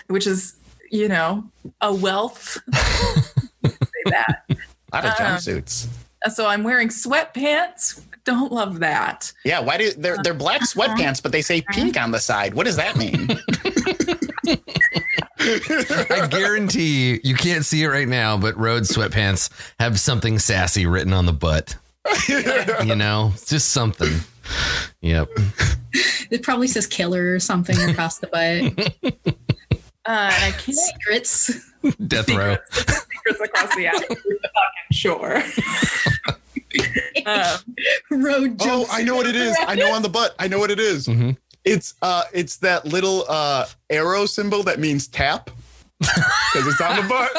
which 0.07 0.27
is 0.27 0.55
you 0.91 1.07
know 1.07 1.43
a 1.81 1.93
wealth. 1.93 2.57
say 2.73 3.71
that. 4.05 4.43
A 4.49 4.55
lot 4.95 5.05
of 5.05 5.11
Uh, 5.11 5.15
jumpsuits. 5.15 5.87
So 6.33 6.45
I'm 6.45 6.63
wearing 6.63 6.89
sweatpants. 6.89 8.01
Don't 8.23 8.51
love 8.51 8.79
that. 8.79 9.31
Yeah, 9.43 9.59
why 9.61 9.77
do 9.77 9.91
they're 9.93 10.17
they're 10.23 10.35
black 10.35 10.61
sweatpants, 10.61 11.23
but 11.23 11.31
they 11.31 11.41
say 11.41 11.63
pink 11.71 11.99
on 11.99 12.11
the 12.11 12.19
side? 12.19 12.53
What 12.53 12.65
does 12.67 12.75
that 12.75 12.95
mean? 12.95 13.27
I 15.39 16.27
guarantee 16.29 17.19
you 17.23 17.33
can't 17.35 17.65
see 17.65 17.81
it 17.83 17.87
right 17.87 18.07
now, 18.07 18.37
but 18.37 18.55
road 18.57 18.83
sweatpants 18.83 19.49
have 19.79 19.99
something 19.99 20.37
sassy 20.37 20.85
written 20.85 21.13
on 21.13 21.25
the 21.25 21.33
butt. 21.33 21.75
You 22.85 22.95
know, 22.95 23.33
just 23.47 23.69
something. 23.69 24.11
Yep. 25.01 25.29
It 26.31 26.41
probably 26.43 26.67
says 26.67 26.87
killer 26.87 27.33
or 27.35 27.39
something 27.39 27.77
across 27.89 28.19
the 28.19 28.27
butt. 28.27 29.23
Uh, 30.05 30.31
and 30.33 30.43
I 30.43 30.51
can't 30.57 30.77
Secrets. 30.77 31.71
Death 32.07 32.29
row. 32.29 32.57
secrets 32.71 33.41
across 33.43 33.75
the 33.75 33.87
alley. 33.87 34.05
fucking 34.07 34.91
sure. 34.91 35.37
um, 37.25 37.59
Road 38.09 38.55
oh. 38.61 38.87
I 38.91 39.03
know 39.03 39.15
what 39.15 39.27
it 39.27 39.35
is. 39.35 39.55
I 39.67 39.75
know 39.75 39.91
on 39.93 40.01
the 40.01 40.09
butt. 40.09 40.35
I 40.39 40.47
know 40.47 40.59
what 40.59 40.71
it 40.71 40.79
is. 40.79 41.07
Mhm. 41.07 41.37
It's 41.63 41.93
uh 42.01 42.23
it's 42.33 42.57
that 42.57 42.85
little 42.85 43.25
uh 43.29 43.65
arrow 43.89 44.25
symbol 44.25 44.63
that 44.63 44.79
means 44.79 45.07
tap. 45.07 45.49
Because 45.99 46.67
it's 46.67 46.81
on 46.81 46.95
the 46.95 47.03
butt. 47.07 47.31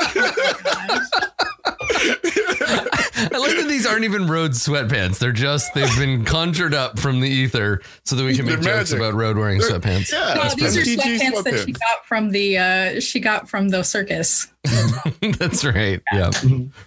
I 1.95 3.39
like 3.39 3.57
that 3.57 3.67
these 3.69 3.87
aren't 3.87 4.05
even 4.05 4.27
road 4.27 4.53
sweatpants. 4.53 5.19
They're 5.19 5.33
just 5.33 5.73
they've 5.75 5.97
been 5.97 6.25
conjured 6.25 6.75
up 6.75 6.99
from 6.99 7.21
the 7.21 7.29
ether 7.29 7.81
so 8.05 8.17
that 8.17 8.25
we 8.25 8.35
can 8.37 8.47
They're 8.47 8.57
make 8.57 8.65
jokes 8.65 8.93
about 8.93 9.15
road 9.15 9.37
wearing 9.37 9.59
They're- 9.59 9.71
sweatpants. 9.79 10.13
yeah, 10.13 10.35
No, 10.35 10.49
these 10.55 10.77
are 10.77 10.83
PG 10.83 11.01
sweatpants 11.19 11.45
that 11.45 11.65
she 11.67 11.73
got 11.73 12.07
from 12.07 12.31
the 12.31 12.59
uh 12.59 13.01
she 13.01 13.21
got 13.21 13.49
from 13.49 13.69
the 13.69 13.83
circus. 13.83 14.49
That's 15.39 15.65
right. 15.65 16.01
Yeah. 16.13 16.31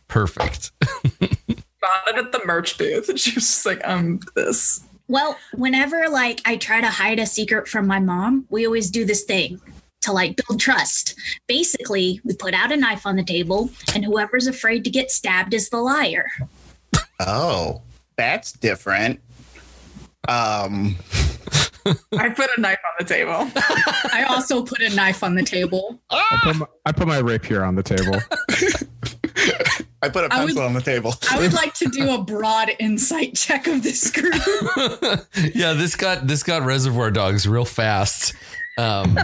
Perfect. 0.08 0.72
Bought 1.20 2.08
it 2.08 2.16
at 2.18 2.32
the 2.32 2.42
merch 2.46 2.78
booth, 2.78 3.10
and 3.10 3.20
she 3.20 3.36
was 3.36 3.44
just 3.46 3.66
like, 3.66 3.80
"Um, 3.88 4.20
this." 4.36 4.84
Well, 5.08 5.38
whenever 5.54 6.10
like 6.10 6.42
I 6.46 6.58
try 6.58 6.82
to 6.82 6.88
hide 6.88 7.20
a 7.20 7.28
secret 7.28 7.68
from 7.68 7.86
my 7.86 8.00
mom, 8.00 8.46
we 8.50 8.66
always 8.66 8.90
do 8.90 9.06
this 9.06 9.24
thing 9.24 9.62
to 10.06 10.14
like 10.14 10.40
build 10.48 10.60
trust. 10.60 11.16
Basically, 11.48 12.22
we 12.24 12.34
put 12.36 12.54
out 12.54 12.72
a 12.72 12.78
knife 12.78 13.06
on 13.06 13.16
the 13.16 13.24
table, 13.24 13.70
and 13.94 14.04
whoever's 14.06 14.48
afraid 14.48 14.84
to 14.86 14.90
get 14.90 15.12
stabbed 15.12 15.54
is 15.54 15.70
the 15.70 15.78
liar. 15.78 16.26
Oh, 17.20 17.82
that's 18.18 18.52
different. 18.54 19.20
Um 20.28 20.96
I 22.18 22.30
put 22.30 22.50
a 22.58 22.60
knife 22.60 22.80
on 22.84 22.94
the 22.98 23.06
table. 23.06 23.48
I 24.12 24.26
also 24.28 24.64
put 24.64 24.80
a 24.82 24.90
knife 24.96 25.24
on 25.24 25.36
the 25.36 25.44
table. 25.44 26.00
I 26.10 26.40
put 26.44 26.56
my, 26.56 26.66
I 26.88 26.92
put 26.92 27.08
my 27.08 27.20
rapier 27.20 27.64
on 27.64 27.76
the 27.76 27.84
table. 27.84 28.20
I 30.02 30.10
put 30.10 30.26
a 30.26 30.34
I 30.34 30.40
would- 30.40 30.48
pencil 30.48 30.64
on 30.64 30.74
the 30.74 30.82
table. 30.82 31.14
I 31.30 31.40
would 31.40 31.54
like 31.54 31.74
to 31.76 31.90
do 31.90 32.12
a 32.14 32.24
broad 32.24 32.72
insight 32.80 33.36
check 33.36 33.68
of 33.68 33.84
this 33.84 34.10
group. 34.10 34.34
yeah, 35.54 35.74
this 35.74 35.96
got 35.96 36.26
this 36.26 36.42
got 36.42 36.64
Reservoir 36.64 37.12
Dogs 37.12 37.48
real 37.48 37.66
fast. 37.66 38.34
Um, 38.78 39.18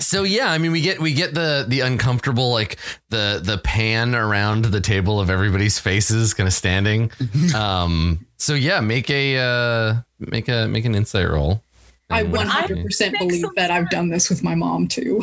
so 0.00 0.22
yeah, 0.24 0.50
I 0.50 0.58
mean, 0.58 0.72
we 0.72 0.80
get 0.80 1.00
we 1.00 1.12
get 1.14 1.34
the 1.34 1.64
the 1.68 1.80
uncomfortable 1.80 2.50
like 2.52 2.78
the 3.10 3.40
the 3.42 3.58
pan 3.58 4.14
around 4.14 4.66
the 4.66 4.80
table 4.80 5.20
of 5.20 5.30
everybody's 5.30 5.78
faces, 5.78 6.34
kind 6.34 6.46
of 6.46 6.52
standing. 6.52 7.10
Um, 7.54 8.26
so 8.36 8.54
yeah, 8.54 8.80
make 8.80 9.08
a 9.10 9.38
uh, 9.38 9.94
make 10.18 10.48
a 10.48 10.66
make 10.66 10.84
an 10.84 10.94
insight 10.94 11.28
roll. 11.28 11.62
I 12.10 12.22
100% 12.24 13.18
believe 13.18 13.46
that 13.56 13.70
I've 13.70 13.88
done 13.90 14.08
this 14.08 14.28
with 14.28 14.42
my 14.42 14.54
mom 14.54 14.88
too. 14.88 15.22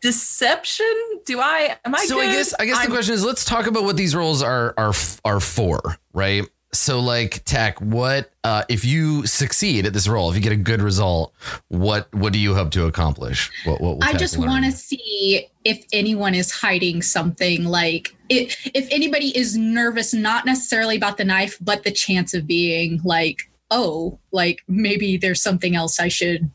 Deception? 0.00 0.86
Do 1.26 1.40
I? 1.40 1.76
Am 1.84 1.94
I? 1.94 2.04
so 2.06 2.16
good? 2.16 2.28
I 2.28 2.32
guess 2.32 2.54
I 2.58 2.66
guess 2.66 2.76
I'm- 2.78 2.88
the 2.88 2.94
question 2.94 3.14
is 3.14 3.24
let's 3.24 3.44
talk 3.44 3.66
about 3.66 3.84
what 3.84 3.96
these 3.96 4.14
roles 4.14 4.42
are 4.42 4.74
are 4.76 4.92
are 5.24 5.40
for, 5.40 5.80
right? 6.12 6.44
So 6.72 7.00
like 7.00 7.44
tech 7.44 7.80
what 7.80 8.30
uh 8.44 8.62
if 8.68 8.84
you 8.84 9.26
succeed 9.26 9.86
at 9.86 9.92
this 9.92 10.06
role, 10.06 10.30
if 10.30 10.36
you 10.36 10.42
get 10.42 10.52
a 10.52 10.56
good 10.56 10.80
result, 10.80 11.34
what 11.68 12.12
what 12.14 12.32
do 12.32 12.38
you 12.38 12.54
hope 12.54 12.70
to 12.72 12.86
accomplish? 12.86 13.50
What 13.64 13.80
what 13.80 13.96
will 13.96 14.04
I 14.04 14.12
just 14.12 14.38
want 14.38 14.64
to 14.64 14.72
see 14.72 15.48
if 15.64 15.84
anyone 15.92 16.34
is 16.34 16.52
hiding 16.52 17.02
something 17.02 17.64
like 17.64 18.14
if 18.28 18.70
if 18.74 18.88
anybody 18.90 19.36
is 19.36 19.56
nervous 19.56 20.14
not 20.14 20.46
necessarily 20.46 20.96
about 20.96 21.16
the 21.16 21.24
knife 21.24 21.58
but 21.60 21.82
the 21.82 21.90
chance 21.90 22.32
of 22.34 22.46
being 22.46 23.00
like 23.04 23.50
oh 23.70 24.18
like 24.32 24.62
maybe 24.68 25.16
there's 25.16 25.42
something 25.42 25.74
else 25.74 25.98
I 26.00 26.08
should 26.08 26.50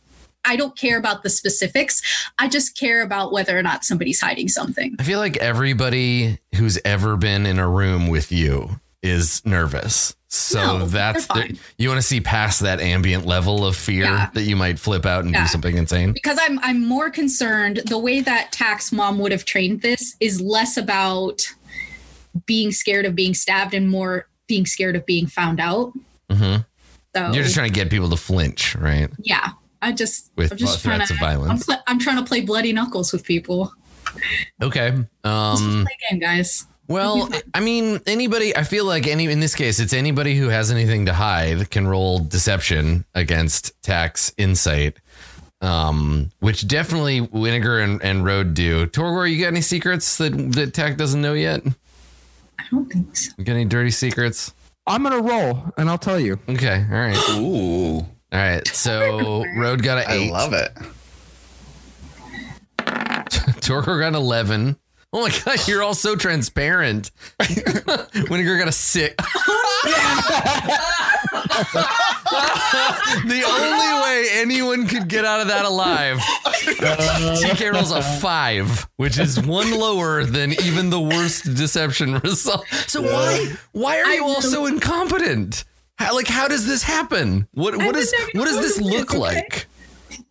I 0.46 0.56
don't 0.56 0.78
care 0.78 0.98
about 1.00 1.24
the 1.24 1.30
specifics. 1.30 2.04
I 2.38 2.48
just 2.48 2.78
care 2.78 3.02
about 3.02 3.32
whether 3.32 3.58
or 3.58 3.64
not 3.64 3.84
somebody's 3.84 4.22
hiding 4.22 4.48
something. 4.48 4.96
I 5.00 5.04
feel 5.04 5.18
like 5.18 5.38
everybody 5.38 6.38
who's 6.54 6.80
ever 6.86 7.18
been 7.18 7.48
in 7.48 7.58
a 7.58 7.68
room 7.68 8.08
with 8.08 8.32
you 8.32 8.80
is 9.06 9.42
nervous. 9.46 10.16
So 10.28 10.80
No, 10.80 10.86
that's 10.86 11.28
the, 11.28 11.58
you 11.78 11.88
want 11.88 12.00
to 12.02 12.06
see 12.08 12.20
past 12.20 12.60
that 12.62 12.82
ambient 12.82 13.26
level 13.26 13.66
of 13.66 13.76
fear 13.78 14.04
Yeah. 14.06 14.30
that 14.34 14.44
you 14.44 14.56
might 14.58 14.80
flip 14.80 15.06
out 15.06 15.24
and 15.24 15.34
Yeah. 15.34 15.44
do 15.44 15.48
something 15.48 15.78
insane. 15.78 16.12
because 16.12 16.38
I'm 16.42 16.60
I'm 16.60 16.86
more 16.86 17.10
concerned 17.10 17.82
the 17.86 17.98
way 17.98 18.20
that 18.22 18.52
tax 18.52 18.92
mom 18.92 19.18
would 19.20 19.32
have 19.32 19.46
trained 19.46 19.82
this 19.82 20.16
is 20.20 20.42
less 20.42 20.76
about 20.78 21.42
being 22.46 22.72
scared 22.72 23.06
of 23.06 23.16
being 23.16 23.34
stabbed 23.34 23.74
and 23.74 23.90
more 23.90 24.28
being 24.48 24.66
scared 24.66 24.96
of 24.96 25.06
being 25.06 25.26
found 25.28 25.60
out. 25.60 25.94
hmm 26.30 26.58
So 27.16 27.32
You're 27.32 27.44
just 27.44 27.56
trying 27.56 27.70
to 27.72 27.74
get 27.74 27.90
people 27.90 28.10
to 28.10 28.18
flinch, 28.18 28.76
right? 28.76 29.10
yeah, 29.22 29.52
I 29.82 29.92
just 29.94 30.32
With 30.36 30.52
I'm 30.52 30.58
just 30.58 30.82
threats 30.82 31.10
of 31.12 31.18
trying 31.18 31.30
to, 31.30 31.40
I'm, 31.40 31.40
violence. 31.40 31.66
pl- 31.66 31.84
I'm 31.88 32.00
trying 32.00 32.18
to 32.18 32.24
play 32.26 32.42
bloody 32.42 32.74
knuckles 32.74 33.14
with 33.14 33.24
people. 33.24 33.72
Okay. 34.62 34.92
Let's 34.92 35.00
just 35.60 35.64
Um, 35.64 35.86
play 35.86 35.98
a 36.10 36.12
game, 36.12 36.20
guys. 36.20 36.66
Well, 36.88 37.30
I 37.54 37.60
mean, 37.60 38.00
anybody. 38.06 38.56
I 38.56 38.64
feel 38.64 38.86
like 38.86 39.08
any 39.08 39.26
in 39.26 39.40
this 39.40 39.56
case, 39.56 39.80
it's 39.80 39.94
anybody 39.94 40.36
who 40.36 40.50
has 40.50 40.72
anything 40.72 41.06
to 41.08 41.14
hide 41.14 41.70
can 41.72 41.88
roll 41.88 42.20
deception 42.20 43.06
against 43.14 43.82
tax 43.82 44.34
insight, 44.38 44.98
um, 45.62 46.30
which 46.40 46.68
definitely 46.68 47.22
Vinegar 47.22 47.80
and, 47.80 48.02
and 48.04 48.26
Road 48.26 48.54
do. 48.54 48.86
Torgor, 48.88 49.32
you 49.32 49.42
got 49.42 49.48
any 49.48 49.62
secrets 49.62 50.18
that 50.18 50.32
that 50.54 50.74
Tack 50.74 50.98
doesn't 50.98 51.22
know 51.22 51.34
yet? 51.34 51.62
I 52.60 52.64
don't 52.72 52.86
think 52.92 53.16
so. 53.16 53.32
You 53.38 53.44
got 53.44 53.54
any 53.54 53.66
dirty 53.66 53.92
secrets? 53.92 54.54
I'm 54.88 55.02
gonna 55.02 55.22
roll, 55.22 55.74
and 55.78 55.90
I'll 55.90 55.98
tell 55.98 56.20
you. 56.20 56.40
Okay, 56.48 56.86
all 56.92 56.98
right, 56.98 57.30
Ooh, 57.32 57.98
all 57.98 58.08
right. 58.32 58.68
So 58.68 59.44
Road 59.58 59.82
got 59.82 59.98
an 60.06 60.12
eight. 60.12 60.30
I 60.30 60.32
love 60.32 60.54
it. 60.54 60.72
Torgor 63.66 64.00
got 64.00 64.10
an 64.10 64.16
eleven. 64.16 64.78
Oh 65.16 65.22
my 65.22 65.30
god, 65.46 65.66
you're 65.66 65.82
all 65.82 65.94
so 65.94 66.18
transparent. 66.18 67.10
Vinegar 67.42 68.58
got 68.58 68.68
a 68.68 68.72
six. 68.74 69.16
the 73.24 73.44
only 73.48 74.04
way 74.04 74.28
anyone 74.34 74.88
could 74.88 75.08
get 75.08 75.24
out 75.24 75.40
of 75.40 75.48
that 75.48 75.64
alive. 75.64 76.18
Uh, 76.18 77.38
TK 77.38 77.72
rolls 77.72 77.94
a 77.94 78.02
five, 78.02 78.90
which 78.98 79.18
is 79.18 79.40
one 79.40 79.72
lower 79.72 80.26
than 80.26 80.52
even 80.62 80.90
the 80.90 81.00
worst 81.00 81.46
deception 81.56 82.16
result. 82.24 82.66
So 82.88 83.02
why 83.02 83.54
why 83.72 84.02
are 84.02 84.14
you 84.14 84.26
all 84.26 84.42
so 84.42 84.66
incompetent? 84.66 85.64
How, 85.98 86.14
like 86.14 86.28
how 86.28 86.50
does 86.50 86.68
this 86.68 86.84
happen? 86.84 87.48
What 87.54 87.78
what 87.78 87.96
I 87.96 88.00
is 88.00 88.12
didn't 88.12 88.36
know 88.36 88.42
what 88.42 88.48
does 88.48 88.58
this 88.58 88.82
look 88.82 89.12
it, 89.14 89.18
okay? 89.18 89.18
like? 89.18 89.68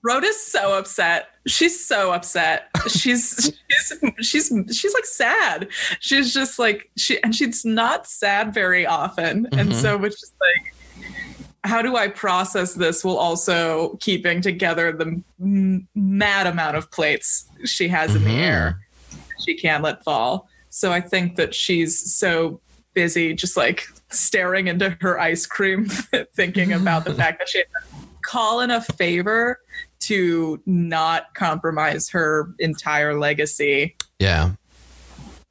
Rhoda's 0.05 0.41
so 0.41 0.75
upset. 0.79 1.29
She's 1.47 1.85
so 1.85 2.13
upset. 2.13 2.69
She's 2.89 3.51
she's 3.71 3.93
she's 4.21 4.53
she's 4.79 4.95
like 4.95 5.07
sad. 5.07 5.69
She's 6.01 6.33
just 6.35 6.59
like 6.59 6.91
she 6.97 7.21
and 7.23 7.35
she's 7.35 7.65
not 7.65 8.07
sad 8.07 8.53
very 8.53 8.87
often. 8.87 9.49
And 9.53 9.71
Mhm. 9.71 9.75
so 9.75 10.05
it's 10.05 10.21
just 10.21 10.35
like 10.41 10.75
how 11.65 11.81
do 11.81 11.97
I 11.97 12.09
process 12.09 12.75
this 12.75 13.03
while 13.03 13.17
also 13.17 13.97
keeping 14.01 14.43
together 14.43 14.93
the 14.93 15.23
m- 15.41 15.89
mad 15.95 16.47
amount 16.47 16.77
of 16.77 16.91
plates 16.91 17.47
she 17.65 17.89
has 17.89 18.15
in 18.15 18.23
the 18.25 18.31
Mhm. 18.31 18.39
air 18.43 18.81
she 19.45 19.55
can't 19.57 19.83
let 19.83 20.05
fall. 20.05 20.49
So 20.69 20.93
I 20.93 21.01
think 21.01 21.37
that 21.37 21.55
she's 21.55 22.15
so 22.15 22.61
busy 22.93 23.33
just 23.35 23.57
like 23.57 23.85
staring 24.11 24.69
into 24.69 24.97
her 25.01 25.19
ice 25.19 25.47
cream, 25.47 25.87
thinking 26.35 26.73
about 26.73 27.05
the 27.05 27.15
fact 27.21 27.39
that 27.39 27.49
she 27.49 27.59
had 27.59 27.67
to 27.81 28.07
call 28.23 28.61
in 28.61 28.71
a 28.71 28.81
favor 28.81 29.59
to 30.07 30.61
not 30.67 31.35
compromise 31.35 32.09
her 32.11 32.49
entire 32.59 33.19
legacy 33.19 33.97
Yeah. 34.19 34.53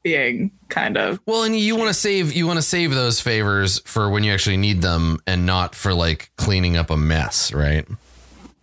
being 0.04 0.52
kind 0.70 0.98
of 0.98 1.20
Well, 1.26 1.44
and 1.44 1.58
you 1.58 1.76
want 1.76 1.88
to 1.90 1.94
save 1.94 2.34
you 2.34 2.46
want 2.48 2.58
to 2.58 2.62
save 2.64 2.92
those 2.94 3.20
favors 3.22 3.80
for 3.86 4.10
when 4.10 4.24
you 4.24 4.34
actually 4.34 4.58
need 4.58 4.82
them 4.82 5.20
and 5.28 5.46
not 5.46 5.76
for 5.76 5.94
like 5.94 6.30
cleaning 6.38 6.76
up 6.78 6.90
a 6.90 6.98
mess, 6.98 7.54
right? 7.54 7.88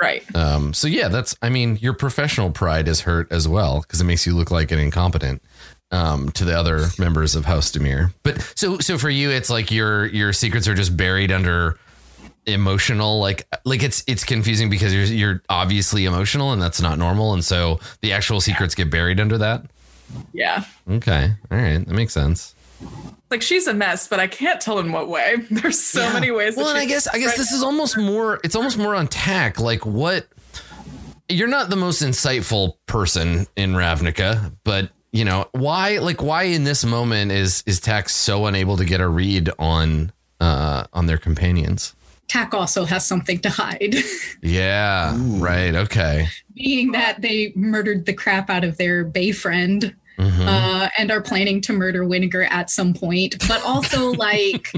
right. 0.00 0.22
Um, 0.36 0.74
so 0.74 0.86
yeah, 0.88 1.08
that's 1.08 1.36
I 1.42 1.48
mean, 1.48 1.76
your 1.80 1.92
professional 1.94 2.50
pride 2.50 2.88
is 2.88 3.00
hurt 3.02 3.30
as 3.32 3.46
well 3.48 3.80
because 3.80 4.00
it 4.00 4.04
makes 4.04 4.26
you 4.26 4.34
look 4.34 4.50
like 4.50 4.70
an 4.70 4.78
incompetent 4.78 5.42
um, 5.92 6.28
to 6.32 6.44
the 6.44 6.56
other 6.56 6.86
members 6.98 7.34
of 7.34 7.44
House 7.46 7.70
Dimir. 7.72 8.12
But 8.22 8.40
so 8.54 8.78
so 8.78 8.96
for 8.98 9.10
you, 9.10 9.30
it's 9.30 9.50
like 9.50 9.70
your 9.70 10.06
your 10.06 10.32
secrets 10.32 10.68
are 10.68 10.74
just 10.74 10.96
buried 10.96 11.32
under 11.32 11.78
emotional 12.46 13.20
like 13.20 13.46
like 13.64 13.82
it's 13.82 14.02
it's 14.06 14.24
confusing 14.24 14.70
because 14.70 14.94
you're 14.94 15.04
you're 15.04 15.42
obviously 15.48 16.04
emotional 16.06 16.52
and 16.52 16.60
that's 16.60 16.80
not 16.80 16.98
normal 16.98 17.32
and 17.34 17.44
so 17.44 17.78
the 18.00 18.12
actual 18.12 18.40
secrets 18.40 18.74
get 18.74 18.90
buried 18.90 19.20
under 19.20 19.36
that 19.38 19.64
Yeah. 20.32 20.64
okay 20.90 21.32
all 21.50 21.58
right 21.58 21.84
that 21.86 21.94
makes 21.94 22.12
sense 22.14 22.54
Like 23.30 23.42
she's 23.42 23.66
a 23.68 23.74
mess, 23.74 24.08
but 24.08 24.18
I 24.20 24.26
can't 24.26 24.60
tell 24.60 24.78
in 24.80 24.90
what 24.90 25.06
way. 25.08 25.36
There's 25.50 25.78
so 25.80 26.00
Yeah. 26.02 26.12
many 26.14 26.30
ways. 26.32 26.56
Well, 26.56 26.68
and 26.70 26.78
I 26.78 26.86
guess 26.86 27.06
I 27.06 27.18
guess 27.18 27.36
this 27.36 27.52
is 27.52 27.62
almost 27.62 27.96
more. 27.96 28.40
It's 28.42 28.56
almost 28.56 28.76
more 28.78 28.94
on 28.96 29.06
tack. 29.06 29.60
Like 29.60 29.84
what? 29.86 30.26
You're 31.28 31.46
not 31.46 31.70
the 31.70 31.76
most 31.76 32.02
insightful 32.02 32.74
person 32.86 33.46
in 33.54 33.74
Ravnica, 33.74 34.52
but 34.64 34.90
you 35.12 35.24
know 35.24 35.46
why? 35.52 35.98
Like 35.98 36.22
why 36.22 36.44
in 36.44 36.64
this 36.64 36.84
moment 36.84 37.30
is 37.30 37.62
is 37.66 37.78
Tack 37.80 38.08
so 38.08 38.46
unable 38.46 38.76
to 38.78 38.84
get 38.84 39.00
a 39.00 39.06
read 39.06 39.50
on 39.60 40.10
uh 40.40 40.84
on 40.92 41.06
their 41.06 41.18
companions? 41.18 41.94
Tack 42.30 42.54
also 42.54 42.84
has 42.84 43.04
something 43.04 43.40
to 43.40 43.50
hide, 43.50 43.96
Yeah. 44.42 45.16
Right. 45.18 45.74
Okay. 45.74 46.28
being 46.54 46.92
that 46.92 47.20
they 47.22 47.52
murdered 47.56 48.06
the 48.06 48.12
crap 48.12 48.48
out 48.48 48.62
of 48.62 48.76
their 48.78 49.02
bay 49.04 49.32
friend 49.32 49.94
Mhm. 50.16 50.46
uh, 50.46 50.90
and 50.98 51.10
are 51.10 51.22
planning 51.22 51.60
to 51.62 51.72
murder 51.72 52.04
Winnegar 52.04 52.46
at 52.50 52.68
some 52.70 52.92
point, 52.94 53.36
but 53.48 53.60
also 53.64 54.12
like. 54.28 54.70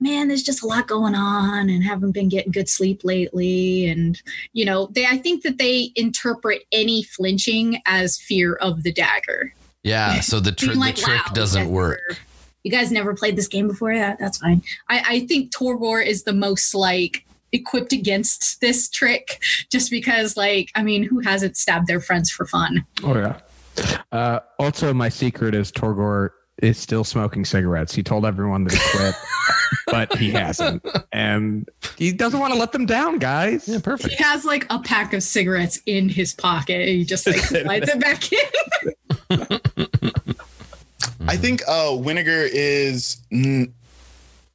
Man, 0.00 0.28
there's 0.28 0.42
just 0.42 0.62
a 0.62 0.66
lot 0.66 0.86
going 0.86 1.14
on 1.14 1.68
and 1.70 1.82
haven't 1.82 2.12
been 2.12 2.28
getting 2.28 2.52
good 2.52 2.68
sleep 2.68 3.00
lately. 3.04 3.88
And, 3.88 4.20
you 4.52 4.64
know, 4.64 4.88
they 4.92 5.06
I 5.06 5.16
think 5.18 5.42
that 5.44 5.58
they 5.58 5.92
interpret 5.96 6.62
any 6.72 7.02
flinching 7.04 7.80
as 7.86 8.18
fear 8.18 8.54
of 8.56 8.82
the 8.82 8.92
dagger. 8.92 9.54
yeah. 9.82 10.20
So 10.20 10.40
the, 10.40 10.52
tr- 10.60 10.72
like, 10.72 10.96
the 10.96 11.02
trick 11.02 11.26
wow, 11.26 11.32
doesn't 11.32 11.60
you 11.62 11.66
guys 11.68 11.72
work. 11.74 12.20
Never- 12.68 12.74
You 12.76 12.84
guys 12.84 12.92
never 12.92 13.14
played 13.14 13.36
this 13.36 13.48
game 13.48 13.66
before? 13.68 13.92
Yeah, 13.92 14.16
that's 14.18 14.38
fine. 14.38 14.62
I, 14.88 15.02
I 15.06 15.20
think 15.26 15.52
Torgor 15.52 16.04
is 16.04 16.24
the 16.24 16.32
most 16.32 16.74
like 16.74 17.24
equipped 17.52 17.92
against 17.94 18.60
this 18.60 18.88
trick 18.90 19.42
just 19.72 19.90
because 19.90 20.36
like 20.36 20.70
I 20.74 20.82
mean 20.82 21.02
who 21.02 21.20
hasn't 21.20 21.56
stabbed 21.56 21.86
their 21.86 22.00
friends 22.00 22.30
for 22.30 22.46
fun? 22.46 22.84
Oh 23.02 23.14
yeah. 23.16 23.38
Uh, 24.12 24.40
also, 24.58 24.92
my 24.92 25.08
secret 25.08 25.54
is 25.54 25.70
Torgor 25.72 26.30
is 26.60 26.76
still 26.76 27.04
smoking 27.04 27.44
cigarettes. 27.44 27.94
He 27.94 28.02
told 28.02 28.26
everyone 28.26 28.64
that 28.64 28.72
he 28.74 28.80
quit, 28.98 29.14
but 29.86 30.18
he 30.18 30.30
hasn't, 30.32 30.84
and 31.12 31.68
he 31.96 32.10
doesn't 32.12 32.40
want 32.40 32.52
to 32.52 32.58
let 32.58 32.72
them 32.72 32.84
down, 32.86 33.18
guys. 33.18 33.68
Yeah. 33.68 33.78
Perfect. 33.78 34.14
He 34.14 34.22
has 34.24 34.44
like 34.44 34.66
a 34.70 34.80
pack 34.80 35.12
of 35.12 35.22
cigarettes 35.22 35.80
in 35.86 36.08
his 36.08 36.34
pocket. 36.34 36.88
He 36.88 37.04
just 37.04 37.26
like 37.28 37.36
slides 37.36 37.88
it 37.88 38.00
back 38.00 38.32
in. 38.32 39.60
I 41.28 41.36
think 41.36 41.62
uh 41.68 41.90
Winnegar 41.90 42.48
is 42.50 43.18
mm, 43.30 43.70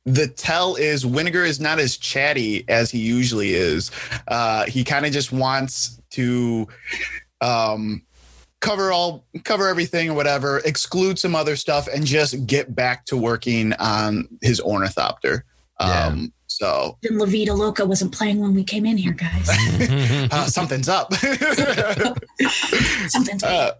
the 0.06 0.28
tell 0.28 0.76
is 0.76 1.06
Winnegar 1.06 1.46
is 1.46 1.60
not 1.60 1.80
as 1.80 1.98
chatty 1.98 2.66
as 2.68 2.90
he 2.90 2.98
usually 2.98 3.54
is. 3.54 3.92
Uh 4.28 4.66
he 4.66 4.84
kind 4.84 5.06
of 5.06 5.12
just 5.12 5.32
wants 5.32 6.02
to 6.12 6.68
um 7.42 8.02
cover 8.60 8.92
all 8.92 9.24
cover 9.44 9.68
everything 9.68 10.10
or 10.10 10.16
whatever, 10.16 10.62
exclude 10.66 11.20
some 11.20 11.36
other 11.36 11.56
stuff 11.56 11.88
and 11.88 12.06
just 12.06 12.48
get 12.48 12.74
back 12.74 13.06
to 13.06 13.18
working 13.18 13.74
on 13.74 14.28
his 14.42 14.60
ornithopter. 14.60 15.46
Yeah. 15.80 16.08
Um 16.08 16.34
so 16.48 16.98
Then 17.04 17.20
La 17.20 17.28
Vida 17.28 17.54
Loca 17.54 17.86
wasn't 17.86 18.14
playing 18.14 18.40
when 18.40 18.56
we 18.56 18.64
came 18.64 18.88
in 18.88 18.98
here, 18.98 19.14
guys. 19.14 19.48
uh, 20.32 20.48
something's 20.48 20.90
up. 20.90 21.14
Something's 23.10 23.44
uh, 23.44 23.74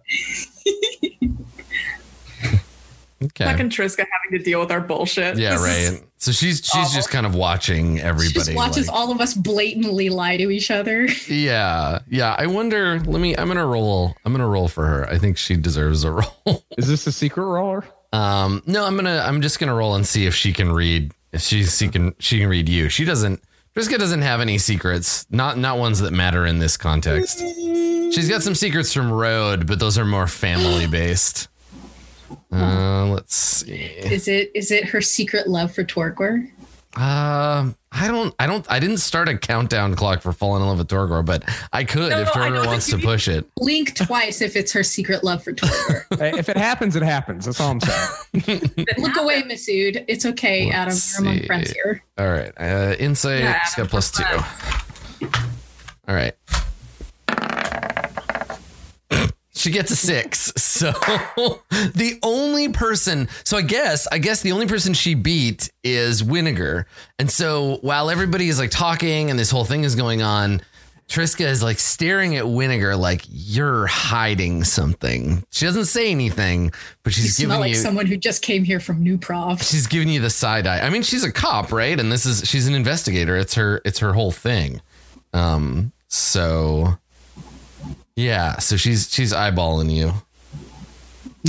okay. 3.26 3.44
Fucking 3.44 3.70
Triska 3.70 3.98
having 4.10 4.38
to 4.38 4.44
deal 4.44 4.60
with 4.60 4.70
our 4.70 4.80
bullshit. 4.80 5.36
Yeah. 5.36 5.52
This 5.58 5.62
Right. 5.92 6.02
So 6.18 6.32
she's 6.32 6.62
she's 6.64 6.92
just 6.94 7.10
kind 7.10 7.26
of 7.26 7.34
watching 7.34 8.00
everybody. 8.00 8.28
She 8.28 8.34
just 8.34 8.54
watches 8.54 8.88
like- 8.88 8.96
all 8.96 9.12
of 9.12 9.20
us 9.20 9.34
blatantly 9.34 10.08
lie 10.08 10.36
to 10.38 10.50
each 10.50 10.70
other. 10.70 11.08
Yeah, 11.28 11.98
yeah. 12.08 12.34
I 12.38 12.46
wonder. 12.46 12.98
Let 13.00 13.20
me. 13.20 13.36
I'm 13.36 13.48
gonna 13.48 13.66
roll. 13.66 14.14
I'm 14.24 14.32
gonna 14.32 14.48
roll 14.48 14.68
for 14.68 14.86
her. 14.86 15.08
I 15.08 15.18
think 15.18 15.36
she 15.36 15.56
deserves 15.56 16.04
a 16.04 16.12
roll. 16.46 16.64
Is 16.78 16.88
this 16.88 17.06
a 17.06 17.12
secret 17.12 17.44
roller? 17.44 17.84
um, 18.12 18.62
no, 18.66 18.84
I'm 18.86 18.96
gonna. 18.96 19.22
I'm 19.26 19.40
just 19.42 19.58
gonna 19.58 19.74
roll 19.74 19.94
and 19.96 20.06
see 20.06 20.26
if 20.26 20.34
she 20.34 20.52
can 20.52 20.72
read. 20.72 21.12
If 21.32 21.40
she's 21.42 21.76
she 21.76 21.88
can 21.88 22.14
she 22.20 22.38
can 22.38 22.48
read 22.48 22.68
you. 22.68 22.88
She 22.88 23.04
doesn't. 23.04 23.42
Triska 23.76 23.98
doesn't 23.98 24.22
have 24.22 24.40
any 24.40 24.56
secrets. 24.58 25.26
Not 25.30 25.58
not 25.58 25.78
ones 25.78 25.98
that 26.00 26.12
matter 26.12 26.46
in 26.46 26.58
this 26.60 26.76
context. 26.76 27.40
She's 27.40 28.28
got 28.28 28.42
some 28.42 28.54
secrets 28.54 28.92
from 28.92 29.10
Road, 29.10 29.66
but 29.66 29.80
those 29.80 29.98
are 29.98 30.04
more 30.04 30.28
family 30.28 30.86
based. 30.86 31.48
Uh, 32.52 33.06
let's 33.06 33.34
see. 33.34 33.72
Is 33.74 34.28
it 34.28 34.50
is 34.54 34.70
it 34.70 34.84
her 34.86 35.00
secret 35.00 35.48
love 35.48 35.74
for 35.74 35.84
Torgor? 35.84 36.50
Um, 36.96 37.74
I 37.90 38.06
don't. 38.06 38.32
I 38.38 38.46
don't. 38.46 38.64
I 38.70 38.78
didn't 38.78 38.98
start 38.98 39.28
a 39.28 39.36
countdown 39.36 39.96
clock 39.96 40.22
for 40.22 40.32
falling 40.32 40.62
in 40.62 40.68
love 40.68 40.78
with 40.78 40.86
Torgor, 40.86 41.24
but 41.24 41.42
I 41.72 41.82
could 41.82 42.10
No, 42.10 42.20
if 42.20 42.34
no, 42.36 42.42
I 42.42 42.48
Torgor 42.50 42.62
know, 42.62 42.66
wants 42.66 42.86
to 42.90 42.98
push 42.98 43.26
it. 43.26 43.52
Blink 43.56 43.96
twice 43.96 44.40
if 44.40 44.54
it's 44.54 44.72
her 44.72 44.84
secret 44.84 45.24
love 45.24 45.42
for 45.42 45.52
Torgor. 45.52 46.04
If 46.38 46.48
it 46.48 46.56
happens, 46.56 46.94
it 46.94 47.02
happens. 47.02 47.46
That's 47.46 47.60
all 47.60 47.72
I'm 47.72 47.80
saying. 47.80 48.60
Look 48.98 49.16
away, 49.16 49.42
Masood. 49.42 50.04
It's 50.06 50.24
okay, 50.24 50.70
Adam. 50.70 50.94
Let's 50.94 51.18
You're 51.18 51.28
among 51.28 51.46
friends 51.46 51.72
here. 51.72 52.04
All 52.16 52.30
right. 52.30 52.52
Uh, 52.56 52.94
insight. 53.00 53.40
Yeah, 53.40 53.58
it's 53.62 53.74
got 53.74 53.88
plus 53.88 54.12
two. 54.12 54.22
plus 54.22 55.32
All 56.06 56.14
right. 56.14 56.34
She 59.64 59.70
gets 59.70 59.90
a 59.90 59.96
six. 59.96 60.52
So 60.56 60.90
the 61.70 62.18
only 62.22 62.68
person, 62.68 63.30
so 63.44 63.56
I 63.56 63.62
guess, 63.62 64.06
I 64.12 64.18
guess 64.18 64.42
the 64.42 64.52
only 64.52 64.66
person 64.66 64.92
she 64.92 65.14
beat 65.14 65.70
is 65.82 66.22
Winnegar. 66.22 66.84
And 67.18 67.30
so 67.30 67.78
while 67.80 68.10
everybody 68.10 68.50
is 68.50 68.58
like 68.58 68.70
talking 68.70 69.30
and 69.30 69.38
this 69.38 69.50
whole 69.50 69.64
thing 69.64 69.84
is 69.84 69.96
going 69.96 70.20
on, 70.20 70.60
Triska 71.08 71.46
is 71.46 71.62
like 71.62 71.78
staring 71.78 72.36
at 72.36 72.44
Winnegar 72.44 72.98
like 72.98 73.22
you're 73.26 73.86
hiding 73.86 74.64
something. 74.64 75.42
She 75.50 75.64
doesn't 75.64 75.86
say 75.86 76.10
anything, 76.10 76.70
but 77.02 77.16
You 77.16 77.22
she's 77.22 77.36
smell 77.36 77.48
giving 77.48 77.60
like 77.60 77.68
you 77.70 77.76
someone 77.76 78.04
who 78.04 78.18
just 78.18 78.42
came 78.42 78.64
here 78.64 78.80
from 78.80 79.02
New 79.02 79.16
Prahv. 79.16 79.62
she's 79.62 79.86
giving 79.86 80.10
you 80.10 80.20
the 80.20 80.28
side 80.28 80.66
eye. 80.66 80.80
I 80.80 80.90
mean, 80.90 81.02
she's 81.02 81.24
a 81.24 81.32
cop, 81.32 81.72
right? 81.72 81.98
And 81.98 82.12
this 82.12 82.26
is 82.26 82.46
she's 82.46 82.68
an 82.68 82.74
investigator. 82.74 83.34
It's 83.34 83.54
her 83.54 83.80
it's 83.86 84.00
her 84.00 84.12
whole 84.12 84.30
thing. 84.30 84.82
Um 85.32 85.92
so 86.08 86.98
yeah, 88.16 88.58
so 88.58 88.76
she's 88.76 89.12
she's 89.12 89.32
eyeballing 89.32 89.90
you 89.92 90.12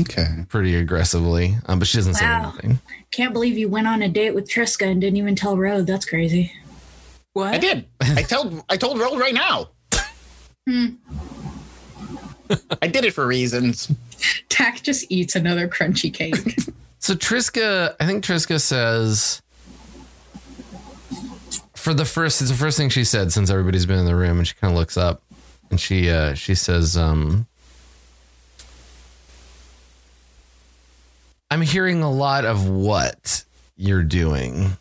okay. 0.02 0.46
pretty 0.50 0.76
aggressively. 0.76 1.56
Um 1.68 1.80
but 1.80 1.88
she 1.88 1.98
doesn't 1.98 2.14
Wow. 2.14 2.54
say 2.54 2.66
anything. 2.68 2.80
Can't 3.12 3.34
believe 3.34 3.58
you 3.58 3.70
went 3.70 3.88
on 3.88 4.02
a 4.02 4.10
date 4.10 4.36
with 4.36 4.50
Triska 4.50 4.86
and 4.90 5.00
didn't 5.00 5.18
even 5.18 5.36
tell 5.36 5.58
Road. 5.58 5.88
That's 5.88 6.06
crazy. 6.06 6.52
What? 7.34 7.54
I 7.54 7.58
did. 7.58 7.86
I 8.02 8.24
told 8.24 8.64
I 8.70 8.78
told 8.78 9.00
Roll 9.00 9.18
right 9.20 9.34
now. 9.34 9.70
Hmm. 10.68 10.86
I 12.82 12.88
did 12.88 13.06
it 13.06 13.14
for 13.14 13.26
reasons. 13.28 13.92
Tack 14.50 14.82
just 14.84 15.06
eats 15.12 15.36
another 15.36 15.68
crunchy 15.68 16.14
cake. 16.14 16.58
So 16.98 17.14
Triska, 17.14 17.96
I 18.00 18.06
think 18.08 18.24
Triska 18.24 18.60
says 18.60 19.40
for 21.76 21.94
the 21.94 22.04
first 22.04 22.42
it's 22.42 22.50
the 22.50 22.58
first 22.58 22.78
thing 22.78 22.90
she 22.90 23.04
said 23.04 23.32
since 23.32 23.52
everybody's 23.52 23.86
been 23.86 24.00
in 24.00 24.06
the 24.06 24.16
room 24.16 24.40
and 24.40 24.48
she 24.48 24.56
kind 24.56 24.74
of 24.74 24.80
looks 24.80 24.98
up 24.98 25.22
and 25.76 25.82
she 25.82 26.10
uh 26.10 26.34
she 26.34 26.56
says 26.56 26.96
um 26.96 27.48
I'm 31.52 31.62
hearing 31.62 32.02
a 32.02 32.10
lot 32.10 32.46
of 32.46 32.66
what 32.66 33.44
you're 33.76 34.04
doing. 34.04 34.78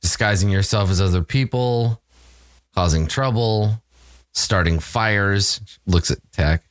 Disguising 0.00 0.48
yourself 0.48 0.90
as 0.90 1.02
other 1.02 1.22
people, 1.22 2.00
causing 2.74 3.06
trouble, 3.06 3.82
starting 4.32 4.80
fires. 4.80 5.60
Looks 5.86 6.10
at 6.10 6.18
Tech. 6.32 6.62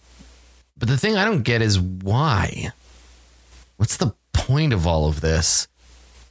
But 0.75 0.87
the 0.89 0.97
thing 0.97 1.17
I 1.17 1.23
don't 1.23 1.43
get 1.43 1.61
is 1.61 1.79
why? 1.79 2.71
What's 3.77 3.97
the 3.97 4.15
point 4.33 4.73
of 4.73 4.87
all 4.87 5.07
of 5.07 5.21
this? 5.21 5.67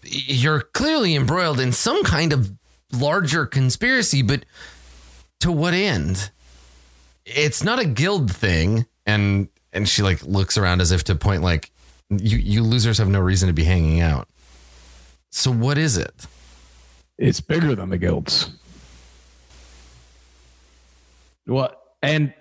You're 0.02 0.62
clearly 0.62 1.14
embroiled 1.14 1.60
in 1.60 1.70
some 1.70 2.02
kind 2.02 2.32
of 2.32 2.50
larger 2.92 3.46
conspiracy, 3.46 4.22
but 4.22 4.44
to 5.40 5.52
what 5.52 5.74
end? 5.74 6.30
It's 7.26 7.62
not 7.64 7.78
a 7.80 7.84
guild 7.84 8.32
thing, 8.32 8.86
and 9.04 9.48
and 9.72 9.88
she 9.88 10.02
like 10.02 10.22
looks 10.22 10.56
around 10.56 10.80
as 10.80 10.92
if 10.92 11.04
to 11.04 11.14
point 11.16 11.42
like 11.42 11.70
you 12.08 12.38
you 12.38 12.62
losers 12.62 12.98
have 12.98 13.08
no 13.08 13.20
reason 13.20 13.48
to 13.48 13.52
be 13.52 13.64
hanging 13.64 14.00
out. 14.00 14.28
So 15.32 15.50
what 15.50 15.76
is 15.76 15.96
it? 15.98 16.26
It's 17.18 17.40
bigger 17.40 17.74
than 17.74 17.90
the 17.90 17.98
guilds. 17.98 18.50
What? 21.46 21.82
And 22.02 22.32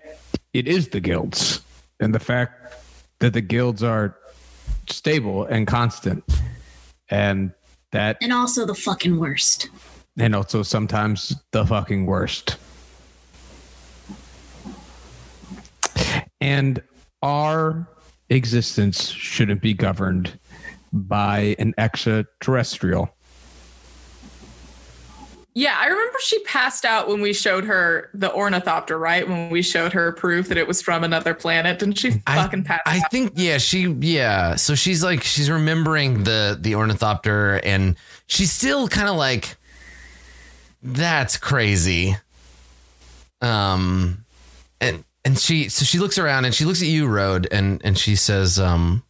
it 0.53 0.67
is 0.67 0.89
the 0.89 0.99
guilds. 0.99 1.61
And 1.99 2.13
the 2.13 2.19
fact 2.19 2.73
that 3.19 3.33
the 3.33 3.41
guilds 3.41 3.83
are 3.83 4.17
stable 4.89 5.45
and 5.45 5.65
constant. 5.67 6.23
And 7.09 7.51
that, 7.91 8.17
And 8.21 8.33
also 8.33 8.65
the 8.65 8.75
fucking 8.75 9.17
worst. 9.19 9.69
and 10.19 10.35
also 10.35 10.63
sometimes 10.63 11.35
the 11.51 11.65
fucking 11.65 12.05
worst. 12.05 12.57
And 16.45 16.79
our 17.23 17.87
existence 18.29 19.09
shouldn't 19.09 19.61
be 19.61 19.73
governed 19.73 20.37
by 20.93 21.55
an 21.57 21.73
extraterrestrial. 21.79 23.09
Yeah, 25.55 25.75
I 25.79 25.87
remember 25.87 26.19
she 26.21 26.37
passed 26.43 26.85
out 26.85 27.07
when 27.07 27.19
we 27.21 27.33
showed 27.33 27.63
her 27.63 28.11
the 28.13 28.31
ornithopter, 28.31 28.99
right? 28.99 29.27
When 29.27 29.49
we 29.49 29.63
showed 29.63 29.91
her 29.93 30.11
proof 30.11 30.49
that 30.49 30.57
it 30.59 30.67
was 30.67 30.83
from 30.83 31.03
another 31.03 31.33
planet, 31.33 31.79
didn't 31.79 31.97
she 31.97 32.21
I- 32.27 32.35
fucking 32.35 32.65
pass 32.65 32.81
out? 32.85 32.93
I 32.93 32.99
think 33.07 33.31
yeah, 33.35 33.57
she 33.57 33.87
yeah. 34.01 34.55
So 34.55 34.75
she's 34.75 35.03
like 35.03 35.23
she's 35.23 35.49
remembering 35.49 36.25
the 36.25 36.59
the 36.61 36.75
ornithopter 36.75 37.59
and 37.63 37.95
she's 38.27 38.51
still 38.51 38.87
kind 38.87 39.09
of 39.09 39.15
like 39.15 39.55
that's 40.83 41.37
crazy. 41.37 42.17
Um 43.41 44.25
and 44.79 45.03
and 45.25 45.37
she 45.37 45.67
so 45.67 45.83
she 45.83 45.99
looks 45.99 46.17
around 46.17 46.45
and 46.45 46.55
she 46.55 46.63
looks 46.63 46.81
at 46.81 46.87
you 46.87 47.07
road 47.07 47.47
and 47.51 47.81
and 47.83 47.97
she 47.97 48.15
says 48.15 48.59
um 48.59 49.03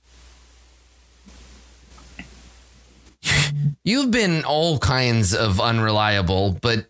You've 3.83 4.11
been 4.11 4.43
all 4.43 4.79
kinds 4.79 5.33
of 5.35 5.59
unreliable, 5.59 6.57
but 6.61 6.87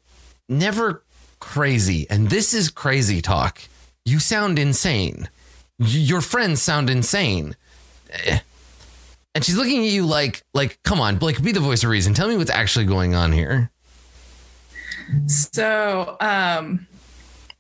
never 0.48 1.04
crazy. 1.40 2.08
And 2.10 2.30
this 2.30 2.54
is 2.54 2.70
crazy 2.70 3.22
talk. 3.22 3.62
You 4.06 4.20
sound 4.20 4.60
insane. 4.60 5.30
Your 5.78 6.22
friends 6.22 6.62
sound 6.62 6.90
insane. 6.90 7.56
And 9.34 9.44
she's 9.44 9.58
looking 9.58 9.84
at 9.84 9.92
you 9.92 10.06
like, 10.06 10.44
like, 10.54 10.80
come 10.84 11.02
on, 11.02 11.18
Blake, 11.18 11.42
be 11.42 11.52
the 11.52 11.60
voice 11.60 11.84
of 11.84 11.90
reason. 11.90 12.14
Tell 12.14 12.30
me 12.30 12.38
what's 12.38 12.52
actually 12.52 12.86
going 12.86 13.16
on 13.16 13.32
here. 13.32 13.70
So, 15.28 16.16
um, 16.22 16.88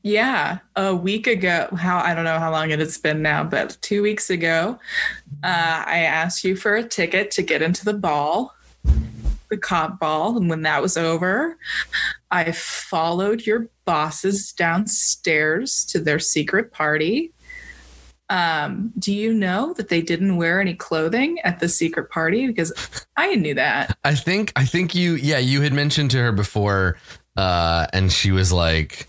yeah, 0.05 0.59
a 0.75 0.95
week 0.95 1.25
ago, 1.25 1.67
how 1.75 1.97
I 1.97 2.13
don't 2.13 2.25
know 2.25 2.37
how 2.37 2.51
long 2.51 2.69
it 2.69 2.77
has 2.77 2.95
been 2.95 3.23
now, 3.23 3.43
but 3.43 3.75
two 3.81 4.03
weeks 4.03 4.29
ago, 4.29 4.77
uh, 5.43 5.83
I 5.87 6.01
asked 6.01 6.43
you 6.43 6.55
for 6.55 6.75
a 6.75 6.83
ticket 6.83 7.31
to 7.31 7.41
get 7.41 7.63
into 7.63 7.83
the 7.83 7.95
ball, 7.95 8.53
the 9.49 9.57
cop 9.57 9.99
ball. 9.99 10.37
And 10.37 10.47
when 10.47 10.61
that 10.61 10.79
was 10.79 10.95
over, 10.95 11.57
I 12.29 12.51
followed 12.51 13.47
your 13.47 13.67
bosses 13.85 14.53
downstairs 14.53 15.83
to 15.85 15.99
their 15.99 16.19
secret 16.19 16.71
party. 16.71 17.31
Um, 18.29 18.93
do 18.99 19.11
you 19.11 19.33
know 19.33 19.73
that 19.73 19.89
they 19.89 20.03
didn't 20.03 20.37
wear 20.37 20.61
any 20.61 20.75
clothing 20.75 21.39
at 21.39 21.59
the 21.59 21.67
secret 21.67 22.11
party? 22.11 22.45
Because 22.45 22.71
I 23.17 23.33
knew 23.33 23.55
that. 23.55 23.97
I 24.03 24.13
think, 24.13 24.53
I 24.55 24.65
think 24.65 24.93
you, 24.93 25.15
yeah, 25.15 25.39
you 25.39 25.61
had 25.61 25.73
mentioned 25.73 26.11
to 26.11 26.19
her 26.19 26.31
before, 26.31 26.99
uh, 27.35 27.87
and 27.91 28.11
she 28.11 28.31
was 28.31 28.53
like, 28.53 29.07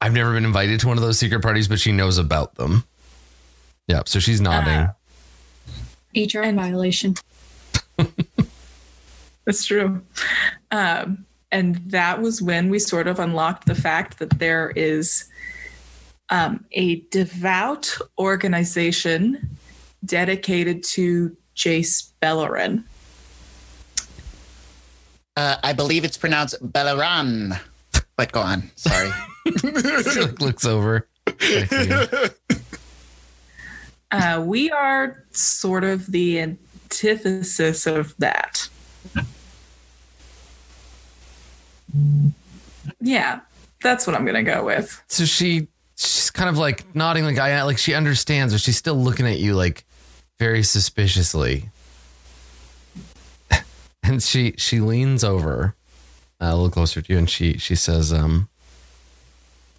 I've 0.00 0.12
never 0.12 0.32
been 0.32 0.44
invited 0.44 0.80
to 0.80 0.88
one 0.88 0.98
of 0.98 1.02
those 1.02 1.18
secret 1.18 1.40
parties, 1.40 1.68
but 1.68 1.80
she 1.80 1.92
knows 1.92 2.18
about 2.18 2.56
them. 2.56 2.84
Yeah, 3.88 4.02
so 4.06 4.18
she's 4.18 4.40
nodding. 4.40 4.88
HR 6.14 6.50
violation. 6.52 7.14
That's 9.44 9.64
true. 9.64 10.02
Um, 10.70 11.26
and 11.52 11.76
that 11.90 12.20
was 12.20 12.42
when 12.42 12.70
we 12.70 12.78
sort 12.78 13.06
of 13.06 13.18
unlocked 13.18 13.66
the 13.66 13.74
fact 13.74 14.18
that 14.18 14.38
there 14.38 14.70
is 14.70 15.28
um, 16.30 16.64
a 16.72 17.00
devout 17.10 17.96
organization 18.18 19.56
dedicated 20.04 20.82
to 20.82 21.36
Jace 21.54 22.10
Beleren. 22.22 22.84
Uh, 25.36 25.56
I 25.62 25.72
believe 25.72 26.04
it's 26.04 26.16
pronounced 26.16 26.56
Bellaran. 26.62 27.58
But 28.16 28.32
go 28.32 28.40
on. 28.40 28.70
Sorry. 28.76 29.10
She 29.46 30.20
like 30.20 30.40
looks 30.40 30.64
over. 30.64 31.06
back 31.26 31.38
to 31.38 32.30
you. 32.48 32.58
Uh, 34.10 34.40
we 34.46 34.70
are 34.70 35.24
sort 35.32 35.82
of 35.84 36.06
the 36.06 36.40
antithesis 36.40 37.86
of 37.86 38.16
that. 38.18 38.68
Yeah, 43.00 43.40
that's 43.82 44.06
what 44.06 44.16
I'm 44.16 44.24
going 44.24 44.44
to 44.44 44.50
go 44.50 44.64
with. 44.64 45.02
so 45.08 45.24
she 45.24 45.68
she's 45.96 46.30
kind 46.30 46.48
of 46.48 46.58
like 46.58 46.94
nodding 46.94 47.24
like 47.24 47.38
I 47.38 47.62
like 47.64 47.78
she 47.78 47.94
understands, 47.94 48.52
but 48.54 48.60
she's 48.60 48.76
still 48.76 48.96
looking 48.96 49.26
at 49.26 49.38
you 49.38 49.54
like 49.54 49.84
very 50.38 50.62
suspiciously. 50.62 51.70
And 54.06 54.22
she 54.22 54.52
she 54.58 54.80
leans 54.80 55.24
over 55.24 55.74
uh, 56.38 56.44
a 56.44 56.54
little 56.54 56.68
closer 56.68 57.00
to 57.00 57.10
you, 57.10 57.18
and 57.18 57.28
she 57.30 57.56
she 57.56 57.74
says, 57.74 58.12
"Um, 58.12 58.50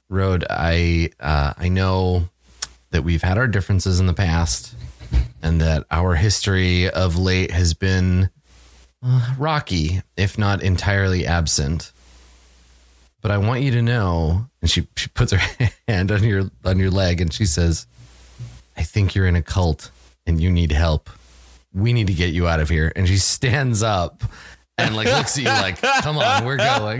Road, 0.09 0.45
I 0.49 1.09
uh, 1.19 1.53
I 1.57 1.69
know 1.69 2.29
that 2.91 3.03
we've 3.03 3.23
had 3.23 3.37
our 3.37 3.47
differences 3.47 3.99
in 3.99 4.05
the 4.05 4.13
past, 4.13 4.75
and 5.41 5.59
that 5.61 5.85
our 5.91 6.15
history 6.15 6.89
of 6.89 7.17
late 7.17 7.51
has 7.51 7.73
been 7.73 8.29
uh, 9.03 9.33
rocky, 9.37 10.01
if 10.15 10.37
not 10.37 10.61
entirely 10.61 11.25
absent." 11.25 11.91
but 13.25 13.31
I 13.31 13.39
want 13.39 13.63
you 13.63 13.71
to 13.71 13.81
know. 13.81 14.45
And 14.61 14.69
she, 14.69 14.87
she 14.95 15.07
puts 15.07 15.31
her 15.31 15.67
hand 15.87 16.11
on 16.11 16.23
your 16.23 16.43
on 16.63 16.77
your 16.77 16.91
leg 16.91 17.21
and 17.21 17.33
she 17.33 17.47
says, 17.47 17.87
I 18.77 18.83
think 18.83 19.15
you're 19.15 19.25
in 19.25 19.35
a 19.35 19.41
cult 19.41 19.89
and 20.27 20.39
you 20.39 20.51
need 20.51 20.71
help. 20.71 21.09
We 21.73 21.91
need 21.91 22.05
to 22.05 22.13
get 22.13 22.33
you 22.35 22.47
out 22.47 22.59
of 22.59 22.69
here. 22.69 22.93
And 22.95 23.07
she 23.07 23.17
stands 23.17 23.81
up 23.81 24.21
and 24.77 24.95
like 24.95 25.07
looks 25.07 25.39
at 25.39 25.43
you 25.43 25.49
like, 25.49 25.81
come 26.03 26.19
on, 26.19 26.45
we're 26.45 26.57
going. 26.57 26.99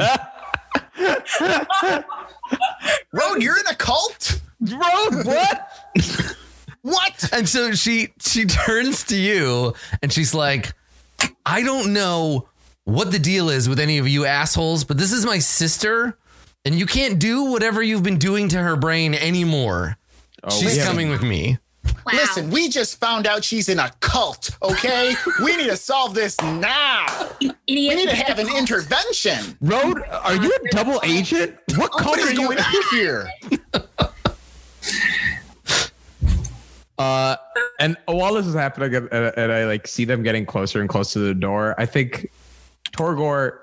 Road, 3.12 3.42
you're 3.42 3.58
in 3.60 3.68
a 3.68 3.76
cult? 3.76 4.40
Road, 4.62 5.26
what? 5.26 5.70
What? 6.82 7.30
And 7.34 7.48
so 7.50 7.72
she 7.74 8.10
she 8.20 8.46
turns 8.46 9.04
to 9.06 9.18
you 9.18 9.74
and 10.02 10.12
she's 10.14 10.34
like, 10.34 10.74
I 11.46 11.64
don't 11.64 11.94
know 11.94 12.48
what 12.84 13.12
the 13.12 13.18
deal 13.20 13.50
is 13.50 13.68
with 13.68 13.80
any 13.80 13.98
of 13.98 14.08
you 14.08 14.26
assholes, 14.26 14.84
but 14.84 14.98
this 14.98 15.12
is 15.12 15.26
my 15.26 15.40
sister, 15.40 16.18
and 16.64 16.76
you 16.76 16.86
can't 16.86 17.18
do 17.20 17.46
whatever 17.46 17.82
you've 17.82 18.04
been 18.04 18.20
doing 18.20 18.50
to 18.50 18.58
her 18.60 18.76
brain 18.76 19.16
anymore. 19.16 19.98
Oh, 20.44 20.52
She's 20.52 20.74
we 20.74 20.78
have- 20.78 20.88
coming 20.88 21.10
with 21.10 21.24
me. 21.24 21.58
Wow. 22.06 22.14
Listen, 22.14 22.50
we 22.52 22.70
just 22.70 23.00
found 23.00 23.26
out 23.26 23.44
she's 23.44 23.68
in 23.68 23.80
a 23.80 23.92
cult, 24.00 24.52
okay? 24.62 25.16
we 25.44 25.56
need 25.56 25.68
to 25.68 25.78
solve 25.78 26.14
this 26.14 26.40
now. 26.42 27.06
you 27.40 27.52
idiot. 27.68 27.96
We 27.98 28.06
need 28.06 28.10
to 28.10 28.16
have 28.16 28.38
an 28.40 28.48
intervention. 28.56 29.58
Road, 29.62 30.04
are 30.12 30.36
you 30.36 30.52
a 30.52 30.70
double 30.70 31.00
agent? 31.04 31.56
What 31.76 31.92
What 31.92 32.04
cult 32.04 32.18
is 32.20 32.28
are 32.28 32.34
you 32.34 32.48
going 32.48 32.60
on 32.60 32.74
here? 32.92 33.28
Uh, 36.98 37.36
and 37.80 37.98
while 38.06 38.34
this 38.36 38.48
is 38.48 38.54
happening, 38.54 38.96
and, 38.96 39.34
and 39.36 39.52
I 39.52 39.66
like 39.66 39.86
see 39.88 40.06
them 40.06 40.24
getting 40.24 40.46
closer 40.46 40.80
and 40.80 40.90
closer 40.90 41.20
to 41.20 41.20
the 41.20 41.34
door, 41.34 41.76
I 41.78 41.86
think 41.86 42.32
Torgor, 42.94 43.60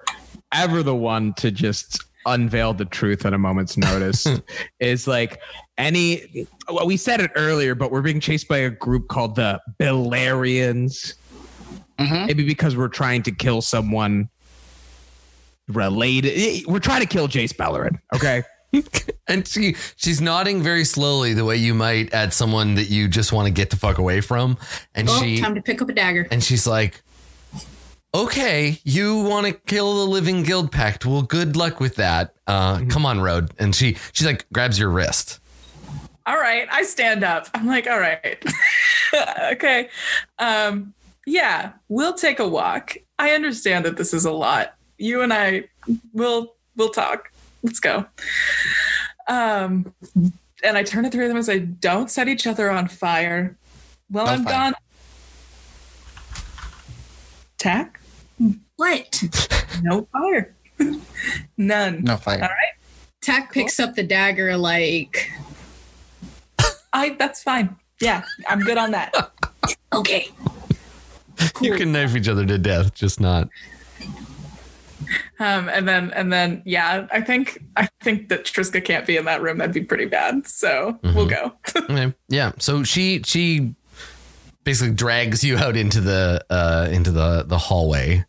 ever 0.52 0.82
the 0.82 0.94
one 0.94 1.32
to 1.34 1.50
just 1.50 2.04
unveil 2.26 2.72
the 2.74 2.84
truth 2.84 3.24
at 3.26 3.32
a 3.32 3.38
moment's 3.38 3.76
notice, 3.76 4.26
is 4.80 5.06
like 5.06 5.40
any. 5.78 6.46
Well, 6.70 6.86
we 6.86 6.96
said 6.96 7.20
it 7.20 7.30
earlier, 7.36 7.74
but 7.74 7.90
we're 7.90 8.02
being 8.02 8.20
chased 8.20 8.48
by 8.48 8.58
a 8.58 8.70
group 8.70 9.08
called 9.08 9.36
the 9.36 9.60
Belarians. 9.80 11.14
Mhm. 11.98 12.26
Maybe 12.26 12.44
because 12.44 12.76
we're 12.76 12.88
trying 12.88 13.22
to 13.24 13.30
kill 13.32 13.60
someone 13.62 14.28
related. 15.68 16.66
We're 16.66 16.78
trying 16.80 17.00
to 17.00 17.06
kill 17.06 17.28
Jace 17.28 17.54
Beleren. 17.54 17.98
Okay. 18.14 18.42
And 19.28 19.46
she 19.46 19.76
she's 19.96 20.20
nodding 20.20 20.62
very 20.62 20.84
slowly, 20.84 21.32
the 21.34 21.44
way 21.44 21.56
you 21.56 21.74
might 21.74 22.12
at 22.12 22.32
someone 22.34 22.74
that 22.74 22.90
you 22.90 23.06
just 23.06 23.32
want 23.32 23.46
to 23.46 23.52
get 23.52 23.70
the 23.70 23.76
fuck 23.76 23.98
away 23.98 24.20
from. 24.20 24.58
And 24.94 25.06
Well, 25.08 25.20
she 25.22 25.40
time 25.40 25.54
to 25.54 25.62
pick 25.62 25.80
up 25.80 25.88
a 25.88 25.92
dagger. 25.92 26.26
and 26.30 26.42
she's 26.42 26.66
like, 26.66 27.00
"Okay, 28.14 28.78
you 28.84 29.22
want 29.22 29.46
to 29.46 29.52
kill 29.52 30.04
the 30.04 30.10
living 30.10 30.44
Guildpact? 30.44 31.06
Well, 31.06 31.22
good 31.22 31.56
luck 31.56 31.80
with 31.80 31.96
that. 31.96 32.34
Uh, 32.46 32.82
Come 32.88 33.06
on, 33.06 33.20
Road." 33.20 33.50
And 33.58 33.74
she 33.74 33.96
she's 34.12 34.26
like 34.26 34.46
grabs 34.52 34.78
your 34.78 34.90
wrist. 34.90 35.40
all 36.26 36.36
right 36.38 36.68
i 36.70 36.82
stand 36.84 37.24
up 37.24 37.48
i'm 37.54 37.66
like 37.66 37.88
all 37.88 37.98
right 37.98 38.44
okay 39.52 39.88
um 40.38 40.94
yeah 41.26 41.72
we'll 41.88 42.12
take 42.14 42.38
a 42.38 42.46
walk 42.46 42.96
i 43.18 43.32
understand 43.32 43.84
that 43.84 43.96
this 43.96 44.14
is 44.14 44.24
a 44.24 44.30
lot 44.30 44.74
you 44.98 45.20
and 45.22 45.32
i 45.32 45.64
will 46.12 46.54
we'll 46.76 46.90
talk 46.90 47.32
let's 47.64 47.80
go 47.80 48.04
um 49.28 49.92
and 50.62 50.76
i 50.78 50.82
turn 50.84 51.02
to 51.02 51.10
the 51.10 51.16
three 51.16 51.24
of 51.24 51.28
them 51.30 51.36
and 51.38 51.46
say 51.46 51.58
don't 51.58 52.08
set 52.08 52.28
each 52.28 52.46
other 52.46 52.70
on 52.70 52.86
fire 52.86 53.56
well 54.10 54.26
No 54.26 54.32
i'm 54.32 54.44
fire. 54.44 54.52
gone 54.54 54.74
tack 57.58 57.98
What? 58.82 59.22
no 59.82 60.08
fire 60.12 60.54
none 61.56 62.02
No 62.02 62.16
fire. 62.16 62.42
All 62.42 62.48
right. 62.48 62.74
Tack 63.20 63.52
picks 63.52 63.78
up 63.78 63.94
the 63.94 64.02
dagger 64.02 64.56
like 64.56 65.30
i 66.92 67.10
that's 67.10 67.42
fine 67.42 67.76
yeah 68.00 68.22
i'm 68.48 68.60
good 68.60 68.76
on 68.76 68.90
that 68.90 69.14
Okay. 69.92 70.28
You 71.60 71.74
can 71.74 71.92
knife 71.92 72.16
each 72.16 72.28
other 72.28 72.46
to 72.46 72.58
death, 72.58 72.94
just 72.94 73.20
not. 73.20 73.48
Um, 75.38 75.68
and 75.68 75.86
then 75.86 76.10
and 76.12 76.32
then 76.32 76.62
yeah, 76.64 77.06
I 77.12 77.20
think 77.20 77.62
I 77.76 77.88
think 78.00 78.28
that 78.28 78.44
Triska 78.44 78.82
can't 78.84 79.06
be 79.06 79.16
in 79.16 79.24
that 79.26 79.42
room. 79.42 79.58
That'd 79.58 79.74
be 79.74 79.82
pretty 79.82 80.06
bad. 80.06 80.46
So 80.46 80.98
we'll 81.02 81.26
go. 81.26 81.52
Okay. 81.76 82.14
Yeah. 82.28 82.52
So 82.58 82.84
she 82.84 83.22
she 83.24 83.74
basically 84.64 84.94
drags 84.94 85.42
you 85.42 85.58
out 85.58 85.76
into 85.76 86.00
the 86.00 86.44
uh 86.48 86.88
into 86.90 87.10
the 87.10 87.44
the 87.46 87.58
hallway. 87.58 88.24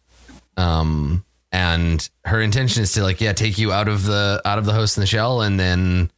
Um 0.58 1.26
and 1.52 2.10
her 2.26 2.42
intention 2.42 2.82
is 2.82 2.94
to 2.94 3.04
like 3.04 3.22
yeah 3.22 3.34
take 3.34 3.58
you 3.58 3.72
out 3.72 3.88
of 3.88 4.06
the 4.06 4.42
out 4.44 4.58
of 4.58 4.66
the 4.66 4.74
host 4.74 4.98
in 4.98 5.02
the 5.02 5.08
shell 5.08 5.42
and 5.42 5.60
then 5.60 6.12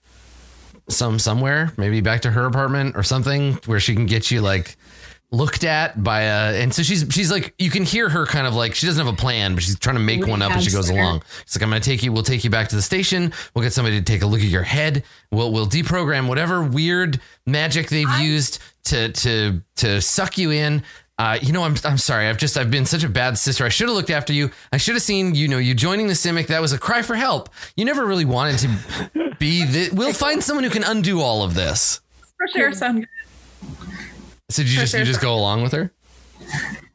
some 0.87 1.19
somewhere 1.19 1.73
maybe 1.77 1.99
back 1.99 2.21
to 2.21 2.31
her 2.31 2.45
apartment 2.45 2.95
or 2.95 3.03
something 3.03 3.53
where 3.65 3.79
she 3.79 3.95
can 3.95 4.05
get 4.05 4.31
you 4.31 4.39
like 4.39 4.77
looked 5.31 5.63
at 5.65 6.01
by 6.01 6.21
a 6.21 6.61
and 6.61 6.73
so 6.73 6.83
she's 6.83 7.05
she's 7.09 7.31
like 7.31 7.53
you 7.57 7.69
can 7.71 7.83
hear 7.83 8.07
her 8.07 8.25
kind 8.25 8.45
of 8.47 8.53
like 8.55 8.75
she 8.75 8.85
doesn't 8.85 9.03
have 9.03 9.13
a 9.13 9.17
plan 9.17 9.55
but 9.55 9.63
she's 9.63 9.77
trying 9.79 9.95
to 9.95 10.01
make 10.01 10.25
one 10.25 10.41
up 10.41 10.55
as 10.55 10.63
she 10.63 10.71
goes 10.71 10.89
along. 10.89 11.21
She's 11.45 11.57
like 11.57 11.63
i'm 11.63 11.69
gonna 11.69 11.81
take 11.81 12.03
you 12.03 12.13
we'll 12.13 12.23
take 12.23 12.43
you 12.43 12.49
back 12.49 12.69
to 12.69 12.75
the 12.75 12.81
station. 12.81 13.33
We'll 13.53 13.63
get 13.63 13.73
somebody 13.73 13.99
to 13.99 14.05
take 14.05 14.21
a 14.21 14.27
look 14.27 14.39
at 14.39 14.45
your 14.47 14.63
head. 14.63 15.03
We'll 15.31 15.51
we'll 15.51 15.67
deprogram 15.67 16.27
whatever 16.29 16.63
weird 16.63 17.19
magic 17.45 17.89
they've 17.89 18.19
used 18.19 18.61
to 18.85 19.11
to 19.11 19.61
to 19.77 19.99
suck 20.01 20.37
you 20.37 20.51
in 20.51 20.83
uh, 21.17 21.39
you 21.41 21.53
know, 21.53 21.63
I'm 21.63 21.75
I'm 21.85 21.97
sorry. 21.97 22.27
I've 22.27 22.37
just 22.37 22.57
I've 22.57 22.69
been 22.69 22.85
such 22.85 23.03
a 23.03 23.09
bad 23.09 23.37
sister. 23.37 23.65
I 23.65 23.69
should 23.69 23.87
have 23.87 23.95
looked 23.95 24.09
after 24.09 24.33
you. 24.33 24.51
I 24.73 24.77
should 24.77 24.95
have 24.95 25.01
seen 25.01 25.33
you 25.33 25.47
know 25.47 25.57
you 25.57 25.73
joining 25.73 26.07
the 26.07 26.13
Simic. 26.13 26.47
That 26.47 26.61
was 26.61 26.73
a 26.73 26.77
cry 26.77 27.01
for 27.01 27.15
help. 27.15 27.49
You 27.77 27.85
never 27.85 28.05
really 28.05 28.25
wanted 28.25 28.59
to 28.59 29.35
be. 29.39 29.65
The, 29.65 29.89
we'll 29.93 30.13
find 30.13 30.43
someone 30.43 30.65
who 30.65 30.69
can 30.69 30.83
undo 30.83 31.21
all 31.21 31.43
of 31.43 31.53
this. 31.53 32.01
For 32.37 32.47
sure, 32.49 32.73
sound. 32.73 33.07
So 34.49 34.63
did 34.63 34.71
you 34.71 34.79
just 34.79 34.93
you 34.93 35.05
just 35.05 35.21
go 35.21 35.33
along 35.33 35.63
with 35.63 35.71
her? 35.71 35.91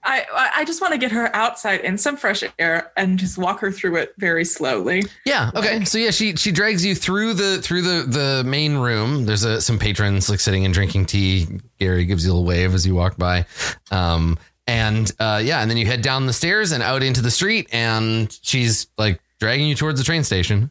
I 0.02 0.24
I- 0.56 0.64
just 0.64 0.80
want 0.80 0.92
to 0.92 0.98
get 0.98 1.10
her 1.12 1.34
outside 1.34 1.80
in 1.80 1.98
some 1.98 2.16
fresh 2.16 2.42
air 2.58 2.90
and 2.96 3.18
just 3.18 3.36
walk 3.38 3.60
her 3.60 3.70
through 3.72 3.96
it 3.96 4.14
very 4.18 4.44
slowly. 4.44 5.04
Yeah. 5.24 5.50
Okay. 5.54 5.84
So 5.84 5.98
yeah, 5.98 6.10
she 6.10 6.36
she 6.36 6.52
drags 6.52 6.84
you 6.84 6.94
through 6.94 7.34
the 7.34 7.60
through 7.62 7.82
the 7.82 8.04
the 8.06 8.44
main 8.44 8.76
room. 8.76 9.26
There's 9.26 9.44
a, 9.44 9.60
some 9.60 9.78
patrons 9.78 10.28
like 10.30 10.40
sitting 10.40 10.64
and 10.64 10.72
drinking 10.72 11.06
tea. 11.06 11.46
Gary 11.78 12.04
gives 12.06 12.24
you 12.24 12.30
a 12.30 12.34
little 12.34 12.46
wave 12.46 12.74
as 12.74 12.86
you 12.86 12.94
walk 12.94 13.16
by. 13.16 13.46
Um 13.90 14.38
and 14.66 15.10
uh 15.18 15.40
yeah, 15.44 15.60
and 15.60 15.70
then 15.70 15.76
you 15.78 15.86
head 15.86 16.02
down 16.02 16.26
the 16.26 16.32
stairs 16.32 16.72
and 16.72 16.82
out 16.82 17.02
into 17.02 17.20
the 17.22 17.30
street 17.30 17.68
and 17.72 18.38
she's 18.42 18.86
like 18.96 19.20
dragging 19.40 19.66
you 19.66 19.74
towards 19.74 19.98
the 19.98 20.04
train 20.04 20.22
station. 20.24 20.70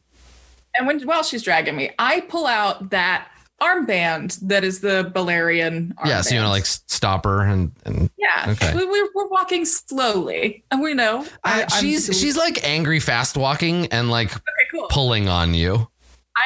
And 0.78 0.88
when 0.88 1.02
while 1.02 1.24
she's 1.24 1.44
dragging 1.44 1.76
me, 1.76 1.92
I 2.00 2.22
pull 2.22 2.46
out 2.48 2.92
that 2.92 3.28
armband 3.62 4.40
that 4.48 4.64
is 4.64 4.80
the 4.80 5.12
Beleren 5.16 5.94
armband. 5.96 6.06
Yeah, 6.06 6.22
so 6.22 6.36
you 6.36 6.42
want 6.42 6.48
to 6.48 6.52
like 6.52 6.66
stop 6.66 7.26
her 7.26 7.42
and 7.42 7.72
and 7.86 8.10
yeah. 8.18 8.46
okay. 8.50 8.74
We, 8.76 8.86
we're, 8.86 9.10
we're 9.14 9.28
walking 9.28 9.66
slowly, 9.66 10.64
and 10.72 10.82
we 10.82 10.94
know 10.94 11.26
I, 11.44 11.62
I'm- 11.62 11.70
she's 11.70 12.06
she's 12.18 12.38
like 12.38 12.64
angry 12.64 13.00
fast 13.00 13.38
walking 13.38 13.88
and 13.88 14.10
like 14.10 14.32
okay. 14.32 14.44
Cool. 14.72 14.88
pulling 14.90 15.28
on 15.28 15.54
you. 15.54 15.88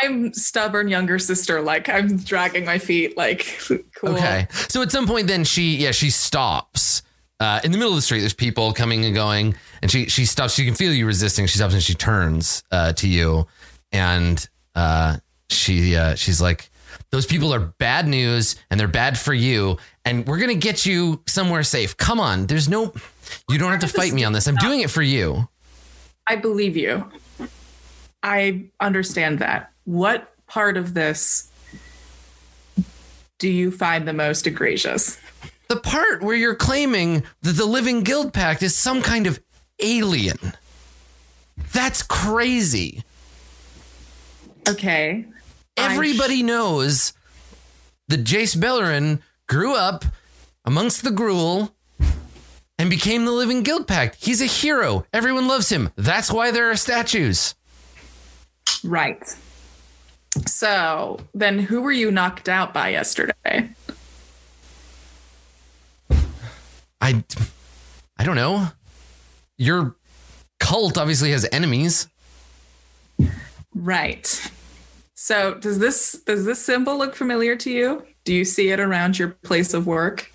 I'm 0.02 0.34
stubborn 0.34 0.88
younger 0.88 1.20
sister. 1.20 1.62
Like 1.62 1.90
I'm 1.90 2.18
dragging 2.18 2.66
my 2.66 2.80
feet. 2.80 3.16
Like 3.18 3.60
cool. 3.96 4.16
Okay. 4.16 4.48
So 4.52 4.82
at 4.82 4.92
some 4.92 5.06
point, 5.06 5.28
then 5.28 5.44
she, 5.44 5.76
yeah, 5.76 5.92
she 5.92 6.10
stops 6.10 7.04
uh, 7.40 7.60
in 7.64 7.72
the 7.72 7.78
middle 7.78 7.92
of 7.92 7.98
the 7.98 8.02
street. 8.02 8.22
There's 8.22 8.34
people 8.34 8.74
coming 8.74 9.06
and 9.06 9.14
going, 9.14 9.56
and 9.82 9.92
she 9.92 10.08
she 10.08 10.26
stops. 10.26 10.54
She 10.54 10.66
can 10.66 10.74
feel 10.74 10.94
you 10.94 11.06
resisting. 11.06 11.46
She 11.46 11.58
stops 11.58 11.74
and 11.74 11.84
she 11.84 11.94
turns 11.94 12.64
uh, 12.72 12.94
to 12.94 13.08
you, 13.08 13.48
and 13.92 14.48
uh, 14.76 15.18
she 15.50 15.96
uh, 15.96 16.16
she's 16.16 16.42
like, 16.42 16.70
"Those 17.14 17.28
people 17.28 17.54
are 17.54 17.60
bad 17.60 18.08
news, 18.08 18.56
and 18.72 18.80
they're 18.80 18.88
bad 18.88 19.20
for 19.20 19.36
you, 19.36 19.78
and 20.04 20.26
we're 20.26 20.40
gonna 20.40 20.56
get 20.56 20.84
you 20.84 21.22
somewhere 21.28 21.62
safe. 21.62 21.96
Come 21.96 22.20
on. 22.20 22.48
There's 22.48 22.68
no, 22.68 22.92
you 23.48 23.60
don't 23.60 23.70
have 23.70 23.82
to 23.82 23.88
fight 23.88 24.14
me 24.14 24.24
on 24.24 24.34
this. 24.34 24.48
I'm 24.48 24.56
doing 24.56 24.80
it 24.80 24.90
for 24.90 25.04
you." 25.04 25.48
I 26.28 26.38
believe 26.38 26.76
you. 26.76 27.06
I 28.24 28.64
understand 28.80 29.38
that. 29.40 29.72
What 29.84 30.34
part 30.48 30.76
of 30.76 30.96
this 30.96 31.52
do 33.38 33.48
you 33.48 33.70
find 33.70 34.08
the 34.08 34.14
most 34.14 34.48
egregious? 34.48 35.20
The 35.68 35.76
part 35.76 36.24
where 36.24 36.36
you're 36.36 36.56
claiming 36.56 37.22
that 37.44 37.58
the 37.58 37.66
Living 37.66 38.04
Guildpact 38.04 38.64
is 38.64 38.76
some 38.76 39.04
kind 39.04 39.28
of 39.28 39.40
alien. 39.80 40.54
That's 41.74 42.02
crazy. 42.02 43.04
Okay. 44.68 45.26
Everybody 45.78 46.44
knows 46.44 47.14
that 48.08 48.24
Jace 48.24 48.56
Beleren 48.56 49.22
grew 49.48 49.76
up 49.76 50.06
amongst 50.66 51.04
the 51.04 51.10
Gruul 51.10 51.72
and 52.78 52.90
became 52.90 53.26
the 53.26 53.32
Living 53.32 53.64
Guildpact. 53.64 54.16
He's 54.16 54.42
a 54.42 54.46
hero. 54.46 55.06
Everyone 55.14 55.48
loves 55.48 55.70
him. 55.70 55.92
That's 55.96 56.32
why 56.32 56.52
there 56.52 56.70
are 56.70 56.76
statues. 56.76 57.56
Right. 58.84 59.24
So 60.48 61.20
then 61.34 61.60
who 61.60 61.82
were 61.82 61.92
you 61.92 62.12
knocked 62.12 62.50
out 62.50 62.74
by 62.74 62.90
yesterday? 62.90 63.70
I 67.00 67.24
I 68.18 68.24
don't 68.24 68.36
know. 68.36 68.68
Your 69.58 69.96
cult 70.60 70.98
obviously 70.98 71.32
has 71.32 71.48
enemies. 71.52 72.08
Right. 73.76 74.52
So 75.24 75.54
does 75.54 75.80
this 75.80 76.22
does 76.26 76.44
this 76.44 76.60
symbol 76.60 76.98
look 76.98 77.16
familiar 77.16 77.56
to 77.56 77.72
you? 77.72 78.06
Do 78.26 78.34
you 78.34 78.44
see 78.44 78.72
it 78.72 78.82
around 78.82 79.18
your 79.18 79.30
place 79.30 79.74
of 79.74 79.88
work? 79.88 80.30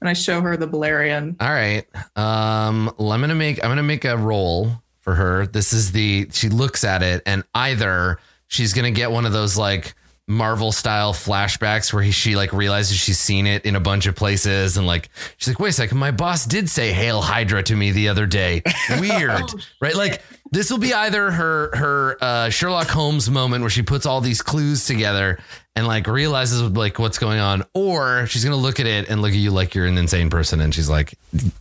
And 0.00 0.08
I 0.08 0.14
show 0.14 0.40
her 0.40 0.56
the 0.56 0.66
Beleren. 0.66 1.36
All 1.42 1.50
right. 1.50 1.84
Um 2.16 2.88
I'm 2.98 3.20
gonna 3.20 3.34
make 3.34 3.62
I'm 3.62 3.70
gonna 3.70 3.82
make 3.82 4.06
a 4.06 4.16
roll 4.16 4.70
for 5.00 5.14
her. 5.14 5.46
This 5.46 5.74
is 5.74 5.92
the 5.92 6.26
she 6.32 6.48
looks 6.48 6.84
at 6.84 7.02
it 7.02 7.22
and 7.26 7.44
either 7.54 8.18
she's 8.46 8.72
gonna 8.72 8.90
get 8.90 9.10
one 9.10 9.26
of 9.26 9.32
those 9.32 9.58
like 9.58 9.94
Marvel 10.26 10.72
style 10.72 11.12
flashbacks 11.12 11.92
where 11.92 12.02
he, 12.02 12.10
she 12.10 12.34
like 12.34 12.54
realizes 12.54 12.96
she's 12.96 13.18
seen 13.18 13.46
it 13.46 13.66
in 13.66 13.76
a 13.76 13.80
bunch 13.80 14.06
of 14.06 14.14
places 14.14 14.78
and 14.78 14.86
like 14.86 15.10
she's 15.36 15.48
like, 15.48 15.58
wait 15.58 15.70
a 15.70 15.72
second, 15.72 15.98
my 15.98 16.12
boss 16.12 16.46
did 16.46 16.70
say 16.70 16.92
"Hail 16.92 17.20
Hydra" 17.20 17.62
to 17.64 17.76
me 17.76 17.90
the 17.90 18.08
other 18.08 18.24
day. 18.26 18.62
Weird, 19.00 19.42
right? 19.82 19.94
Like 19.94 20.22
this 20.50 20.70
will 20.70 20.78
be 20.78 20.92
either 20.92 21.30
her 21.30 21.76
her 21.76 22.16
uh, 22.20 22.50
Sherlock 22.50 22.88
Holmes 22.88 23.30
moment 23.30 23.62
where 23.62 23.70
she 23.70 23.82
puts 23.82 24.06
all 24.06 24.20
these 24.20 24.42
clues 24.42 24.84
together 24.86 25.38
and 25.76 25.86
like 25.86 26.06
realizes 26.06 26.62
like 26.62 26.98
what's 26.98 27.18
going 27.18 27.38
on, 27.38 27.64
or 27.74 28.26
she's 28.26 28.44
gonna 28.44 28.56
look 28.56 28.80
at 28.80 28.86
it 28.86 29.08
and 29.08 29.22
look 29.22 29.30
at 29.30 29.36
you 29.36 29.50
like 29.50 29.74
you're 29.74 29.86
an 29.86 29.98
insane 29.98 30.30
person, 30.30 30.60
and 30.60 30.74
she's 30.74 30.88
like, 30.88 31.14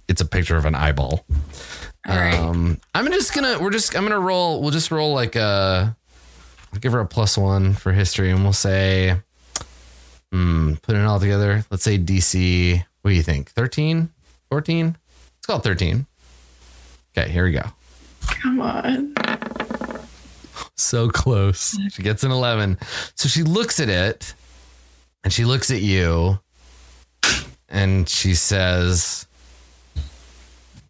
it's 0.08 0.22
a 0.22 0.26
picture 0.26 0.58
of 0.58 0.66
an 0.66 0.76
eyeball. 0.76 1.26
All 2.08 2.16
right. 2.16 2.34
Um, 2.34 2.80
I'm 2.96 3.06
just 3.12 3.34
gonna 3.34 3.60
we're 3.60 3.70
just 3.70 3.96
I'm 3.96 4.04
gonna 4.04 4.20
roll. 4.20 4.62
We'll 4.62 4.72
just 4.72 4.92
roll 4.92 5.14
like 5.14 5.36
a. 5.36 5.96
I'll 6.74 6.80
give 6.80 6.92
her 6.94 7.00
a 7.00 7.06
plus 7.06 7.38
one 7.38 7.74
for 7.74 7.92
history, 7.92 8.32
and 8.32 8.44
we'll 8.44 8.54
say, 8.54 9.16
hmm, 10.32 10.76
put 10.82 10.96
it 10.96 11.04
all 11.04 11.20
together. 11.20 11.66
Let's 11.72 11.84
say 11.84 11.98
DC. 11.98 12.84
What 13.02 13.12
do 13.12 13.16
you 13.16 13.24
think? 13.24 13.50
13? 13.52 14.10
14? 14.50 14.86
Let's 14.86 15.46
call 15.48 15.58
it 15.58 15.64
13. 15.64 16.06
Okay, 17.18 17.30
here 17.30 17.46
we 17.46 17.54
go. 17.54 17.64
Come 18.30 18.62
on. 18.62 19.16
So 20.76 21.10
close. 21.10 21.78
She 21.92 22.04
gets 22.04 22.24
an 22.24 22.32
11. 22.32 22.78
So 23.16 23.28
she 23.28 23.44
looks 23.44 23.80
at 23.80 23.90
it 23.90 24.34
and 25.24 25.32
she 25.34 25.46
looks 25.46 25.72
at 25.72 25.82
you 25.82 26.40
and 27.68 28.08
she 28.08 28.34
says, 28.34 29.28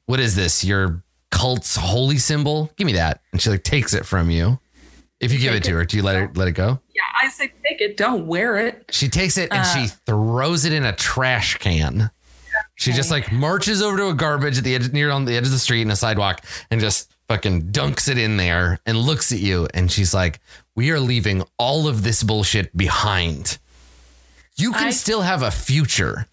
What 0.05 0.19
is 0.19 0.35
this? 0.35 0.63
Your 0.63 1.03
cult's 1.31 1.75
holy 1.75 2.17
symbol? 2.17 2.71
Give 2.77 2.85
me 2.85 2.93
that. 2.93 3.21
And 3.31 3.41
she 3.41 3.49
like 3.49 3.63
takes 3.63 3.93
it 3.93 4.05
from 4.05 4.29
you. 4.29 4.59
If 5.19 5.33
you 5.33 5.39
give 5.39 5.53
it 5.53 5.63
to 5.65 5.71
her, 5.73 5.83
do 5.83 5.97
you 5.97 6.03
let 6.03 6.15
her 6.15 6.31
let 6.35 6.47
it 6.47 6.53
go? 6.53 6.79
Yeah, 6.95 7.01
I 7.21 7.29
say 7.29 7.51
take 7.67 7.81
it, 7.81 7.97
don't 7.97 8.25
wear 8.25 8.55
it. 8.57 8.85
She 8.91 9.09
takes 9.09 9.37
it 9.37 9.51
and 9.51 9.65
she 9.67 9.93
uh, 9.93 9.97
throws 10.05 10.63
it 10.63 10.71
in 10.71 10.85
a 10.85 10.93
trash 10.95 11.57
can. 11.57 12.09
She 12.75 12.93
just 12.93 13.11
like 13.11 13.29
marches 13.31 13.81
over 13.81 13.97
to 13.97 14.07
a 14.07 14.13
garbage 14.13 14.57
at 14.57 14.63
the 14.63 14.75
edge 14.75 14.93
near 14.93 15.11
on 15.11 15.25
the 15.25 15.35
edge 15.35 15.45
of 15.45 15.51
the 15.51 15.59
street 15.59 15.81
in 15.81 15.91
a 15.91 15.95
sidewalk 15.97 16.45
and 16.71 16.79
just 16.79 17.13
fucking 17.29 17.71
dunks 17.71 18.09
it 18.09 18.17
in 18.17 18.37
there 18.37 18.79
and 18.87 18.97
looks 18.97 19.31
at 19.31 19.37
you 19.39 19.67
and 19.73 19.91
she's 19.91 20.13
like, 20.13 20.39
"We 20.75 20.89
are 20.91 20.99
leaving 20.99 21.43
all 21.59 21.87
of 21.87 22.03
this 22.03 22.23
bullshit 22.23 22.75
behind. 22.75 23.59
You 24.55 24.73
can 24.73 24.87
I- 24.87 24.91
still 24.91 25.21
have 25.21 25.43
a 25.43 25.51
future." 25.51 26.25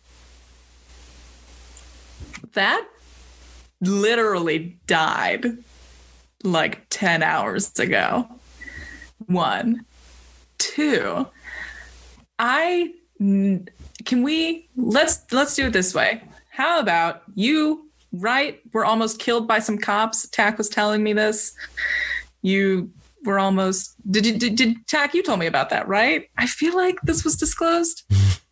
That 2.54 2.86
literally 3.82 4.78
died 4.86 5.44
like 6.42 6.86
10 6.88 7.22
hours 7.22 7.78
ago. 7.78 8.26
One. 9.26 9.84
Two. 10.56 11.26
I 12.38 12.94
can 13.18 14.22
we 14.22 14.68
let's 14.76 15.30
let's 15.32 15.54
do 15.54 15.66
it 15.66 15.72
this 15.74 15.94
way. 15.94 16.22
How 16.50 16.80
about 16.80 17.22
you 17.34 17.85
right 18.20 18.60
were 18.72 18.84
almost 18.84 19.18
killed 19.18 19.46
by 19.46 19.58
some 19.58 19.78
cops. 19.78 20.28
Tack 20.28 20.58
was 20.58 20.68
telling 20.68 21.02
me 21.02 21.12
this. 21.12 21.54
You 22.42 22.90
were 23.24 23.38
almost 23.38 23.94
did 24.10 24.26
you 24.26 24.38
did, 24.38 24.56
did 24.56 24.86
Tack 24.86 25.14
you 25.14 25.22
told 25.22 25.40
me 25.40 25.46
about 25.46 25.70
that, 25.70 25.88
right? 25.88 26.28
I 26.38 26.46
feel 26.46 26.76
like 26.76 26.96
this 27.02 27.24
was 27.24 27.36
disclosed. 27.36 28.04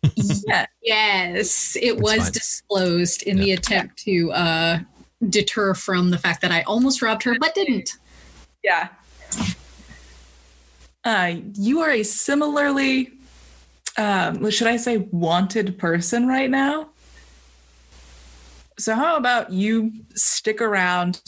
yeah. 0.47 0.65
Yes, 0.81 1.75
it 1.75 1.93
It's 1.93 2.01
was 2.01 2.23
fine. 2.23 2.31
disclosed 2.31 3.23
in 3.23 3.37
the 3.37 3.51
attempt 3.53 3.97
to 3.99 4.31
uh, 4.31 4.79
deter 5.29 5.73
from 5.73 6.09
the 6.11 6.17
fact 6.17 6.41
that 6.41 6.51
I 6.51 6.61
almost 6.63 7.01
robbed 7.01 7.23
her, 7.23 7.35
but 7.39 7.55
didn't. 7.55 7.91
Yeah. 8.63 8.89
Uh, 11.03 11.35
you 11.53 11.81
are 11.81 11.91
a 11.91 12.03
similarly, 12.03 13.11
um, 13.97 14.49
should 14.49 14.67
I 14.67 14.77
say, 14.77 14.97
wanted 15.11 15.77
person 15.77 16.27
right 16.27 16.49
now. 16.49 16.89
So, 18.77 18.95
how 18.95 19.15
about 19.15 19.51
you 19.51 19.91
stick 20.15 20.61
around 20.61 21.21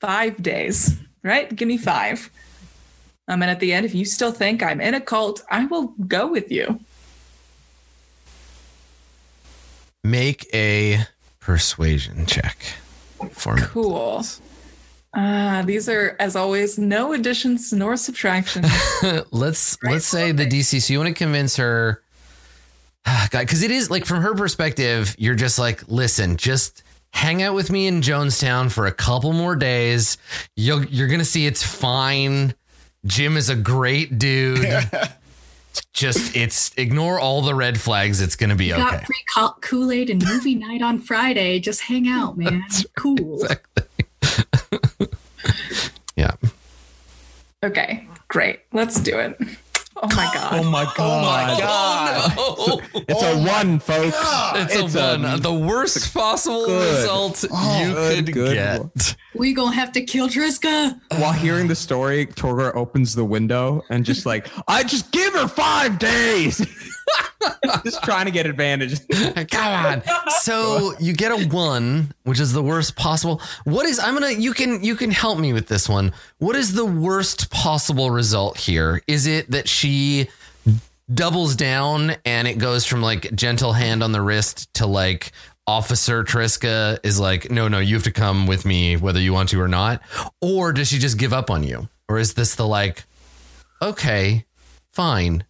five 0.00 0.42
days 0.42 0.96
right? 1.22 1.54
Give 1.54 1.68
me 1.68 1.78
five. 1.78 2.30
Um, 3.28 3.42
and 3.42 3.50
at 3.50 3.60
the 3.60 3.72
end, 3.72 3.86
if 3.86 3.94
you 3.94 4.04
still 4.04 4.32
think 4.32 4.62
I'm 4.62 4.80
in 4.80 4.94
a 4.94 5.00
cult, 5.00 5.42
I 5.50 5.64
will 5.66 5.94
go 6.06 6.26
with 6.26 6.50
you. 6.50 6.80
Make 10.04 10.52
a 10.52 11.06
persuasion 11.38 12.26
check 12.26 12.58
for 13.30 13.54
me. 13.54 13.62
Cool. 13.62 14.24
Uh, 15.14 15.62
these 15.62 15.88
are, 15.88 16.16
as 16.18 16.34
always, 16.34 16.78
no 16.78 17.12
additions 17.12 17.72
nor 17.72 17.96
subtractions. 17.96 18.66
let's 19.30 19.80
let's 19.84 20.06
say 20.06 20.32
the 20.32 20.46
DC. 20.46 20.82
So 20.82 20.92
you 20.92 20.98
want 20.98 21.08
to 21.08 21.14
convince 21.14 21.56
her, 21.56 22.02
God, 23.06 23.40
because 23.40 23.62
it 23.62 23.70
is 23.70 23.90
like 23.90 24.04
from 24.04 24.22
her 24.22 24.34
perspective, 24.34 25.14
you're 25.18 25.36
just 25.36 25.58
like, 25.58 25.86
listen, 25.86 26.36
just 26.36 26.82
hang 27.12 27.42
out 27.42 27.54
with 27.54 27.70
me 27.70 27.86
in 27.86 28.00
Jonestown 28.00 28.70
for 28.70 28.86
a 28.86 28.92
couple 28.92 29.32
more 29.32 29.56
days. 29.56 30.18
You'll 30.56 30.84
you're 30.86 31.08
gonna 31.08 31.24
see 31.24 31.46
it's 31.46 31.62
fine. 31.62 32.54
Jim 33.06 33.36
is 33.36 33.48
a 33.48 33.56
great 33.56 34.18
dude. 34.18 34.66
just 35.92 36.36
it's 36.36 36.72
ignore 36.76 37.18
all 37.18 37.42
the 37.42 37.54
red 37.54 37.80
flags. 37.80 38.20
It's 38.20 38.36
gonna 38.36 38.56
be 38.56 38.66
You 38.66 38.74
okay. 38.74 38.82
got 38.82 39.06
free 39.06 39.24
Kool 39.60 39.90
Aid 39.92 40.10
and 40.10 40.24
movie 40.26 40.54
night 40.54 40.82
on 40.82 40.98
Friday. 40.98 41.58
Just 41.60 41.82
hang 41.82 42.08
out, 42.08 42.36
man. 42.36 42.64
Cool. 42.96 43.46
Yeah. 46.14 46.32
okay, 47.64 48.06
great. 48.28 48.60
Let's 48.72 49.00
do 49.00 49.18
it. 49.18 49.40
Oh 50.04 50.08
my 50.16 50.30
God. 50.34 50.52
Oh 50.54 50.70
my 50.70 50.84
god! 50.96 51.58
God. 51.60 52.32
Oh, 52.36 52.80
no. 52.80 52.80
Oh 52.94 53.02
it's 53.08 53.22
a 53.22 53.30
oh 53.30 53.46
one, 53.46 53.78
folks. 53.78 54.16
It's, 54.56 54.74
It's 54.74 54.94
a 54.96 55.14
a- 55.14 55.18
one. 55.18 55.40
the 55.40 55.52
worst 55.54 56.12
possible 56.12 56.66
good. 56.66 56.96
result 56.98 57.44
Oh, 57.52 57.80
you 57.86 57.92
good, 57.94 58.24
could 58.26 58.34
good 58.34 58.54
get. 58.54 58.80
one. 58.80 58.90
We 59.34 59.54
gonna 59.54 59.74
have 59.76 59.92
to 59.92 60.02
kill 60.02 60.28
Triska. 60.28 60.98
While 61.18 61.32
hearing 61.32 61.68
the 61.68 61.76
story, 61.76 62.26
Torgor 62.26 62.74
opens 62.74 63.14
the 63.14 63.24
window 63.24 63.82
and 63.90 64.04
just 64.04 64.26
like, 64.26 64.48
I 64.68 64.82
just 64.82 65.12
give 65.12 65.32
her 65.34 65.46
five 65.46 65.98
days. 66.00 66.60
just 67.84 68.02
trying 68.02 68.26
to 68.26 68.30
get 68.30 68.46
advantage. 68.46 69.00
Come 69.50 69.84
on. 69.84 70.02
So 70.40 70.94
you 70.98 71.12
get 71.12 71.32
a 71.32 71.48
one, 71.48 72.12
which 72.24 72.40
is 72.40 72.52
the 72.52 72.62
worst 72.62 72.96
possible. 72.96 73.40
What 73.64 73.86
is 73.86 73.98
I'm 73.98 74.14
gonna 74.14 74.30
you 74.30 74.52
can 74.52 74.82
you 74.82 74.96
can 74.96 75.10
help 75.10 75.38
me 75.38 75.52
with 75.52 75.68
this 75.68 75.88
one. 75.88 76.12
What 76.38 76.56
is 76.56 76.74
the 76.74 76.84
worst 76.84 77.50
possible 77.50 78.10
result 78.10 78.58
here? 78.58 79.02
Is 79.06 79.26
it 79.26 79.50
that 79.50 79.68
she 79.68 80.28
doubles 81.12 81.56
down 81.56 82.14
and 82.24 82.48
it 82.48 82.58
goes 82.58 82.86
from 82.86 83.02
like 83.02 83.34
gentle 83.34 83.72
hand 83.72 84.02
on 84.02 84.12
the 84.12 84.20
wrist 84.20 84.72
to 84.74 84.86
like 84.86 85.32
Officer 85.66 86.24
Triska 86.24 86.98
is 87.04 87.20
like, 87.20 87.50
no, 87.50 87.68
no, 87.68 87.78
you 87.78 87.94
have 87.94 88.04
to 88.04 88.10
come 88.10 88.46
with 88.46 88.64
me 88.64 88.96
whether 88.96 89.20
you 89.20 89.32
want 89.32 89.50
to 89.50 89.60
or 89.60 89.68
not? 89.68 90.02
Or 90.40 90.72
does 90.72 90.88
she 90.88 90.98
just 90.98 91.18
give 91.18 91.32
up 91.32 91.50
on 91.50 91.62
you? 91.62 91.88
Or 92.08 92.18
is 92.18 92.34
this 92.34 92.56
the 92.56 92.66
like, 92.66 93.04
okay, 93.80 94.44
fine, 94.90 95.44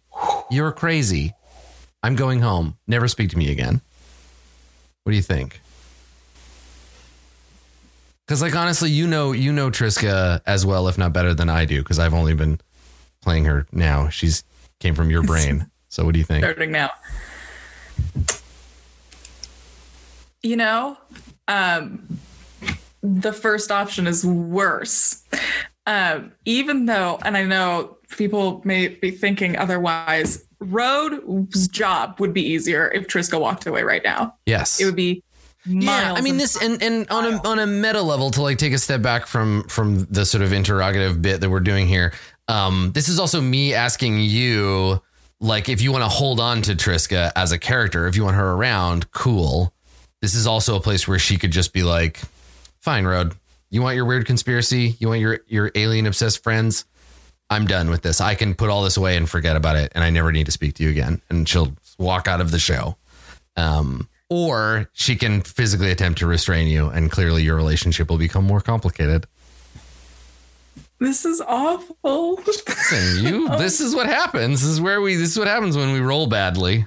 you're 0.51 0.71
crazy. 0.71 1.33
I'm 2.03 2.15
going 2.15 2.41
home. 2.41 2.77
Never 2.85 3.07
speak 3.07 3.29
to 3.29 3.37
me 3.37 3.49
again. 3.49 3.81
What 5.03 5.11
do 5.11 5.15
you 5.15 5.21
think? 5.23 5.61
Because, 8.25 8.41
like, 8.41 8.55
honestly, 8.55 8.89
you 8.89 9.07
know, 9.07 9.31
you 9.31 9.51
know 9.51 9.69
Triska 9.69 10.41
as 10.45 10.65
well, 10.65 10.87
if 10.87 10.97
not 10.97 11.13
better 11.13 11.33
than 11.33 11.49
I 11.49 11.65
do, 11.65 11.79
because 11.79 11.99
I've 11.99 12.13
only 12.13 12.33
been 12.33 12.59
playing 13.21 13.45
her 13.45 13.67
now. 13.71 14.09
She's 14.09 14.43
came 14.79 14.95
from 14.95 15.09
your 15.09 15.23
brain. 15.23 15.67
So, 15.89 16.03
what 16.03 16.13
do 16.13 16.17
you 16.17 16.25
think? 16.25 16.43
starting 16.43 16.71
now. 16.71 16.89
You 20.41 20.55
know, 20.55 20.97
um, 21.47 22.17
the 23.03 23.31
first 23.31 23.71
option 23.71 24.07
is 24.07 24.25
worse. 24.25 25.23
Um, 25.85 26.31
even 26.45 26.87
though, 26.87 27.19
and 27.23 27.37
I 27.37 27.43
know 27.43 27.97
people 28.09 28.63
may 28.65 28.87
be 28.87 29.11
thinking 29.11 29.55
otherwise, 29.55 30.43
Road's 30.63 31.67
job 31.67 32.19
would 32.19 32.33
be 32.33 32.41
easier 32.41 32.89
if 32.91 33.07
Triska 33.07 33.39
walked 33.39 33.65
away 33.65 33.83
right 33.83 34.03
now. 34.03 34.35
Yes. 34.45 34.79
It 34.79 34.85
would 34.85 34.95
be 34.95 35.23
miles. 35.65 35.85
Yeah, 35.85 36.13
I 36.13 36.21
mean 36.21 36.37
this, 36.37 36.61
and 36.61 36.81
and 36.81 37.09
on 37.09 37.33
a 37.33 37.47
on 37.47 37.59
a 37.59 37.67
meta 37.67 38.01
level, 38.01 38.31
to 38.31 38.41
like 38.41 38.57
take 38.57 38.73
a 38.73 38.77
step 38.77 39.01
back 39.01 39.25
from 39.27 39.63
from 39.67 40.05
the 40.05 40.25
sort 40.25 40.43
of 40.43 40.53
interrogative 40.53 41.21
bit 41.21 41.41
that 41.41 41.49
we're 41.49 41.59
doing 41.59 41.87
here. 41.87 42.13
Um, 42.47 42.91
this 42.93 43.07
is 43.07 43.19
also 43.19 43.39
me 43.39 43.73
asking 43.73 44.19
you, 44.19 45.01
like, 45.39 45.69
if 45.69 45.81
you 45.81 45.91
want 45.91 46.03
to 46.03 46.09
hold 46.09 46.39
on 46.39 46.61
to 46.63 46.75
Triska 46.75 47.31
as 47.35 47.51
a 47.51 47.57
character, 47.57 48.07
if 48.07 48.15
you 48.15 48.23
want 48.23 48.35
her 48.35 48.51
around, 48.51 49.11
cool. 49.11 49.73
This 50.21 50.35
is 50.35 50.47
also 50.47 50.75
a 50.75 50.81
place 50.81 51.07
where 51.07 51.19
she 51.19 51.37
could 51.37 51.51
just 51.51 51.73
be 51.73 51.83
like, 51.83 52.19
"Fine, 52.81 53.05
Road, 53.05 53.33
you 53.69 53.81
want 53.81 53.95
your 53.95 54.05
weird 54.05 54.25
conspiracy, 54.25 54.95
you 54.99 55.07
want 55.07 55.19
your 55.21 55.39
your 55.47 55.71
alien 55.75 56.05
obsessed 56.05 56.43
friends." 56.43 56.85
I'm 57.49 57.65
done 57.67 57.89
with 57.89 58.01
this. 58.01 58.19
I 58.21 58.35
can 58.35 58.55
put 58.55 58.69
all 58.69 58.83
this 58.83 58.97
away 58.97 59.15
and 59.17 59.29
forget 59.29 59.55
about 59.55 59.75
it, 59.75 59.91
and 59.95 60.03
I 60.03 60.09
never 60.09 60.31
need 60.31 60.45
to 60.47 60.51
speak 60.51 60.75
to 60.75 60.83
you 60.83 60.89
again. 60.89 61.21
And 61.29 61.47
she'll 61.47 61.73
walk 61.97 62.27
out 62.27 62.41
of 62.41 62.51
the 62.51 62.59
show. 62.59 62.95
Um, 63.55 64.09
or 64.29 64.89
she 64.93 65.15
can 65.15 65.41
physically 65.41 65.91
attempt 65.91 66.19
to 66.19 66.25
restrain 66.27 66.67
you, 66.67 66.87
and 66.89 67.11
clearly 67.11 67.43
your 67.43 67.55
relationship 67.55 68.09
will 68.09 68.17
become 68.17 68.43
more 68.45 68.61
complicated. 68.61 69.27
this 70.99 71.25
is 71.25 71.41
awful. 71.41 72.35
Listen, 72.47 73.23
you. 73.25 73.47
This 73.57 73.79
is 73.81 73.93
what 73.93 74.07
happens. 74.07 74.61
This 74.61 74.69
is 74.71 74.81
where 74.81 75.01
we. 75.01 75.15
This 75.15 75.31
is 75.31 75.37
what 75.37 75.47
happens 75.47 75.77
when 75.77 75.91
we 75.91 75.99
roll 75.99 76.25
badly. 76.25 76.85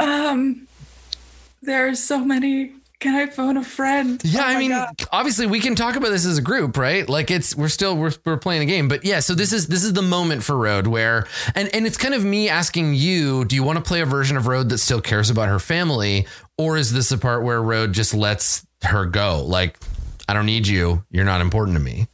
um, 0.00 0.68
there 1.62 1.88
are 1.88 1.94
so 1.96 2.24
many. 2.24 2.73
Can 3.00 3.14
I 3.14 3.26
phone 3.26 3.56
a 3.58 3.64
friend? 3.64 4.20
Yeah, 4.24 4.40
Oh 4.40 4.44
I 4.44 4.58
mean, 4.58 4.70
God. 4.70 4.94
obviously 5.12 5.46
we 5.46 5.60
can 5.60 5.74
talk 5.74 5.96
about 5.96 6.08
this 6.10 6.24
as 6.24 6.38
a 6.38 6.42
group, 6.42 6.76
right? 6.78 7.06
Like 7.08 7.30
it's 7.30 7.54
we're 7.54 7.68
still 7.68 7.96
we're, 7.96 8.12
we're 8.24 8.38
playing 8.38 8.62
a 8.62 8.66
game, 8.66 8.88
but 8.88 9.04
yeah. 9.04 9.20
So 9.20 9.34
this 9.34 9.52
is 9.52 9.66
this 9.66 9.84
is 9.84 9.92
the 9.92 10.02
moment 10.02 10.42
for 10.42 10.56
Road 10.56 10.86
where 10.86 11.26
and 11.54 11.68
and 11.74 11.86
it's 11.86 11.98
kind 11.98 12.14
of 12.14 12.24
me 12.24 12.48
asking 12.48 12.94
you, 12.94 13.44
do 13.44 13.56
you 13.56 13.62
want 13.62 13.76
to 13.76 13.84
play 13.84 14.00
a 14.00 14.06
version 14.06 14.36
of 14.36 14.46
Road 14.46 14.70
that 14.70 14.78
still 14.78 15.00
cares 15.02 15.28
about 15.28 15.48
her 15.48 15.58
family, 15.58 16.26
or 16.56 16.76
is 16.78 16.92
this 16.92 17.12
a 17.12 17.18
part 17.18 17.42
where 17.42 17.60
Road 17.60 17.92
just 17.92 18.14
lets 18.14 18.66
her 18.82 19.04
go? 19.04 19.44
Like, 19.44 19.76
I 20.26 20.32
don't 20.32 20.46
need 20.46 20.66
you. 20.66 21.04
You're 21.10 21.24
not 21.26 21.40
important 21.42 21.76
to 21.76 21.82
me. 21.82 22.08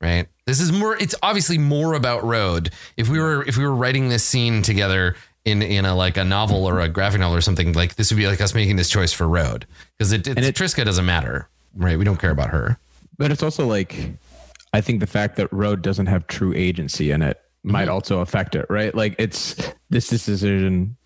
Right. 0.00 0.26
This 0.46 0.60
is 0.60 0.72
more. 0.72 0.94
It's 0.96 1.14
obviously 1.22 1.56
more 1.56 1.94
about 1.94 2.22
Road. 2.22 2.70
If 2.98 3.08
we 3.08 3.18
were 3.18 3.42
if 3.44 3.56
we 3.56 3.64
were 3.64 3.74
writing 3.74 4.10
this 4.10 4.24
scene 4.24 4.60
together 4.62 5.16
in 5.46 5.62
in 5.62 5.86
a 5.86 5.94
like 5.94 6.16
a 6.18 6.24
novel 6.24 6.66
or 6.68 6.80
a 6.80 6.88
graphic 6.88 7.20
novel 7.20 7.36
or 7.36 7.40
something 7.40 7.72
like 7.72 7.94
this 7.94 8.10
would 8.10 8.18
be 8.18 8.26
like 8.26 8.40
us 8.40 8.52
making 8.52 8.76
this 8.76 8.90
choice 8.90 9.12
for 9.12 9.26
Road 9.26 9.64
because 9.96 10.12
it, 10.12 10.26
it's, 10.26 10.36
And 10.36 10.44
it- 10.44 10.54
Triska 10.54 10.84
doesn't 10.84 11.06
matter, 11.06 11.48
right? 11.74 11.96
We 11.96 12.04
don't 12.04 12.20
care 12.20 12.32
about 12.32 12.50
her. 12.50 12.78
But 13.16 13.30
it's 13.30 13.42
also 13.42 13.66
like, 13.66 14.10
I 14.74 14.82
think 14.82 15.00
the 15.00 15.06
fact 15.06 15.36
that 15.36 15.50
Road 15.52 15.80
doesn't 15.80 16.06
have 16.06 16.26
true 16.26 16.52
agency 16.54 17.12
in 17.12 17.22
it 17.22 17.40
might 17.62 17.84
mm-hmm. 17.84 17.92
also 17.92 18.20
affect 18.20 18.54
it, 18.54 18.66
right? 18.68 18.94
Like 18.94 19.14
it's 19.18 19.54
this 19.88 20.08
decision 20.08 20.96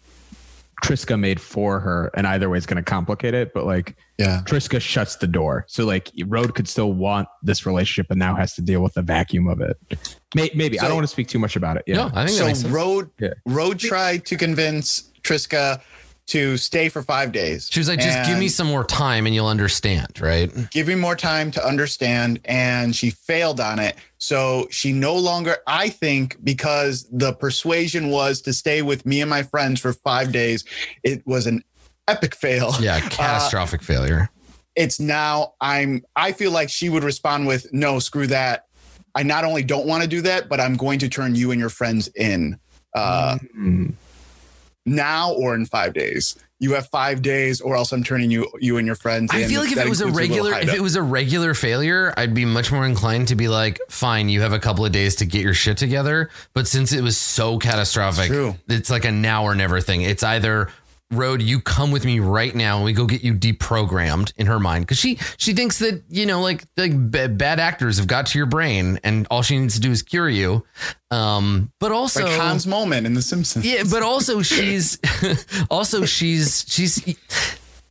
Triska 0.82 1.18
made 1.18 1.40
for 1.40 1.80
her, 1.80 2.10
and 2.14 2.26
either 2.26 2.48
way 2.48 2.56
it's 2.56 2.66
going 2.66 2.82
to 2.82 2.88
complicate 2.88 3.34
it. 3.34 3.52
But 3.54 3.66
like 3.66 3.96
Yeah. 4.18 4.42
Triska 4.44 4.80
shuts 4.80 5.16
the 5.16 5.26
door, 5.26 5.64
so 5.68 5.84
like 5.84 6.10
Road 6.26 6.54
could 6.54 6.68
still 6.68 6.92
want 6.92 7.28
this 7.42 7.66
relationship, 7.66 8.10
and 8.10 8.18
now 8.18 8.34
has 8.34 8.54
to 8.54 8.62
deal 8.62 8.82
with 8.82 8.94
the 8.94 9.02
vacuum 9.02 9.46
of 9.48 9.60
it. 9.60 9.76
May- 10.34 10.50
Maybe 10.54 10.78
I 10.80 10.84
don't 10.86 10.94
want 10.96 11.04
to 11.04 11.08
speak 11.12 11.28
too 11.28 11.38
much 11.38 11.56
about 11.56 11.76
it. 11.76 11.84
Yeah. 11.86 11.96
No, 11.96 12.10
I 12.14 12.26
think 12.26 12.38
that 12.38 12.46
makes 12.46 12.60
So. 12.62 12.68
Road 12.68 13.10
Yeah. 13.18 13.28
Road 13.46 13.78
tried 13.78 14.24
to 14.26 14.36
convince 14.36 15.10
Triska 15.22 15.80
to 16.30 16.56
stay 16.56 16.88
for 16.88 17.02
five 17.02 17.32
days. 17.32 17.68
She 17.70 17.80
was 17.80 17.88
like, 17.88 18.00
just 18.00 18.24
give 18.24 18.38
me 18.38 18.48
some 18.48 18.66
more 18.66 18.84
time 18.84 19.26
and 19.26 19.34
you'll 19.34 19.46
understand, 19.48 20.20
right? 20.20 20.50
give 20.70 20.86
me 20.88 20.94
more 20.94 21.16
time 21.16 21.50
to 21.50 21.64
understand 21.66 22.40
and 22.44 22.94
she 22.94 23.10
failed 23.10 23.60
on 23.60 23.78
it 23.78 23.96
so 24.18 24.66
she 24.70 24.92
no 24.92 25.14
longer 25.16 25.56
i 25.66 25.88
think 25.88 26.36
because 26.44 27.08
the 27.12 27.32
persuasion 27.32 28.08
was 28.10 28.40
to 28.42 28.52
stay 28.52 28.82
with 28.82 29.04
me 29.07 29.20
and 29.22 29.30
my 29.30 29.42
friends 29.42 29.80
for 29.80 29.92
five 29.92 30.30
days 30.30 30.64
it 31.02 31.26
was 31.26 31.46
an 31.46 31.62
epic 32.07 32.34
fail 32.34 32.72
Yeah, 32.80 33.00
catastrophic 33.00 33.82
failure. 33.82 34.30
it's 34.76 35.00
now 35.00 35.54
i'm 35.61 36.02
i 36.16 36.32
feel 36.32 36.50
like 36.52 36.68
she 36.68 36.88
would 36.90 37.02
respond 37.04 37.46
with 37.46 37.66
no 37.72 37.98
screw 37.98 38.26
that 38.28 38.66
i 39.14 39.22
not 39.22 39.44
only 39.44 39.62
don't 39.62 39.86
want 39.86 40.02
to 40.02 40.08
do 40.08 40.20
that 40.22 40.48
but 40.48 40.61
i'm 40.61 40.76
going 40.76 40.98
to 41.00 41.08
turn 41.08 41.34
you 41.34 41.50
and 41.50 41.58
your 41.61 41.70
friends 41.70 42.08
in 42.14 42.58
uh 42.94 43.38
Mm. 43.58 43.94
Now 44.91 45.33
or 45.33 45.54
in 45.54 45.64
five 45.64 45.95
days 45.95 46.37
you 46.58 46.72
have 46.75 46.87
five 46.88 47.22
days 47.22 47.61
or 47.61 47.76
else 47.76 47.92
i'm 47.92 48.04
turning 48.04 48.30
you 48.30 48.46
you 48.58 48.76
and 48.76 48.87
your 48.87 48.96
friends 48.96 49.30
I 49.33 49.45
feel 49.45 49.61
like 49.62 49.72
if 49.72 49.79
it 49.79 49.88
was 49.88 50.00
a 50.00 50.08
regular, 50.08 50.53
if 50.54 50.75
it 50.75 50.80
was 50.80 50.96
a 50.96 51.03
regular 51.03 51.54
failure, 51.54 52.12
I'd 52.17 52.34
be 52.34 52.45
much 52.45 52.71
more 52.72 52.84
inclined 52.84 53.29
to 53.29 53.34
be 53.37 53.49
like, 53.49 53.80
fine, 53.88 54.29
you 54.29 54.41
have 54.42 54.53
a 54.53 54.58
couple 54.58 54.84
of 54.84 54.92
days 54.92 55.17
to 55.17 55.25
get 55.26 55.42
your 55.42 55.54
shit 55.54 55.76
together. 55.79 56.30
But 56.53 56.67
since 56.67 56.92
it 56.92 57.03
was 57.03 57.17
so 57.17 57.58
catastrophic, 57.58 58.30
it's 58.68 58.91
like 58.91 59.04
a 59.04 59.12
now 59.12 59.45
or 59.45 59.54
never 59.54 59.80
thing. 59.80 60.03
It's 60.03 60.22
either 60.22 60.68
road, 61.11 61.42
you 61.42 61.61
come 61.61 61.91
with 61.91 62.04
me 62.04 62.20
right 62.20 62.54
now 62.54 62.76
and 62.76 62.84
we 62.84 62.92
go 62.92 63.04
get 63.04 63.22
you 63.22 63.34
deprogrammed 63.34 64.32
in 64.37 64.46
her 64.46 64.61
mind. 64.61 64.87
Cause 64.87 64.99
she, 64.99 65.16
she 65.37 65.53
thinks 65.54 65.78
that, 65.80 66.03
you 66.08 66.26
know, 66.26 66.41
like, 66.41 66.64
like 66.76 66.92
b- 67.11 67.26
bad 67.26 67.58
actors 67.61 67.99
have 67.99 68.07
got 68.07 68.26
to 68.26 68.38
your 68.38 68.46
brain 68.46 69.00
and 69.03 69.26
all 69.30 69.42
she 69.42 69.58
needs 69.58 69.74
to 69.74 69.80
do 69.80 69.91
is 69.91 70.03
cure 70.03 70.28
you. 70.28 70.64
Um, 71.11 71.72
but 71.80 71.91
also 71.92 72.24
like 72.24 72.38
Hans 72.41 72.66
moment 72.66 73.07
in 73.07 73.14
The 73.14 73.22
Simpsons. 73.22 73.66
yeah, 73.66 73.82
but 73.91 74.03
also 74.03 74.42
she's 74.42 74.99
also 75.70 76.04
she's 76.04 76.64
she's 76.68 77.16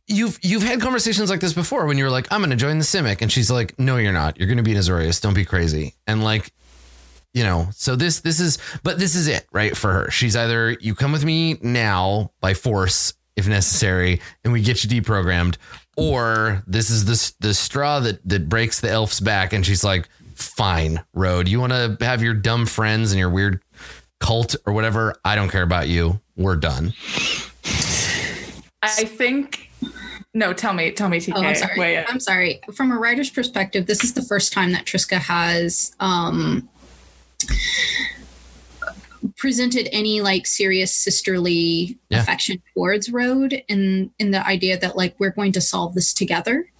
you've 0.06 0.38
you've 0.42 0.62
had 0.62 0.80
conversations 0.80 1.28
like 1.30 1.40
this 1.40 1.52
before 1.52 1.86
when 1.86 1.98
you 1.98 2.04
were 2.04 2.10
like, 2.10 2.26
I'm 2.30 2.40
gonna 2.40 2.56
join 2.56 2.78
the 2.78 2.84
Simic, 2.84 3.20
and 3.20 3.30
she's 3.30 3.50
like, 3.50 3.78
No, 3.78 3.96
you're 3.98 4.12
not. 4.12 4.38
You're 4.38 4.48
gonna 4.48 4.62
be 4.62 4.72
an 4.72 4.78
Azorius. 4.78 5.20
Don't 5.20 5.34
be 5.34 5.44
crazy. 5.44 5.94
And 6.06 6.24
like, 6.24 6.50
you 7.32 7.44
know, 7.44 7.68
so 7.72 7.96
this 7.96 8.20
this 8.20 8.40
is 8.40 8.58
but 8.82 8.98
this 8.98 9.14
is 9.14 9.28
it, 9.28 9.46
right? 9.52 9.76
For 9.76 9.92
her. 9.92 10.10
She's 10.10 10.36
either 10.36 10.72
you 10.80 10.94
come 10.94 11.12
with 11.12 11.24
me 11.24 11.58
now 11.62 12.32
by 12.40 12.54
force 12.54 13.14
if 13.36 13.48
necessary, 13.48 14.20
and 14.44 14.52
we 14.52 14.62
get 14.62 14.84
you 14.84 14.90
deprogrammed, 14.90 15.56
or 15.96 16.62
this 16.66 16.90
is 16.90 17.04
the 17.04 17.46
the 17.48 17.54
straw 17.54 18.00
that 18.00 18.26
that 18.28 18.48
breaks 18.48 18.80
the 18.80 18.90
elf's 18.90 19.20
back, 19.20 19.52
and 19.52 19.64
she's 19.64 19.84
like, 19.84 20.08
Fine, 20.34 21.02
Road. 21.14 21.48
You 21.48 21.60
wanna 21.60 21.96
have 22.00 22.22
your 22.22 22.34
dumb 22.34 22.66
friends 22.66 23.12
and 23.12 23.18
your 23.18 23.30
weird 23.30 23.62
cult 24.20 24.56
or 24.66 24.72
whatever. 24.72 25.14
I 25.24 25.34
don't 25.34 25.50
care 25.50 25.62
about 25.62 25.88
you. 25.88 26.20
We're 26.36 26.56
done. 26.56 26.92
I 28.82 29.04
think. 29.04 29.70
No, 30.32 30.52
tell 30.52 30.72
me, 30.72 30.92
tell 30.92 31.08
me, 31.08 31.18
TK. 31.18 31.32
Oh, 31.34 31.42
I'm 31.42 31.54
sorry. 31.56 31.98
I'm 31.98 32.20
sorry. 32.20 32.60
From 32.72 32.92
a 32.92 32.98
writer's 32.98 33.30
perspective, 33.30 33.86
this 33.86 34.04
is 34.04 34.14
the 34.14 34.22
first 34.22 34.52
time 34.52 34.70
that 34.72 34.84
Triska 34.84 35.18
has 35.18 35.92
um, 35.98 36.68
presented 39.36 39.88
any 39.92 40.20
like 40.20 40.46
serious 40.46 40.94
sisterly 40.94 41.98
Yeah. 42.08 42.22
affection 42.22 42.62
towards 42.74 43.10
Road, 43.10 43.62
in 43.68 44.10
in 44.18 44.30
the 44.30 44.46
idea 44.46 44.78
that 44.78 44.96
like 44.96 45.14
we're 45.18 45.30
going 45.30 45.52
to 45.52 45.60
solve 45.60 45.94
this 45.94 46.12
together. 46.14 46.70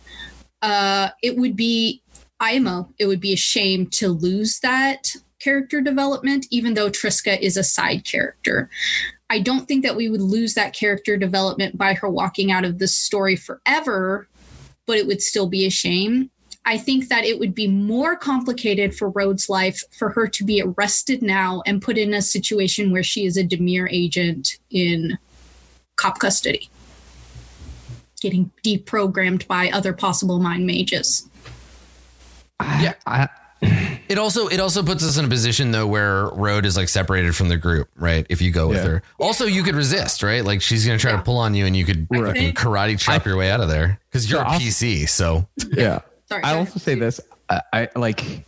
Uh, 0.63 1.11
it 1.23 1.37
would 1.37 1.57
be 1.57 2.03
IMO. 2.41 2.89
It 2.99 3.07
would 3.07 3.21
be 3.21 3.33
a 3.33 3.37
shame 3.37 3.87
to 3.89 4.09
lose 4.09 4.61
that 4.61 5.15
character 5.39 5.81
development, 5.81 6.47
even 6.51 6.75
though 6.75 6.91
Triska 6.91 7.39
is 7.41 7.57
a 7.57 7.65
side 7.65 8.05
character. 8.05 8.69
I 9.31 9.39
don't 9.39 9.67
think 9.69 9.85
that 9.85 9.97
we 9.97 10.09
would 10.09 10.21
lose 10.21 10.55
that 10.55 10.75
character 10.75 11.17
development 11.17 11.79
by 11.79 11.95
her 11.95 12.09
walking 12.11 12.51
out 12.51 12.65
of 12.65 12.79
the 12.79 12.89
story 12.89 13.37
forever, 13.37 14.29
but 14.87 14.97
it 14.99 15.07
would 15.07 15.23
still 15.23 15.49
be 15.49 15.65
a 15.67 15.71
shame. 15.71 16.31
I 16.67 16.77
think 16.79 17.09
that 17.09 17.25
it 17.25 17.39
would 17.39 17.55
be 17.55 17.67
more 17.67 18.15
complicated 18.17 18.95
for 18.95 19.09
Rhodes' 19.11 19.49
life 19.49 19.83
for 19.93 20.11
her 20.11 20.27
to 20.29 20.45
be 20.45 20.63
arrested 20.63 21.23
now 21.23 21.63
and 21.67 21.81
put 21.81 21.97
in 21.99 22.13
a 22.15 22.21
situation 22.23 22.93
where 22.93 23.03
she 23.03 23.25
is 23.25 23.37
a 23.37 23.45
Dimir 23.45 23.89
agent 23.91 24.59
in 24.71 25.19
cop 25.97 26.19
custody, 26.19 26.69
getting 28.21 28.51
deprogrammed 28.65 29.47
by 29.47 29.71
other 29.71 29.93
possible 29.93 30.39
mind 30.39 30.67
mages. 30.67 31.29
Yeah. 32.61 32.95
I, 33.07 33.29
It 34.09 34.19
also 34.19 34.49
it 34.49 34.59
also 34.59 34.83
puts 34.83 35.05
us 35.05 35.19
in 35.19 35.25
a 35.25 35.29
position 35.29 35.71
though 35.71 35.87
where 35.87 36.27
Road 36.29 36.65
is 36.67 36.77
like 36.77 36.89
separated 36.89 37.37
from 37.37 37.49
the 37.49 37.57
group, 37.57 37.89
right? 37.97 38.27
If 38.29 38.41
you 38.43 38.51
go 38.51 38.69
with 38.69 38.79
Yeah. 38.79 38.85
her. 38.91 39.03
Also, 39.19 39.45
you 39.47 39.63
could 39.63 39.75
resist, 39.77 40.23
right? 40.23 40.45
Like 40.45 40.63
she's 40.63 40.85
gonna 40.87 40.99
try 40.99 41.13
to 41.13 41.23
pull 41.23 41.37
on 41.39 41.55
you, 41.55 41.65
and 41.67 41.77
you 41.77 41.85
could 41.85 42.07
Right. 42.11 42.55
karate 42.55 42.99
chop 42.99 43.25
your 43.27 43.37
way 43.37 43.51
out 43.51 43.61
of 43.61 43.69
there 43.69 44.01
because 44.11 44.29
you're 44.31 44.41
So 44.41 44.45
a 44.45 44.49
I'll- 44.49 44.59
PC. 44.61 45.07
So 45.09 45.47
yeah. 45.73 46.01
Sorry. 46.31 46.43
I 46.45 46.57
also 46.57 46.79
say 46.79 46.95
this. 46.95 47.21
I, 47.49 47.61
I 47.73 47.89
like 47.97 48.45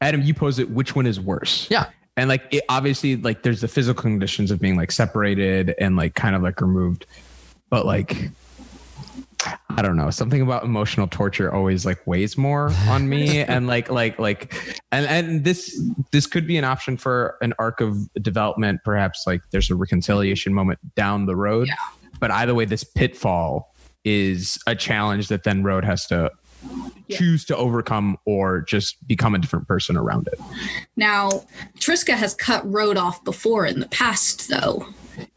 Adam. 0.00 0.22
You 0.22 0.32
pose 0.34 0.58
it. 0.58 0.70
Which 0.70 0.94
one 0.94 1.06
is 1.06 1.18
worse? 1.20 1.66
yeah, 1.70 1.86
and 2.16 2.28
like 2.28 2.44
it 2.52 2.62
obviously 2.68 3.16
like 3.16 3.42
there's 3.42 3.60
the 3.60 3.68
physical 3.68 4.00
conditions 4.02 4.50
of 4.50 4.60
being 4.60 4.76
like 4.76 4.92
separated 4.92 5.74
and 5.80 5.96
like 5.96 6.14
kind 6.14 6.36
of 6.36 6.42
like 6.42 6.60
removed 6.60 7.06
but 7.68 7.84
like 7.84 8.30
i 9.70 9.82
don't 9.82 9.96
know 9.96 10.08
something 10.10 10.40
about 10.40 10.64
emotional 10.64 11.06
torture 11.08 11.52
always 11.52 11.84
like 11.84 12.04
weighs 12.06 12.38
more 12.38 12.70
on 12.88 13.08
me 13.08 13.40
and 13.42 13.66
like 13.66 13.90
like 13.90 14.18
like 14.18 14.54
and 14.92 15.04
and 15.06 15.44
this 15.44 15.80
this 16.10 16.26
could 16.26 16.46
be 16.46 16.56
an 16.56 16.64
option 16.64 16.96
for 16.96 17.36
an 17.42 17.52
arc 17.58 17.80
of 17.80 18.10
development 18.22 18.80
perhaps 18.84 19.24
like 19.26 19.42
there's 19.50 19.70
a 19.70 19.74
reconciliation 19.74 20.54
moment 20.54 20.78
down 20.94 21.26
the 21.26 21.36
road 21.36 21.68
Yeah. 21.68 21.74
but 22.18 22.30
either 22.30 22.54
way 22.54 22.64
this 22.64 22.82
pitfall 22.84 23.74
is 24.04 24.58
a 24.66 24.74
challenge 24.74 25.28
that 25.28 25.42
then 25.44 25.62
road 25.62 25.84
has 25.84 26.06
to 26.06 26.30
Yeah. 27.08 27.18
choose 27.18 27.44
to 27.44 27.56
overcome 27.56 28.16
or 28.24 28.62
just 28.62 29.06
become 29.06 29.34
a 29.34 29.38
different 29.38 29.68
person 29.68 29.96
around 29.96 30.26
it 30.26 30.40
now, 30.96 31.44
Triska 31.78 32.14
has 32.14 32.34
cut 32.34 32.68
Road 32.70 32.96
off 32.96 33.22
before 33.22 33.66
in 33.66 33.80
the 33.80 33.88
past, 33.88 34.48
though. 34.48 34.86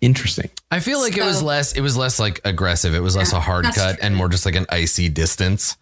interesting 0.01 0.49
I 0.71 0.79
feel 0.79 0.99
like 0.99 1.17
it 1.17 1.23
was 1.23 1.43
less 1.43 1.73
it 1.73 1.81
was 1.81 1.95
less 1.97 2.19
like 2.19 2.41
aggressive. 2.45 2.95
It 2.95 3.01
was 3.01 3.15
less 3.15 3.33
a 3.33 3.39
hard 3.39 3.65
cut 3.65 3.97
true. 3.97 3.97
and 4.01 4.15
more 4.15 4.29
just 4.29 4.45
like 4.45 4.55
an 4.55 4.65
icy 4.69 5.09
distance. 5.09 5.77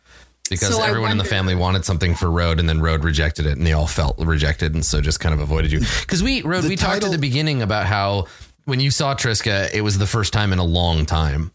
Because 0.49 0.76
So 0.76 0.81
I 0.81 0.88
everyone 0.88 1.11
in 1.11 1.18
the 1.18 1.26
family 1.26 1.55
wanted 1.55 1.84
something 1.84 2.15
for 2.15 2.31
Road, 2.31 2.61
and 2.61 2.69
then 2.69 2.80
Road 2.80 3.03
rejected 3.03 3.45
it, 3.45 3.57
and 3.57 3.68
they 3.68 3.73
all 3.73 3.88
felt 3.88 4.18
rejected, 4.18 4.73
and 4.73 4.85
so 4.85 5.01
just 5.01 5.19
kind 5.19 5.34
of 5.34 5.41
avoided 5.41 5.73
you. 5.73 5.81
Because 6.01 6.23
we 6.23 6.41
Road, 6.41 6.64
The 6.64 6.69
we 6.69 6.76
talked 6.77 7.03
at 7.03 7.11
the 7.11 7.18
beginning 7.18 7.61
about 7.61 7.85
how 7.85 8.27
when 8.64 8.80
you 8.80 8.91
saw 8.91 9.14
Triska, 9.14 9.73
it 9.73 9.81
was 9.81 9.97
the 9.97 10.07
first 10.07 10.31
time 10.31 10.53
in 10.53 10.59
a 10.59 10.64
long 10.64 11.05
time. 11.05 11.51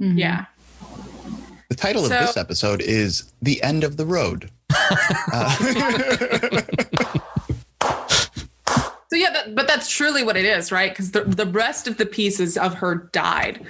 Mm-hmm. 0.00 0.18
Yeah. 0.18 0.44
The 1.70 1.74
title 1.76 2.04
So- 2.04 2.14
of 2.14 2.26
this 2.26 2.36
episode 2.36 2.82
is 2.82 3.32
"The 3.40 3.62
End 3.62 3.82
of 3.84 3.96
the 3.96 4.04
Road." 4.04 4.50
So 9.12 9.16
yeah, 9.16 9.32
that, 9.32 9.56
but 9.56 9.66
that's 9.66 9.90
truly 9.90 10.22
what 10.22 10.36
it 10.36 10.44
is, 10.44 10.70
right? 10.70 10.92
Because 10.92 11.10
the 11.10 11.22
the 11.24 11.46
rest 11.46 11.88
of 11.88 11.96
the 11.96 12.06
pieces 12.06 12.56
of 12.56 12.74
her 12.74 13.08
died 13.12 13.66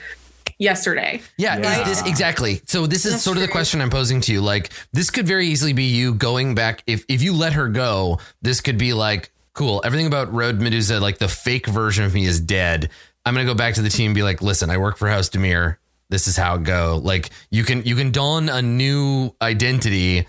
yesterday. 0.59 1.23
Yeah, 1.39 1.57
Yeah. 1.57 1.81
is 1.81 1.89
this 1.99 2.07
exactly? 2.07 2.61
So 2.67 2.87
this 2.87 3.07
is 3.07 3.13
That's 3.13 3.23
sort 3.25 3.39
of 3.39 3.41
the 3.41 3.47
true. 3.47 3.53
question 3.53 3.81
I'm 3.81 3.89
posing 3.89 4.21
to 4.21 4.33
you. 4.35 4.43
Like 4.43 4.69
this 4.93 5.09
could 5.09 5.27
very 5.27 5.47
easily 5.47 5.73
be 5.73 5.85
you 5.85 6.13
going 6.13 6.55
back 6.55 6.83
if 6.87 7.07
if 7.09 7.23
you 7.23 7.33
let 7.33 7.55
her 7.55 7.69
go, 7.69 8.19
this 8.43 8.61
could 8.61 8.77
be 8.77 8.93
like 8.93 9.33
cool. 9.55 9.81
Everything 9.83 10.07
about 10.07 10.31
Road 10.31 10.61
Medusa, 10.61 11.01
like 11.01 11.17
the 11.17 11.29
fake 11.29 11.67
version 11.67 12.05
of 12.05 12.13
me 12.13 12.27
is 12.27 12.39
dead. 12.39 12.91
I'm 13.25 13.33
gonna 13.33 13.47
go 13.47 13.55
back 13.55 13.73
to 13.77 13.83
the 13.83 13.89
team 13.89 14.09
and 14.11 14.15
be 14.15 14.23
like, 14.23 14.43
listen, 14.43 14.69
I 14.69 14.77
work 14.77 14.99
for 14.99 15.09
House 15.09 15.31
Dimir. 15.31 15.77
This 16.11 16.27
is 16.28 16.37
how 16.37 16.57
it 16.57 16.65
go. 16.65 17.01
Like 17.03 17.31
you 17.51 17.65
can 17.65 17.82
you 17.85 17.97
can 17.97 18.11
don 18.11 18.49
a 18.51 18.61
new 18.61 19.35
identity 19.41 20.27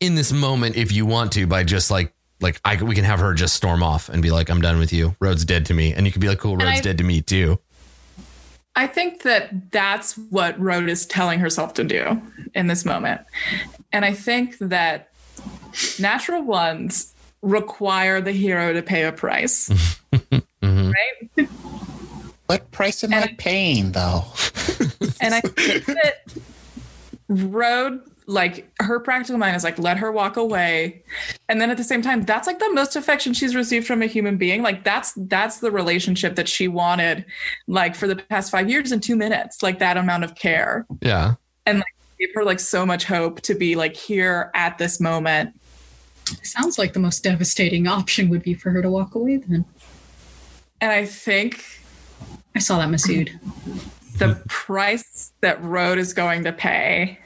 in 0.00 0.14
this 0.14 0.32
moment 0.32 0.76
if 0.76 0.92
you 0.92 1.06
want 1.06 1.32
to 1.32 1.46
by 1.46 1.64
just 1.64 1.90
like 1.90 2.12
like 2.40 2.60
I 2.64 2.82
we 2.82 2.94
can 2.94 3.04
have 3.04 3.20
her 3.20 3.32
just 3.32 3.54
storm 3.54 3.82
off 3.82 4.08
and 4.10 4.22
be 4.22 4.30
like, 4.30 4.50
I'm 4.50 4.60
done 4.60 4.78
with 4.78 4.92
you. 4.92 5.16
Road's 5.20 5.44
dead 5.44 5.66
to 5.66 5.74
me, 5.74 5.94
and 5.94 6.04
you 6.04 6.12
can 6.12 6.20
be 6.20 6.28
like, 6.28 6.38
cool, 6.38 6.56
Road's 6.56 6.78
I- 6.78 6.82
dead 6.82 6.98
to 6.98 7.04
me 7.04 7.22
too. 7.22 7.58
I 8.76 8.86
think 8.86 9.22
that 9.22 9.72
that's 9.72 10.16
what 10.16 10.56
Rhoda 10.60 10.88
is 10.92 11.04
telling 11.04 11.40
herself 11.40 11.74
to 11.74 11.84
do 11.84 12.22
in 12.54 12.68
this 12.68 12.84
moment. 12.84 13.22
And 13.92 14.04
I 14.04 14.12
think 14.12 14.56
that 14.58 15.08
natural 15.98 16.42
ones 16.44 17.12
require 17.42 18.20
the 18.20 18.30
hero 18.30 18.72
to 18.72 18.82
pay 18.82 19.04
a 19.04 19.12
price. 19.12 19.68
Mhm. 20.62 20.92
right? 20.92 21.48
What 22.46 22.70
price 22.72 23.02
am 23.04 23.12
And 23.12 23.24
I 23.24 23.34
paying, 23.36 23.92
though? 23.92 24.24
And 25.20 25.34
I 25.34 25.40
think 25.40 25.86
that 25.86 26.24
Road, 27.28 28.00
like 28.26 28.70
her 28.80 29.00
practical 29.00 29.38
mind 29.38 29.56
is 29.56 29.64
like, 29.64 29.78
let 29.78 29.96
her 29.98 30.12
walk 30.12 30.36
away. 30.36 31.02
And 31.48 31.60
then 31.60 31.70
at 31.70 31.76
the 31.76 31.84
same 31.84 32.02
time, 32.02 32.22
that's 32.22 32.46
like 32.46 32.58
the 32.58 32.72
most 32.72 32.96
affection 32.96 33.32
she's 33.32 33.54
received 33.54 33.86
from 33.86 34.02
a 34.02 34.06
human 34.06 34.36
being. 34.36 34.62
Like 34.62 34.84
that's 34.84 35.12
that's 35.16 35.58
the 35.58 35.70
relationship 35.70 36.36
that 36.36 36.48
she 36.48 36.68
wanted, 36.68 37.24
like 37.66 37.94
for 37.94 38.06
the 38.06 38.16
past 38.16 38.50
five 38.50 38.68
years 38.68 38.92
in 38.92 39.00
two 39.00 39.16
minutes, 39.16 39.62
like 39.62 39.78
that 39.78 39.96
amount 39.96 40.24
of 40.24 40.34
care. 40.34 40.86
Yeah. 41.00 41.34
And 41.66 41.78
like 41.78 41.94
gave 42.18 42.34
her 42.34 42.44
like 42.44 42.60
so 42.60 42.84
much 42.84 43.04
hope 43.04 43.40
to 43.42 43.54
be 43.54 43.76
like 43.76 43.96
here 43.96 44.50
at 44.54 44.78
this 44.78 45.00
moment. 45.00 45.54
Sounds 46.42 46.78
like 46.78 46.92
the 46.92 47.00
most 47.00 47.24
devastating 47.24 47.86
option 47.86 48.28
would 48.28 48.42
be 48.42 48.54
for 48.54 48.70
her 48.70 48.82
to 48.82 48.90
walk 48.90 49.14
away 49.14 49.36
then. 49.38 49.64
And 50.80 50.92
I 50.92 51.06
think 51.06 51.64
I 52.54 52.58
saw 52.58 52.78
that 52.78 52.88
Masood. 52.88 53.38
The 54.18 54.42
price 54.48 55.32
that 55.40 55.62
Road 55.62 55.98
is 55.98 56.12
going 56.12 56.44
to 56.44 56.52
pay. 56.52 57.18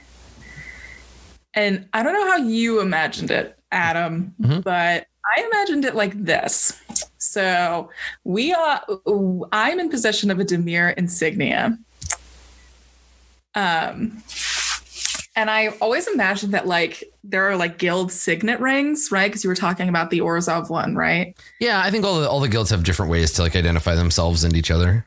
And 1.55 1.86
I 1.93 2.02
don't 2.02 2.14
know 2.14 2.31
how 2.31 2.36
you 2.39 2.81
imagined 2.81 3.31
it, 3.31 3.59
Adam, 3.73 4.35
Mhm. 4.40 4.62
but 4.64 5.06
I 5.36 5.43
imagined 5.52 5.85
it 5.85 5.94
like 5.94 6.12
this. 6.24 6.81
So 7.19 7.90
we 8.24 8.52
are 8.52 8.82
I'm 9.52 9.78
in 9.81 9.89
possession 9.89 10.31
of 10.31 10.40
a 10.40 10.44
Dimir 10.44 10.94
insignia. 10.97 11.78
Um 13.55 14.23
and 15.36 15.48
I 15.51 15.69
always 15.81 16.09
imagined 16.09 16.52
that 16.55 16.66
like 16.66 17.05
there 17.24 17.48
are 17.48 17.56
like 17.56 17.78
guild 17.78 18.12
signet 18.12 18.60
rings, 18.60 19.10
right? 19.10 19.31
Because 19.31 19.44
you 19.44 19.48
were 19.48 19.55
talking 19.56 19.89
about 19.89 20.10
the 20.10 20.19
Orzhov 20.20 20.69
one, 20.69 20.94
right? 20.94 21.35
Yeah, 21.60 21.81
I 21.81 21.90
think 21.90 22.05
all 22.05 22.20
the 22.20 22.28
all 22.28 22.40
the 22.40 22.48
guilds 22.48 22.70
have 22.70 22.82
different 22.85 23.10
ways 23.10 23.32
to 23.32 23.43
like 23.43 23.55
identify 23.56 23.94
themselves 23.94 24.43
and 24.44 24.56
each 24.56 24.70
other. 24.70 25.06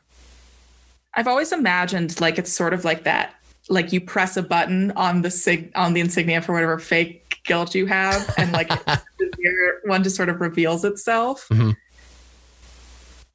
I've 1.16 1.26
always 1.26 1.50
imagined 1.50 2.20
like 2.20 2.38
it's 2.38 2.52
sort 2.52 2.74
of 2.74 2.84
like 2.84 3.04
that. 3.04 3.34
Like 3.68 3.92
you 3.92 4.00
press 4.00 4.36
a 4.36 4.42
button 4.42 4.92
on 4.92 5.22
the 5.22 5.30
sig 5.30 5.72
on 5.74 5.94
the 5.94 6.00
insignia 6.00 6.42
for 6.42 6.52
whatever 6.52 6.78
fake 6.78 7.40
guild 7.44 7.74
you 7.74 7.86
have, 7.86 8.32
and 8.38 8.52
like 8.52 8.70
one 9.84 10.04
just 10.04 10.14
sort 10.14 10.28
of 10.28 10.40
reveals 10.40 10.84
itself. 10.84 11.48
Mhm. 11.48 11.74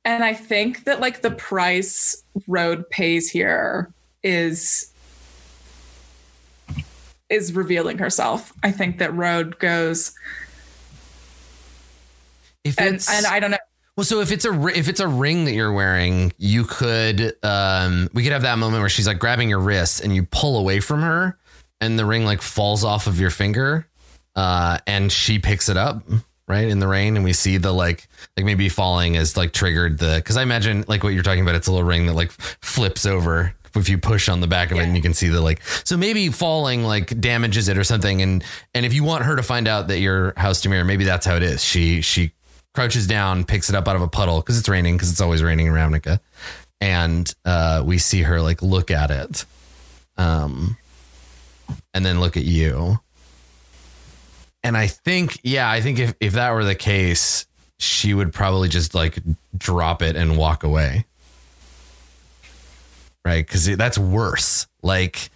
And 0.06 0.24
I 0.24 0.34
think 0.34 0.86
that 0.86 1.00
like 1.00 1.22
the 1.22 1.32
price 1.32 2.24
Road 2.48 2.90
pays 2.90 3.30
here 3.30 3.92
is 4.24 4.92
is 7.30 7.54
revealing 7.54 7.98
herself. 7.98 8.54
I 8.64 8.72
think 8.72 9.00
that 9.00 9.14
Road 9.16 9.58
goes 9.60 10.14
If 12.64 12.80
and, 12.80 13.04
and 13.10 13.26
I 13.26 13.40
don't 13.40 13.52
know. 13.52 13.58
Well, 14.02 14.06
so 14.08 14.20
if 14.20 14.32
it's 14.32 14.46
a 14.46 14.68
if 14.70 14.88
it's 14.88 15.00
a 15.00 15.08
ring 15.08 15.46
that 15.46 15.52
you're 15.52 15.72
wearing, 15.72 16.34
you 16.40 16.64
could 16.64 17.36
um 17.46 18.10
we 18.16 18.24
could 18.24 18.32
have 18.32 18.42
that 18.42 18.58
moment 18.58 18.82
where 18.82 18.90
she's 18.90 19.06
like 19.06 19.20
grabbing 19.20 19.48
your 19.48 19.60
wrist 19.60 20.02
and 20.02 20.12
you 20.16 20.24
pull 20.24 20.58
away 20.58 20.80
from 20.80 21.04
her 21.04 21.38
and 21.80 22.00
the 22.00 22.06
ring 22.08 22.26
like 22.26 22.42
falls 22.42 22.84
off 22.84 23.06
of 23.06 23.20
your 23.20 23.30
finger 23.30 23.86
uh 24.36 24.80
and 24.88 25.12
she 25.12 25.38
picks 25.38 25.70
it 25.70 25.78
up 25.78 26.02
right 26.48 26.68
in 26.68 26.80
the 26.80 26.88
rain 26.88 27.16
and 27.16 27.24
we 27.24 27.32
see 27.32 27.58
the 27.58 27.72
like 27.72 28.08
like 28.36 28.44
maybe 28.44 28.70
falling 28.70 29.14
is 29.14 29.38
like 29.38 29.54
triggered 29.54 30.00
the 30.00 30.24
cuz 30.26 30.36
I 30.36 30.42
imagine 30.42 30.84
like 30.88 31.04
what 31.04 31.14
you're 31.14 31.22
talking 31.22 31.44
about 31.44 31.54
it's 31.54 31.68
a 31.68 31.72
little 31.72 31.86
ring 31.86 32.08
that 32.08 32.16
like 32.16 32.32
flips 32.32 33.06
over 33.06 33.54
if 33.76 33.88
you 33.88 34.00
push 34.00 34.30
on 34.30 34.42
the 34.42 34.48
back 34.48 34.72
of 34.72 34.80
it 34.80 34.82
and 34.82 34.96
you 34.96 35.04
can 35.04 35.14
see 35.14 35.28
the 35.30 35.42
like 35.42 35.62
so 35.84 35.96
maybe 35.96 36.30
falling 36.30 36.84
like 36.84 37.22
damages 37.22 37.68
it 37.68 37.78
or 37.78 37.84
something 37.84 38.24
and 38.24 38.44
and 38.74 38.84
if 38.84 38.96
you 38.96 39.04
want 39.04 39.26
her 39.26 39.36
to 39.36 39.44
find 39.44 39.68
out 39.68 39.90
that 39.90 40.00
you're 40.00 40.34
house 40.38 40.60
Dimir 40.60 40.88
maybe 40.88 41.04
that's 41.04 41.28
how 41.28 41.36
it 41.36 41.44
is. 41.44 41.64
She 41.64 42.02
she 42.02 42.32
crouches 42.74 43.08
down, 43.08 43.44
picks 43.44 43.70
it 43.70 43.76
up 43.76 43.88
out 43.88 43.96
of 43.96 44.02
a 44.02 44.08
puddle 44.08 44.40
because 44.40 44.58
it's 44.58 44.70
raining 44.70 44.96
because 44.96 45.12
it's 45.12 45.22
always 45.22 45.44
raining 45.44 45.68
in 45.68 45.74
Ravnica, 45.74 46.20
and 46.80 47.34
uh, 47.46 47.84
we 47.86 47.98
see 47.98 48.22
her 48.22 48.42
like 48.42 48.62
look 48.62 48.92
at 48.92 49.12
it, 49.12 49.46
um, 50.18 50.78
and 51.94 52.06
then 52.06 52.20
look 52.20 52.38
at 52.38 52.44
you. 52.44 53.00
And 54.64 54.78
I 54.78 54.88
think, 54.88 55.40
yeah, 55.44 55.70
I 55.70 55.82
think 55.82 56.00
if 56.00 56.14
if 56.20 56.34
that 56.34 56.52
were 56.52 56.64
the 56.64 56.76
case, 56.76 57.46
she 57.80 58.14
would 58.14 58.34
probably 58.34 58.70
just 58.70 58.94
like 58.94 59.18
drop 59.58 60.02
it 60.02 60.16
and 60.16 60.38
walk 60.38 60.64
away, 60.64 61.06
right? 63.26 63.46
Because 63.46 63.66
that's 63.76 63.98
worse. 63.98 64.68
Like 64.84 65.30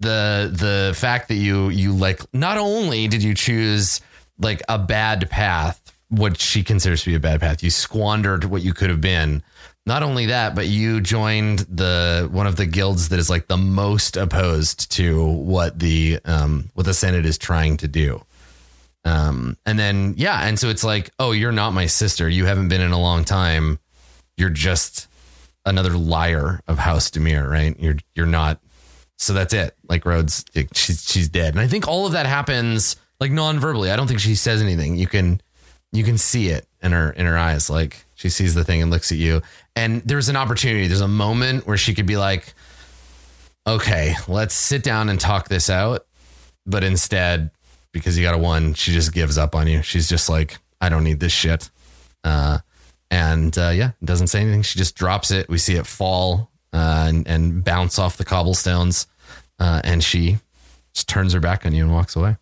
the 0.00 0.50
the 0.52 0.94
fact 0.96 1.28
that 1.28 1.34
you 1.34 1.68
you 1.68 1.92
like 1.92 2.22
not 2.34 2.56
only 2.56 3.06
did 3.06 3.22
you 3.22 3.34
choose 3.34 4.00
like 4.38 4.62
a 4.68 4.78
bad 4.78 5.28
path 5.30 5.79
what 6.10 6.40
she 6.40 6.62
considers 6.62 7.04
to 7.04 7.10
be 7.10 7.14
a 7.14 7.20
bad 7.20 7.40
path. 7.40 7.62
You 7.62 7.70
squandered 7.70 8.44
what 8.44 8.62
you 8.62 8.74
could 8.74 8.90
have 8.90 9.00
been. 9.00 9.42
Not 9.86 10.02
only 10.02 10.26
that, 10.26 10.54
but 10.54 10.66
you 10.66 11.00
joined 11.00 11.60
the 11.60 12.28
one 12.30 12.46
of 12.46 12.56
the 12.56 12.66
guilds 12.66 13.08
that 13.08 13.18
is 13.18 13.30
like 13.30 13.46
the 13.46 13.56
most 13.56 14.16
opposed 14.16 14.90
to 14.92 15.24
what 15.24 15.78
the 15.78 16.18
um 16.24 16.70
what 16.74 16.84
the 16.84 16.94
Senate 16.94 17.24
is 17.24 17.38
trying 17.38 17.76
to 17.78 17.88
do. 17.88 18.22
Um 19.04 19.56
and 19.64 19.78
then 19.78 20.14
yeah, 20.16 20.46
and 20.46 20.58
so 20.58 20.68
it's 20.68 20.84
like, 20.84 21.10
oh, 21.18 21.32
you're 21.32 21.52
not 21.52 21.72
my 21.72 21.86
sister. 21.86 22.28
You 22.28 22.44
haven't 22.44 22.68
been 22.68 22.82
in 22.82 22.92
a 22.92 23.00
long 23.00 23.24
time. 23.24 23.78
You're 24.36 24.50
just 24.50 25.08
another 25.64 25.90
liar 25.96 26.60
of 26.66 26.78
House 26.78 27.10
Dimir, 27.10 27.48
right? 27.48 27.78
You're 27.78 27.96
you're 28.14 28.26
not 28.26 28.60
so 29.16 29.32
that's 29.32 29.54
it. 29.54 29.76
Like 29.88 30.04
Rhodes, 30.04 30.44
she's 30.74 31.08
she's 31.08 31.28
dead. 31.28 31.54
And 31.54 31.60
I 31.60 31.68
think 31.68 31.86
all 31.86 32.06
of 32.06 32.12
that 32.12 32.26
happens 32.26 32.96
like 33.20 33.30
non-verbally. 33.30 33.90
I 33.90 33.96
don't 33.96 34.08
think 34.08 34.20
she 34.20 34.34
says 34.34 34.60
anything. 34.60 34.96
You 34.96 35.06
can 35.06 35.40
you 35.92 36.04
can 36.04 36.18
see 36.18 36.48
it 36.48 36.66
in 36.82 36.92
her 36.92 37.10
in 37.10 37.26
her 37.26 37.36
eyes. 37.36 37.68
Like 37.68 38.04
she 38.14 38.28
sees 38.28 38.54
the 38.54 38.64
thing 38.64 38.82
and 38.82 38.90
looks 38.90 39.10
at 39.12 39.18
you. 39.18 39.42
And 39.76 40.02
there's 40.02 40.28
an 40.28 40.36
opportunity. 40.36 40.86
There's 40.86 41.00
a 41.00 41.08
moment 41.08 41.66
where 41.66 41.76
she 41.76 41.94
could 41.94 42.06
be 42.06 42.16
like 42.16 42.54
okay 43.66 44.14
let's 44.26 44.54
sit 44.54 44.82
down 44.82 45.08
and 45.08 45.20
talk 45.20 45.48
this 45.48 45.68
out. 45.68 46.06
But 46.66 46.84
instead 46.84 47.50
because 47.92 48.16
you 48.16 48.24
got 48.24 48.34
a 48.34 48.38
one 48.38 48.74
she 48.74 48.92
just 48.92 49.12
gives 49.12 49.36
up 49.38 49.54
on 49.54 49.66
you. 49.66 49.82
She's 49.82 50.08
just 50.08 50.28
like 50.28 50.58
i 50.80 50.88
don't 50.88 51.04
need 51.04 51.20
this 51.20 51.32
shit. 51.32 51.70
Uh, 52.22 52.58
and 53.10 53.56
uh, 53.58 53.70
yeah 53.74 53.92
doesn't 54.04 54.28
say 54.28 54.40
anything. 54.40 54.62
She 54.62 54.78
just 54.78 54.94
drops 54.96 55.30
it. 55.30 55.48
We 55.48 55.58
see 55.58 55.74
it 55.74 55.86
fall 55.86 56.50
uh, 56.72 57.06
and, 57.08 57.26
and 57.26 57.64
bounce 57.64 57.98
off 57.98 58.16
the 58.16 58.24
cobblestones. 58.24 59.06
Uh, 59.58 59.80
and 59.84 60.02
she 60.02 60.38
just 60.94 61.08
turns 61.08 61.32
her 61.34 61.40
back 61.40 61.66
on 61.66 61.74
you 61.74 61.84
and 61.84 61.92
walks 61.92 62.16
away 62.16 62.36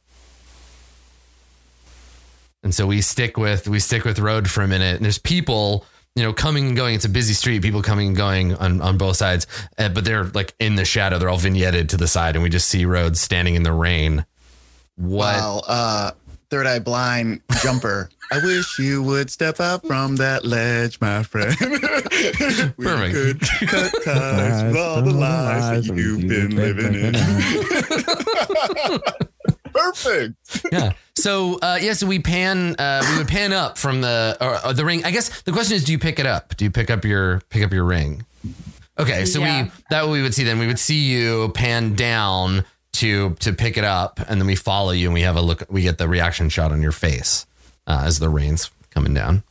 and 2.62 2.74
so 2.74 2.86
we 2.86 3.00
stick 3.00 3.36
with 3.36 3.68
we 3.68 3.78
stick 3.80 4.04
with 4.04 4.18
road 4.18 4.50
for 4.50 4.62
a 4.62 4.68
minute. 4.68 4.96
And 4.96 5.04
there's 5.04 5.18
people, 5.18 5.84
you 6.14 6.22
know, 6.22 6.32
coming 6.32 6.68
and 6.68 6.76
going. 6.76 6.94
It's 6.94 7.04
a 7.04 7.08
busy 7.08 7.34
street. 7.34 7.62
People 7.62 7.82
coming 7.82 8.08
and 8.08 8.16
going 8.16 8.54
on, 8.54 8.80
on 8.80 8.98
both 8.98 9.16
sides, 9.16 9.46
uh, 9.78 9.88
but 9.88 10.04
they're 10.04 10.24
like 10.24 10.54
in 10.58 10.74
the 10.74 10.84
shadow. 10.84 11.18
They're 11.18 11.28
all 11.28 11.38
vignetted 11.38 11.88
to 11.90 11.96
the 11.96 12.08
side, 12.08 12.36
and 12.36 12.42
we 12.42 12.48
just 12.50 12.68
see 12.68 12.84
roads 12.84 13.20
standing 13.20 13.54
in 13.54 13.62
the 13.62 13.72
rain. 13.72 14.24
What? 14.96 15.36
Wow. 15.36 15.62
Uh, 15.66 16.10
third 16.50 16.66
eye 16.66 16.78
blind 16.80 17.40
jumper. 17.62 18.10
I 18.30 18.38
wish 18.44 18.78
you 18.78 19.02
would 19.04 19.30
step 19.30 19.58
out 19.60 19.86
from 19.86 20.16
that 20.16 20.44
ledge, 20.44 21.00
my 21.00 21.22
friend. 21.22 21.56
we 21.60 22.84
Perfect. 22.84 23.14
could 23.14 23.40
cut 23.68 23.92
ties 24.04 24.64
with 24.64 24.76
all 24.76 25.00
the 25.00 25.12
lies 25.12 25.86
that 25.86 25.96
you've 25.96 26.28
been 26.28 26.54
living 26.54 26.94
in. 26.94 27.14
Perfect. 29.72 30.66
yeah. 30.72 30.92
So 31.18 31.58
uh, 31.58 31.78
yeah, 31.80 31.92
so 31.94 32.06
we 32.06 32.18
pan 32.20 32.76
uh, 32.78 33.04
we 33.10 33.18
would 33.18 33.28
pan 33.28 33.52
up 33.52 33.76
from 33.78 34.00
the 34.00 34.36
or, 34.40 34.66
or 34.66 34.72
the 34.72 34.84
ring. 34.84 35.04
I 35.04 35.10
guess 35.10 35.42
the 35.42 35.52
question 35.52 35.74
is, 35.76 35.84
do 35.84 35.92
you 35.92 35.98
pick 35.98 36.18
it 36.18 36.26
up? 36.26 36.56
Do 36.56 36.64
you 36.64 36.70
pick 36.70 36.90
up 36.90 37.04
your 37.04 37.40
pick 37.50 37.62
up 37.62 37.72
your 37.72 37.84
ring? 37.84 38.24
Okay, 38.98 39.24
so 39.26 39.40
Yeah. 39.40 39.64
we 39.64 39.70
that 39.90 40.02
what 40.04 40.12
we 40.12 40.22
would 40.22 40.34
see 40.34 40.44
then. 40.44 40.58
We 40.58 40.66
would 40.66 40.78
see 40.78 41.00
you 41.10 41.50
pan 41.50 41.94
down 41.94 42.64
to 42.94 43.34
to 43.40 43.52
pick 43.52 43.76
it 43.76 43.84
up, 43.84 44.20
and 44.28 44.40
then 44.40 44.46
we 44.46 44.54
follow 44.56 44.90
you, 44.92 45.06
and 45.08 45.14
we 45.14 45.22
have 45.22 45.36
a 45.36 45.42
look. 45.42 45.64
We 45.68 45.82
get 45.82 45.98
the 45.98 46.08
reaction 46.08 46.48
shot 46.48 46.72
on 46.72 46.82
your 46.82 46.92
face 46.92 47.46
uh, 47.86 48.02
as 48.06 48.18
the 48.18 48.28
rain's 48.28 48.70
coming 48.90 49.14
down. 49.14 49.42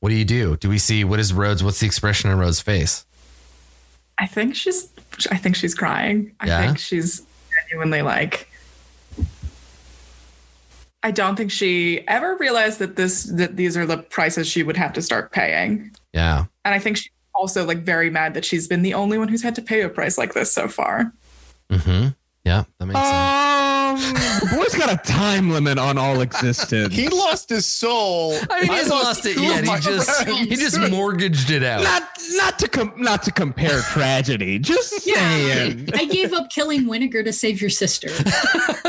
What 0.00 0.10
do 0.10 0.14
you 0.14 0.24
do? 0.24 0.56
Do 0.56 0.68
we 0.68 0.78
see 0.78 1.04
what 1.04 1.18
is 1.18 1.32
Rhodes? 1.32 1.62
What's 1.64 1.80
the 1.80 1.86
expression 1.86 2.30
on 2.30 2.38
Rhodes' 2.38 2.60
face? 2.60 3.04
I 4.18 4.26
think 4.26 4.54
she's 4.54 4.88
I 5.30 5.36
think 5.36 5.56
she's 5.56 5.74
crying. 5.74 6.32
I 6.40 6.46
Yeah? 6.46 6.66
think 6.66 6.78
she's 6.78 7.22
genuinely 7.70 8.02
like 8.02 8.48
I 11.06 11.12
don't 11.12 11.36
think 11.36 11.52
she 11.52 12.00
ever 12.08 12.34
realized 12.34 12.80
that 12.80 12.96
this 12.96 13.22
that 13.34 13.54
these 13.54 13.76
are 13.76 13.86
the 13.86 13.98
prices 13.98 14.48
she 14.48 14.64
would 14.64 14.76
have 14.76 14.92
to 14.94 15.00
start 15.00 15.30
paying. 15.30 15.92
Yeah. 16.12 16.46
And 16.64 16.74
I 16.74 16.80
think 16.80 16.96
she's 16.96 17.12
also 17.32 17.64
like 17.64 17.78
very 17.78 18.10
mad 18.10 18.34
that 18.34 18.44
she's 18.44 18.66
been 18.66 18.82
the 18.82 18.94
only 18.94 19.16
one 19.16 19.28
who's 19.28 19.40
had 19.40 19.54
to 19.54 19.62
pay 19.62 19.82
a 19.82 19.88
price 19.88 20.18
like 20.18 20.34
this 20.34 20.52
so 20.52 20.66
far. 20.66 21.12
Mm-hmm. 21.70 22.08
Yeah, 22.44 22.64
that 22.78 22.86
makes 22.86 22.98
sense. 22.98 23.12
Um, 23.12 24.14
the 24.50 24.56
boy's 24.56 24.74
got 24.74 24.92
a 24.92 24.96
time 25.08 25.50
limit 25.50 25.78
on 25.78 25.96
all 25.96 26.20
existence. 26.22 26.92
He 26.92 27.08
lost 27.08 27.50
his 27.50 27.66
soul. 27.66 28.36
I 28.50 28.62
mean, 28.62 28.70
he 28.70 28.76
hasn't 28.76 29.00
lost, 29.00 29.26
it 29.26 29.36
yet. 29.38 29.62
He 29.62 29.78
just 29.78 30.24
friends. 30.24 30.48
he 30.48 30.56
just 30.56 30.80
mortgaged 30.90 31.52
it 31.52 31.62
out. 31.62 31.84
not 31.84 32.02
not 32.32 32.58
to 32.58 32.68
com- 32.68 32.94
not 32.96 33.22
to 33.22 33.30
compare 33.30 33.80
tragedy. 33.82 34.58
Just 34.58 35.02
saying. 35.02 35.88
I 35.94 36.04
gave 36.06 36.32
up 36.32 36.50
killing 36.50 36.86
Winnegar 36.86 37.24
to 37.24 37.32
save 37.32 37.60
your 37.60 37.70
sister. 37.70 38.08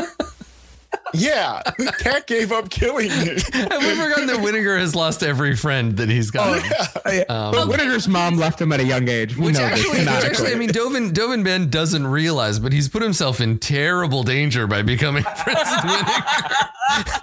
Yeah, 1.28 1.62
Cat 2.00 2.26
gave 2.26 2.52
up 2.52 2.70
killing 2.70 3.08
me. 3.08 3.14
Have 3.52 3.82
we 3.82 3.94
forgotten 3.94 4.26
that 4.28 4.38
Winnegar 4.40 4.78
has 4.78 4.94
lost 4.94 5.22
every 5.22 5.56
friend 5.56 5.96
that 5.96 6.08
he's 6.08 6.30
got? 6.30 6.62
Oh 7.04 7.24
Um, 7.28 7.52
but 7.52 7.68
Whittaker's 7.68 8.08
mom 8.08 8.36
left 8.36 8.60
him 8.60 8.72
at 8.72 8.80
a 8.80 8.84
young 8.84 9.08
age. 9.08 9.36
We 9.36 9.46
which 9.46 9.54
know 9.56 9.62
actually, 9.64 10.04
this 10.04 10.14
which 10.16 10.24
actually, 10.24 10.52
I 10.52 10.54
mean, 10.54 10.70
Dovin 10.70 11.12
Dovin 11.12 11.44
Baan 11.44 11.70
doesn't 11.70 12.06
realize, 12.06 12.58
but 12.58 12.72
he's 12.72 12.88
put 12.88 13.02
himself 13.02 13.40
in 13.40 13.58
terrible 13.58 14.22
danger 14.22 14.66
by 14.66 14.82
becoming 14.82 15.22
Prince 15.38 15.58
Winnegar. 15.68 16.68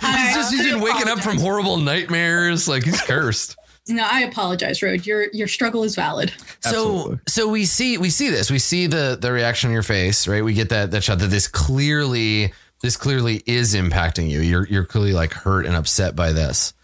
he's 0.01 0.35
just 0.35 0.53
he's 0.53 0.63
been 0.71 0.81
waking 0.81 1.07
up 1.07 1.19
from 1.19 1.37
horrible 1.37 1.77
nightmares. 1.77 2.67
Like 2.67 2.83
he's 2.83 3.01
cursed. 3.01 3.57
No, 3.87 4.03
I 4.09 4.21
apologize, 4.21 4.81
Road. 4.81 5.05
Your 5.05 5.27
your 5.31 5.47
struggle 5.47 5.83
is 5.83 5.95
valid. 5.95 6.31
So 6.61 6.69
Absolutely. 6.69 7.19
so 7.27 7.47
we 7.47 7.65
see 7.65 7.97
we 7.99 8.09
see 8.09 8.29
this. 8.31 8.49
We 8.49 8.57
see 8.57 8.87
the 8.87 9.15
the 9.19 9.31
reaction 9.31 9.67
on 9.69 9.73
your 9.73 9.83
face, 9.83 10.27
right? 10.27 10.43
We 10.43 10.53
get 10.53 10.69
that 10.69 10.89
that 10.91 11.03
shot 11.03 11.19
that 11.19 11.27
this 11.27 11.47
clearly 11.47 12.51
this 12.85 12.97
clearly 12.97 13.41
is 13.47 13.73
impacting 13.73 14.29
you. 14.29 14.41
You're 14.41 14.67
you're 14.67 14.85
clearly 14.85 15.11
like 15.11 15.33
hurt 15.33 15.65
and 15.65 15.75
upset 15.75 16.15
by 16.15 16.33
this. 16.33 16.75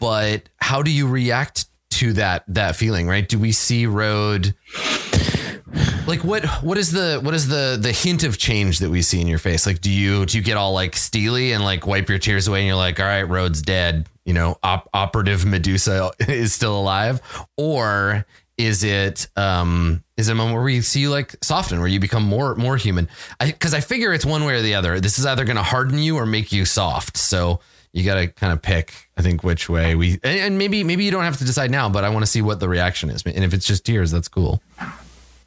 But 0.00 0.48
how 0.56 0.82
do 0.82 0.90
you 0.90 1.06
react 1.06 1.66
to 1.90 2.14
that 2.14 2.42
that 2.48 2.74
feeling, 2.74 3.06
right? 3.06 3.26
Do 3.26 3.38
we 3.38 3.52
see 3.52 3.86
road 3.86 4.52
like 6.08 6.24
what 6.24 6.44
what 6.64 6.76
is 6.76 6.90
the 6.90 7.20
what 7.22 7.34
is 7.34 7.46
the 7.46 7.78
the 7.80 7.92
hint 7.92 8.24
of 8.24 8.36
change 8.36 8.80
that 8.80 8.90
we 8.90 9.00
see 9.00 9.20
in 9.20 9.28
your 9.28 9.38
face? 9.38 9.64
Like 9.64 9.80
do 9.80 9.92
you 9.92 10.26
do 10.26 10.38
you 10.38 10.42
get 10.42 10.56
all 10.56 10.72
like 10.72 10.96
steely 10.96 11.52
and 11.52 11.62
like 11.62 11.86
wipe 11.86 12.08
your 12.08 12.18
tears 12.18 12.48
away 12.48 12.62
and 12.62 12.66
you're 12.66 12.74
like, 12.74 12.98
all 12.98 13.06
right, 13.06 13.22
Road's 13.22 13.62
dead, 13.62 14.08
you 14.24 14.34
know, 14.34 14.58
op- 14.64 14.88
operative 14.92 15.46
Medusa 15.46 16.10
is 16.18 16.52
still 16.52 16.76
alive? 16.76 17.20
Or 17.56 18.26
is 18.58 18.84
it 18.84 19.28
um 19.36 20.02
is 20.16 20.28
it 20.28 20.32
a 20.32 20.34
moment 20.34 20.56
where 20.56 20.64
we 20.64 20.80
see 20.80 21.00
you 21.00 21.10
like 21.10 21.36
soften, 21.42 21.78
where 21.78 21.88
you 21.88 22.00
become 22.00 22.24
more 22.24 22.54
more 22.56 22.76
human? 22.76 23.08
I 23.40 23.46
because 23.46 23.72
I 23.72 23.80
figure 23.80 24.12
it's 24.12 24.26
one 24.26 24.44
way 24.44 24.56
or 24.56 24.62
the 24.62 24.74
other. 24.74 25.00
This 25.00 25.18
is 25.18 25.24
either 25.24 25.44
gonna 25.44 25.62
harden 25.62 25.98
you 25.98 26.16
or 26.16 26.26
make 26.26 26.52
you 26.52 26.64
soft. 26.64 27.16
So 27.16 27.60
you 27.92 28.04
got 28.04 28.16
to 28.16 28.28
kind 28.28 28.52
of 28.52 28.60
pick, 28.60 29.08
I 29.16 29.22
think, 29.22 29.42
which 29.42 29.68
way 29.68 29.94
we 29.94 30.20
and, 30.22 30.38
and 30.38 30.58
maybe 30.58 30.84
maybe 30.84 31.04
you 31.04 31.10
don't 31.10 31.24
have 31.24 31.38
to 31.38 31.44
decide 31.44 31.70
now, 31.70 31.88
but 31.88 32.04
I 32.04 32.10
want 32.10 32.24
to 32.24 32.30
see 32.30 32.42
what 32.42 32.60
the 32.60 32.68
reaction 32.68 33.10
is. 33.10 33.22
And 33.22 33.44
if 33.44 33.54
it's 33.54 33.66
just 33.66 33.84
tears, 33.84 34.10
that's 34.10 34.28
cool. 34.28 34.60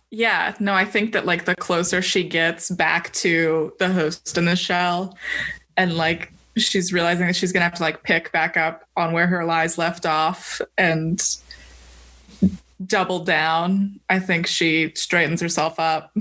Yeah, 0.09 0.55
no, 0.59 0.73
I 0.73 0.83
think 0.83 1.13
that 1.13 1.25
like 1.25 1.45
the 1.45 1.55
closer 1.55 2.01
she 2.01 2.23
gets 2.23 2.69
back 2.69 3.13
to 3.13 3.73
the 3.79 3.91
host 3.91 4.37
in 4.37 4.45
the 4.45 4.55
shell 4.55 5.17
and 5.77 5.95
like 5.95 6.33
she's 6.57 6.91
realizing 6.91 7.27
that 7.27 7.35
she's 7.35 7.51
gonna 7.51 7.63
have 7.63 7.75
to 7.75 7.83
like 7.83 8.03
pick 8.03 8.31
back 8.31 8.57
up 8.57 8.83
on 8.97 9.13
where 9.13 9.27
her 9.27 9.45
lies 9.45 9.77
left 9.77 10.05
off 10.05 10.59
and 10.77 11.37
double 12.85 13.19
down. 13.19 13.99
I 14.09 14.19
think 14.19 14.47
she 14.47 14.91
straightens 14.95 15.41
herself 15.41 15.79
up, 15.79 16.15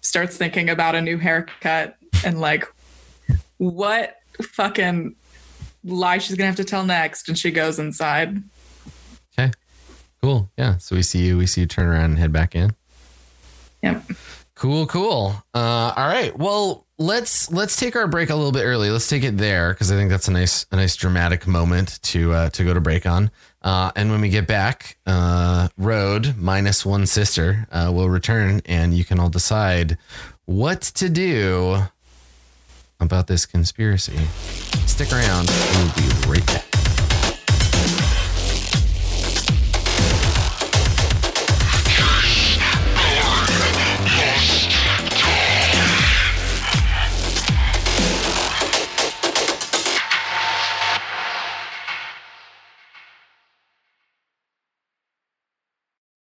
starts 0.00 0.36
thinking 0.36 0.68
about 0.68 0.94
a 0.94 1.00
new 1.00 1.18
haircut 1.18 1.96
and 2.24 2.40
like 2.40 2.66
what 3.58 4.16
fucking 4.42 5.14
lie 5.84 6.18
she's 6.18 6.36
gonna 6.36 6.46
have 6.46 6.56
to 6.56 6.64
tell 6.64 6.84
next. 6.84 7.28
And 7.28 7.38
she 7.38 7.50
goes 7.50 7.78
inside. 7.78 8.42
Okay. 9.38 9.52
Cool. 10.22 10.50
Yeah. 10.56 10.78
So 10.78 10.96
we 10.96 11.02
see 11.02 11.26
you. 11.26 11.38
We 11.38 11.46
see 11.46 11.62
you 11.62 11.66
turn 11.66 11.86
around 11.86 12.06
and 12.06 12.18
head 12.18 12.32
back 12.32 12.54
in. 12.54 12.74
Yep. 13.82 14.04
Cool. 14.54 14.86
Cool. 14.86 15.34
Uh, 15.54 15.92
all 15.96 16.08
right. 16.08 16.36
Well, 16.36 16.86
let's 16.98 17.50
let's 17.52 17.76
take 17.76 17.94
our 17.94 18.06
break 18.06 18.30
a 18.30 18.34
little 18.34 18.52
bit 18.52 18.64
early. 18.64 18.90
Let's 18.90 19.08
take 19.08 19.22
it 19.22 19.36
there 19.36 19.72
because 19.72 19.92
I 19.92 19.96
think 19.96 20.10
that's 20.10 20.28
a 20.28 20.32
nice 20.32 20.66
a 20.72 20.76
nice 20.76 20.96
dramatic 20.96 21.46
moment 21.46 22.00
to 22.04 22.32
uh, 22.32 22.50
to 22.50 22.64
go 22.64 22.74
to 22.74 22.80
break 22.80 23.06
on. 23.06 23.30
Uh, 23.66 23.90
and 23.96 24.12
when 24.12 24.20
we 24.20 24.28
get 24.28 24.46
back, 24.46 24.96
uh, 25.06 25.66
Road 25.76 26.36
minus 26.36 26.86
one 26.86 27.04
sister 27.04 27.66
uh, 27.72 27.90
will 27.92 28.08
return, 28.08 28.62
and 28.64 28.94
you 28.94 29.04
can 29.04 29.18
all 29.18 29.28
decide 29.28 29.98
what 30.44 30.82
to 30.82 31.08
do 31.08 31.76
about 33.00 33.26
this 33.26 33.44
conspiracy. 33.44 34.18
Stick 34.86 35.10
around. 35.10 35.50
We'll 35.74 35.92
be 35.96 36.28
right 36.28 36.46
back. 36.46 36.75